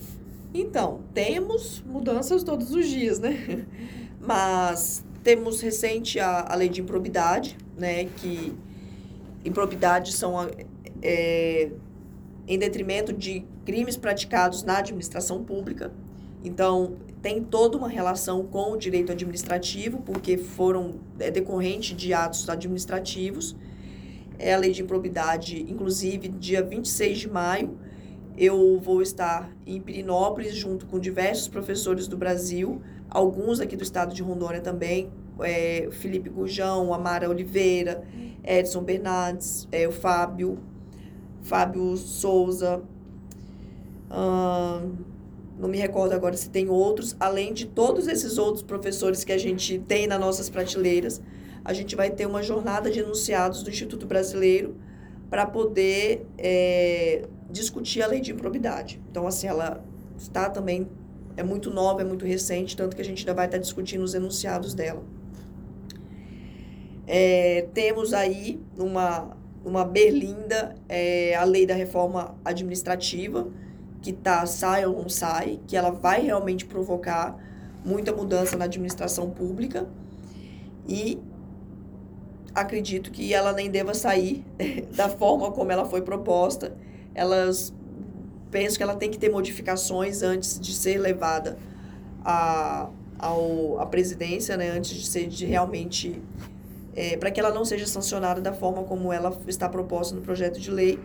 Então, 0.53 1.01
temos 1.13 1.83
mudanças 1.85 2.41
todos 2.41 2.71
os 2.71 2.87
dias, 2.87 3.19
né? 3.19 3.65
Mas 4.19 5.03
temos 5.21 5.59
recente 5.59 6.19
a, 6.19 6.45
a 6.47 6.55
lei 6.55 6.69
de 6.69 6.81
improbidade, 6.81 7.57
né? 7.77 8.05
Que 8.05 8.53
improbidades 9.43 10.15
são 10.15 10.49
é, 11.01 11.69
em 12.47 12.57
detrimento 12.57 13.11
de 13.11 13.45
crimes 13.65 13.97
praticados 13.97 14.63
na 14.63 14.77
administração 14.77 15.43
pública. 15.43 15.91
Então, 16.45 16.95
tem 17.21 17.43
toda 17.43 17.77
uma 17.77 17.89
relação 17.89 18.45
com 18.45 18.73
o 18.73 18.77
direito 18.77 19.11
administrativo, 19.11 19.97
porque 20.05 20.37
foram 20.37 20.95
é, 21.19 21.31
decorrente 21.31 21.93
de 21.93 22.13
atos 22.13 22.47
administrativos 22.47 23.55
é 24.37 24.53
a 24.53 24.57
lei 24.57 24.71
de 24.71 24.81
improbidade. 24.81 25.61
Inclusive, 25.69 26.27
dia 26.27 26.61
26 26.61 27.17
de 27.17 27.29
maio, 27.29 27.77
eu 28.37 28.79
vou 28.79 29.01
estar 29.01 29.49
em 29.65 29.79
Pirinópolis 29.81 30.55
junto 30.55 30.85
com 30.85 30.99
diversos 30.99 31.47
professores 31.47 32.07
do 32.07 32.17
Brasil, 32.17 32.81
alguns 33.09 33.59
aqui 33.59 33.75
do 33.75 33.83
estado 33.83 34.13
de 34.13 34.21
Rondônia 34.21 34.61
também, 34.61 35.09
é, 35.39 35.89
Felipe 35.91 36.29
Gujão, 36.29 36.93
Amara 36.93 37.29
Oliveira, 37.29 38.03
Edson 38.43 38.83
Bernardes, 38.83 39.67
é, 39.71 39.87
o 39.87 39.91
Fábio, 39.91 40.59
Fábio 41.43 41.95
Souza, 41.95 42.81
hum, 44.11 44.91
não 45.57 45.69
me 45.69 45.77
recordo 45.77 46.13
agora 46.13 46.35
se 46.35 46.49
tem 46.49 46.69
outros, 46.69 47.15
além 47.19 47.53
de 47.53 47.65
todos 47.65 48.07
esses 48.07 48.37
outros 48.37 48.61
professores 48.61 49.23
que 49.23 49.31
a 49.31 49.37
gente 49.37 49.79
tem 49.79 50.05
nas 50.05 50.19
nossas 50.19 50.49
prateleiras, 50.49 51.21
a 51.63 51.73
gente 51.73 51.95
vai 51.95 52.11
ter 52.11 52.25
uma 52.25 52.43
jornada 52.43 52.91
de 52.91 52.99
enunciados 52.99 53.63
do 53.63 53.69
Instituto 53.69 54.05
Brasileiro 54.05 54.75
para 55.29 55.45
poder 55.45 56.25
é, 56.37 57.25
discutir 57.49 58.03
a 58.03 58.07
lei 58.07 58.21
de 58.21 58.31
improbidade. 58.31 59.01
Então, 59.09 59.25
assim, 59.25 59.47
ela 59.47 59.83
está 60.17 60.49
também, 60.49 60.87
é 61.35 61.43
muito 61.43 61.71
nova, 61.71 62.01
é 62.01 62.05
muito 62.05 62.25
recente, 62.25 62.75
tanto 62.75 62.95
que 62.95 63.01
a 63.01 63.05
gente 63.05 63.19
ainda 63.21 63.33
vai 63.33 63.45
estar 63.45 63.57
discutindo 63.57 64.03
os 64.03 64.13
enunciados 64.13 64.73
dela. 64.73 65.03
É, 67.07 67.67
temos 67.73 68.13
aí 68.13 68.59
uma, 68.77 69.35
uma 69.63 69.85
berlinda 69.85 70.75
é, 70.89 71.35
a 71.35 71.43
lei 71.43 71.65
da 71.65 71.75
reforma 71.75 72.35
administrativa, 72.43 73.47
que 74.05 74.13
tá, 74.13 74.45
sai 74.45 74.85
ou 74.85 75.01
não 75.01 75.09
sai, 75.09 75.59
que 75.65 75.75
ela 75.75 75.89
vai 75.89 76.21
realmente 76.21 76.63
provocar 76.63 77.35
muita 77.83 78.13
mudança 78.13 78.55
na 78.55 78.65
administração 78.65 79.31
pública. 79.31 79.87
E 80.87 81.19
acredito 82.53 83.09
que 83.09 83.33
ela 83.33 83.51
nem 83.51 83.67
deva 83.67 83.95
sair 83.95 84.45
da 84.95 85.09
forma 85.09 85.51
como 85.51 85.71
ela 85.71 85.85
foi 85.85 86.03
proposta. 86.03 86.75
Elas 87.15 87.73
penso 88.51 88.77
que 88.77 88.83
ela 88.83 88.95
tem 88.95 89.09
que 89.09 89.17
ter 89.17 89.31
modificações 89.31 90.21
antes 90.21 90.59
de 90.59 90.71
ser 90.75 90.99
levada 90.99 91.57
à, 92.23 92.87
ao, 93.17 93.79
à 93.79 93.87
presidência, 93.87 94.55
né? 94.55 94.69
antes 94.69 94.95
de 94.95 95.07
ser 95.07 95.27
de 95.27 95.47
realmente. 95.47 96.21
É, 96.95 97.17
para 97.17 97.31
que 97.31 97.39
ela 97.39 97.51
não 97.51 97.65
seja 97.65 97.87
sancionada 97.87 98.39
da 98.39 98.53
forma 98.53 98.83
como 98.83 99.11
ela 99.11 99.35
está 99.47 99.67
proposta 99.67 100.13
no 100.15 100.21
projeto 100.21 100.59
de 100.59 100.69
lei, 100.69 100.99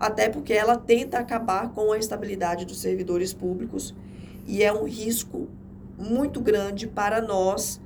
até 0.00 0.30
porque 0.30 0.54
ela 0.54 0.76
tenta 0.76 1.18
acabar 1.18 1.70
com 1.72 1.92
a 1.92 1.98
estabilidade 1.98 2.64
dos 2.64 2.80
servidores 2.80 3.34
públicos 3.34 3.94
e 4.46 4.62
é 4.64 4.72
um 4.72 4.84
risco 4.84 5.46
muito 5.98 6.40
grande 6.40 6.86
para 6.86 7.20
nós 7.20 7.78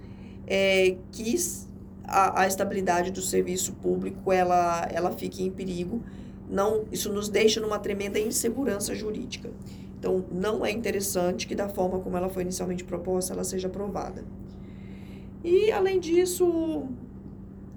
é, 0.46 0.96
que 1.10 1.34
a, 2.04 2.42
a 2.42 2.46
estabilidade 2.46 3.10
do 3.10 3.20
serviço 3.20 3.72
público 3.74 4.30
ela, 4.30 4.88
ela 4.92 5.10
fique 5.10 5.42
em 5.42 5.50
perigo. 5.50 6.00
Não, 6.48 6.84
isso 6.92 7.12
nos 7.12 7.28
deixa 7.28 7.60
numa 7.60 7.78
tremenda 7.78 8.20
insegurança 8.20 8.94
jurídica. 8.94 9.50
Então, 9.98 10.24
não 10.30 10.64
é 10.64 10.70
interessante 10.70 11.46
que, 11.46 11.54
da 11.54 11.68
forma 11.68 11.98
como 11.98 12.16
ela 12.16 12.28
foi 12.28 12.42
inicialmente 12.42 12.84
proposta, 12.84 13.32
ela 13.32 13.42
seja 13.42 13.68
aprovada. 13.68 14.22
E, 15.42 15.72
além 15.72 15.98
disso, 15.98 16.86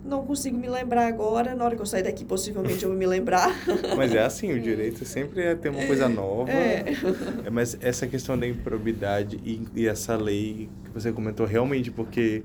não 0.07 0.25
consigo 0.25 0.57
me 0.57 0.67
lembrar 0.67 1.07
agora. 1.07 1.53
Na 1.53 1.65
hora 1.65 1.75
que 1.75 1.81
eu 1.81 1.85
sair 1.85 2.03
daqui, 2.03 2.25
possivelmente 2.25 2.83
eu 2.83 2.89
vou 2.89 2.97
me 2.97 3.05
lembrar. 3.05 3.53
Mas 3.95 4.13
é 4.13 4.23
assim, 4.23 4.53
o 4.53 4.59
direito 4.59 5.05
sempre 5.05 5.41
é 5.41 5.55
ter 5.55 5.69
uma 5.69 5.85
coisa 5.85 6.07
nova. 6.07 6.49
É. 6.49 6.85
é. 7.45 7.49
Mas 7.49 7.77
essa 7.81 8.07
questão 8.07 8.37
da 8.37 8.47
improbidade 8.47 9.39
e, 9.43 9.61
e 9.75 9.87
essa 9.87 10.15
lei 10.15 10.69
que 10.85 10.91
você 10.91 11.11
comentou, 11.11 11.45
realmente, 11.45 11.91
porque 11.91 12.43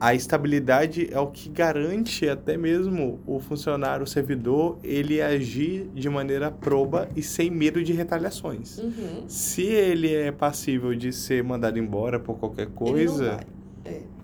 a 0.00 0.14
estabilidade 0.14 1.08
é 1.12 1.20
o 1.20 1.26
que 1.26 1.50
garante 1.50 2.26
até 2.26 2.56
mesmo 2.56 3.20
o 3.26 3.38
funcionário, 3.38 4.04
o 4.04 4.06
servidor, 4.06 4.78
ele 4.82 5.20
agir 5.20 5.90
de 5.94 6.08
maneira 6.08 6.50
proba 6.50 7.06
e 7.14 7.22
sem 7.22 7.50
medo 7.50 7.82
de 7.84 7.92
retaliações. 7.92 8.78
Uhum. 8.78 9.24
Se 9.28 9.62
ele 9.62 10.14
é 10.14 10.32
passível 10.32 10.94
de 10.94 11.12
ser 11.12 11.44
mandado 11.44 11.78
embora 11.78 12.18
por 12.18 12.38
qualquer 12.38 12.68
coisa. 12.68 13.40
É. 13.84 14.19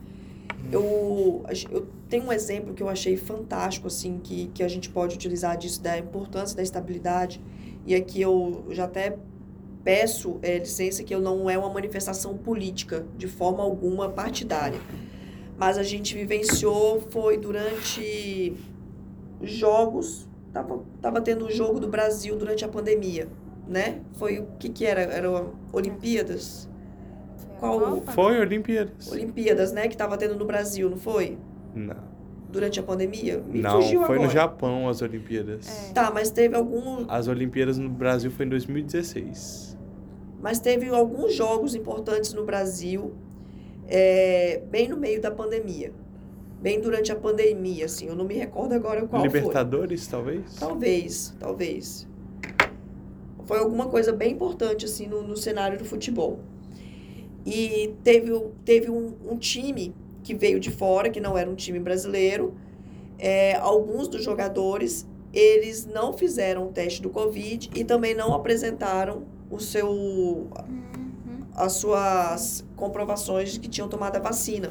Eu, 0.71 1.45
eu 1.71 1.87
tenho 2.09 2.25
um 2.25 2.33
exemplo 2.33 2.75
que 2.75 2.83
eu 2.83 2.89
achei 2.89 3.17
fantástico, 3.17 3.87
assim, 3.87 4.19
que, 4.23 4.49
que 4.55 4.63
a 4.63 4.69
gente 4.69 4.89
pode 4.89 5.15
utilizar 5.15 5.57
disso, 5.57 5.83
da 5.83 5.97
importância 5.99 6.57
da 6.57 6.63
estabilidade. 6.63 7.43
E 7.87 7.95
aqui 7.95 8.21
eu 8.21 8.65
já 8.71 8.85
até 8.85 9.17
peço 9.85 10.39
é, 10.43 10.59
licença 10.59 11.05
que 11.05 11.15
eu 11.15 11.21
não 11.21 11.49
é 11.49 11.57
uma 11.57 11.71
manifestação 11.71 12.37
política, 12.37 13.07
de 13.17 13.29
forma 13.29 13.63
alguma 13.63 14.09
partidária 14.09 14.81
mas 15.59 15.79
a 15.79 15.83
gente 15.83 16.15
vivenciou 16.15 17.01
foi 17.11 17.39
durante 17.39 18.55
jogos, 19.43 20.29
tava, 20.53 20.85
tava 21.01 21.21
tendo 21.21 21.47
o 21.47 21.51
jogo 21.51 21.81
do 21.81 21.89
Brasil 21.89 22.37
durante 22.37 22.65
a 22.65 22.69
pandemia, 22.69 23.29
né? 23.67 24.01
Foi 24.15 24.39
o 24.39 24.47
que 24.59 24.69
que 24.69 24.85
era? 24.85 25.01
Era 25.01 25.47
Olimpíadas? 25.73 26.69
Qual? 27.59 28.03
Foi 28.03 28.41
Olimpíadas. 28.41 29.11
Olimpíadas, 29.11 29.73
né? 29.73 29.89
Que 29.89 29.97
tava 29.97 30.17
tendo 30.17 30.37
no 30.37 30.45
Brasil, 30.45 30.91
não 30.91 30.99
foi? 30.99 31.39
Não. 31.75 32.17
Durante 32.51 32.79
a 32.81 32.83
pandemia? 32.83 33.43
Me 33.47 33.61
não, 33.61 33.83
foi 33.83 33.97
agora. 33.97 34.23
no 34.23 34.31
Japão 34.31 34.89
as 34.89 35.03
Olimpíadas. 35.03 35.91
É. 35.91 35.93
Tá, 35.93 36.11
mas 36.11 36.31
teve 36.31 36.57
algum... 36.57 37.05
As 37.09 37.29
Olimpíadas 37.29 37.77
no 37.77 37.89
Brasil 37.89 38.31
foi 38.31 38.47
em 38.47 38.49
2016. 38.49 39.77
Mas 40.41 40.61
teve 40.61 40.89
alguns 40.89 41.35
jogos 41.35 41.75
importantes 41.75 42.33
no 42.33 42.45
Brasil 42.45 43.13
é, 43.89 44.63
bem 44.71 44.89
no 44.89 44.97
meio 44.97 45.21
da 45.21 45.31
pandemia. 45.31 45.93
Bem 46.61 46.81
durante 46.81 47.13
a 47.13 47.17
pandemia, 47.17 47.85
assim. 47.85 48.07
Eu 48.07 48.17
não 48.17 48.25
me 48.25 48.35
recordo 48.35 48.73
agora 48.73 49.07
qual 49.07 49.23
Libertadores, 49.23 50.07
foi. 50.07 50.11
talvez? 50.11 50.55
Talvez, 50.57 51.35
talvez. 51.39 52.09
Foi 53.45 53.59
alguma 53.59 53.87
coisa 53.87 54.13
bem 54.13 54.33
importante, 54.33 54.85
assim, 54.85 55.07
no, 55.07 55.23
no 55.23 55.37
cenário 55.37 55.79
do 55.79 55.85
futebol. 55.85 56.41
E 57.47 57.95
teve, 58.03 58.33
teve 58.65 58.91
um, 58.91 59.15
um, 59.31 59.39
time 59.39 59.95
que 60.25 60.35
veio 60.35 60.59
de 60.59 60.69
fora, 60.71 61.09
que 61.09 61.21
não 61.21 61.39
era 61.39 61.49
um 61.49 61.55
time 61.55 61.79
brasileiro. 61.79 62.57
É, 63.19 63.55
alguns 63.55 64.09
dos 64.09 64.25
jogadores, 64.25 65.07
eles 65.33 65.87
não 65.87 66.13
fizeram 66.13 66.67
o 66.67 66.73
teste 66.73 67.01
do 67.01 67.09
Covid 67.09 67.71
e 67.73 67.85
também 67.85 68.17
não 68.17 68.35
apresentaram 68.35 69.23
o 69.49 69.61
seu 69.61 70.51
as 71.55 71.73
suas 71.75 72.67
comprovações 72.77 73.53
de 73.53 73.61
que 73.61 73.69
tinham 73.69 73.89
tomado 73.89 74.17
a 74.17 74.21
vacina. 74.21 74.71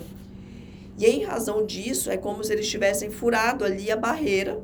E 0.99 1.05
em 1.05 1.23
razão 1.23 1.65
disso, 1.65 2.11
é 2.11 2.17
como 2.17 2.43
se 2.43 2.53
eles 2.53 2.69
tivessem 2.69 3.09
furado 3.09 3.65
ali 3.65 3.89
a 3.89 3.95
barreira 3.95 4.61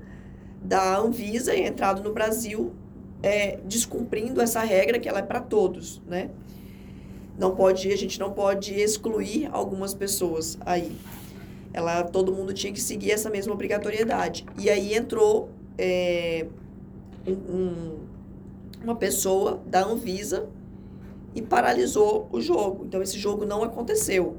da 0.62 0.98
Anvisa 0.98 1.56
e 1.56 1.66
entrado 1.66 2.04
no 2.04 2.14
Brasil 2.14 2.74
é, 3.24 3.58
descumprindo 3.66 4.40
essa 4.40 4.62
regra 4.62 5.00
que 5.00 5.10
ela 5.10 5.20
é 5.20 5.24
para 5.24 5.40
todos, 5.40 6.00
né? 6.08 6.30
Não 7.42 7.56
pode, 7.56 7.92
a 7.92 7.98
gente 7.98 8.20
não 8.20 8.32
pode 8.32 8.72
excluir 8.80 9.50
algumas 9.52 9.96
pessoas 9.96 10.60
aí. 10.64 10.96
Ela, 11.74 12.04
todo 12.04 12.32
mundo 12.32 12.54
tinha 12.54 12.72
que 12.72 12.80
seguir 12.80 13.10
essa 13.12 13.32
mesma 13.32 13.52
obrigatoriedade. 13.52 14.46
E 14.60 14.70
aí 14.70 14.94
entrou 14.94 15.50
é, 15.76 16.46
um, 17.26 17.32
um, 17.32 17.96
uma 18.84 18.96
pessoa 18.96 19.60
da 19.66 19.84
Anvisa 19.84 20.48
e 21.34 21.42
paralisou 21.42 22.30
o 22.32 22.40
jogo. 22.40 22.86
Então 22.86 23.02
esse 23.02 23.18
jogo 23.18 23.44
não 23.44 23.64
aconteceu. 23.64 24.38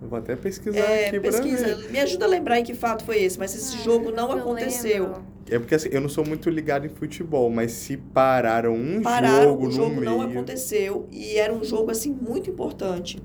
Vou 0.00 0.16
até 0.18 0.36
pesquisar 0.36 0.78
É, 0.78 1.08
aqui 1.08 1.18
pesquisa. 1.18 1.64
pra 1.64 1.74
ver. 1.74 1.90
Me 1.90 1.98
ajuda 1.98 2.26
a 2.26 2.28
lembrar 2.28 2.60
em 2.60 2.62
que 2.64 2.74
fato 2.74 3.02
foi 3.04 3.22
esse, 3.24 3.36
mas 3.38 3.56
esse 3.56 3.74
Ah, 3.76 3.82
jogo 3.82 4.12
não 4.12 4.30
eu 4.30 4.38
aconteceu. 4.38 5.04
lembro. 5.06 5.22
É 5.48 5.58
porque 5.58 5.74
assim, 5.74 5.88
eu 5.92 6.00
não 6.00 6.08
sou 6.08 6.24
muito 6.24 6.50
ligado 6.50 6.86
em 6.86 6.88
futebol, 6.88 7.48
mas 7.50 7.72
se 7.72 7.96
pararam 7.96 8.74
um 8.74 9.00
Pararam, 9.00 9.44
jogo 9.44 9.66
o 9.66 9.70
jogo 9.70 9.94
no 9.96 10.00
não 10.00 10.18
meio... 10.18 10.30
aconteceu 10.30 11.06
e 11.10 11.36
era 11.36 11.52
um 11.52 11.62
jogo 11.62 11.90
assim 11.90 12.12
muito 12.12 12.50
importante. 12.50 13.22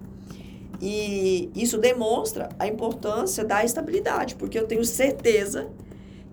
E 0.79 1.49
isso 1.55 1.77
demonstra 1.77 2.49
a 2.57 2.67
importância 2.67 3.45
da 3.45 3.63
estabilidade, 3.63 4.35
porque 4.35 4.57
eu 4.57 4.65
tenho 4.65 4.83
certeza 4.83 5.69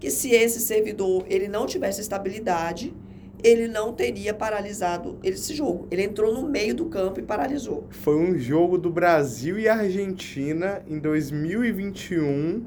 que 0.01 0.11
se 0.11 0.31
esse 0.31 0.61
servidor 0.61 1.25
ele 1.29 1.49
não 1.49 1.67
tivesse 1.67 2.01
estabilidade, 2.01 2.95
ele 3.43 3.69
não 3.69 3.93
teria 3.93 4.35
paralisado 4.35 5.19
esse 5.23 5.55
jogo. 5.55 5.87
Ele 5.91 6.03
entrou 6.03 6.35
no 6.35 6.49
meio 6.49 6.75
do 6.75 6.87
campo 6.87 7.21
e 7.21 7.23
paralisou. 7.23 7.87
Foi 7.91 8.17
um 8.17 8.37
jogo 8.39 8.79
do 8.79 8.91
Brasil 8.91 9.59
e 9.59 9.69
Argentina 9.69 10.83
em 10.89 10.99
2021, 10.99 12.65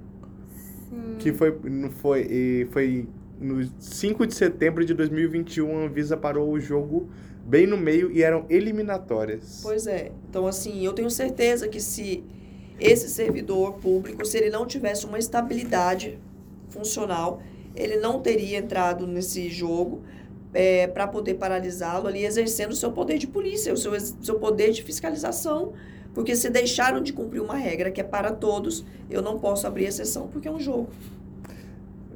Sim. 0.92 1.16
que 1.18 1.32
foi, 1.32 1.58
não 1.64 1.90
foi, 1.90 2.28
e 2.30 2.68
foi 2.72 3.08
no 3.40 3.64
5 3.80 4.28
de 4.28 4.36
setembro 4.36 4.86
de 4.86 4.94
2021, 4.94 5.80
a 5.80 5.86
Anvisa 5.86 6.18
parou 6.18 6.52
o 6.52 6.60
jogo 6.60 7.10
bem 7.46 7.66
no 7.66 7.78
meio 7.78 8.12
e 8.12 8.22
eram 8.22 8.46
eliminatórias. 8.50 9.62
Pois 9.64 9.88
é. 9.88 10.12
Então 10.30 10.46
assim, 10.46 10.86
eu 10.86 10.94
tenho 10.94 11.10
certeza 11.10 11.68
que 11.68 11.80
se 11.80 12.24
esse 12.80 13.08
servidor 13.10 13.74
público, 13.74 14.26
se 14.26 14.38
ele 14.38 14.50
não 14.50 14.66
tivesse 14.66 15.06
uma 15.06 15.18
estabilidade 15.18 16.20
funcional, 16.70 17.42
ele 17.76 17.98
não 17.98 18.20
teria 18.20 18.58
entrado 18.58 19.08
nesse 19.08 19.50
jogo 19.50 20.02
para 20.94 21.08
poder 21.08 21.36
paralisá-lo 21.36 22.08
ali, 22.08 22.26
exercendo 22.26 22.72
o 22.72 22.76
seu 22.76 22.92
poder 22.92 23.18
de 23.18 23.28
polícia, 23.28 23.74
o 23.74 23.78
seu, 23.78 23.98
seu 24.00 24.36
poder 24.36 24.72
de 24.72 24.84
fiscalização. 24.84 25.74
Porque 26.14 26.36
se 26.36 26.50
deixaram 26.50 27.02
de 27.02 27.14
cumprir 27.14 27.42
uma 27.42 27.56
regra 27.56 27.90
que 27.92 28.02
é 28.02 28.04
para 28.04 28.32
todos, 28.32 28.86
eu 29.10 29.22
não 29.22 29.40
posso 29.40 29.66
abrir 29.66 29.86
exceção 29.86 30.28
porque 30.28 30.48
é 30.48 30.52
um 30.52 30.60
jogo. 30.60 30.90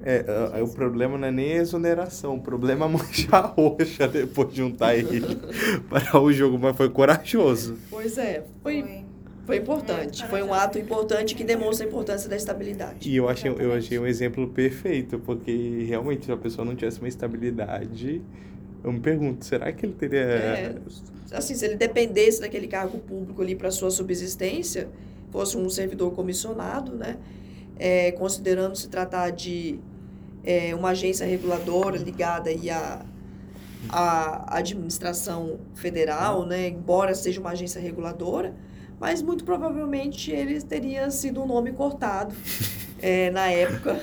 É, 0.03 0.23
a- 0.27 0.59
a- 0.59 0.63
o 0.63 0.67
problema 0.69 1.17
não 1.17 1.27
é 1.27 1.31
nem 1.31 1.53
a 1.53 1.55
exoneração, 1.61 2.35
o 2.35 2.39
problema 2.41 2.85
é 2.85 2.89
a 2.89 2.91
mancha 2.91 3.39
roxa 3.57 4.07
depois 4.07 4.49
de 4.49 4.57
juntar 4.57 4.95
ele 4.95 5.22
para 5.89 6.19
o 6.19 6.31
jogo, 6.31 6.59
mas 6.59 6.76
foi 6.77 6.89
corajoso. 6.89 7.76
Pois 7.89 8.15
é, 8.17 8.43
foi, 8.61 8.81
Foi. 8.84 9.03
foi 9.47 9.57
importante. 9.57 10.23
É, 10.23 10.27
Foi 10.27 10.43
um 10.43 10.53
ato 10.53 10.77
importante 10.77 11.34
que 11.34 11.43
demonstra 11.43 11.88
a 11.88 11.89
importância 11.89 12.30
da 12.30 12.35
estabilidade. 12.35 13.09
E 13.09 13.15
eu 13.15 13.27
achei, 13.27 13.49
eu 13.57 13.73
achei 13.73 13.97
um 13.97 14.05
exemplo 14.05 14.47
perfeito, 14.49 15.17
porque 15.19 15.85
realmente 15.88 16.26
se 16.26 16.31
a 16.31 16.38
pessoa 16.38 16.63
não 16.65 16.76
tivesse 16.76 16.99
uma 16.99 17.07
estabilidade, 17.07 18.22
eu 18.86 18.91
me 18.91 18.99
pergunto, 18.99 19.44
será 19.44 19.72
que 19.72 19.84
ele 19.84 19.94
teria. 19.94 20.20
É. 20.20 20.76
Assim, 21.32 21.56
se 21.56 21.66
ele 21.66 21.76
dependesse 21.76 22.40
daquele 22.40 22.68
cargo 22.68 22.99
público 22.99 23.41
ali 23.41 23.56
para 23.56 23.72
sua 23.72 23.90
subsistência, 23.90 24.88
fosse 25.32 25.57
um 25.57 25.68
servidor 25.72 26.12
comissionado, 26.14 26.95
né? 26.95 27.18
É, 27.78 28.12
considerando 28.12 28.76
se 28.76 28.88
tratar 28.88 29.32
de 29.32 29.80
é, 30.44 30.76
uma 30.76 30.90
agência 30.90 31.26
reguladora 31.26 31.98
ligada 31.98 32.52
aí 32.52 32.70
à, 32.70 33.03
à 33.90 34.57
administração 34.60 35.60
federal, 35.74 36.45
né? 36.45 36.68
Embora 36.70 37.16
seja 37.16 37.41
uma 37.41 37.49
agência 37.49 37.82
reguladora, 37.82 38.53
mas 38.99 39.20
muito 39.24 39.44
provavelmente 39.44 40.32
ele 40.32 40.62
teria 40.62 41.10
sido 41.10 41.41
um 41.41 41.48
nome 41.48 41.72
cortado 41.72 42.36
é, 43.02 43.32
na 43.32 43.49
época. 43.49 43.99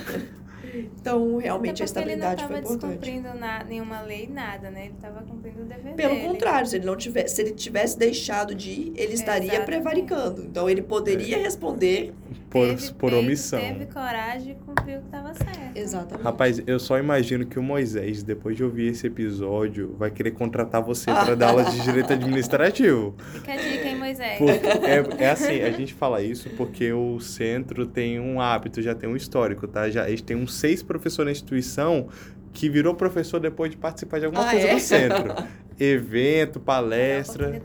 Então, 0.73 1.37
realmente, 1.37 1.81
a 1.81 1.85
Até 1.85 1.93
porque 1.93 2.11
ele 2.11 2.15
não 2.21 2.31
estabilidade 2.31 2.43
foi 2.47 2.57
estava 2.59 2.75
importante. 2.75 2.99
descumprindo 2.99 3.39
na, 3.39 3.63
nenhuma 3.63 4.01
lei, 4.01 4.27
nada, 4.27 4.69
né? 4.69 4.85
Ele 4.85 4.93
estava 4.95 5.21
cumprindo 5.21 5.61
o 5.61 5.65
dever 5.65 5.93
Pelo 5.95 6.15
dele. 6.15 6.27
contrário, 6.27 6.67
se 6.67 6.75
ele 6.77 6.85
não 6.85 6.95
tivesse, 6.95 7.35
se 7.35 7.41
ele 7.41 7.51
tivesse 7.51 7.97
deixado 7.97 8.55
de 8.55 8.69
ir, 8.71 8.93
ele 8.95 9.13
estaria 9.13 9.49
Exatamente. 9.53 9.65
prevaricando. 9.65 10.43
Então 10.43 10.69
ele 10.69 10.81
poderia 10.81 11.37
responder. 11.37 12.13
Por, 12.49 12.67
Teve 12.67 12.93
por 12.93 13.13
omissão. 13.13 13.59
Teve 13.59 13.85
coragem 13.85 14.51
e 14.51 14.55
cumpriu 14.55 14.97
o 14.97 15.01
que 15.01 15.05
estava 15.05 15.33
certo. 15.33 15.75
Exatamente. 15.77 16.23
Rapaz, 16.23 16.61
eu 16.65 16.79
só 16.79 16.97
imagino 16.99 17.45
que 17.45 17.57
o 17.59 17.63
Moisés, 17.63 18.23
depois 18.23 18.55
de 18.57 18.63
ouvir 18.63 18.91
esse 18.91 19.07
episódio, 19.07 19.95
vai 19.97 20.11
querer 20.11 20.31
contratar 20.31 20.81
você 20.81 21.05
para 21.11 21.35
dar 21.35 21.49
aula 21.49 21.65
de 21.65 21.79
direito 21.81 22.13
administrativo. 22.13 23.15
Fica 23.33 23.53
a 23.53 23.55
dica, 23.55 23.87
hein, 23.87 23.97
Moisés? 23.97 24.39
É, 24.41 25.23
é 25.25 25.29
assim, 25.29 25.61
a 25.61 25.71
gente 25.71 25.93
fala 25.93 26.21
isso 26.21 26.49
porque 26.51 26.91
o 26.91 27.19
centro 27.19 27.85
tem 27.85 28.19
um 28.19 28.39
hábito, 28.41 28.81
já 28.81 28.93
tem 28.95 29.09
um 29.09 29.15
histórico, 29.15 29.67
tá? 29.67 29.89
Já, 29.89 30.03
a 30.03 30.09
gente 30.09 30.23
tem 30.23 30.35
uns 30.37 30.53
seis 30.53 30.83
professores 30.83 31.25
na 31.27 31.31
instituição 31.31 32.07
que 32.51 32.69
virou 32.69 32.93
professor 32.93 33.39
depois 33.39 33.71
de 33.71 33.77
participar 33.77 34.19
de 34.19 34.25
alguma 34.25 34.45
Ah, 34.47 34.51
coisa 34.51 34.67
é? 34.67 34.73
do 34.75 34.79
centro. 34.79 35.33
Evento, 35.79 36.59
palestra. 36.59 37.61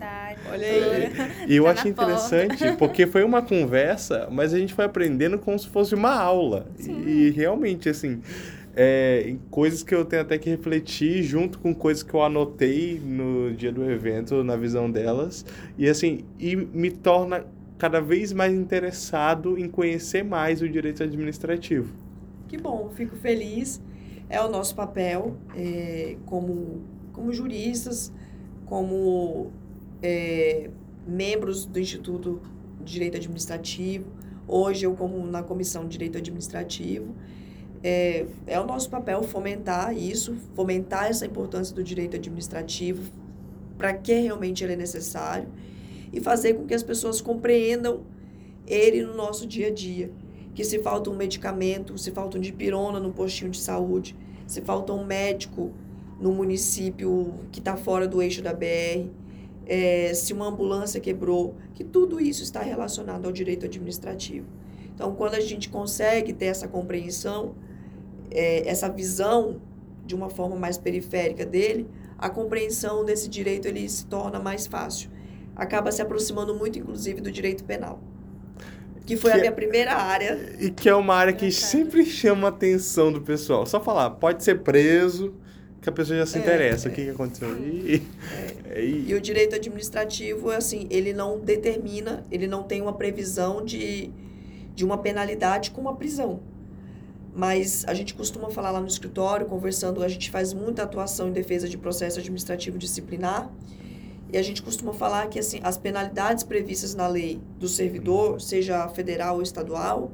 Olha 0.50 0.66
aí. 0.66 1.12
E 1.48 1.56
eu 1.56 1.64
Tá 1.64 1.70
achei 1.72 1.90
na 1.90 1.96
porta. 1.96 2.12
interessante, 2.14 2.76
porque 2.78 3.06
foi 3.06 3.22
uma 3.22 3.42
conversa, 3.42 4.28
mas 4.30 4.54
a 4.54 4.58
gente 4.58 4.72
foi 4.74 4.84
aprendendo 4.84 5.38
como 5.38 5.58
se 5.58 5.68
fosse 5.68 5.94
uma 5.94 6.12
aula. 6.14 6.66
Sim. 6.76 7.02
E 7.06 7.30
realmente, 7.30 7.88
assim, 7.88 8.20
é, 8.74 9.34
coisas 9.50 9.82
que 9.82 9.94
eu 9.94 10.04
tenho 10.04 10.22
até 10.22 10.38
que 10.38 10.48
refletir, 10.48 11.22
junto 11.22 11.58
com 11.58 11.74
coisas 11.74 12.02
que 12.02 12.14
eu 12.14 12.22
anotei 12.22 13.00
no 13.04 13.52
dia 13.52 13.72
do 13.72 13.88
evento, 13.90 14.42
na 14.44 14.56
visão 14.56 14.90
delas. 14.90 15.44
E 15.76 15.88
assim, 15.88 16.24
e 16.38 16.54
me 16.56 16.90
torna 16.90 17.44
cada 17.76 18.00
vez 18.00 18.32
mais 18.32 18.52
interessado 18.52 19.58
em 19.58 19.68
conhecer 19.68 20.24
mais 20.24 20.62
o 20.62 20.68
direito 20.68 21.02
administrativo. 21.02 21.92
Que 22.48 22.56
bom, 22.56 22.90
fico 22.94 23.14
feliz. 23.16 23.80
É 24.30 24.40
o 24.40 24.48
nosso 24.48 24.74
papel 24.74 25.36
é, 25.56 26.16
como, 26.26 26.82
como 27.18 27.32
juristas, 27.32 28.12
como 28.64 29.50
é, 30.00 30.70
membros 31.04 31.66
do 31.66 31.80
Instituto 31.80 32.40
de 32.84 32.92
Direito 32.92 33.16
Administrativo. 33.16 34.06
Hoje 34.46 34.86
eu 34.86 34.94
como 34.94 35.26
na 35.26 35.42
Comissão 35.42 35.82
de 35.82 35.90
Direito 35.90 36.16
Administrativo. 36.16 37.14
É, 37.82 38.24
é 38.46 38.60
o 38.60 38.66
nosso 38.66 38.88
papel 38.88 39.22
fomentar 39.24 39.96
isso, 39.96 40.36
fomentar 40.54 41.06
essa 41.06 41.26
importância 41.26 41.74
do 41.74 41.82
direito 41.82 42.16
administrativo, 42.16 43.12
para 43.76 43.94
que 43.94 44.14
realmente 44.14 44.64
ele 44.64 44.72
é 44.72 44.76
necessário, 44.76 45.48
e 46.12 46.20
fazer 46.20 46.54
com 46.54 46.66
que 46.66 46.74
as 46.74 46.82
pessoas 46.82 47.20
compreendam 47.20 48.02
ele 48.66 49.04
no 49.04 49.14
nosso 49.14 49.46
dia 49.46 49.68
a 49.68 49.70
dia 49.70 50.10
que 50.56 50.64
se 50.64 50.80
falta 50.80 51.08
um 51.08 51.14
medicamento, 51.14 51.96
se 51.96 52.10
falta 52.10 52.36
um 52.36 52.40
dipirona 52.40 52.98
no 52.98 53.12
postinho 53.12 53.48
de 53.48 53.60
saúde, 53.60 54.16
se 54.44 54.60
falta 54.60 54.92
um 54.92 55.04
médico 55.04 55.72
no 56.20 56.32
município 56.32 57.34
que 57.52 57.60
está 57.60 57.76
fora 57.76 58.06
do 58.08 58.20
eixo 58.20 58.42
da 58.42 58.52
BR, 58.52 59.08
é, 59.66 60.12
se 60.14 60.32
uma 60.32 60.46
ambulância 60.48 61.00
quebrou, 61.00 61.54
que 61.74 61.84
tudo 61.84 62.20
isso 62.20 62.42
está 62.42 62.60
relacionado 62.60 63.26
ao 63.26 63.32
direito 63.32 63.66
administrativo. 63.66 64.46
Então, 64.94 65.14
quando 65.14 65.34
a 65.34 65.40
gente 65.40 65.68
consegue 65.68 66.32
ter 66.32 66.46
essa 66.46 66.66
compreensão, 66.66 67.54
é, 68.30 68.68
essa 68.68 68.88
visão 68.88 69.60
de 70.04 70.14
uma 70.14 70.28
forma 70.28 70.56
mais 70.56 70.76
periférica 70.78 71.44
dele, 71.44 71.86
a 72.18 72.28
compreensão 72.28 73.04
desse 73.04 73.28
direito 73.28 73.68
ele 73.68 73.88
se 73.88 74.06
torna 74.06 74.40
mais 74.40 74.66
fácil. 74.66 75.10
Acaba 75.54 75.92
se 75.92 76.02
aproximando 76.02 76.54
muito, 76.54 76.78
inclusive, 76.78 77.20
do 77.20 77.30
direito 77.30 77.64
penal 77.64 78.00
que 79.08 79.16
foi 79.16 79.30
Que 79.30 79.36
a 79.36 79.38
é- 79.38 79.40
minha 79.40 79.52
primeira 79.52 79.94
área. 79.94 80.38
E 80.60 80.70
que 80.70 80.86
é 80.86 80.94
uma 80.94 81.14
área 81.14 81.32
que 81.32 81.50
sempre 81.50 82.04
chama 82.04 82.48
a 82.48 82.50
atenção 82.50 83.10
do 83.10 83.22
pessoal. 83.22 83.64
Só 83.64 83.80
falar, 83.80 84.10
pode 84.10 84.44
ser 84.44 84.60
preso, 84.60 85.32
que 85.80 85.88
a 85.88 85.92
pessoa 85.92 86.18
já 86.18 86.26
se 86.26 86.38
É, 86.38 86.40
interessa. 86.40 86.88
O 86.88 86.92
que, 86.92 87.04
que 87.04 87.10
aconteceu? 87.10 87.48
E, 87.58 88.02
E 89.08 89.14
o 89.14 89.20
direito 89.20 89.54
administrativo, 89.56 90.50
assim, 90.50 90.86
ele 90.90 91.12
não 91.12 91.38
determina, 91.38 92.24
ele 92.30 92.46
não 92.46 92.62
tem 92.62 92.80
uma 92.82 92.92
previsão 92.92 93.64
de, 93.64 94.10
de 94.74 94.84
uma 94.84 94.98
penalidade 94.98 95.70
com 95.70 95.80
uma 95.80 95.96
prisão. 95.96 96.40
Mas 97.34 97.84
a 97.86 97.94
gente 97.94 98.14
costuma 98.14 98.50
falar 98.50 98.70
lá 98.70 98.80
no 98.80 98.88
escritório, 98.88 99.46
conversando, 99.46 100.02
a 100.02 100.08
gente 100.08 100.30
faz 100.30 100.52
muita 100.52 100.82
atuação 100.82 101.28
em 101.28 101.32
defesa 101.32 101.68
de 101.68 101.78
processo 101.78 102.18
administrativo 102.18 102.76
disciplinar. 102.78 103.50
E 104.32 104.36
a 104.36 104.42
gente 104.42 104.60
costuma 104.62 104.92
falar 104.92 105.26
que 105.28 105.38
assim, 105.38 105.60
as 105.62 105.78
penalidades 105.78 106.44
previstas 106.44 106.94
na 106.94 107.06
lei 107.06 107.40
do 107.58 107.68
servidor, 107.68 108.40
seja 108.40 108.86
federal 108.88 109.36
ou 109.36 109.42
estadual, 109.42 110.12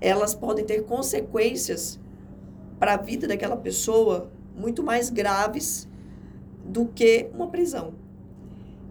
elas 0.00 0.34
podem 0.34 0.64
ter 0.64 0.82
consequências 0.84 1.98
para 2.78 2.94
a 2.94 2.96
vida 2.96 3.26
daquela 3.26 3.56
pessoa 3.56 4.30
muito 4.56 4.82
mais 4.82 5.10
graves 5.10 5.88
do 6.64 6.86
que 6.86 7.28
uma 7.34 7.48
prisão. 7.48 7.92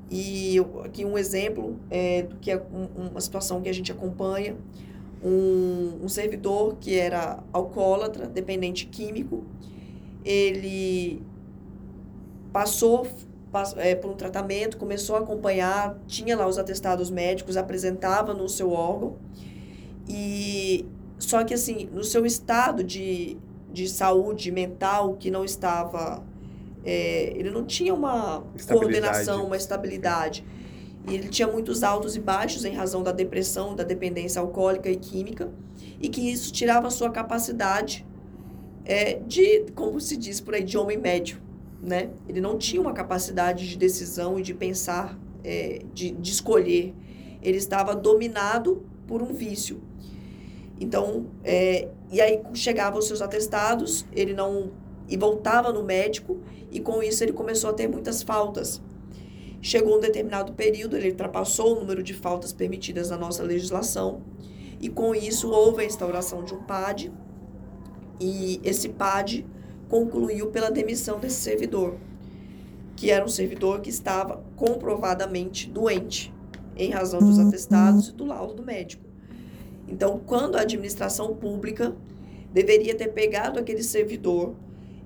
E 0.10 0.58
aqui 0.84 1.04
um 1.06 1.18
exemplo 1.18 1.78
é 1.90 2.24
do 2.24 2.36
que 2.36 2.52
é 2.52 2.58
um- 2.58 3.10
uma 3.10 3.22
situação 3.22 3.62
que 3.62 3.70
a 3.70 3.74
gente 3.74 3.92
acompanha, 3.92 4.56
um, 5.24 6.04
um 6.04 6.10
servidor 6.10 6.76
que 6.80 6.96
era 6.96 7.42
alcoólatra, 7.52 8.28
dependente 8.28 8.86
químico, 8.86 9.44
ele 10.24 11.22
passou 12.52 13.08
pass- 13.52 13.76
é, 13.78 13.96
por 13.96 14.12
um 14.12 14.16
tratamento, 14.16 14.78
começou 14.78 15.16
a 15.16 15.20
acompanhar, 15.20 15.98
tinha 16.08 16.36
lá 16.36 16.48
os 16.48 16.58
atestados 16.58 17.10
médicos, 17.10 17.56
apresentava 17.58 18.34
no 18.34 18.48
seu 18.50 18.72
órgão, 18.72 19.16
e 20.08 20.86
só 21.18 21.44
que 21.44 21.54
assim, 21.54 21.88
no 21.92 22.04
seu 22.04 22.26
estado 22.26 22.84
de, 22.84 23.38
de 23.74 23.90
saúde 23.90 24.52
mental 24.52 25.16
que 25.16 25.30
não 25.30 25.44
estava 25.44 26.24
é, 26.84 27.34
ele 27.36 27.50
não 27.50 27.66
tinha 27.66 27.94
uma 27.94 28.44
coordenação, 28.68 29.46
uma 29.46 29.56
estabilidade. 29.56 30.44
E 31.08 31.16
ele 31.16 31.28
tinha 31.30 31.48
muitos 31.48 31.84
altos 31.84 32.16
e 32.16 32.20
baixos 32.20 32.66
em 32.66 32.74
razão 32.74 33.04
da 33.04 33.12
depressão, 33.12 33.76
da 33.76 33.84
dependência 33.84 34.42
alcoólica 34.42 34.90
e 34.90 34.96
química, 34.96 35.50
e 36.00 36.08
que 36.08 36.22
isso 36.32 36.52
tirava 36.52 36.88
a 36.88 36.92
sua 36.92 37.10
capacidade 37.10 38.06
é, 38.86 39.16
de, 39.16 39.66
como 39.76 40.00
se 40.00 40.16
diz 40.16 40.40
por 40.40 40.54
aí, 40.56 40.64
de 40.64 40.78
homem 40.78 40.98
médio. 40.98 41.42
Né? 41.82 42.10
Ele 42.28 42.40
não 42.40 42.58
tinha 42.58 42.82
uma 42.82 42.94
capacidade 42.94 43.68
de 43.68 43.78
decisão 43.78 44.40
e 44.40 44.42
de 44.42 44.54
pensar, 44.54 45.18
é, 45.44 45.82
de, 45.94 46.12
de 46.12 46.32
escolher. 46.32 46.94
Ele 47.42 47.58
estava 47.58 47.94
dominado 47.94 48.86
por 49.06 49.22
um 49.22 49.34
vício. 49.34 49.82
Então, 50.84 51.28
é, 51.46 51.88
e 52.12 52.20
aí 52.20 52.42
chegavam 52.54 53.00
os 53.00 53.08
seus 53.08 53.22
atestados, 53.22 54.06
ele 54.12 54.34
não. 54.34 54.72
e 55.08 55.16
voltava 55.16 55.72
no 55.72 55.82
médico, 55.82 56.42
e 56.70 56.82
com 56.82 57.02
isso 57.02 57.24
ele 57.24 57.32
começou 57.32 57.70
a 57.70 57.74
ter 57.74 57.88
muitas 57.88 58.22
faltas. 58.22 58.82
Chegou 59.62 59.96
um 59.96 60.00
determinado 60.02 60.52
período, 60.52 60.98
ele 60.98 61.12
ultrapassou 61.12 61.78
o 61.78 61.80
número 61.80 62.04
de 62.04 62.14
faltas 62.14 62.52
permitidas 62.52 63.10
na 63.12 63.18
nossa 63.18 63.44
legislação, 63.44 64.22
e 64.82 64.90
com 64.90 65.16
isso 65.16 65.50
houve 65.50 65.84
a 65.84 65.86
instauração 65.86 66.44
de 66.44 66.54
um 66.54 66.62
PAD, 66.64 67.14
e 68.20 68.60
esse 68.62 68.90
PAD 68.90 69.46
concluiu 69.88 70.48
pela 70.48 70.70
demissão 70.70 71.18
desse 71.18 71.40
servidor, 71.40 71.96
que 72.98 73.10
era 73.10 73.24
um 73.24 73.30
servidor 73.30 73.80
que 73.80 73.90
estava 73.90 74.44
comprovadamente 74.58 75.70
doente, 75.70 76.34
em 76.76 76.90
razão 76.92 77.22
dos 77.22 77.40
atestados 77.40 78.10
e 78.10 78.12
do 78.12 78.26
laudo 78.26 78.56
do 78.56 78.64
médico. 78.64 79.03
Então, 79.88 80.20
quando 80.26 80.56
a 80.56 80.62
administração 80.62 81.36
pública 81.36 81.96
deveria 82.54 82.96
ter 82.96 83.10
pegado 83.10 83.60
aquele 83.60 83.84
servidor 83.84 84.56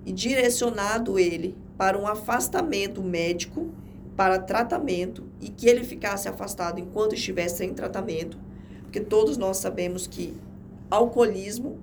e 0.05 0.11
direcionado 0.11 1.17
ele 1.17 1.55
para 1.77 1.97
um 1.97 2.07
afastamento 2.07 3.01
médico 3.01 3.71
para 4.15 4.39
tratamento 4.39 5.23
e 5.39 5.49
que 5.49 5.67
ele 5.67 5.83
ficasse 5.83 6.27
afastado 6.27 6.79
enquanto 6.79 7.13
estivesse 7.13 7.63
em 7.63 7.73
tratamento, 7.73 8.37
porque 8.81 8.99
todos 8.99 9.37
nós 9.37 9.57
sabemos 9.57 10.07
que 10.07 10.33
alcoolismo 10.89 11.77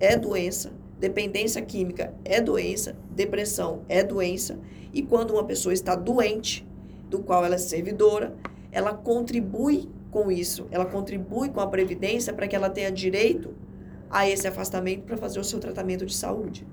é 0.00 0.16
doença, 0.16 0.72
dependência 0.98 1.62
química 1.62 2.12
é 2.24 2.40
doença, 2.40 2.96
depressão 3.10 3.82
é 3.88 4.02
doença, 4.02 4.58
e 4.92 5.02
quando 5.02 5.32
uma 5.32 5.44
pessoa 5.44 5.72
está 5.72 5.94
doente, 5.94 6.66
do 7.08 7.20
qual 7.20 7.44
ela 7.44 7.54
é 7.54 7.58
servidora, 7.58 8.34
ela 8.72 8.92
contribui 8.92 9.88
com 10.10 10.30
isso, 10.30 10.66
ela 10.70 10.86
contribui 10.86 11.50
com 11.50 11.60
a 11.60 11.66
previdência 11.66 12.32
para 12.32 12.48
que 12.48 12.56
ela 12.56 12.70
tenha 12.70 12.90
direito 12.90 13.54
a 14.10 14.28
esse 14.28 14.46
afastamento 14.46 15.02
para 15.02 15.16
fazer 15.16 15.38
o 15.38 15.44
seu 15.44 15.58
tratamento 15.58 16.06
de 16.06 16.14
saúde. 16.14 16.66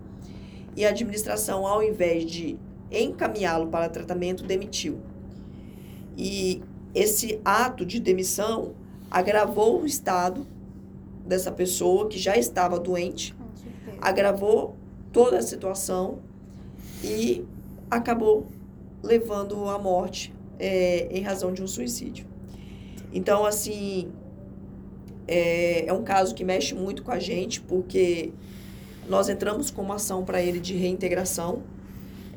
E 0.75 0.85
a 0.85 0.89
administração, 0.89 1.65
ao 1.65 1.83
invés 1.83 2.25
de 2.25 2.57
encaminhá-lo 2.91 3.67
para 3.67 3.89
tratamento, 3.89 4.43
demitiu. 4.43 4.99
E 6.17 6.61
esse 6.93 7.41
ato 7.43 7.85
de 7.85 7.99
demissão 7.99 8.73
agravou 9.11 9.81
o 9.81 9.85
estado 9.85 10.47
dessa 11.25 11.51
pessoa 11.51 12.07
que 12.07 12.17
já 12.17 12.37
estava 12.37 12.79
doente, 12.79 13.35
agravou 14.01 14.75
toda 15.11 15.39
a 15.39 15.41
situação 15.41 16.19
e 17.03 17.45
acabou 17.89 18.47
levando 19.03 19.67
à 19.69 19.77
morte 19.77 20.33
é, 20.59 21.07
em 21.11 21.21
razão 21.21 21.53
de 21.53 21.61
um 21.61 21.67
suicídio. 21.67 22.34
Então, 23.15 23.45
assim, 23.45 24.11
é, 25.25 25.87
é 25.87 25.93
um 25.93 26.03
caso 26.03 26.35
que 26.35 26.43
mexe 26.43 26.75
muito 26.75 27.01
com 27.01 27.11
a 27.11 27.17
gente, 27.17 27.61
porque 27.61 28.33
nós 29.07 29.29
entramos 29.29 29.71
com 29.71 29.81
uma 29.81 29.95
ação 29.95 30.25
para 30.25 30.41
ele 30.41 30.59
de 30.59 30.75
reintegração, 30.75 31.63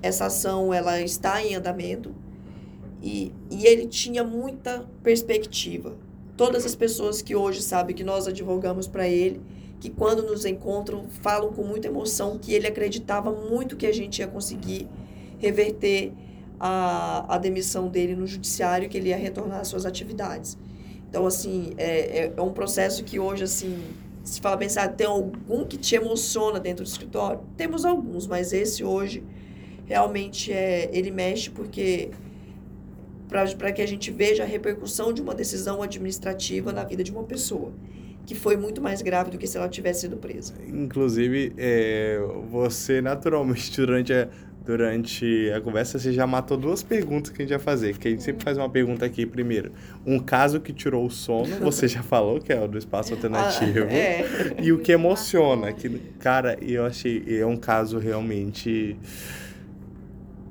essa 0.01 0.27
ação 0.27 0.73
ela 0.73 1.01
está 1.01 1.43
em 1.43 1.57
andamento 1.57 2.15
e, 3.03 3.33
e 3.51 3.67
ele 3.67 3.89
tinha 3.89 4.23
muita 4.23 4.89
perspectiva. 5.03 5.97
Todas 6.37 6.65
as 6.65 6.77
pessoas 6.77 7.21
que 7.21 7.35
hoje 7.35 7.61
sabem 7.61 7.97
que 7.97 8.05
nós 8.05 8.29
advogamos 8.29 8.87
para 8.87 9.09
ele, 9.09 9.41
que 9.81 9.91
quando 9.91 10.23
nos 10.23 10.45
encontram 10.45 11.09
falam 11.09 11.53
com 11.53 11.65
muita 11.65 11.89
emoção 11.89 12.39
que 12.39 12.55
ele 12.55 12.69
acreditava 12.69 13.33
muito 13.33 13.77
que 13.77 13.87
a 13.87 13.93
gente 13.93 14.21
ia 14.21 14.29
conseguir 14.29 14.89
reverter 15.39 16.13
a, 16.61 17.35
a 17.35 17.39
demissão 17.39 17.89
dele 17.89 18.15
no 18.15 18.29
judiciário, 18.29 18.89
que 18.89 18.97
ele 18.97 19.09
ia 19.09 19.17
retornar 19.17 19.59
às 19.59 19.67
suas 19.67 19.85
atividades. 19.85 20.57
Então, 21.09 21.27
assim, 21.27 21.73
é, 21.77 22.25
é, 22.25 22.33
é 22.37 22.43
um 22.43 22.53
processo 22.53 23.03
que 23.03 23.19
hoje, 23.19 23.45
assim, 23.45 23.83
se 24.23 24.41
fala 24.41 24.57
pensar, 24.57 24.89
tem 24.89 25.07
algum 25.07 25.65
que 25.65 25.77
te 25.77 25.95
emociona 25.95 26.61
dentro 26.61 26.85
do 26.85 26.89
escritório? 26.89 27.41
Temos 27.57 27.85
alguns, 27.85 28.27
mas 28.27 28.53
esse 28.53 28.85
hoje 28.85 29.25
realmente 29.87 30.53
é, 30.53 30.91
ele 30.93 31.11
mexe 31.11 31.49
porque 31.49 32.11
para 33.29 33.73
que 33.73 33.83
a 33.83 33.87
gente 33.87 34.11
veja 34.11 34.43
a 34.43 34.47
repercussão 34.47 35.13
de 35.13 35.21
uma 35.21 35.35
decisão 35.35 35.83
administrativa 35.83 36.73
na 36.73 36.85
vida 36.85 37.05
de 37.05 37.11
uma 37.11 37.25
pessoa, 37.25 37.73
que 38.25 38.35
foi 38.35 38.57
muito 38.57 38.81
mais 38.81 39.03
grave 39.03 39.31
do 39.31 39.39
que 39.39 39.47
se 39.47 39.57
ela 39.59 39.69
tivesse 39.69 40.03
sido 40.03 40.17
presa. 40.17 40.55
Inclusive, 40.67 41.53
é, 41.59 42.19
você 42.51 43.01
naturalmente, 43.03 43.71
durante 43.77 44.13
a, 44.13 44.29
durante 44.69 45.51
a 45.51 45.63
conversa, 45.63 45.99
você 45.99 46.13
já 46.13 46.27
matou 46.27 46.55
duas 46.55 46.83
perguntas 46.83 47.33
que 47.33 47.41
a 47.41 47.43
gente 47.43 47.57
vai 47.57 47.59
fazer. 47.59 47.97
Que 47.97 48.09
a 48.09 48.11
gente 48.11 48.23
sempre 48.23 48.45
faz 48.45 48.59
uma 48.59 48.69
pergunta 48.69 49.07
aqui 49.07 49.25
primeiro. 49.25 49.73
Um 50.05 50.19
caso 50.19 50.61
que 50.61 50.75
tirou 50.75 51.07
o 51.07 51.11
sono, 51.11 51.57
você 51.65 51.89
já 51.89 52.03
falou, 52.03 52.39
que 52.39 52.53
é 52.53 52.63
o 52.63 52.69
do 52.69 52.77
espaço 52.77 53.15
alternativo. 53.15 53.87
Ah, 53.89 53.95
é. 53.95 54.27
E 54.61 54.71
o 54.71 54.79
que 54.79 54.93
emociona. 54.93 55.73
Que, 55.73 55.89
cara, 56.19 56.59
eu 56.61 56.85
achei. 56.85 57.25
É 57.41 57.47
um 57.47 57.57
caso 57.57 57.99
realmente 57.99 58.95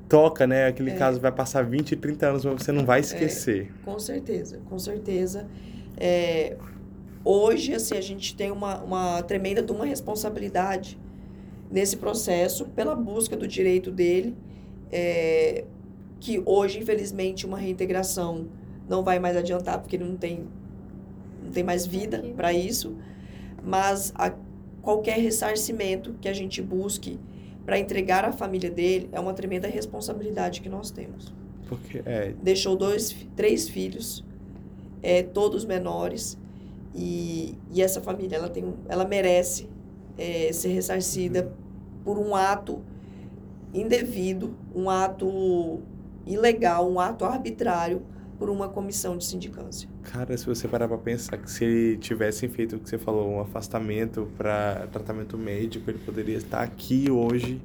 toca, 0.09 0.47
né? 0.47 0.65
Aquele 0.65 0.89
é. 0.89 0.95
caso 0.95 1.19
vai 1.19 1.31
passar 1.31 1.63
20, 1.63 1.95
30 1.95 2.27
anos, 2.27 2.43
mas 2.45 2.63
você 2.63 2.71
não 2.71 2.85
vai 2.87 3.01
esquecer. 3.01 3.71
É, 3.83 3.85
com 3.85 3.99
certeza, 3.99 4.59
com 4.67 4.79
certeza. 4.79 5.47
É, 5.95 6.57
hoje, 7.23 7.71
assim, 7.75 7.95
a 7.95 8.01
gente 8.01 8.35
tem 8.35 8.49
uma, 8.49 8.79
uma 8.79 9.21
tremenda 9.21 9.63
uma 9.71 9.85
responsabilidade 9.85 10.97
nesse 11.69 11.97
processo 11.97 12.65
pela 12.65 12.95
busca 12.95 13.35
do 13.35 13.47
direito 13.47 13.91
dele, 13.91 14.35
é, 14.91 15.65
que 16.19 16.41
hoje, 16.45 16.79
infelizmente, 16.79 17.45
uma 17.45 17.57
reintegração 17.57 18.47
não 18.87 19.03
vai 19.03 19.19
mais 19.19 19.35
adiantar, 19.35 19.79
porque 19.79 19.95
ele 19.95 20.05
não 20.05 20.15
tem, 20.15 20.47
não 21.43 21.51
tem 21.51 21.63
mais 21.63 21.85
vida 21.85 22.23
para 22.35 22.53
isso, 22.53 22.95
mas 23.63 24.13
a, 24.15 24.33
qualquer 24.81 25.19
ressarcimento 25.19 26.15
que 26.21 26.29
a 26.29 26.33
gente 26.33 26.61
busque 26.61 27.19
para 27.65 27.77
entregar 27.77 28.23
à 28.23 28.31
família 28.31 28.71
dele 28.71 29.09
é 29.11 29.19
uma 29.19 29.33
tremenda 29.33 29.67
responsabilidade 29.67 30.61
que 30.61 30.69
nós 30.69 30.89
temos. 30.89 31.33
Porque 31.67 32.01
é... 32.05 32.33
Deixou 32.41 32.77
dois, 32.77 33.13
três 33.35 33.67
filhos, 33.67 34.23
é, 35.03 35.21
todos 35.21 35.65
menores, 35.65 36.37
e, 36.95 37.55
e 37.69 37.81
essa 37.81 38.01
família 38.01 38.37
ela, 38.37 38.49
tem, 38.49 38.73
ela 38.87 39.05
merece 39.05 39.67
é, 40.17 40.51
ser 40.51 40.69
ressarcida 40.69 41.51
por 42.03 42.17
um 42.17 42.35
ato 42.35 42.81
indevido, 43.73 44.55
um 44.73 44.89
ato 44.89 45.79
ilegal, 46.25 46.89
um 46.89 46.99
ato 46.99 47.25
arbitrário 47.25 48.01
por 48.37 48.49
uma 48.49 48.69
comissão 48.69 49.17
de 49.17 49.25
sindicância. 49.25 49.89
Cara, 50.03 50.37
se 50.37 50.45
você 50.45 50.67
parar 50.67 50.87
para 50.87 50.97
pensar 50.97 51.37
que 51.37 51.49
se 51.49 51.97
tivessem 51.99 52.47
feito 52.47 52.75
o 52.75 52.79
que 52.79 52.89
você 52.89 52.97
falou, 52.97 53.29
um 53.29 53.39
afastamento 53.39 54.27
para 54.37 54.87
tratamento 54.91 55.37
médico, 55.37 55.89
ele 55.89 55.99
poderia 55.99 56.37
estar 56.37 56.61
aqui 56.61 57.09
hoje. 57.09 57.61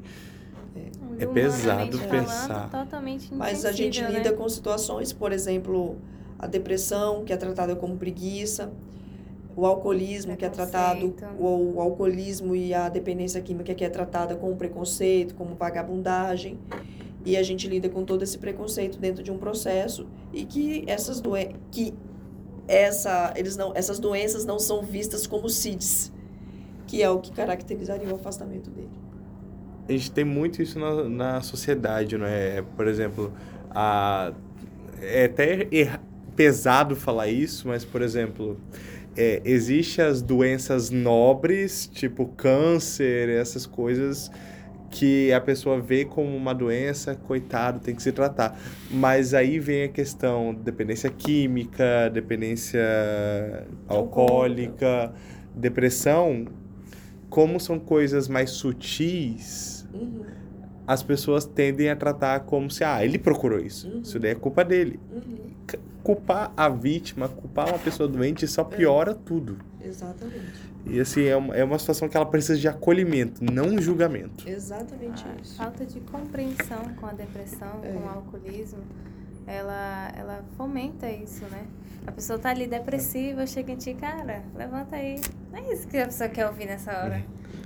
É, 0.74 1.24
é 1.24 1.26
pesado 1.26 1.98
pensar. 1.98 2.70
Totalmente 2.70 3.32
Mas 3.34 3.64
a 3.66 3.72
gente 3.72 4.00
né? 4.00 4.10
lida 4.10 4.32
com 4.32 4.48
situações, 4.48 5.12
por 5.12 5.30
exemplo, 5.30 5.96
a 6.38 6.46
depressão, 6.46 7.24
que 7.24 7.32
é 7.32 7.36
tratada 7.36 7.76
como 7.76 7.96
preguiça, 7.98 8.72
o 9.54 9.66
alcoolismo, 9.66 10.36
que 10.36 10.44
é 10.44 10.48
tratado, 10.48 11.14
o, 11.38 11.74
o 11.74 11.80
alcoolismo 11.80 12.56
e 12.56 12.72
a 12.72 12.88
dependência 12.88 13.40
química, 13.40 13.74
que 13.74 13.84
é 13.84 13.88
tratada 13.88 14.34
como 14.34 14.56
preconceito, 14.56 15.34
como 15.34 15.54
vagabundagem. 15.54 16.58
E 17.24 17.36
a 17.36 17.42
gente 17.42 17.68
lida 17.68 17.88
com 17.88 18.04
todo 18.04 18.22
esse 18.22 18.38
preconceito 18.38 18.98
dentro 18.98 19.22
de 19.22 19.30
um 19.30 19.38
processo 19.38 20.06
e 20.32 20.44
que 20.44 20.84
essas 20.88 21.20
doenças 21.20 21.54
que 21.70 21.94
essa 22.66 23.32
eles 23.36 23.56
não 23.56 23.72
essas 23.74 23.98
doenças 23.98 24.44
não 24.44 24.58
são 24.58 24.82
vistas 24.82 25.26
como 25.26 25.48
CIDs, 25.48 26.12
que 26.86 27.02
é 27.02 27.08
o 27.08 27.20
que 27.20 27.30
caracterizaria 27.32 28.08
o 28.08 28.16
afastamento 28.16 28.70
dele. 28.70 28.90
A 29.88 29.92
gente 29.92 30.10
tem 30.10 30.24
muito 30.24 30.62
isso 30.62 30.78
na, 30.78 31.04
na 31.04 31.40
sociedade, 31.42 32.16
não 32.16 32.26
é? 32.26 32.62
Por 32.76 32.88
exemplo, 32.88 33.32
a 33.70 34.32
é 35.00 35.26
até 35.26 35.68
pesado 36.34 36.96
falar 36.96 37.28
isso, 37.28 37.68
mas 37.68 37.84
por 37.84 38.02
exemplo, 38.02 38.58
é, 39.16 39.42
existe 39.44 40.00
as 40.00 40.22
doenças 40.22 40.90
nobres, 40.90 41.86
tipo 41.86 42.26
câncer, 42.26 43.28
essas 43.28 43.66
coisas 43.66 44.30
que 44.92 45.32
a 45.32 45.40
pessoa 45.40 45.80
vê 45.80 46.04
como 46.04 46.36
uma 46.36 46.54
doença, 46.54 47.14
coitado, 47.14 47.80
tem 47.80 47.94
que 47.94 48.02
se 48.02 48.12
tratar. 48.12 48.60
Mas 48.90 49.32
aí 49.32 49.58
vem 49.58 49.84
a 49.84 49.88
questão 49.88 50.54
dependência 50.54 51.10
química, 51.10 52.10
dependência 52.12 53.66
alcoólica, 53.88 55.12
depressão, 55.54 56.46
como 57.30 57.58
são 57.58 57.78
coisas 57.78 58.28
mais 58.28 58.50
sutis, 58.50 59.88
uhum. 59.94 60.22
as 60.86 61.02
pessoas 61.02 61.46
tendem 61.46 61.88
a 61.88 61.96
tratar 61.96 62.40
como 62.40 62.70
se, 62.70 62.84
ah, 62.84 63.02
ele 63.02 63.18
procurou 63.18 63.58
isso. 63.58 63.88
Uhum. 63.88 64.02
Isso 64.02 64.18
daí 64.18 64.32
é 64.32 64.34
culpa 64.34 64.62
dele. 64.62 65.00
Uhum. 65.10 65.51
Culpar 66.02 66.52
a 66.56 66.68
vítima, 66.68 67.28
culpar 67.28 67.68
uma 67.68 67.78
pessoa 67.78 68.08
doente 68.08 68.46
só 68.48 68.64
piora 68.64 69.14
tudo. 69.14 69.58
Exatamente. 69.80 70.72
E 70.84 70.98
assim, 71.00 71.24
é 71.24 71.36
uma, 71.36 71.54
é 71.56 71.62
uma 71.62 71.78
situação 71.78 72.08
que 72.08 72.16
ela 72.16 72.26
precisa 72.26 72.58
de 72.58 72.66
acolhimento, 72.66 73.42
não 73.44 73.80
julgamento. 73.80 74.48
Exatamente 74.48 75.24
A 75.24 75.40
isso. 75.40 75.56
falta 75.56 75.84
de 75.86 76.00
compreensão 76.00 76.82
com 77.00 77.06
a 77.06 77.12
depressão, 77.12 77.80
É. 77.84 77.92
com 77.92 78.00
o 78.00 78.08
alcoolismo, 78.08 78.80
ela, 79.46 80.12
ela 80.16 80.44
fomenta 80.56 81.08
isso, 81.10 81.44
né? 81.46 81.64
A 82.06 82.10
pessoa 82.10 82.36
tá 82.38 82.50
ali 82.50 82.66
depressiva, 82.66 83.46
chega 83.46 83.70
em 83.72 83.76
ti, 83.76 83.94
cara, 83.94 84.42
levanta 84.56 84.96
aí. 84.96 85.20
Não 85.52 85.58
é 85.60 85.72
isso 85.72 85.86
que 85.86 85.96
a 85.98 86.06
pessoa 86.06 86.28
quer 86.28 86.46
ouvir 86.48 86.66
nessa 86.66 86.90
hora. 86.90 87.22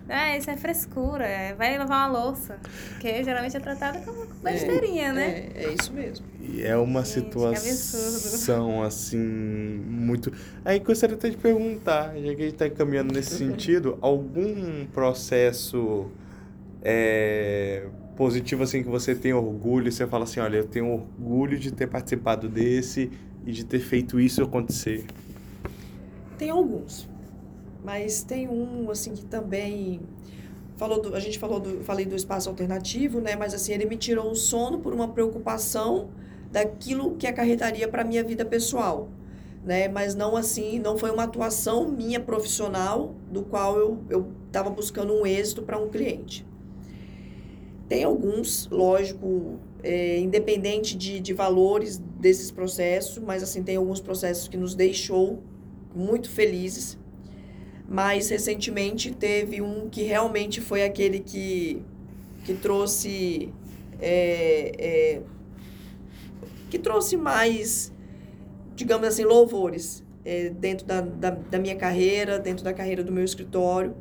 Ah, 0.08 0.36
isso 0.36 0.48
é 0.48 0.56
frescura, 0.56 1.24
é, 1.26 1.54
vai 1.54 1.76
lavar 1.76 2.08
uma 2.08 2.24
louça. 2.24 2.58
Que 3.00 3.24
geralmente 3.24 3.56
é 3.56 3.60
tratada 3.60 3.98
como 4.00 4.26
besteirinha, 4.42 5.12
né? 5.12 5.50
É, 5.54 5.64
é 5.64 5.74
isso 5.74 5.92
mesmo. 5.92 6.24
E 6.40 6.62
é 6.62 6.76
uma 6.76 7.04
Gente, 7.04 7.30
que 7.30 7.38
absurdo. 7.44 7.74
situação, 7.74 8.82
assim, 8.84 9.18
muito. 9.18 10.32
Aí 10.64 10.78
gostaria 10.78 11.16
até 11.16 11.28
de 11.28 11.36
perguntar, 11.36 12.14
já 12.14 12.34
que 12.34 12.42
a 12.42 12.44
gente 12.44 12.52
está 12.52 12.70
caminhando 12.70 13.12
nesse 13.12 13.34
sentido, 13.38 13.98
algum 14.00 14.86
processo 14.86 16.08
é, 16.82 17.86
positivo, 18.16 18.62
assim, 18.62 18.84
que 18.84 18.88
você 18.88 19.12
tem 19.12 19.32
orgulho, 19.32 19.90
você 19.90 20.06
fala 20.06 20.22
assim: 20.22 20.38
olha, 20.38 20.58
eu 20.58 20.66
tenho 20.68 20.86
orgulho 20.88 21.58
de 21.58 21.72
ter 21.72 21.88
participado 21.88 22.48
desse 22.48 23.10
e 23.44 23.50
de 23.50 23.64
ter 23.64 23.80
feito 23.80 24.20
isso 24.20 24.40
acontecer. 24.42 25.04
Tem 26.38 26.50
alguns, 26.50 27.08
mas 27.86 28.20
tem 28.24 28.48
um 28.48 28.90
assim 28.90 29.14
que 29.14 29.24
também 29.24 30.00
falou 30.76 31.00
do, 31.00 31.14
a 31.14 31.20
gente 31.20 31.38
falou 31.38 31.60
do, 31.60 31.84
falei 31.84 32.04
do 32.04 32.16
espaço 32.16 32.48
alternativo, 32.48 33.20
né? 33.20 33.36
Mas 33.36 33.54
assim 33.54 33.72
ele 33.72 33.86
me 33.86 33.96
tirou 33.96 34.28
o 34.28 34.34
sono 34.34 34.80
por 34.80 34.92
uma 34.92 35.06
preocupação 35.06 36.08
daquilo 36.50 37.14
que 37.14 37.28
acarretaria 37.28 37.86
para 37.86 38.02
minha 38.02 38.24
vida 38.24 38.44
pessoal, 38.44 39.08
né? 39.64 39.86
Mas 39.86 40.16
não 40.16 40.36
assim, 40.36 40.80
não 40.80 40.98
foi 40.98 41.12
uma 41.12 41.22
atuação 41.22 41.88
minha 41.88 42.18
profissional 42.18 43.14
do 43.30 43.44
qual 43.44 43.78
eu 43.78 43.98
eu 44.10 44.32
estava 44.48 44.68
buscando 44.68 45.14
um 45.14 45.24
êxito 45.24 45.62
para 45.62 45.78
um 45.78 45.88
cliente. 45.88 46.44
Tem 47.88 48.02
alguns, 48.02 48.66
lógico, 48.68 49.60
é, 49.80 50.18
independente 50.18 50.96
de, 50.96 51.20
de 51.20 51.32
valores 51.32 51.98
desses 52.18 52.50
processos, 52.50 53.18
mas 53.18 53.44
assim 53.44 53.62
tem 53.62 53.76
alguns 53.76 54.00
processos 54.00 54.48
que 54.48 54.56
nos 54.56 54.74
deixou 54.74 55.40
muito 55.94 56.28
felizes. 56.28 56.98
Mas 57.88 58.30
recentemente 58.30 59.12
teve 59.12 59.62
um 59.62 59.88
que 59.88 60.02
realmente 60.02 60.60
foi 60.60 60.82
aquele 60.82 61.20
que, 61.20 61.82
que 62.44 62.54
trouxe 62.54 63.52
é, 64.00 64.72
é, 64.78 65.22
que 66.68 66.78
trouxe 66.78 67.16
mais, 67.16 67.92
digamos 68.74 69.06
assim, 69.06 69.24
louvores 69.24 70.04
é, 70.24 70.50
dentro 70.50 70.86
da, 70.86 71.00
da, 71.00 71.30
da 71.30 71.58
minha 71.58 71.76
carreira, 71.76 72.38
dentro 72.38 72.64
da 72.64 72.72
carreira 72.72 73.02
do 73.04 73.12
meu 73.12 73.24
escritório, 73.24 73.94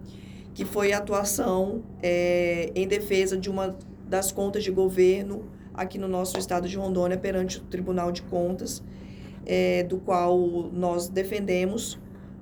que 0.54 0.66
foi 0.66 0.92
a 0.92 0.98
atuação 0.98 1.84
é, 2.02 2.72
em 2.74 2.88
defesa 2.88 3.38
de 3.38 3.50
uma 3.50 3.78
das 4.08 4.32
contas 4.32 4.64
de 4.64 4.72
governo 4.72 5.46
aqui 5.74 5.98
no 5.98 6.08
nosso 6.08 6.38
estado 6.38 6.68
de 6.68 6.78
Rondônia 6.78 7.18
perante 7.18 7.58
o 7.58 7.62
Tribunal 7.62 8.12
de 8.12 8.22
Contas, 8.24 8.82
é, 9.46 9.84
do 9.84 9.98
qual 9.98 10.40
nós 10.74 11.08
defendemos 11.08 12.00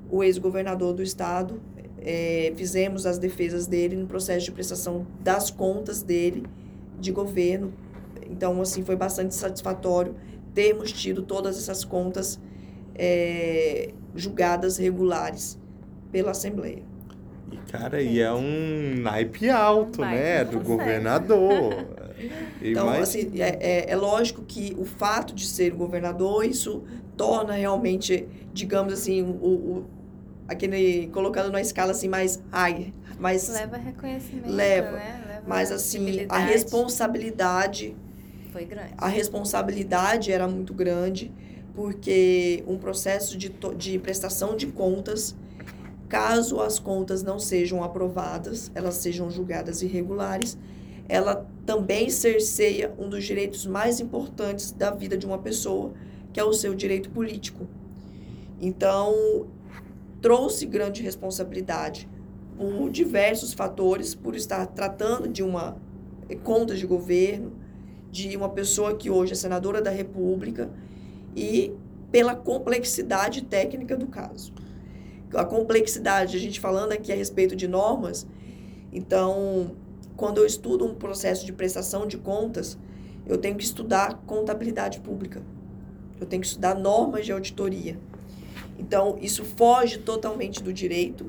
o 0.09 0.23
ex-governador 0.23 0.93
do 0.93 1.01
estado, 1.03 1.61
é, 1.99 2.51
fizemos 2.55 3.05
as 3.05 3.17
defesas 3.17 3.65
dele 3.67 3.95
no 3.95 4.05
processo 4.07 4.45
de 4.45 4.51
prestação 4.51 5.07
das 5.21 5.49
contas 5.49 6.01
dele 6.03 6.43
de 6.99 7.11
governo. 7.11 7.73
Então, 8.30 8.61
assim, 8.61 8.84
foi 8.84 8.95
bastante 8.95 9.34
satisfatório 9.35 10.15
termos 10.53 10.91
tido 10.91 11.23
todas 11.23 11.57
essas 11.57 11.84
contas 11.84 12.39
é, 12.95 13.89
julgadas 14.15 14.77
regulares 14.77 15.57
pela 16.11 16.31
Assembleia. 16.31 16.84
E, 17.51 17.57
cara, 17.71 18.01
e 18.01 18.19
é 18.19 18.31
um 18.31 18.95
naipe 19.01 19.49
alto, 19.49 19.99
Vai, 19.99 20.15
né? 20.15 20.43
Do 20.43 20.57
consegue. 20.59 20.67
governador. 20.67 21.73
Então, 22.61 22.85
mais- 22.85 23.01
assim, 23.09 23.31
é, 23.41 23.57
é, 23.59 23.91
é 23.91 23.95
lógico 23.97 24.43
que 24.43 24.73
o 24.77 24.85
fato 24.85 25.35
de 25.35 25.45
ser 25.45 25.71
governador, 25.71 26.45
isso 26.45 26.84
torna 27.24 27.54
realmente, 27.54 28.28
digamos 28.54 28.94
assim, 28.94 29.22
o, 29.22 29.26
o 29.26 29.86
aquele, 30.48 31.08
colocando 31.08 31.52
na 31.52 31.62
escala 31.62 31.91
assim 31.91 32.10
mais 32.10 32.41
high, 32.52 32.94
mais, 33.20 33.48
Leva 33.50 33.78
reconhecimento, 33.78 34.50
Leva, 34.50 34.91
né? 34.91 35.24
Leva 35.28 35.44
mas 35.48 35.72
assim, 35.72 36.26
a 36.28 36.40
responsabilidade 36.40 37.95
Foi 38.52 38.66
grande. 38.66 38.94
a 38.98 39.08
responsabilidade 39.08 40.32
era 40.32 40.48
muito 40.48 40.74
grande, 40.74 41.32
porque 41.74 42.64
um 42.68 42.78
processo 42.78 43.38
de, 43.38 43.54
de 43.78 44.00
prestação 44.00 44.56
de 44.56 44.68
contas, 44.68 45.36
caso 46.10 46.60
as 46.60 46.78
contas 46.78 47.24
não 47.24 47.40
sejam 47.40 47.84
aprovadas, 47.84 48.72
elas 48.76 48.95
sejam 48.95 49.32
julgadas 49.32 49.82
irregulares, 49.82 50.58
ela 51.08 51.48
também 51.66 52.10
cerceia 52.10 52.94
um 52.98 53.10
dos 53.10 53.24
direitos 53.24 53.66
mais 53.66 54.00
importantes 54.00 54.72
da 54.72 54.91
vida 54.91 55.18
de 55.18 55.26
uma 55.26 55.38
pessoa, 55.38 55.94
que 56.34 56.39
é 56.39 56.43
o 56.43 56.51
seu 56.51 56.73
direito 56.73 57.10
político. 57.11 57.68
Então, 58.60 59.47
trouxe 60.22 60.65
grande 60.65 61.01
responsabilidade 61.01 62.10
por 62.57 62.89
diversos 62.89 63.53
fatores, 63.53 64.15
por 64.15 64.35
estar 64.35 64.65
tratando 64.68 65.27
de 65.27 65.43
uma 65.43 65.77
eh, 66.30 66.35
conta 66.35 66.76
de 66.76 66.85
governo, 66.85 67.53
de 68.11 68.35
uma 68.35 68.49
pessoa 68.49 68.95
que 68.95 69.10
hoje 69.10 69.34
é 69.34 69.35
senadora 69.35 69.81
da 69.81 69.89
República 69.89 70.69
e 71.35 71.73
pela 72.11 72.35
complexidade 72.35 73.43
técnica 73.43 73.97
do 73.97 74.07
caso. 74.07 74.53
A 75.34 75.43
complexidade, 75.43 76.38
a 76.38 76.39
gente 76.39 76.60
falando 76.60 76.91
aqui 76.91 77.11
a 77.11 77.15
respeito 77.15 77.55
de 77.55 77.68
normas, 77.68 78.27
então, 78.91 79.72
quando 80.15 80.38
eu 80.38 80.45
estudo 80.45 80.85
um 80.85 80.93
processo 80.93 81.43
de 81.43 81.51
prestação 81.51 82.05
de 82.05 82.18
contas, 82.18 82.77
eu 83.26 83.38
tenho 83.38 83.55
que 83.55 83.64
estudar 83.64 84.22
contabilidade 84.27 84.99
pública. 84.99 85.41
Eu 86.24 86.28
tenho 86.28 86.41
que 86.41 86.48
estudar 86.48 86.74
normas 86.74 87.26
de 87.26 87.32
auditoria. 87.34 88.00
Então, 88.80 89.18
isso 89.22 89.44
foge 89.44 90.00
totalmente 90.00 90.64
do 90.64 90.72
direito 90.72 91.26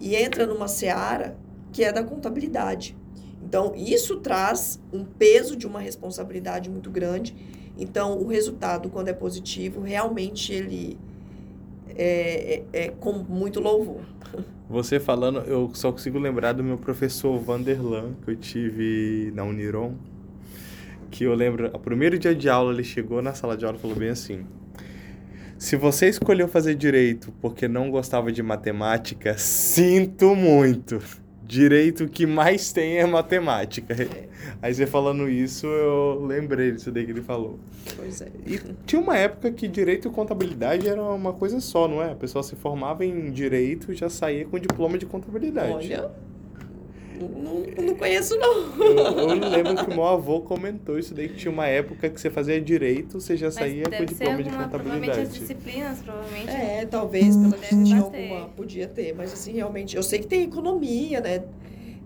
e 0.00 0.14
entra 0.14 0.46
numa 0.46 0.68
seara 0.68 1.36
que 1.72 1.82
é 1.82 1.92
da 1.92 2.04
contabilidade. 2.04 2.96
Então, 3.42 3.72
isso 3.76 4.20
traz 4.20 4.80
um 4.92 5.04
peso 5.04 5.56
de 5.56 5.66
uma 5.66 5.80
responsabilidade 5.80 6.70
muito 6.70 6.90
grande. 6.90 7.34
Então, 7.76 8.16
o 8.18 8.28
resultado, 8.28 8.88
quando 8.88 9.08
é 9.08 9.12
positivo, 9.12 9.80
realmente 9.80 10.52
ele 10.52 10.96
é, 11.88 12.62
é, 12.72 12.84
é 12.84 12.88
com 12.88 13.12
muito 13.12 13.58
louvor. 13.58 14.02
Você 14.70 15.00
falando, 15.00 15.40
eu 15.40 15.70
só 15.74 15.90
consigo 15.90 16.18
lembrar 16.18 16.52
do 16.52 16.62
meu 16.62 16.78
professor 16.78 17.36
Vanderlan, 17.38 18.14
que 18.24 18.30
eu 18.30 18.36
tive 18.36 19.32
na 19.34 19.42
Uniron. 19.44 19.94
Que 21.12 21.24
eu 21.24 21.34
lembro, 21.34 21.70
o 21.74 21.78
primeiro 21.78 22.18
dia 22.18 22.34
de 22.34 22.48
aula, 22.48 22.72
ele 22.72 22.82
chegou 22.82 23.20
na 23.20 23.34
sala 23.34 23.54
de 23.54 23.66
aula 23.66 23.76
e 23.76 23.80
falou 23.80 23.94
bem 23.94 24.08
assim: 24.08 24.46
Se 25.58 25.76
você 25.76 26.08
escolheu 26.08 26.48
fazer 26.48 26.74
direito 26.74 27.30
porque 27.38 27.68
não 27.68 27.90
gostava 27.90 28.32
de 28.32 28.42
matemática, 28.42 29.36
sinto 29.36 30.34
muito. 30.34 31.00
Direito 31.44 32.08
que 32.08 32.24
mais 32.24 32.72
tem 32.72 32.96
é 32.96 33.04
matemática. 33.04 33.94
Aí 34.62 34.72
você 34.72 34.86
falando 34.86 35.28
isso, 35.28 35.66
eu 35.66 36.24
lembrei 36.24 36.72
disso 36.72 36.90
daí 36.90 37.04
que 37.04 37.10
ele 37.10 37.20
falou. 37.20 37.58
Pois 37.94 38.22
é. 38.22 38.28
E 38.46 38.58
tinha 38.86 39.02
uma 39.02 39.18
época 39.18 39.52
que 39.52 39.68
direito 39.68 40.08
e 40.08 40.10
contabilidade 40.10 40.88
era 40.88 41.02
uma 41.02 41.34
coisa 41.34 41.60
só, 41.60 41.86
não 41.86 42.00
é? 42.00 42.12
A 42.12 42.14
pessoa 42.14 42.42
se 42.42 42.56
formava 42.56 43.04
em 43.04 43.30
direito 43.30 43.92
e 43.92 43.94
já 43.94 44.08
saía 44.08 44.46
com 44.46 44.58
diploma 44.58 44.96
de 44.96 45.04
contabilidade. 45.04 45.72
Olha, 45.72 46.10
não, 47.28 47.84
não 47.86 47.94
conheço 47.94 48.36
não. 48.38 48.72
Eu, 48.84 48.96
eu 48.96 49.48
lembro 49.48 49.76
que 49.76 49.90
o 49.90 49.94
meu 49.94 50.04
avô 50.04 50.40
comentou 50.40 50.98
isso 50.98 51.14
daí, 51.14 51.28
que 51.28 51.36
tinha 51.36 51.50
uma 51.52 51.66
época 51.66 52.08
que 52.10 52.20
você 52.20 52.30
fazia 52.30 52.60
direito, 52.60 53.20
você 53.20 53.36
já 53.36 53.46
Mas 53.46 53.54
saía 53.54 53.84
com 53.84 54.04
diploma 54.04 54.42
de 54.42 54.48
alguma, 54.48 54.68
provavelmente 54.68 55.10
as 55.10 55.16
contabilidade. 55.16 55.38
disciplinas, 55.38 55.98
provavelmente. 56.02 56.50
É, 56.50 56.86
talvez, 56.86 57.36
pelo 57.36 57.48
menos 57.50 57.88
tinha 57.88 58.00
alguma, 58.00 58.48
podia 58.48 58.86
ter, 58.88 59.14
mas 59.14 59.32
assim, 59.32 59.52
realmente, 59.52 59.96
eu 59.96 60.02
sei 60.02 60.18
que 60.18 60.26
tem 60.26 60.42
economia, 60.42 61.20
né, 61.20 61.42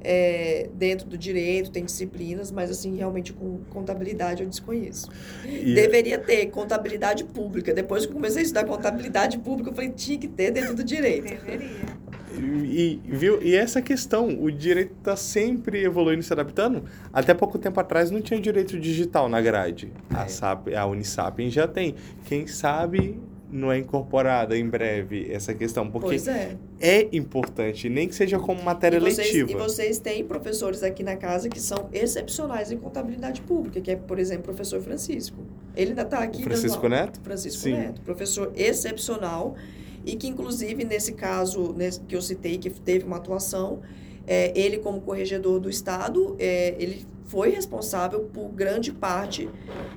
é, 0.08 0.68
dentro 0.74 1.08
do 1.08 1.18
direito, 1.18 1.70
tem 1.70 1.84
disciplinas, 1.84 2.52
mas 2.52 2.70
assim, 2.70 2.96
realmente 2.96 3.32
com 3.32 3.58
contabilidade 3.70 4.42
eu 4.42 4.48
desconheço. 4.48 5.08
E- 5.44 5.74
Deveria 5.74 6.16
ter 6.18 6.46
contabilidade 6.46 7.24
pública, 7.24 7.74
depois 7.74 8.06
que 8.06 8.12
comecei 8.12 8.40
a 8.40 8.44
estudar 8.44 8.64
contabilidade 8.64 9.38
pública, 9.38 9.70
eu 9.70 9.74
falei, 9.74 9.90
tinha 9.90 10.16
que 10.18 10.28
ter 10.28 10.50
dentro 10.52 10.74
do 10.74 10.84
direito. 10.84 11.24
Deveria. 11.44 12.06
E, 12.38 13.00
viu? 13.04 13.42
e 13.42 13.54
essa 13.54 13.80
questão, 13.80 14.28
o 14.42 14.50
direito 14.52 14.92
está 14.98 15.16
sempre 15.16 15.82
evoluindo 15.82 16.20
e 16.20 16.22
se 16.22 16.32
adaptando. 16.32 16.84
Até 17.12 17.32
pouco 17.32 17.58
tempo 17.58 17.80
atrás 17.80 18.10
não 18.10 18.20
tinha 18.20 18.38
direito 18.38 18.78
digital 18.78 19.28
na 19.28 19.40
grade. 19.40 19.90
A, 20.10 20.24
É. 20.24 20.28
SAP, 20.28 20.68
a 20.74 20.86
Unisap 20.86 21.48
já 21.48 21.66
tem. 21.66 21.94
Quem 22.26 22.46
sabe 22.46 23.18
não 23.56 23.72
é 23.72 23.78
incorporada 23.78 24.56
em 24.56 24.68
breve 24.68 25.32
essa 25.32 25.54
questão? 25.54 25.90
Porque 25.90 26.16
é. 26.28 26.56
é 26.80 27.08
importante, 27.12 27.88
nem 27.88 28.06
que 28.06 28.14
seja 28.14 28.38
como 28.38 28.62
matéria 28.62 28.98
E 28.98 29.00
vocês, 29.00 29.18
letiva. 29.18 29.50
e 29.50 29.54
vocês 29.54 29.98
têm 29.98 30.24
professores 30.24 30.82
aqui 30.82 31.02
na 31.02 31.16
casa 31.16 31.48
que 31.48 31.60
são 31.60 31.88
excepcionais 31.92 32.70
em 32.70 32.78
contabilidade 32.78 33.40
pública, 33.40 33.80
que 33.80 33.90
é, 33.90 33.96
por 33.96 34.18
exemplo, 34.18 34.42
o 34.42 34.44
professor 34.44 34.80
Francisco. 34.80 35.38
Ele 35.74 35.90
ainda 35.90 36.02
está 36.02 36.18
aqui. 36.18 36.40
O 36.40 36.44
Francisco. 36.44 36.88
Neto? 36.88 37.20
Francisco 37.20 37.62
Sim. 37.62 37.72
Neto, 37.72 38.00
professor 38.02 38.52
excepcional 38.54 39.56
e 40.04 40.14
que 40.14 40.28
inclusive 40.28 40.84
nesse 40.84 41.12
caso 41.12 41.74
nesse, 41.76 42.00
que 42.00 42.14
eu 42.14 42.22
citei 42.22 42.56
que 42.58 42.70
teve 42.70 43.04
uma 43.04 43.16
atuação, 43.16 43.80
é, 44.26 44.52
ele 44.58 44.78
como 44.78 45.00
corregedor 45.00 45.58
do 45.58 45.68
estado, 45.68 46.36
é, 46.38 46.74
ele 46.78 47.04
foi 47.26 47.50
responsável 47.50 48.20
por 48.32 48.48
grande 48.48 48.92
parte 48.92 49.48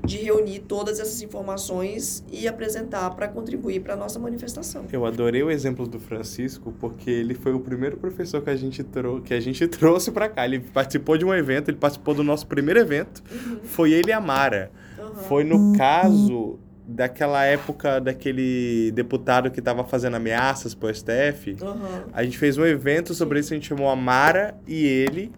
de 0.04 0.18
reunir 0.18 0.60
todas 0.60 1.00
essas 1.00 1.22
informações 1.22 2.24
e 2.32 2.48
apresentar 2.48 3.10
para 3.12 3.28
contribuir 3.28 3.82
para 3.82 3.94
a 3.94 3.98
nossa 3.98 4.20
manifestação. 4.20 4.86
Eu 4.92 5.06
adorei 5.06 5.44
o 5.44 5.52
exemplo 5.52 5.88
do 5.88 6.00
Francisco, 6.00 6.74
porque 6.80 7.10
ele 7.10 7.34
foi 7.34 7.54
o 7.54 7.60
primeiro 7.60 7.98
professor 7.98 8.42
que 8.42 8.50
a 8.50 8.56
gente, 8.56 8.84
trou 8.84 9.22
que 9.22 9.34
a 9.34 9.40
gente 9.40 9.66
trouxe 9.70 10.12
para 10.12 10.28
cá. 10.28 10.46
Ele 10.46 10.60
participou 10.60 11.18
de 11.18 11.26
um 11.26 11.34
evento, 11.34 11.70
ele 11.70 11.78
participou 11.78 12.14
do 12.14 12.24
nosso 12.24 12.48
primeiro 12.48 12.80
evento. 12.80 13.24
Foi 13.64 13.92
ele 13.92 14.10
e 14.10 14.14
a 14.14 14.20
Mara. 14.20 14.72
Aham. 14.98 15.14
Foi 15.16 15.44
no 15.44 15.74
caso 15.78 16.60
daquela 16.88 17.46
época 17.46 18.02
daquele 18.02 18.92
deputado 18.94 19.52
que 19.52 19.60
estava 19.60 19.84
fazendo 19.84 20.16
ameaças 20.16 20.74
pro 20.74 20.94
STF. 20.94 21.56
Aham. 21.62 22.06
A 22.12 22.24
gente 22.24 22.38
fez 22.38 22.58
um 22.58 22.66
evento 22.66 23.14
sobre 23.14 23.40
isso, 23.40 23.54
a 23.54 23.56
gente 23.56 23.68
chamou 23.68 23.90
a 23.90 23.96
Mara 23.96 24.58
e 24.68 24.86
ele. 24.86 25.32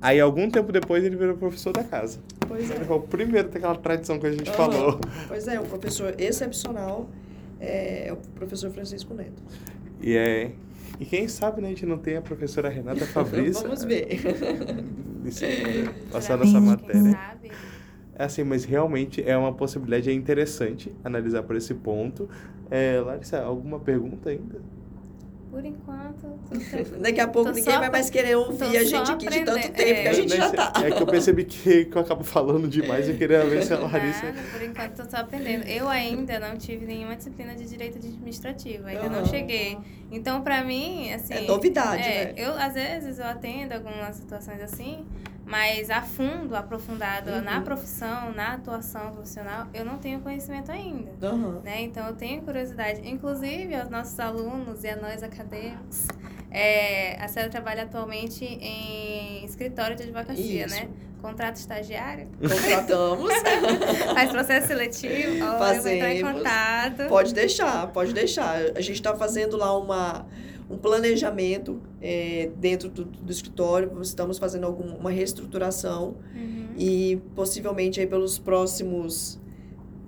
Aí, 0.00 0.20
algum 0.20 0.48
tempo 0.50 0.70
depois, 0.72 1.02
ele 1.04 1.16
virou 1.16 1.36
professor 1.36 1.72
da 1.72 1.82
casa. 1.82 2.20
Pois 2.46 2.70
Ele 2.70 2.82
é. 2.82 2.84
foi 2.84 2.96
o 2.96 3.00
primeiro 3.00 3.48
daquela 3.48 3.74
tradição 3.76 4.18
que 4.18 4.26
a 4.26 4.30
gente 4.32 4.48
Aham. 4.50 4.56
falou. 4.56 5.00
Pois 5.26 5.48
é, 5.48 5.58
um 5.58 5.64
professor 5.66 6.14
excepcional 6.18 7.08
é, 7.60 8.08
é 8.08 8.12
o 8.12 8.16
professor 8.16 8.70
Francisco 8.70 9.12
Neto. 9.14 9.42
E 10.00 10.16
é. 10.16 10.52
E 11.00 11.04
quem 11.04 11.28
sabe, 11.28 11.60
né, 11.60 11.68
a 11.68 11.70
gente 11.70 11.86
não 11.86 11.98
tem 11.98 12.16
a 12.16 12.22
professora 12.22 12.68
Renata 12.68 13.04
Fabrício. 13.06 13.62
Vamos 13.62 13.84
ver. 13.84 14.08
Isso, 15.24 15.44
é, 15.44 15.84
passando 16.10 16.44
Futuramente, 16.44 16.84
essa 16.84 16.92
quem 16.92 17.02
matéria. 17.02 17.12
sabe? 17.12 17.50
É 18.14 18.24
assim, 18.24 18.42
mas 18.44 18.64
realmente 18.64 19.22
é 19.22 19.36
uma 19.36 19.52
possibilidade, 19.52 20.10
é 20.10 20.12
interessante 20.12 20.92
analisar 21.04 21.42
por 21.44 21.54
esse 21.54 21.72
ponto. 21.74 22.28
É, 22.70 23.00
Larissa, 23.00 23.40
alguma 23.40 23.78
pergunta 23.78 24.30
ainda? 24.30 24.60
Por 25.50 25.64
enquanto, 25.64 26.38
tô 26.50 26.58
tranquila. 26.58 26.98
Daqui 27.02 27.20
a 27.20 27.26
pouco 27.28 27.50
Tô 27.50 27.54
ninguém 27.56 27.78
vai 27.78 27.90
mais 27.90 28.10
querer 28.10 28.36
ouvir 28.36 28.76
a 28.76 28.84
gente 28.84 29.10
aqui 29.12 29.26
de 29.28 29.44
tanto 29.44 29.60
tempo 29.60 29.74
que 29.74 29.82
a 29.82 30.10
é. 30.10 30.12
gente 30.12 30.36
já 30.36 30.44
Nesse- 30.44 30.56
tá. 30.56 30.72
É 30.84 30.90
que 30.90 31.02
eu 31.02 31.06
percebi 31.06 31.44
que, 31.44 31.84
que 31.86 31.96
eu 31.96 32.02
acabo 32.02 32.22
falando 32.22 32.68
demais 32.68 33.08
e 33.08 33.14
queria 33.14 33.44
ver 33.46 33.62
se 33.64 33.72
a 33.72 33.78
Larissa. 33.80 34.26
Nada, 34.26 34.42
por 34.52 34.62
enquanto 34.62 34.96
tô 35.02 35.10
só 35.10 35.16
aprendendo. 35.18 35.66
Eu 35.66 35.88
ainda 35.88 36.38
não 36.38 36.56
tive 36.56 36.84
nenhuma 36.84 37.16
disciplina 37.16 37.54
de 37.54 37.64
direito 37.64 37.96
administrativo, 37.98 38.86
ainda 38.86 39.08
não 39.08 39.20
Aham. 39.20 39.26
cheguei. 39.26 39.78
Então, 40.12 40.42
pra 40.42 40.62
mim, 40.62 41.12
assim... 41.12 41.34
É 41.34 41.40
novidade, 41.42 42.02
é, 42.02 42.24
né? 42.26 42.34
Eu, 42.36 42.52
às 42.54 42.74
vezes, 42.74 43.18
eu 43.18 43.24
atendo 43.26 43.74
algumas 43.74 44.16
situações 44.16 44.60
assim, 44.62 45.06
mas 45.48 45.88
a 45.90 46.02
fundo, 46.02 46.54
aprofundado 46.54 47.30
Uhum. 47.30 47.40
na 47.42 47.60
profissão, 47.62 48.32
na 48.32 48.54
atuação 48.54 49.12
profissional, 49.12 49.66
eu 49.72 49.84
não 49.84 49.98
tenho 49.98 50.20
conhecimento 50.20 50.70
ainda. 50.70 51.10
Aham. 51.26 51.60
né? 51.64 51.82
Então 51.82 52.06
eu 52.06 52.14
tenho 52.14 52.42
curiosidade, 52.42 53.00
inclusive 53.08 53.74
aos 53.74 53.88
nossos 53.88 54.18
alunos 54.20 54.84
e 54.84 54.88
a 54.88 54.96
nós 54.96 55.22
acadêmicos. 55.22 56.06
É, 56.50 57.16
a 57.22 57.28
Célia 57.28 57.50
trabalha 57.50 57.82
atualmente 57.82 58.44
em 58.44 59.44
escritório 59.44 59.94
de 59.96 60.04
advocacia, 60.04 60.66
Isso. 60.66 60.74
né? 60.74 60.88
Contrato 61.20 61.56
estagiário, 61.56 62.28
Contratamos. 62.40 63.28
faz 64.14 64.30
processo 64.30 64.68
seletivo, 64.68 65.12
eu 65.14 65.58
vou 65.58 65.66
entrar 65.66 65.74
em 65.74 66.20
Fazemos. 66.20 66.32
contato. 66.32 67.08
pode 67.08 67.34
deixar, 67.34 67.86
pode 67.88 68.12
deixar. 68.14 68.54
A 68.76 68.80
gente 68.80 68.92
está 68.92 69.14
fazendo 69.16 69.56
lá 69.56 69.76
uma, 69.76 70.26
um 70.70 70.76
planejamento 70.76 71.80
é, 72.00 72.50
dentro 72.56 72.88
do, 72.88 73.04
do 73.04 73.32
escritório. 73.32 73.90
Estamos 74.02 74.38
fazendo 74.38 74.64
alguma 74.64 74.94
uma 74.96 75.10
reestruturação 75.10 76.16
Uhum. 76.34 76.68
e 76.76 77.20
possivelmente 77.34 77.98
aí 78.00 78.06
pelos 78.06 78.38
próximos 78.38 79.38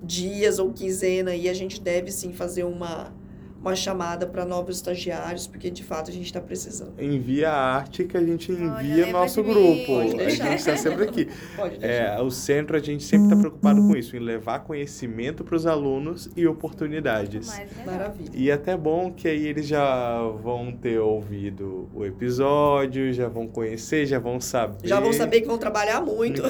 dias 0.03 0.59
ou 0.59 0.73
quinzena 0.73 1.33
aí 1.33 1.49
a 1.49 1.55
gente 1.55 1.81
deve 1.81 2.11
sim 2.11 2.33
fazer 2.33 2.65
uma, 2.65 3.13
uma 3.61 3.77
chamada 3.77 4.27
para 4.27 4.45
novos 4.45 4.77
estagiários, 4.77 5.47
porque 5.47 5.71
de 5.71 5.85
fato 5.85 6.11
a 6.11 6.13
gente 6.13 6.27
está 6.27 6.41
precisando. 6.41 6.95
Envia 6.99 7.51
a 7.51 7.77
arte 7.77 8.05
que 8.05 8.17
a 8.17 8.23
gente 8.23 8.51
Olha, 8.53 8.83
envia 8.83 9.05
lembra 9.05 9.21
nosso 9.21 9.43
grupo. 9.43 9.87
Pode 9.87 10.21
A 10.21 10.31
gente 10.31 10.55
está 10.55 10.77
sempre 10.77 11.05
aqui. 11.05 11.29
Pode 11.55 11.79
deixar. 11.79 12.19
É, 12.19 12.23
o 12.23 12.31
centro, 12.31 12.77
a 12.77 12.81
gente 12.81 13.05
sempre 13.05 13.27
está 13.27 13.37
preocupado 13.37 13.87
com 13.87 13.95
isso, 13.95 14.17
em 14.17 14.21
levar 14.21 14.61
conhecimento 14.61 15.45
para 15.45 15.57
os 15.57 15.67
alunos 15.67 16.31
e 16.35 16.47
oportunidades. 16.47 17.49
Mais 17.49 17.77
legal. 17.77 17.95
Maravilha. 17.95 18.31
E 18.33 18.51
até 18.51 18.77
bom 18.77 19.13
que 19.13 19.29
aí 19.29 19.47
eles 19.47 19.67
já 19.67 20.23
vão 20.43 20.73
ter 20.73 20.99
ouvido 20.99 21.89
o 21.95 22.05
episódio, 22.05 23.13
já 23.13 23.29
vão 23.29 23.47
conhecer, 23.47 24.07
já 24.07 24.19
vão 24.19 24.41
saber. 24.41 24.89
Já 24.89 24.99
vão 24.99 25.13
saber 25.13 25.43
que 25.43 25.47
vão 25.47 25.59
trabalhar 25.59 26.01
muito. 26.01 26.43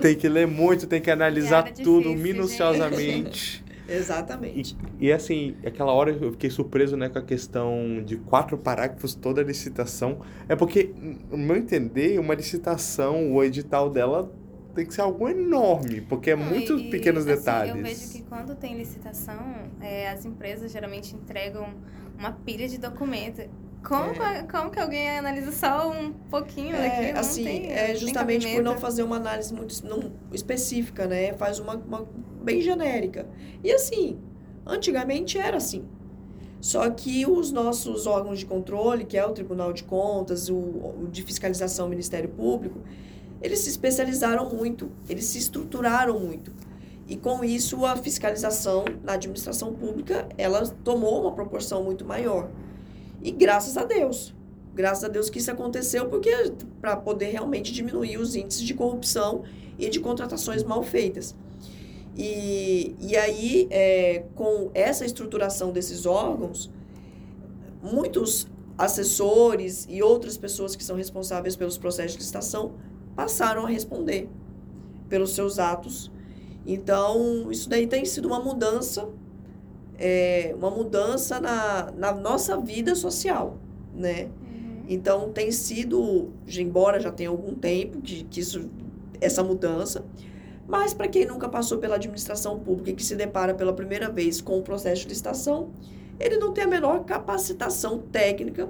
Tem 0.00 0.14
que 0.14 0.28
ler 0.28 0.46
muito, 0.46 0.86
tem 0.86 1.00
que 1.00 1.10
analisar 1.10 1.64
Piada 1.64 1.82
tudo 1.82 2.10
difícil, 2.10 2.22
minuciosamente. 2.22 3.67
Exatamente. 3.88 4.76
E, 5.00 5.06
e 5.06 5.12
assim, 5.12 5.56
aquela 5.64 5.92
hora 5.92 6.10
eu 6.10 6.32
fiquei 6.32 6.50
surpreso 6.50 6.96
né, 6.96 7.08
com 7.08 7.18
a 7.18 7.22
questão 7.22 8.02
de 8.04 8.16
quatro 8.16 8.58
parágrafos, 8.58 9.14
toda 9.14 9.40
a 9.40 9.44
licitação. 9.44 10.18
É 10.48 10.54
porque, 10.54 10.92
no 11.30 11.38
meu 11.38 11.56
entender, 11.56 12.18
uma 12.18 12.34
licitação, 12.34 13.32
o 13.32 13.42
edital 13.42 13.88
dela 13.90 14.30
tem 14.74 14.86
que 14.86 14.94
ser 14.94 15.00
algo 15.00 15.28
enorme, 15.28 16.00
porque 16.02 16.30
é 16.30 16.36
Não, 16.36 16.44
muitos 16.44 16.80
e- 16.80 16.84
pequenos 16.90 17.26
assim, 17.26 17.36
detalhes. 17.38 17.74
Eu 17.74 17.82
vejo 17.82 18.12
que 18.12 18.22
quando 18.22 18.54
tem 18.54 18.76
licitação, 18.76 19.40
é, 19.80 20.08
as 20.10 20.24
empresas 20.24 20.70
geralmente 20.70 21.14
entregam 21.16 21.68
uma 22.18 22.32
pilha 22.32 22.68
de 22.68 22.78
documentos. 22.78 23.44
Como, 23.82 24.10
É. 24.22 24.42
como 24.42 24.70
que 24.70 24.78
alguém 24.80 25.08
analisa 25.18 25.52
só 25.52 25.88
um 25.90 26.12
pouquinho 26.12 26.74
É, 26.74 26.82
daquilo? 26.88 27.12
Não 27.14 27.20
assim, 27.20 27.44
tem- 27.44 27.72
é 27.72 27.94
justamente 27.94 28.52
por 28.52 28.62
não 28.62 28.76
fazer 28.76 29.04
uma 29.04 29.16
análise 29.16 29.54
muito 29.54 29.84
não, 29.86 30.12
específica, 30.32 31.06
né? 31.06 31.32
Faz 31.34 31.60
uma, 31.60 31.76
uma 31.76 32.04
bem 32.48 32.62
genérica. 32.62 33.28
E 33.62 33.70
assim, 33.70 34.18
antigamente 34.66 35.38
era 35.38 35.58
assim. 35.58 35.84
Só 36.60 36.88
que 36.88 37.26
os 37.26 37.52
nossos 37.52 38.06
órgãos 38.06 38.38
de 38.38 38.46
controle, 38.46 39.04
que 39.04 39.18
é 39.18 39.24
o 39.24 39.32
Tribunal 39.32 39.72
de 39.72 39.84
Contas, 39.84 40.48
o, 40.48 40.56
o 40.56 41.08
de 41.12 41.22
Fiscalização 41.22 41.88
Ministério 41.88 42.30
Público, 42.30 42.80
eles 43.42 43.60
se 43.60 43.68
especializaram 43.68 44.48
muito, 44.48 44.90
eles 45.08 45.26
se 45.26 45.38
estruturaram 45.38 46.18
muito. 46.18 46.52
E 47.06 47.16
com 47.16 47.44
isso, 47.44 47.84
a 47.84 47.96
fiscalização 47.96 48.84
na 49.04 49.12
administração 49.12 49.72
pública, 49.72 50.26
ela 50.36 50.66
tomou 50.82 51.20
uma 51.20 51.32
proporção 51.32 51.84
muito 51.84 52.04
maior. 52.04 52.50
E 53.22 53.30
graças 53.30 53.76
a 53.76 53.84
Deus, 53.84 54.34
graças 54.74 55.04
a 55.04 55.08
Deus 55.08 55.30
que 55.30 55.38
isso 55.38 55.50
aconteceu, 55.50 56.08
porque 56.08 56.30
para 56.80 56.96
poder 56.96 57.26
realmente 57.26 57.72
diminuir 57.72 58.18
os 58.18 58.34
índices 58.34 58.62
de 58.62 58.74
corrupção 58.74 59.42
e 59.78 59.88
de 59.88 60.00
contratações 60.00 60.64
mal 60.64 60.82
feitas. 60.82 61.34
E, 62.18 62.96
e 62.98 63.16
aí, 63.16 63.68
é, 63.70 64.24
com 64.34 64.72
essa 64.74 65.06
estruturação 65.06 65.70
desses 65.70 66.04
órgãos, 66.04 66.68
muitos 67.80 68.48
assessores 68.76 69.86
e 69.88 70.02
outras 70.02 70.36
pessoas 70.36 70.74
que 70.74 70.82
são 70.82 70.96
responsáveis 70.96 71.54
pelos 71.54 71.78
processos 71.78 72.12
de 72.12 72.18
licitação 72.18 72.72
passaram 73.14 73.64
a 73.64 73.68
responder 73.68 74.28
pelos 75.08 75.30
seus 75.30 75.60
atos. 75.60 76.10
Então, 76.66 77.52
isso 77.52 77.68
daí 77.68 77.86
tem 77.86 78.04
sido 78.04 78.26
uma 78.26 78.40
mudança, 78.40 79.08
é, 79.96 80.52
uma 80.58 80.70
mudança 80.70 81.40
na, 81.40 81.92
na 81.92 82.12
nossa 82.12 82.56
vida 82.56 82.96
social, 82.96 83.58
né? 83.94 84.24
Uhum. 84.24 84.84
Então 84.88 85.32
tem 85.32 85.52
sido, 85.52 86.30
embora 86.48 86.98
já 86.98 87.12
tenha 87.12 87.30
algum 87.30 87.54
tempo 87.54 88.00
que, 88.00 88.24
que 88.24 88.40
isso, 88.40 88.68
essa 89.20 89.42
mudança, 89.42 90.04
mas 90.68 90.92
para 90.92 91.08
quem 91.08 91.24
nunca 91.24 91.48
passou 91.48 91.78
pela 91.78 91.94
administração 91.94 92.58
pública 92.58 92.90
e 92.90 92.94
que 92.94 93.02
se 93.02 93.16
depara 93.16 93.54
pela 93.54 93.72
primeira 93.72 94.10
vez 94.10 94.42
com 94.42 94.58
o 94.58 94.62
processo 94.62 95.02
de 95.02 95.08
licitação, 95.08 95.70
ele 96.20 96.36
não 96.36 96.52
tem 96.52 96.64
a 96.64 96.66
menor 96.68 97.04
capacitação 97.04 97.98
técnica, 97.98 98.68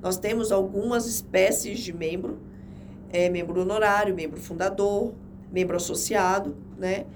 Nós 0.00 0.18
temos 0.18 0.52
algumas 0.52 1.06
espécies 1.06 1.80
de 1.80 1.92
membro, 1.92 2.38
é, 3.10 3.28
membro 3.28 3.60
honorário, 3.60 4.14
membro 4.14 4.40
fundador, 4.40 5.12
membro 5.52 5.76
associado, 5.76 6.56
né? 6.78 7.06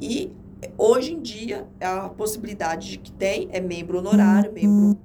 E 0.00 0.32
hoje 0.78 1.12
em 1.12 1.20
dia 1.20 1.66
a 1.80 2.08
possibilidade 2.08 2.98
que 2.98 3.12
tem 3.12 3.48
é 3.52 3.60
membro 3.60 3.98
honorário, 3.98 4.52
membro 4.52 4.98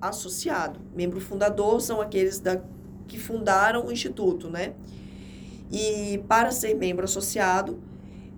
associado. 0.00 0.80
Membro 0.94 1.20
fundador 1.20 1.80
são 1.80 2.00
aqueles 2.00 2.38
da, 2.40 2.60
que 3.06 3.18
fundaram 3.18 3.86
o 3.86 3.92
instituto, 3.92 4.48
né? 4.48 4.74
E 5.70 6.22
para 6.28 6.50
ser 6.50 6.74
membro 6.74 7.04
associado, 7.04 7.78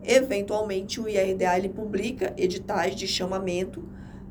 eventualmente 0.02 1.00
o 1.00 1.08
IRDA 1.08 1.58
ele 1.58 1.68
publica 1.68 2.32
editais 2.36 2.94
de 2.94 3.06
chamamento 3.06 3.84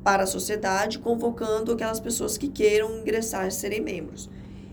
para 0.03 0.23
a 0.23 0.27
sociedade, 0.27 0.99
convocando 0.99 1.73
aquelas 1.73 1.99
pessoas 1.99 2.37
que 2.37 2.47
queiram 2.47 2.99
ingressar 2.99 3.47
e 3.47 3.51
serem 3.51 3.81
membros. 3.81 4.29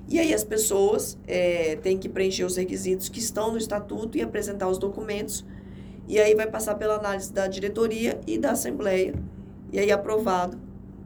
E 0.09 0.19
aí 0.19 0.35
as 0.35 0.45
pessoas 0.45 1.19
é, 1.27 1.77
têm 1.77 1.97
que 1.97 2.09
preencher 2.09 2.45
os 2.45 2.57
requisitos 2.57 3.09
que 3.09 3.19
estão 3.19 3.53
no 3.53 3.59
estatuto 3.59 4.19
e 4.19 4.23
apresentar 4.23 4.69
os 4.69 4.79
documentos. 4.79 5.45
E 6.07 6.19
aí 6.21 6.35
vai 6.35 6.47
passar 6.47 6.75
pela 6.75 6.97
análise 6.97 7.33
da 7.33 7.47
diretoria 7.47 8.21
e 8.27 8.39
da 8.39 8.51
assembleia. 8.53 9.15
E 9.73 9.79
aí 9.79 9.91
aprovado, 9.91 10.59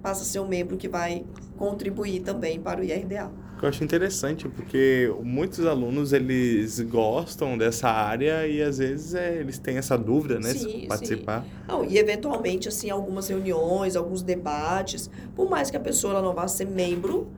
passa 0.03 0.23
a 0.23 0.25
ser 0.25 0.41
um 0.41 0.49
membro 0.49 0.77
que 0.77 0.89
vai 0.89 1.25
contribuir 1.57 2.21
também 2.21 2.61
para 2.61 2.81
o 2.81 2.85
IRDA. 2.85 3.31
Eu 3.61 3.69
acho 3.69 3.83
interessante 3.83 4.49
porque 4.49 5.13
muitos 5.23 5.67
alunos 5.67 6.13
eles 6.13 6.79
gostam 6.81 7.59
dessa 7.59 7.89
área 7.89 8.47
e 8.47 8.63
às 8.63 8.79
vezes 8.79 9.15
é, 9.15 9.37
eles 9.37 9.59
têm 9.59 9.79
essa 9.79 9.99
dúvida, 9.99 10.39
né, 10.39 10.53
sim, 10.53 10.83
de 10.83 10.87
participar. 10.87 11.43
Sim. 11.43 11.49
Não, 11.67 11.85
e 11.85 11.99
eventualmente 11.99 12.69
assim 12.69 12.89
algumas 12.89 13.29
reuniões, 13.29 13.97
alguns 13.97 14.23
debates, 14.23 15.11
por 15.35 15.51
mais 15.51 15.71
que 15.71 15.77
a 15.77 15.81
pessoa 15.81 16.23
não 16.23 16.33
vá 16.33 16.47
ser 16.47 16.67
membro, 16.67 17.29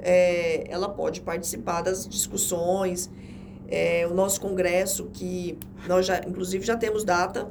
é, 0.00 0.64
ela 0.68 0.88
pode 0.88 1.20
participar 1.20 1.82
das 1.82 2.06
discussões. 2.08 3.10
É, 3.68 4.06
o 4.08 4.14
nosso 4.14 4.40
congresso 4.40 5.06
que 5.12 5.58
nós 5.88 6.06
já, 6.06 6.20
inclusive 6.20 6.64
já 6.64 6.76
temos 6.76 7.04
data. 7.04 7.46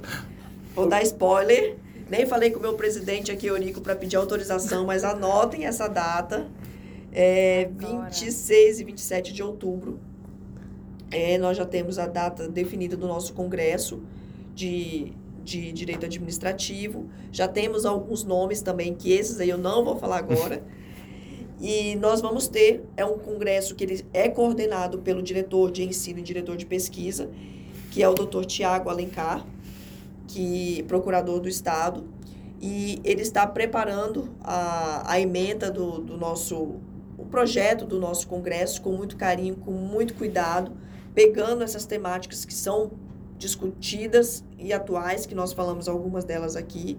Vou 0.74 0.88
dar 0.88 1.02
spoiler. 1.04 1.78
Nem 2.10 2.26
falei 2.26 2.52
com 2.52 2.60
o 2.60 2.62
meu 2.62 2.76
presidente 2.76 3.32
aqui, 3.32 3.48
Eurico, 3.48 3.82
para 3.82 3.96
pedir 3.96 4.16
autorização, 4.16 4.86
mas 4.86 5.04
anotem 5.04 5.66
essa 5.66 5.88
data. 5.88 6.48
É 7.12 7.70
26 7.78 8.80
e 8.80 8.84
27 8.84 9.34
de 9.34 9.42
outubro. 9.42 10.00
É, 11.12 11.38
nós 11.38 11.58
já 11.58 11.66
temos 11.66 11.98
a 11.98 12.08
data 12.08 12.48
definida 12.48 12.96
do 12.96 13.08
nosso 13.08 13.34
congresso 13.34 14.02
de, 14.54 15.14
de 15.44 15.72
direito 15.72 16.06
administrativo. 16.06 17.10
Já 17.32 17.48
temos 17.48 17.86
alguns 17.86 18.24
nomes 18.24 18.62
também, 18.62 18.94
que 18.94 19.12
esses 19.12 19.40
aí 19.40 19.50
eu 19.50 19.58
não 19.58 19.84
vou 19.84 19.98
falar 19.98 20.18
agora. 20.18 20.64
e 21.60 21.96
nós 21.96 22.22
vamos 22.22 22.48
ter, 22.48 22.84
é 22.98 23.06
um 23.06 23.18
congresso 23.18 23.76
que 23.76 23.84
ele 23.84 24.06
é 24.14 24.28
coordenado 24.28 25.00
pelo 25.00 25.24
diretor 25.24 25.72
de 25.72 25.84
ensino 25.84 26.20
e 26.20 26.22
diretor 26.22 26.58
de 26.58 26.66
pesquisa, 26.66 27.30
que 27.92 28.04
é 28.04 28.10
o 28.10 28.14
Dr. 28.14 28.44
Tiago 28.46 28.90
Alencar, 28.90 29.46
que 30.28 30.84
procurador 30.84 31.40
do 31.40 31.48
Estado, 31.48 32.04
e 32.62 33.00
ele 33.04 33.22
está 33.22 33.46
preparando 33.48 34.30
a, 34.42 35.14
a 35.14 35.20
emenda 35.20 35.72
do, 35.72 36.00
do 36.00 36.18
nosso 36.18 36.80
o 37.18 37.24
projeto 37.24 37.86
do 37.86 37.98
nosso 37.98 38.28
congresso 38.28 38.82
com 38.82 38.92
muito 38.92 39.16
carinho, 39.16 39.56
com 39.56 39.72
muito 39.72 40.14
cuidado, 40.16 40.74
pegando 41.14 41.64
essas 41.64 41.86
temáticas 41.86 42.44
que 42.44 42.54
são 42.54 42.92
discutidas 43.38 44.44
e 44.60 44.74
atuais, 44.74 45.26
que 45.26 45.34
nós 45.34 45.54
falamos 45.54 45.88
algumas 45.88 46.26
delas 46.26 46.58
aqui. 46.58 46.98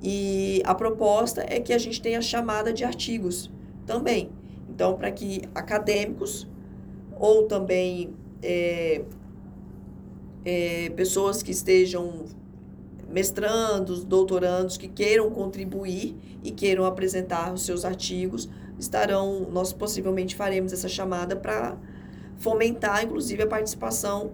E 0.00 0.62
a 0.64 0.74
proposta 0.74 1.44
é 1.48 1.58
que 1.58 1.72
a 1.72 1.78
gente 1.78 2.00
tenha 2.00 2.22
chamada 2.22 2.72
de 2.72 2.84
artigos 2.84 3.50
também. 3.86 4.30
Então, 4.68 4.96
para 4.96 5.10
que 5.10 5.42
acadêmicos 5.54 6.48
ou 7.18 7.44
também 7.44 8.14
é, 8.42 9.02
é, 10.44 10.90
pessoas 10.90 11.42
que 11.42 11.50
estejam 11.50 12.24
mestrandos, 13.08 14.04
doutorandos, 14.04 14.76
que 14.76 14.88
queiram 14.88 15.30
contribuir 15.30 16.16
e 16.42 16.50
queiram 16.50 16.84
apresentar 16.84 17.52
os 17.52 17.64
seus 17.64 17.84
artigos, 17.84 18.48
estarão, 18.78 19.46
nós 19.52 19.72
possivelmente 19.72 20.34
faremos 20.34 20.72
essa 20.72 20.88
chamada 20.88 21.36
para 21.36 21.76
fomentar, 22.38 23.04
inclusive, 23.04 23.42
a 23.44 23.46
participação 23.46 24.32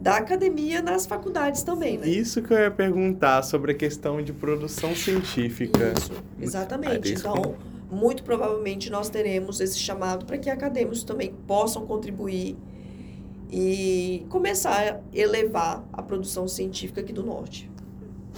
da 0.00 0.16
academia 0.16 0.82
nas 0.82 1.06
faculdades 1.06 1.62
também, 1.62 1.98
né? 1.98 2.08
Isso 2.08 2.42
que 2.42 2.52
eu 2.52 2.58
ia 2.58 2.70
perguntar 2.70 3.42
sobre 3.42 3.72
a 3.72 3.74
questão 3.74 4.22
de 4.22 4.32
produção 4.32 4.94
científica. 4.94 5.92
Isso, 5.96 6.12
exatamente. 6.40 7.12
Então, 7.12 7.54
muito 7.90 8.22
provavelmente 8.24 8.90
nós 8.90 9.08
teremos 9.08 9.60
esse 9.60 9.78
chamado 9.78 10.26
para 10.26 10.38
que 10.38 10.50
acadêmicos 10.50 11.04
também 11.04 11.32
possam 11.46 11.86
contribuir 11.86 12.56
e 13.50 14.26
começar 14.28 14.94
a 14.94 15.16
elevar 15.16 15.84
a 15.92 16.02
produção 16.02 16.48
científica 16.48 17.00
aqui 17.00 17.12
do 17.12 17.22
Norte. 17.22 17.70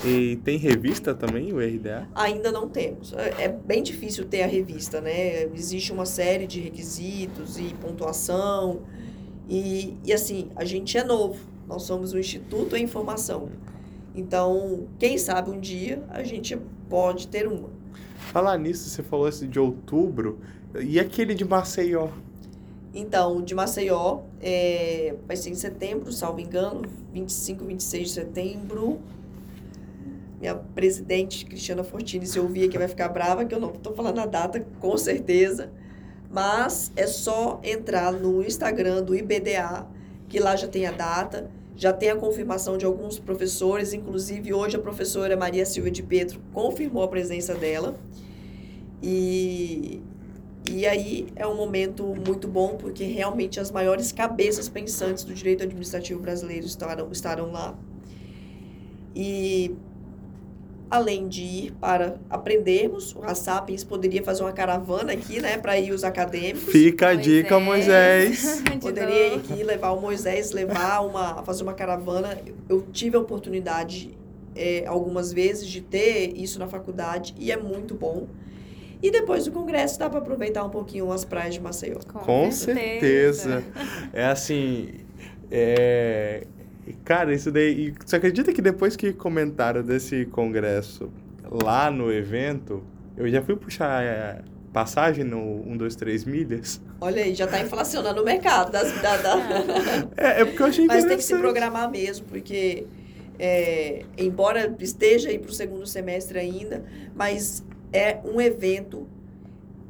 E 0.05 0.37
tem 0.45 0.57
revista 0.59 1.13
também, 1.13 1.53
o 1.53 1.59
RDA? 1.59 2.09
Ainda 2.15 2.53
não 2.53 2.69
temos. 2.69 3.13
É, 3.15 3.45
é 3.45 3.49
bem 3.49 3.83
difícil 3.83 4.25
ter 4.27 4.43
a 4.43 4.47
revista, 4.47 5.01
né? 5.01 5.45
Existe 5.55 5.93
uma 5.93 6.07
série 6.07 6.47
de 6.47 6.61
requisitos 6.61 7.59
e 7.59 7.75
pontuação. 7.81 8.83
E, 9.49 9.97
e 10.05 10.13
assim, 10.13 10.51
a 10.55 10.65
gente 10.65 10.97
é 10.97 11.03
novo. 11.03 11.41
Nós 11.67 11.83
somos 11.83 12.13
um 12.13 12.19
instituto 12.19 12.77
em 12.77 12.87
formação. 12.87 13.49
Então, 14.15 14.87
quem 14.99 15.19
sabe 15.19 15.51
um 15.51 15.59
dia 15.59 16.03
a 16.09 16.23
gente 16.23 16.57
pode 16.89 17.27
ter 17.27 17.49
uma. 17.49 17.78
Falar 18.33 18.59
nisso, 18.59 18.89
você 18.89 19.03
falou 19.03 19.29
esse 19.29 19.47
de 19.47 19.59
outubro. 19.59 20.39
E 20.81 21.01
aquele 21.01 21.35
de 21.35 21.45
Maceió? 21.45 22.09
Então, 22.95 23.43
de 23.43 23.55
Maceió 23.55 24.21
é, 24.41 25.15
vai 25.27 25.37
ser 25.37 25.51
em 25.51 25.55
setembro, 25.55 26.13
salvo 26.13 26.41
engano, 26.41 26.83
25, 27.13 27.65
26 27.65 28.09
de 28.09 28.15
setembro 28.15 29.01
minha 30.41 30.55
presidente 30.55 31.45
Cristiana 31.45 31.83
Fortini, 31.83 32.27
se 32.27 32.39
ouvir 32.39 32.69
que 32.69 32.79
vai 32.79 32.89
ficar 32.89 33.09
brava, 33.09 33.45
que 33.45 33.55
eu 33.55 33.61
não 33.61 33.71
estou 33.71 33.93
falando 33.93 34.21
a 34.21 34.27
data, 34.27 34.65
com 34.81 34.97
certeza. 34.97 35.71
Mas 36.31 36.93
é 36.95 37.07
só 37.07 37.61
entrar 37.65 38.13
no 38.13 38.43
Instagram 38.43 39.03
do 39.03 39.17
IBDA, 39.17 39.87
que 40.29 40.39
lá 40.39 40.55
já 40.55 40.69
tem 40.69 40.87
a 40.87 40.93
data, 40.93 41.51
já 41.79 41.93
tem 41.93 42.11
a 42.11 42.17
confirmação 42.17 42.77
de 42.77 42.85
alguns 42.85 43.21
professores, 43.21 43.93
inclusive 43.93 44.53
hoje 44.53 44.75
a 44.75 44.81
professora 44.81 45.37
Maria 45.37 45.65
Silvia 45.65 45.93
de 45.93 46.03
Pedro 46.03 46.41
confirmou 46.53 47.05
a 47.05 47.09
presença 47.09 47.55
dela. 47.55 47.97
E, 49.01 50.03
e 50.69 50.85
aí 50.85 51.29
é 51.37 51.47
um 51.47 51.55
momento 51.55 52.05
muito 52.27 52.49
bom, 52.49 52.77
porque 52.77 53.05
realmente 53.05 53.61
as 53.61 53.71
maiores 53.71 54.11
cabeças 54.11 54.69
pensantes 54.69 55.23
do 55.23 55.33
direito 55.33 55.63
administrativo 55.63 56.21
brasileiro 56.21 56.67
estarão, 56.67 57.13
estarão 57.13 57.53
lá. 57.53 57.79
E 59.15 59.77
além 60.91 61.29
de 61.29 61.43
ir 61.43 61.73
para 61.73 62.17
aprendermos, 62.31 63.15
o 63.15 63.35
Sapiens 63.35 63.85
poderia 63.85 64.23
fazer 64.23 64.43
uma 64.43 64.53
caravana 64.53 65.13
aqui, 65.13 65.41
né, 65.41 65.59
para 65.59 65.79
ir 65.79 65.93
os 65.93 66.05
acadêmicos. 66.05 66.73
Fica 66.73 67.09
a 67.09 67.15
dica, 67.15 67.59
Moisés. 67.61 68.63
poderia 68.81 69.35
ir 69.35 69.35
aqui 69.35 69.63
levar 69.63 69.91
o 69.91 70.01
Moisés, 70.01 70.53
levar 70.53 71.01
uma, 71.01 71.43
fazer 71.43 71.63
uma 71.63 71.75
caravana. 71.75 72.39
Eu 72.69 72.87
tive 72.93 73.17
a 73.17 73.21
oportunidade 73.21 74.17
é, 74.57 74.85
algumas 74.87 75.33
vezes 75.33 75.69
de 75.69 75.81
ter 75.81 76.33
isso 76.37 76.59
na 76.59 76.67
faculdade 76.67 77.35
e 77.39 77.53
é 77.53 77.57
muito 77.57 77.95
bom. 77.95 78.27
E 79.01 79.11
depois 79.11 79.45
do 79.45 79.53
congresso 79.53 79.99
dá 79.99 80.11
para 80.11 80.19
aproveitar 80.19 80.65
um 80.65 80.71
pouquinho 80.71 81.13
as 81.13 81.25
praias 81.25 81.55
de 81.55 81.61
Maceió. 81.61 81.99
Com, 82.13 82.19
Com 82.19 82.51
certeza. 82.51 83.63
certeza. 83.63 83.65
É 84.13 84.27
assim, 84.27 84.89
é, 85.51 86.47
Cara, 87.05 87.35
isso 87.35 87.51
daí. 87.51 87.95
Você 88.05 88.17
acredita 88.17 88.53
que 88.53 88.63
depois 88.63 88.97
que 88.97 89.13
comentaram 89.13 89.83
desse 89.83 90.27
congresso 90.27 91.11
lá 91.51 91.91
no 91.91 92.13
evento, 92.13 92.83
eu 93.17 93.29
já 93.29 93.43
fui 93.43 93.57
puxar 93.57 94.03
é, 94.03 94.43
passagem 94.73 95.25
no 95.25 95.69
1, 95.69 95.77
2, 95.77 95.97
3 95.97 96.25
milhas? 96.25 96.81
Olha 97.01 97.23
aí, 97.23 97.35
já 97.35 97.45
está 97.45 97.61
inflacionando 97.61 98.23
o 98.23 98.25
mercado 98.25 98.73
das. 98.73 98.93
Da, 99.01 99.17
da... 99.17 99.37
É, 100.17 100.43
é 100.43 100.45
porque 100.45 100.63
eu 100.63 100.67
achei 100.67 100.87
Mas 100.87 101.05
tem 101.05 101.17
que 101.17 101.25
se 101.25 101.37
programar 101.37 101.91
mesmo, 101.91 102.27
porque. 102.27 102.87
É, 103.41 104.05
embora 104.17 104.75
esteja 104.81 105.29
aí 105.29 105.39
para 105.39 105.51
o 105.51 105.55
segundo 105.55 105.87
semestre 105.87 106.41
ainda, 106.41 106.85
mas 107.15 107.65
é 107.93 108.19
um 108.25 108.41
evento 108.41 109.07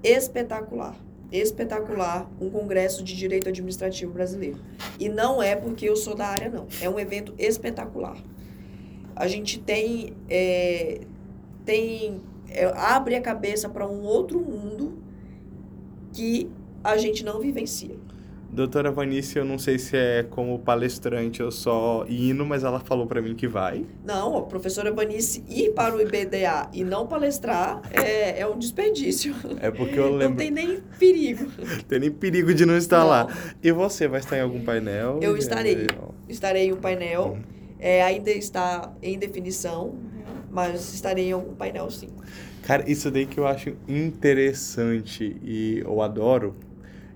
espetacular 0.03 0.95
espetacular 1.31 2.31
um 2.41 2.49
congresso 2.51 3.03
de 3.03 3.17
direito 3.17 3.49
administrativo 3.49 4.13
brasileiro. 4.13 4.59
E 4.99 5.09
não 5.09 5.43
é 5.43 5.55
porque 5.55 5.89
eu 5.89 5.97
sou 5.97 6.15
da 6.15 6.27
área, 6.27 6.49
não. 6.49 6.67
É 6.81 6.89
um 6.89 6.99
evento 6.99 7.35
espetacular. 7.39 8.17
A 9.15 9.27
gente 9.27 9.59
tem, 9.59 10.15
é, 10.29 11.01
tem 11.65 12.21
é, 12.51 12.65
abre 12.75 13.15
a 13.15 13.21
cabeça 13.21 13.69
para 13.69 13.87
um 13.87 14.03
outro 14.03 14.41
mundo 14.41 15.03
que 16.13 16.51
a 16.83 16.97
gente 16.97 17.25
não 17.25 17.41
vivencia. 17.41 17.97
Doutora 18.51 18.91
Vanice, 18.91 19.39
eu 19.39 19.45
não 19.45 19.59
sei 19.59 19.79
se 19.79 19.97
é 19.97 20.23
como 20.23 20.59
palestrante 20.59 21.43
ou 21.43 21.51
só 21.51 22.07
indo, 22.09 22.47
mas 22.47 22.65
ela 22.65 22.81
falou 22.81 23.07
para 23.07 23.21
mim 23.21 23.35
que 23.35 23.47
vai. 23.47 23.85
Não, 24.05 24.39
a 24.39 24.43
professora 24.43 24.91
Vanice 24.91 25.45
ir 25.49 25.75
para 25.75 25.95
o 25.95 26.01
IBDA 26.01 26.71
e 26.73 26.83
não 26.83 27.07
palestrar 27.07 27.83
é, 27.93 28.41
é 28.41 28.47
um 28.47 28.59
desperdício. 28.59 29.35
É 29.61 29.71
porque 29.71 29.99
eu 29.99 30.11
lembro... 30.11 30.31
Não 30.31 30.37
tem 30.37 30.51
nem 30.51 30.81
perigo. 30.99 31.51
tem 31.87 32.01
nem 32.01 32.11
perigo 32.11 32.55
de 32.55 32.65
não 32.65 32.77
estar 32.77 33.01
não. 33.01 33.09
lá. 33.09 33.29
E 33.63 33.71
você, 33.71 34.09
vai 34.09 34.21
estar 34.21 34.39
em 34.39 34.41
algum 34.41 34.65
painel? 34.65 35.21
Eu 35.21 35.37
estarei. 35.37 35.87
Estarei 36.29 36.69
em 36.69 36.73
um 36.73 36.77
painel. 36.77 37.37
Hum. 37.39 37.43
É, 37.79 38.03
ainda 38.03 38.31
está 38.31 38.93
em 39.03 39.19
definição, 39.19 39.95
mas 40.51 40.93
estarei 40.95 41.29
em 41.29 41.33
algum 41.33 41.55
painel 41.55 41.91
sim. 41.91 42.09
Cara, 42.63 42.91
isso 42.91 43.11
daí 43.11 43.25
que 43.25 43.39
eu 43.39 43.47
acho 43.47 43.75
interessante 43.87 45.37
e 45.43 45.81
eu 45.85 46.03
adoro 46.03 46.57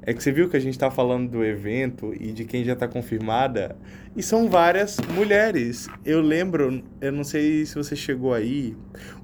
é 0.05 0.13
que 0.13 0.23
você 0.23 0.33
viu 0.33 0.49
que 0.49 0.57
a 0.57 0.61
gente 0.61 0.75
está 0.75 0.91
falando 0.91 1.31
do 1.31 1.45
evento 1.45 2.13
e 2.19 2.33
de 2.33 2.45
quem 2.45 2.65
já 2.65 2.73
está 2.73 2.89
confirmada, 2.89 3.77
e 4.17 4.23
são 4.23 4.49
várias 4.49 4.99
mulheres. 5.15 5.89
Eu 6.05 6.21
lembro, 6.21 6.83
eu 7.01 7.13
não 7.13 7.23
sei 7.23 7.65
se 7.65 7.75
você 7.75 7.95
chegou 7.95 8.35
aí, 8.35 8.77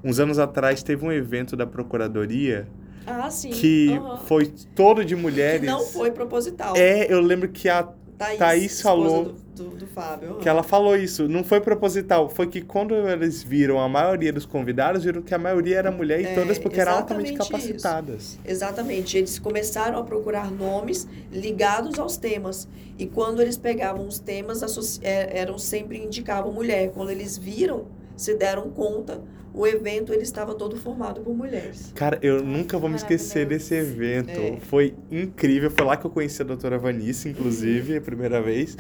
uns 0.05 0.21
anos 0.21 0.39
atrás 0.39 0.83
teve 0.83 1.05
um 1.05 1.13
evento 1.13 1.57
da 1.57 1.67
Procuradoria. 1.67 2.69
Ah, 3.07 3.31
sim. 3.31 3.51
Que 3.51 3.89
uhum. 3.89 4.19
foi 4.19 4.53
todo 4.75 5.05
de 5.05 5.17
mulheres. 5.17 5.61
Que 5.61 5.67
não 5.67 5.81
foi 5.81 6.11
proposital. 6.11 6.77
É, 6.77 7.13
eu 7.13 7.21
lembro 7.21 7.49
que 7.49 7.69
a 7.69 7.89
Thaís, 8.19 8.39
Thaís 8.39 8.83
falou. 8.83 9.25
Do, 9.25 9.33
do, 9.55 9.77
do, 9.77 9.87
Fábio. 9.87 10.39
Que 10.39 10.49
ela 10.49 10.65
falou 10.65 10.97
isso. 10.97 11.29
Não 11.29 11.45
foi 11.45 11.61
proposital. 11.61 12.29
Foi 12.29 12.49
que 12.49 12.61
quando 12.61 12.95
eles 12.95 13.45
viram 13.45 13.79
a 13.79 13.89
maioria 13.89 14.33
dos 14.33 14.45
convidados, 14.45 15.05
viram 15.05 15.23
que 15.23 15.33
a 15.33 15.39
maioria 15.39 15.79
era 15.79 15.91
mulher 15.93 16.21
e 16.21 16.27
é, 16.27 16.35
todas 16.35 16.59
porque 16.59 16.81
eram 16.81 16.95
altamente 16.95 17.35
capacitadas. 17.35 18.23
Isso. 18.23 18.41
Exatamente. 18.45 19.17
Eles 19.17 19.39
começaram 19.39 19.99
a 19.99 20.03
procurar 20.03 20.51
nomes 20.51 21.07
ligados 21.31 21.97
aos 21.99 22.17
temas. 22.17 22.69
E 22.99 23.07
quando 23.07 23.41
eles 23.41 23.57
pegavam 23.57 24.07
os 24.07 24.19
temas, 24.19 24.99
é, 25.01 25.39
eram 25.39 25.57
sempre 25.57 25.99
indicavam 25.99 26.53
mulher. 26.53 26.91
Quando 26.91 27.11
eles 27.11 27.39
viram, 27.39 27.87
se 28.17 28.35
deram 28.35 28.69
conta 28.71 29.23
o 29.53 29.67
evento 29.67 30.13
ele 30.13 30.23
estava 30.23 30.55
todo 30.55 30.77
formado 30.77 31.21
por 31.21 31.35
mulheres. 31.35 31.93
Cara, 31.95 32.19
eu 32.23 32.43
nunca 32.43 32.79
vou 32.79 32.89
me 32.89 32.97
esquecer 32.97 33.47
desse 33.47 33.75
evento. 33.75 34.31
É. 34.31 34.61
Foi 34.61 34.95
incrível. 35.11 35.71
Foi 35.71 35.85
lá 35.85 35.97
que 35.97 36.05
eu 36.05 36.11
conheci 36.11 36.41
a 36.43 36.45
doutora 36.45 36.79
Vanice, 36.79 37.29
inclusive, 37.29 37.97
a 37.97 38.01
primeira 38.01 38.41
vez. 38.41 38.77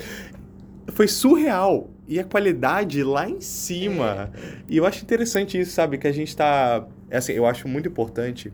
Foi 0.88 1.08
surreal. 1.08 1.90
E 2.06 2.18
a 2.18 2.24
qualidade 2.24 3.02
lá 3.02 3.28
em 3.28 3.40
cima. 3.40 4.30
É. 4.34 4.62
E 4.68 4.76
eu 4.76 4.86
acho 4.86 5.02
interessante 5.02 5.60
isso, 5.60 5.72
sabe? 5.72 5.98
Que 5.98 6.06
a 6.06 6.12
gente 6.12 6.34
tá. 6.34 6.86
É 7.10 7.18
assim, 7.18 7.32
eu 7.32 7.46
acho 7.46 7.68
muito 7.68 7.88
importante. 7.88 8.52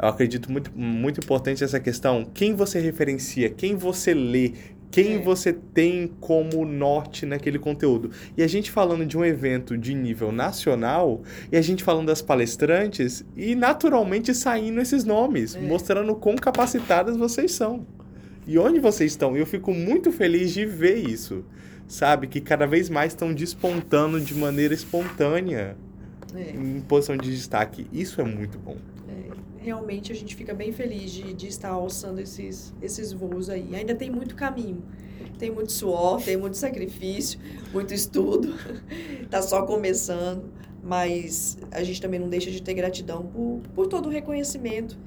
Eu 0.00 0.08
acredito 0.08 0.50
muito, 0.50 0.70
muito 0.74 1.20
importante 1.20 1.64
essa 1.64 1.80
questão. 1.80 2.24
Quem 2.32 2.54
você 2.54 2.80
referencia, 2.80 3.50
quem 3.50 3.76
você 3.76 4.14
lê, 4.14 4.52
quem 4.92 5.14
é. 5.14 5.18
você 5.18 5.54
tem 5.54 6.06
como 6.20 6.66
norte 6.66 7.24
naquele 7.24 7.58
conteúdo. 7.58 8.10
E 8.36 8.42
a 8.42 8.46
gente 8.46 8.70
falando 8.70 9.06
de 9.06 9.16
um 9.16 9.24
evento 9.24 9.76
de 9.76 9.94
nível 9.94 10.30
nacional, 10.30 11.22
e 11.50 11.56
a 11.56 11.62
gente 11.62 11.82
falando 11.82 12.08
das 12.08 12.20
palestrantes, 12.20 13.24
e 13.34 13.54
naturalmente 13.54 14.34
saindo 14.34 14.80
esses 14.80 15.02
nomes, 15.02 15.56
é. 15.56 15.60
mostrando 15.60 16.14
quão 16.14 16.36
capacitadas 16.36 17.16
vocês 17.16 17.52
são. 17.52 17.86
E 18.46 18.58
onde 18.58 18.78
vocês 18.78 19.12
estão. 19.12 19.34
E 19.34 19.40
eu 19.40 19.46
fico 19.46 19.72
muito 19.72 20.12
feliz 20.12 20.52
de 20.52 20.66
ver 20.66 20.96
isso. 20.96 21.42
Sabe? 21.88 22.26
Que 22.26 22.40
cada 22.40 22.66
vez 22.66 22.90
mais 22.90 23.12
estão 23.12 23.32
despontando 23.32 24.20
de 24.20 24.34
maneira 24.34 24.74
espontânea 24.74 25.74
é. 26.34 26.50
em 26.50 26.80
posição 26.82 27.16
de 27.16 27.34
destaque. 27.34 27.86
Isso 27.92 28.20
é 28.20 28.24
muito 28.24 28.58
bom 28.58 28.76
realmente 29.62 30.12
a 30.12 30.14
gente 30.14 30.34
fica 30.34 30.52
bem 30.52 30.72
feliz 30.72 31.10
de, 31.10 31.32
de 31.32 31.46
estar 31.46 31.70
alçando 31.70 32.20
esses, 32.20 32.74
esses 32.82 33.12
voos 33.12 33.48
aí. 33.48 33.74
Ainda 33.74 33.94
tem 33.94 34.10
muito 34.10 34.34
caminho, 34.34 34.82
tem 35.38 35.50
muito 35.50 35.72
suor, 35.72 36.20
tem 36.22 36.36
muito 36.36 36.56
sacrifício, 36.56 37.38
muito 37.72 37.94
estudo, 37.94 38.54
está 39.22 39.40
só 39.42 39.62
começando, 39.62 40.52
mas 40.82 41.56
a 41.70 41.82
gente 41.82 42.00
também 42.00 42.18
não 42.18 42.28
deixa 42.28 42.50
de 42.50 42.60
ter 42.60 42.74
gratidão 42.74 43.26
por, 43.26 43.60
por 43.74 43.86
todo 43.86 44.06
o 44.06 44.08
reconhecimento, 44.10 44.98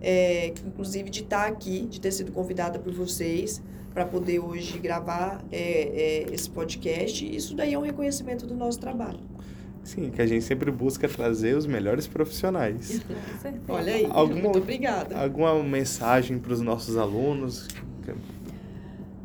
é, 0.00 0.48
inclusive 0.66 1.10
de 1.10 1.20
estar 1.20 1.46
aqui, 1.46 1.86
de 1.86 2.00
ter 2.00 2.12
sido 2.12 2.30
convidada 2.30 2.78
por 2.78 2.92
vocês 2.92 3.62
para 3.92 4.04
poder 4.04 4.40
hoje 4.40 4.78
gravar 4.78 5.44
é, 5.52 5.58
é, 5.58 6.34
esse 6.34 6.50
podcast. 6.50 7.24
Isso 7.24 7.54
daí 7.54 7.74
é 7.74 7.78
um 7.78 7.82
reconhecimento 7.82 8.46
do 8.46 8.54
nosso 8.54 8.78
trabalho. 8.78 9.20
Sim, 9.84 10.10
que 10.10 10.20
a 10.20 10.26
gente 10.26 10.44
sempre 10.44 10.70
busca 10.70 11.08
trazer 11.08 11.54
os 11.54 11.66
melhores 11.66 12.06
profissionais. 12.06 13.00
Olha 13.68 13.92
aí, 13.92 14.06
alguma, 14.10 14.40
muito 14.40 14.58
obrigada. 14.58 15.16
Alguma 15.16 15.62
mensagem 15.62 16.38
para 16.38 16.52
os 16.52 16.60
nossos 16.60 16.96
alunos? 16.96 17.68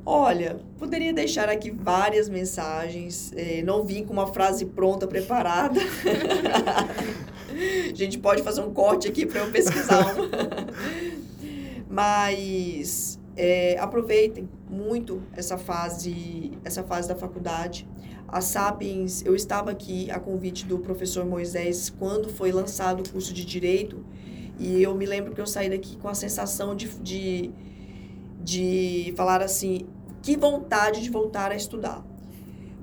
Olha, 0.05 0.59
poderia 0.77 1.13
deixar 1.13 1.49
aqui 1.49 1.69
várias 1.69 2.27
mensagens. 2.27 3.31
Eh, 3.35 3.61
não 3.63 3.85
vim 3.85 4.03
com 4.03 4.11
uma 4.11 4.27
frase 4.27 4.65
pronta, 4.65 5.07
preparada. 5.07 5.79
a 7.89 7.93
gente 7.93 8.17
pode 8.17 8.41
fazer 8.41 8.61
um 8.61 8.73
corte 8.73 9.07
aqui 9.07 9.25
para 9.25 9.41
eu 9.41 9.51
pesquisar 9.51 10.15
uma. 10.15 10.29
Mas 11.87 13.19
é, 13.37 13.77
aproveitem 13.79 14.49
muito 14.69 15.21
essa 15.33 15.57
fase, 15.57 16.51
essa 16.65 16.83
fase 16.83 17.07
da 17.07 17.15
faculdade. 17.15 17.87
A 18.31 18.41
Sapiens, 18.41 19.23
eu 19.25 19.35
estava 19.35 19.71
aqui 19.71 20.09
a 20.11 20.19
convite 20.19 20.65
do 20.65 20.77
professor 20.79 21.25
Moisés 21.25 21.89
quando 21.89 22.29
foi 22.29 22.51
lançado 22.51 23.01
o 23.01 23.09
curso 23.09 23.33
de 23.33 23.43
Direito 23.43 24.05
e 24.59 24.83
eu 24.83 24.93
me 24.93 25.05
lembro 25.05 25.33
que 25.33 25.41
eu 25.41 25.47
saí 25.47 25.69
daqui 25.69 25.97
com 25.97 26.07
a 26.07 26.13
sensação 26.13 26.75
de, 26.75 26.87
de, 26.99 27.51
de 28.43 29.13
falar 29.15 29.41
assim, 29.41 29.87
que 30.21 30.35
vontade 30.37 31.01
de 31.01 31.09
voltar 31.09 31.51
a 31.51 31.55
estudar. 31.55 32.05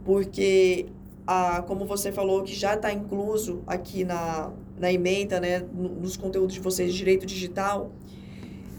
Porque, 0.05 0.86
a, 1.27 1.62
como 1.62 1.85
você 1.85 2.10
falou, 2.10 2.43
que 2.43 2.55
já 2.55 2.74
está 2.74 2.93
incluso 2.93 3.62
aqui 3.66 4.05
na, 4.05 4.52
na 4.78 4.90
emenda, 4.90 5.39
né, 5.39 5.60
nos 5.73 6.16
conteúdos 6.16 6.55
de 6.55 6.60
vocês 6.60 6.94
Direito 6.94 7.27
Digital, 7.27 7.93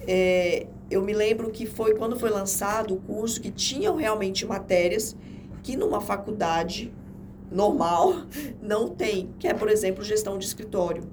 é, 0.08 0.66
eu 0.90 1.02
me 1.02 1.14
lembro 1.14 1.52
que 1.52 1.66
foi 1.66 1.96
quando 1.96 2.20
foi 2.20 2.30
lançado 2.30 2.96
o 2.96 2.98
curso 2.98 3.40
que 3.40 3.52
tinham 3.52 3.96
realmente 3.96 4.46
matérias 4.46 5.16
que 5.64 5.76
numa 5.76 6.02
faculdade 6.02 6.94
normal 7.52 8.14
não 8.62 8.90
tem, 8.90 9.30
que 9.40 9.48
é, 9.48 9.54
por 9.54 9.70
exemplo, 9.70 10.04
gestão 10.04 10.38
de 10.38 10.46
escritório. 10.46 11.04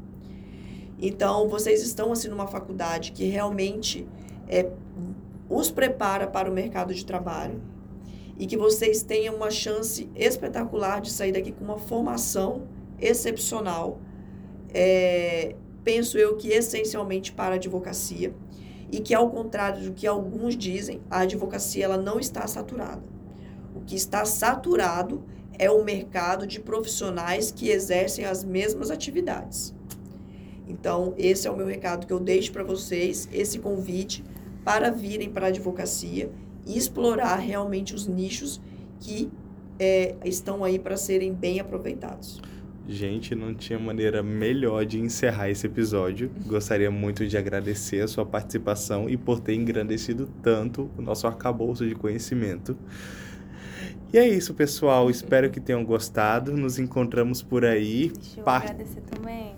Então, 0.98 1.48
vocês 1.48 1.82
estão 1.82 2.12
assim 2.12 2.28
numa 2.28 2.46
faculdade 2.46 3.12
que 3.12 3.24
realmente 3.24 4.06
é, 4.48 4.70
os 5.48 5.70
prepara 5.70 6.26
para 6.26 6.50
o 6.50 6.52
mercado 6.52 6.94
de 6.94 7.04
trabalho 7.04 7.60
e 8.38 8.46
que 8.46 8.56
vocês 8.56 9.02
tenham 9.02 9.34
uma 9.34 9.50
chance 9.50 10.08
espetacular 10.14 11.00
de 11.00 11.10
sair 11.10 11.32
daqui 11.32 11.52
com 11.52 11.64
uma 11.64 11.78
formação 11.78 12.62
excepcional. 13.00 13.98
É, 14.72 15.54
penso 15.84 16.18
eu 16.18 16.36
que 16.36 16.48
essencialmente 16.48 17.32
para 17.32 17.54
a 17.54 17.56
advocacia 17.56 18.34
e 18.90 19.00
que 19.00 19.14
ao 19.14 19.30
contrário 19.30 19.82
do 19.82 19.92
que 19.92 20.06
alguns 20.06 20.56
dizem, 20.56 21.00
a 21.10 21.20
advocacia 21.20 21.84
ela 21.84 21.96
não 21.96 22.18
está 22.18 22.46
saturada. 22.46 23.13
O 23.74 23.80
que 23.80 23.96
está 23.96 24.24
saturado 24.24 25.22
é 25.58 25.70
o 25.70 25.84
mercado 25.84 26.46
de 26.46 26.60
profissionais 26.60 27.50
que 27.50 27.68
exercem 27.68 28.24
as 28.24 28.44
mesmas 28.44 28.90
atividades. 28.90 29.74
Então, 30.66 31.14
esse 31.18 31.46
é 31.46 31.50
o 31.50 31.56
meu 31.56 31.66
recado 31.66 32.06
que 32.06 32.12
eu 32.12 32.20
deixo 32.20 32.52
para 32.52 32.62
vocês, 32.62 33.28
esse 33.32 33.58
convite 33.58 34.24
para 34.64 34.90
virem 34.90 35.28
para 35.28 35.46
a 35.46 35.48
advocacia 35.48 36.30
e 36.66 36.76
explorar 36.76 37.36
realmente 37.36 37.94
os 37.94 38.06
nichos 38.06 38.60
que 38.98 39.30
é, 39.78 40.14
estão 40.24 40.64
aí 40.64 40.78
para 40.78 40.96
serem 40.96 41.32
bem 41.32 41.60
aproveitados. 41.60 42.40
Gente, 42.86 43.34
não 43.34 43.54
tinha 43.54 43.78
maneira 43.78 44.22
melhor 44.22 44.84
de 44.84 45.00
encerrar 45.00 45.48
esse 45.48 45.66
episódio. 45.66 46.30
Gostaria 46.46 46.90
muito 46.90 47.26
de 47.26 47.36
agradecer 47.36 48.02
a 48.02 48.08
sua 48.08 48.26
participação 48.26 49.08
e 49.08 49.16
por 49.16 49.40
ter 49.40 49.54
engrandecido 49.54 50.28
tanto 50.42 50.90
o 50.96 51.02
nosso 51.02 51.26
arcabouço 51.26 51.86
de 51.86 51.94
conhecimento. 51.94 52.76
E 54.14 54.16
é 54.16 54.28
isso, 54.28 54.54
pessoal. 54.54 55.10
Espero 55.10 55.50
que 55.50 55.58
tenham 55.58 55.84
gostado. 55.84 56.56
Nos 56.56 56.78
encontramos 56.78 57.42
por 57.42 57.64
aí. 57.64 58.12
Deixa 58.14 58.38
eu 58.38 58.44
Par... 58.44 58.62
agradecer 58.62 59.00
também. 59.10 59.56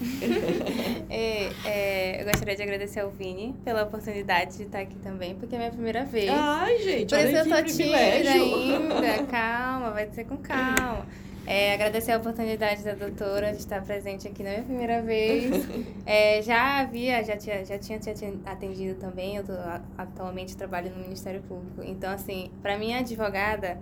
é, 1.10 1.50
é, 1.66 2.22
eu 2.22 2.24
gostaria 2.24 2.56
de 2.56 2.62
agradecer 2.62 3.00
ao 3.00 3.10
Vini 3.10 3.54
pela 3.62 3.82
oportunidade 3.82 4.56
de 4.56 4.62
estar 4.62 4.78
aqui 4.78 4.94
também, 5.00 5.34
porque 5.34 5.54
é 5.54 5.58
minha 5.58 5.70
primeira 5.70 6.06
vez. 6.06 6.30
Ai, 6.30 6.78
gente, 6.78 7.14
Por 7.14 7.18
isso 7.18 7.36
eu 7.36 7.48
tô 7.50 7.62
tímida 7.64 7.98
ainda. 7.98 9.24
Calma, 9.24 9.90
vai 9.90 10.08
ser 10.10 10.24
com 10.24 10.38
calma. 10.38 11.04
É, 11.50 11.72
agradecer 11.72 12.12
a 12.12 12.18
oportunidade 12.18 12.84
da 12.84 12.92
doutora 12.92 13.52
de 13.52 13.56
estar 13.56 13.80
presente 13.82 14.28
aqui 14.28 14.42
na 14.42 14.50
minha 14.50 14.62
primeira 14.64 15.00
vez. 15.00 15.66
É, 16.04 16.40
já 16.40 16.80
havia, 16.80 17.22
já 17.22 17.36
tinha, 17.36 17.64
já 17.66 17.78
tinha 17.78 17.98
te 17.98 18.10
atendido 18.46 18.98
também, 18.98 19.36
eu 19.36 19.44
tô, 19.44 19.52
atualmente 19.98 20.56
trabalho 20.56 20.90
no 20.90 21.02
Ministério 21.02 21.42
Público. 21.42 21.82
Então, 21.84 22.10
assim, 22.10 22.50
para 22.62 22.78
mim, 22.78 22.94
advogada, 22.94 23.78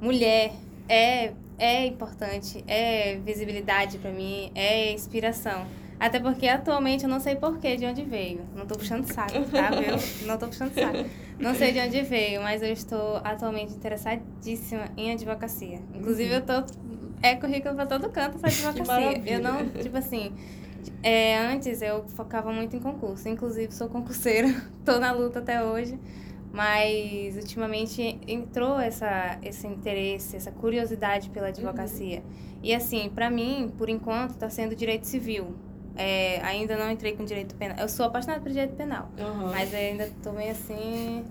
mulher, 0.00 0.52
é, 0.86 1.32
é 1.58 1.86
importante, 1.86 2.62
é 2.68 3.16
visibilidade 3.16 3.96
para 3.98 4.10
mim, 4.10 4.52
é 4.54 4.92
inspiração. 4.92 5.66
Até 5.98 6.18
porque 6.18 6.48
atualmente 6.48 7.04
eu 7.04 7.10
não 7.10 7.20
sei 7.20 7.36
porquê 7.36 7.76
de 7.76 7.86
onde 7.86 8.02
veio. 8.02 8.40
Não 8.56 8.66
tô 8.66 8.76
puxando 8.76 9.06
saco, 9.06 9.44
tá, 9.50 9.70
viu? 9.70 10.26
Não 10.26 10.36
tô 10.36 10.48
puxando 10.48 10.74
saco. 10.74 11.08
Não 11.38 11.54
sei 11.54 11.72
de 11.72 11.78
onde 11.78 12.02
veio, 12.02 12.42
mas 12.42 12.62
eu 12.62 12.72
estou 12.72 13.16
atualmente 13.22 13.72
interessadíssima 13.72 14.86
em 14.96 15.12
advocacia. 15.12 15.80
Inclusive, 15.94 16.34
eu 16.34 16.40
tô. 16.42 16.64
É 17.22 17.36
currículo 17.36 17.74
pra 17.74 17.86
todo 17.86 18.10
canto 18.10 18.38
pra 18.40 18.50
advocacia. 18.50 19.22
Eu 19.24 19.40
não, 19.40 19.68
tipo 19.68 19.96
assim. 19.96 20.32
É, 21.02 21.38
antes 21.38 21.80
eu 21.80 22.04
focava 22.08 22.52
muito 22.52 22.76
em 22.76 22.80
concurso. 22.80 23.28
Inclusive, 23.28 23.72
sou 23.72 23.88
concurseira, 23.88 24.48
tô 24.84 24.98
na 24.98 25.12
luta 25.12 25.38
até 25.38 25.62
hoje. 25.62 25.98
Mas 26.52 27.36
ultimamente 27.36 28.20
entrou 28.28 28.78
essa, 28.78 29.38
esse 29.42 29.66
interesse, 29.66 30.36
essa 30.36 30.50
curiosidade 30.50 31.30
pela 31.30 31.48
advocacia. 31.48 32.18
Uhum. 32.18 32.58
E 32.62 32.74
assim, 32.74 33.08
para 33.08 33.30
mim, 33.30 33.72
por 33.78 33.88
enquanto, 33.88 34.32
está 34.32 34.50
sendo 34.50 34.76
direito 34.76 35.06
civil. 35.06 35.54
É, 35.96 36.40
ainda 36.42 36.76
não 36.76 36.90
entrei 36.90 37.14
com 37.14 37.24
direito 37.24 37.54
penal. 37.54 37.78
Eu 37.78 37.88
sou 37.88 38.06
apaixonada 38.06 38.40
por 38.40 38.50
direito 38.50 38.74
penal, 38.74 39.10
uhum. 39.18 39.50
mas 39.50 39.72
ainda 39.74 40.04
estou 40.04 40.32
meio 40.32 40.52
assim. 40.52 41.24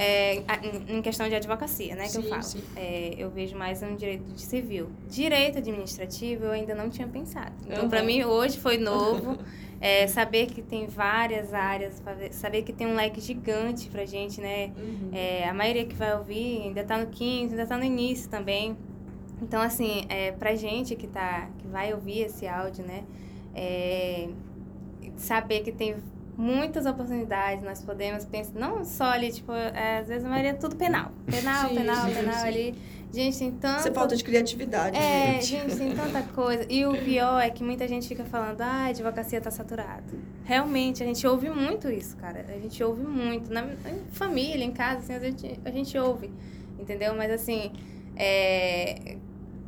É, 0.00 0.44
em 0.88 1.02
questão 1.02 1.28
de 1.28 1.34
advocacia, 1.34 1.96
né, 1.96 2.04
que 2.04 2.10
sim, 2.10 2.22
eu 2.22 2.28
falo. 2.28 2.64
É, 2.76 3.14
eu 3.18 3.28
vejo 3.30 3.56
mais 3.56 3.82
um 3.82 3.96
direito 3.96 4.32
de 4.32 4.42
civil. 4.42 4.88
Direito 5.08 5.58
administrativo 5.58 6.44
eu 6.44 6.52
ainda 6.52 6.72
não 6.72 6.88
tinha 6.88 7.08
pensado. 7.08 7.52
Então, 7.66 7.82
uhum. 7.82 7.88
para 7.88 8.00
mim, 8.04 8.22
hoje 8.22 8.58
foi 8.58 8.78
novo. 8.78 9.36
É, 9.80 10.08
saber 10.08 10.46
que 10.46 10.60
tem 10.60 10.88
várias 10.88 11.54
áreas, 11.54 12.02
saber 12.32 12.62
que 12.62 12.72
tem 12.72 12.84
um 12.84 12.96
leque 12.96 13.20
gigante 13.20 13.88
pra 13.88 14.04
gente, 14.04 14.40
né? 14.40 14.72
Uhum. 14.76 15.10
É, 15.12 15.48
a 15.48 15.54
maioria 15.54 15.86
que 15.86 15.94
vai 15.94 16.18
ouvir 16.18 16.62
ainda 16.62 16.82
tá 16.82 16.98
no 16.98 17.06
quinto, 17.06 17.52
ainda 17.52 17.64
tá 17.64 17.78
no 17.78 17.84
início 17.84 18.28
também. 18.28 18.76
Então, 19.40 19.62
assim, 19.62 20.04
é, 20.08 20.32
pra 20.32 20.56
gente 20.56 20.96
que, 20.96 21.06
tá, 21.06 21.48
que 21.58 21.68
vai 21.68 21.94
ouvir 21.94 22.22
esse 22.22 22.44
áudio, 22.48 22.84
né? 22.84 23.04
É, 23.54 24.28
saber 25.16 25.60
que 25.60 25.70
tem 25.70 25.94
muitas 26.38 26.86
oportunidades, 26.86 27.64
nós 27.64 27.82
podemos 27.82 28.24
pensar, 28.24 28.56
não 28.56 28.84
só 28.84 29.06
ali, 29.06 29.32
tipo, 29.32 29.52
é, 29.52 29.98
às 29.98 30.06
vezes 30.06 30.24
a 30.24 30.28
maioria 30.28 30.52
é 30.52 30.54
tudo 30.54 30.76
penal. 30.76 31.10
Penal, 31.26 31.68
sim, 31.68 31.74
penal, 31.74 32.06
sim, 32.06 32.14
penal 32.14 32.34
sim. 32.34 32.46
ali. 32.46 32.74
Gente, 33.12 33.38
tem 33.38 33.50
tanta... 33.52 33.80
Você 33.80 33.90
falta 33.90 34.14
de 34.14 34.22
criatividade, 34.22 34.96
É, 34.96 35.40
gente. 35.40 35.46
gente, 35.46 35.76
tem 35.76 35.96
tanta 35.96 36.22
coisa. 36.22 36.64
E 36.68 36.86
o 36.86 36.92
pior 36.92 37.40
é 37.40 37.50
que 37.50 37.64
muita 37.64 37.88
gente 37.88 38.06
fica 38.06 38.24
falando, 38.24 38.60
ah, 38.60 38.84
a 38.84 38.86
advocacia 38.86 39.40
tá 39.40 39.50
saturada. 39.50 40.04
Realmente, 40.44 41.02
a 41.02 41.06
gente 41.06 41.26
ouve 41.26 41.50
muito 41.50 41.90
isso, 41.90 42.16
cara. 42.16 42.44
A 42.48 42.58
gente 42.60 42.84
ouve 42.84 43.02
muito. 43.02 43.52
Na, 43.52 43.62
em 43.62 44.12
família, 44.12 44.62
em 44.62 44.72
casa, 44.72 44.98
assim, 45.00 45.14
a 45.14 45.18
gente, 45.18 45.60
a 45.64 45.70
gente 45.70 45.98
ouve. 45.98 46.30
Entendeu? 46.78 47.16
Mas, 47.16 47.32
assim, 47.32 47.72
é, 48.14 49.16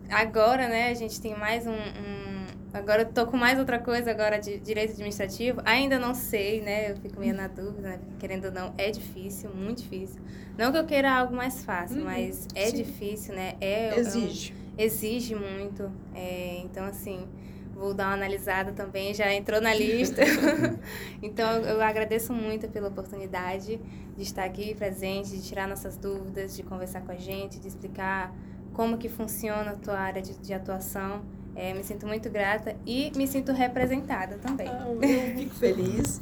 agora, 0.08 0.68
né, 0.68 0.90
a 0.90 0.94
gente 0.94 1.20
tem 1.20 1.34
mais 1.36 1.66
um, 1.66 1.72
um 1.72 2.29
Agora 2.72 3.02
eu 3.02 3.06
tô 3.06 3.26
com 3.26 3.36
mais 3.36 3.58
outra 3.58 3.78
coisa 3.78 4.10
agora 4.10 4.38
de 4.38 4.58
direito 4.58 4.92
administrativo. 4.92 5.60
Ainda 5.64 5.98
não 5.98 6.14
sei, 6.14 6.60
né? 6.60 6.92
Eu 6.92 6.96
fico 6.96 7.18
meio 7.18 7.34
na 7.34 7.48
dúvida, 7.48 7.88
né? 7.88 8.00
querendo 8.18 8.46
ou 8.46 8.52
não, 8.52 8.72
é 8.78 8.90
difícil, 8.90 9.50
muito 9.54 9.82
difícil. 9.82 10.20
Não 10.56 10.70
que 10.70 10.78
eu 10.78 10.84
queira 10.84 11.10
algo 11.10 11.34
mais 11.34 11.64
fácil, 11.64 11.98
uhum, 11.98 12.04
mas 12.04 12.46
é 12.54 12.66
sim. 12.66 12.76
difícil, 12.76 13.34
né? 13.34 13.54
É, 13.60 13.98
exige. 13.98 14.52
É 14.52 14.54
um, 14.54 14.84
exige 14.84 15.34
muito. 15.34 15.90
É, 16.14 16.60
então, 16.64 16.84
assim, 16.84 17.26
vou 17.74 17.94
dar 17.94 18.08
uma 18.08 18.14
analisada 18.14 18.72
também, 18.72 19.14
já 19.14 19.32
entrou 19.32 19.60
na 19.60 19.74
lista. 19.74 20.22
então, 21.22 21.50
eu 21.62 21.80
agradeço 21.80 22.32
muito 22.32 22.68
pela 22.68 22.88
oportunidade 22.88 23.80
de 24.16 24.22
estar 24.22 24.44
aqui 24.44 24.74
presente, 24.74 25.30
de 25.30 25.42
tirar 25.42 25.66
nossas 25.66 25.96
dúvidas, 25.96 26.54
de 26.54 26.62
conversar 26.62 27.00
com 27.00 27.10
a 27.10 27.16
gente, 27.16 27.58
de 27.58 27.66
explicar 27.66 28.32
como 28.74 28.98
que 28.98 29.08
funciona 29.08 29.72
a 29.72 29.76
tua 29.76 29.98
área 29.98 30.22
de, 30.22 30.38
de 30.38 30.52
atuação. 30.52 31.22
É, 31.54 31.74
me 31.74 31.82
sinto 31.82 32.06
muito 32.06 32.30
grata 32.30 32.76
e 32.86 33.10
me 33.16 33.26
sinto 33.26 33.52
representada 33.52 34.36
também. 34.38 34.68
Ah, 34.68 34.86
eu 34.88 35.36
fico 35.36 35.54
feliz 35.54 36.20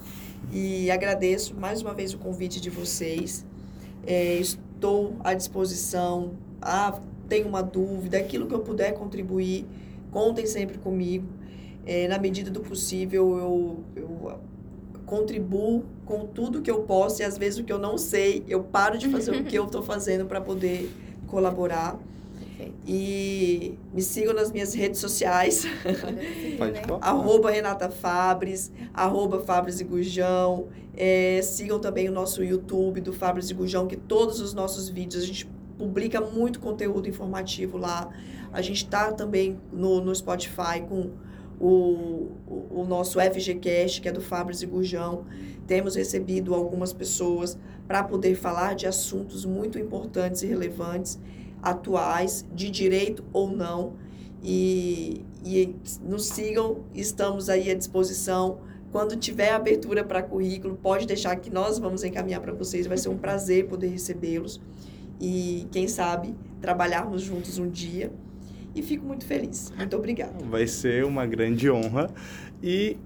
e 0.53 0.91
agradeço 0.91 1.55
mais 1.55 1.83
uma 1.83 1.95
vez 1.95 2.15
o 2.15 2.19
convite 2.19 2.61
de 2.61 2.71
vocês. 2.71 3.45
É, 4.07 4.35
estou 4.35 5.17
à 5.23 5.35
disposição. 5.35 6.33
Ah, 6.61 7.01
tenho 7.29 7.47
uma 7.47 7.63
dúvida, 7.63 8.19
aquilo 8.19 8.47
que 8.47 8.55
eu 8.55 8.61
puder 8.61 8.93
contribuir, 8.95 9.67
contem 10.11 10.47
sempre 10.47 10.79
comigo. 10.79 11.27
É, 11.87 12.09
na 12.09 12.19
medida 12.19 12.51
do 12.51 12.61
possível, 12.61 13.39
eu, 13.39 13.85
eu 13.97 14.41
contribuo 15.07 15.85
com 16.05 16.27
tudo 16.27 16.61
que 16.61 16.71
eu 16.71 16.83
posso 16.83 17.23
e 17.23 17.25
às 17.25 17.39
vezes 17.39 17.59
o 17.59 17.65
que 17.65 17.73
eu 17.73 17.79
não 17.79 17.97
sei, 17.97 18.45
eu 18.47 18.63
paro 18.63 18.99
de 18.99 19.09
fazer 19.09 19.31
o 19.31 19.45
que 19.45 19.57
eu 19.57 19.65
estou 19.65 19.83
fazendo 19.83 20.27
para 20.27 20.41
poder 20.41 20.91
colaborar. 21.27 21.99
E 22.87 23.79
me 23.93 24.03
sigam 24.03 24.35
nas 24.35 24.51
minhas 24.51 24.75
redes 24.75 25.01
sociais. 25.01 25.65
Pode 26.59 26.81
arroba 27.01 27.51
Renata 27.51 27.89
Fabres, 27.89 28.73
arroba 28.93 29.41
Fabres 29.41 29.81
e 29.81 29.85
Gujão. 29.85 30.67
É, 30.97 31.41
sigam 31.43 31.79
também 31.79 32.09
o 32.09 32.13
nosso 32.13 32.43
YouTube 32.43 33.01
do 33.01 33.13
Fabres 33.13 33.51
e 33.51 33.55
Gujão, 33.55 33.87
que 33.87 33.97
todos 33.97 34.41
os 34.41 34.53
nossos 34.53 34.89
vídeos 34.89 35.23
a 35.23 35.27
gente 35.27 35.49
publica 35.77 36.21
muito 36.21 36.59
conteúdo 36.59 37.09
informativo 37.09 37.79
lá. 37.79 38.09
A 38.53 38.61
gente 38.61 38.85
está 38.85 39.13
também 39.13 39.61
no, 39.73 40.01
no 40.01 40.15
Spotify 40.15 40.81
com 40.89 41.13
o, 41.61 42.31
o, 42.47 42.81
o 42.81 42.85
nosso 42.85 43.21
FGCast, 43.21 44.01
que 44.01 44.09
é 44.09 44.13
do 44.13 44.21
Fabres 44.21 44.63
e 44.63 44.67
Gurjão. 44.67 45.25
Temos 45.67 45.95
recebido 45.95 46.55
algumas 46.55 46.93
pessoas 46.93 47.57
para 47.87 48.03
poder 48.03 48.35
falar 48.35 48.75
de 48.75 48.87
assuntos 48.87 49.45
muito 49.45 49.79
importantes 49.79 50.43
e 50.43 50.47
relevantes 50.47 51.19
atuais, 51.63 52.47
de 52.55 52.71
direito 52.71 53.25
ou 53.33 53.51
não. 53.51 53.95
E, 54.43 55.25
e 55.45 55.75
nos 56.03 56.27
sigam, 56.27 56.85
estamos 56.95 57.49
aí 57.49 57.71
à 57.71 57.75
disposição. 57.75 58.61
Quando 58.91 59.17
tiver 59.17 59.51
abertura 59.51 60.03
para 60.03 60.23
currículo, 60.23 60.77
pode 60.77 61.07
deixar 61.07 61.37
que 61.37 61.51
nós 61.51 61.79
vamos 61.79 62.05
encaminhar 62.05 62.41
para 62.41 62.53
vocês. 62.53 62.87
Vai 62.87 62.97
ser 62.97 63.09
um 63.11 63.19
prazer 63.19 63.67
poder 63.67 63.89
recebê-los. 63.89 64.61
E 65.21 65.67
quem 65.71 65.89
sabe 65.89 66.35
trabalharmos 66.61 67.23
juntos 67.23 67.59
um 67.59 67.69
dia. 67.69 68.11
E 68.75 68.83
fico 68.83 69.05
muito 69.05 69.27
feliz. 69.27 69.73
Muito 69.77 69.97
obrigada. 69.97 70.45
Vai 70.45 70.67
ser 70.67 71.05
uma 71.05 71.27
grande 71.27 71.71
honra. 71.71 72.09
E 72.63 72.97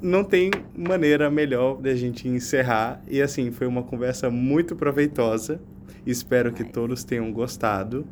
não 0.00 0.22
tem 0.22 0.50
maneira 0.76 1.30
melhor 1.30 1.80
da 1.80 1.94
gente 1.94 2.28
encerrar. 2.28 3.02
E 3.08 3.22
assim, 3.22 3.50
foi 3.50 3.66
uma 3.66 3.82
conversa 3.82 4.28
muito 4.28 4.76
proveitosa. 4.76 5.60
Espero 6.06 6.52
que 6.52 6.64
todos 6.64 7.04
tenham 7.04 7.32
gostado 7.32 8.06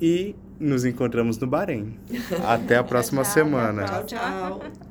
e 0.00 0.34
nos 0.58 0.84
encontramos 0.84 1.38
no 1.38 1.46
Bahrein. 1.46 1.98
Até 2.46 2.76
a 2.76 2.84
próxima 2.84 3.22
tchau, 3.22 3.32
semana. 3.32 3.84
Tchau, 3.84 4.04
tchau. 4.04 4.60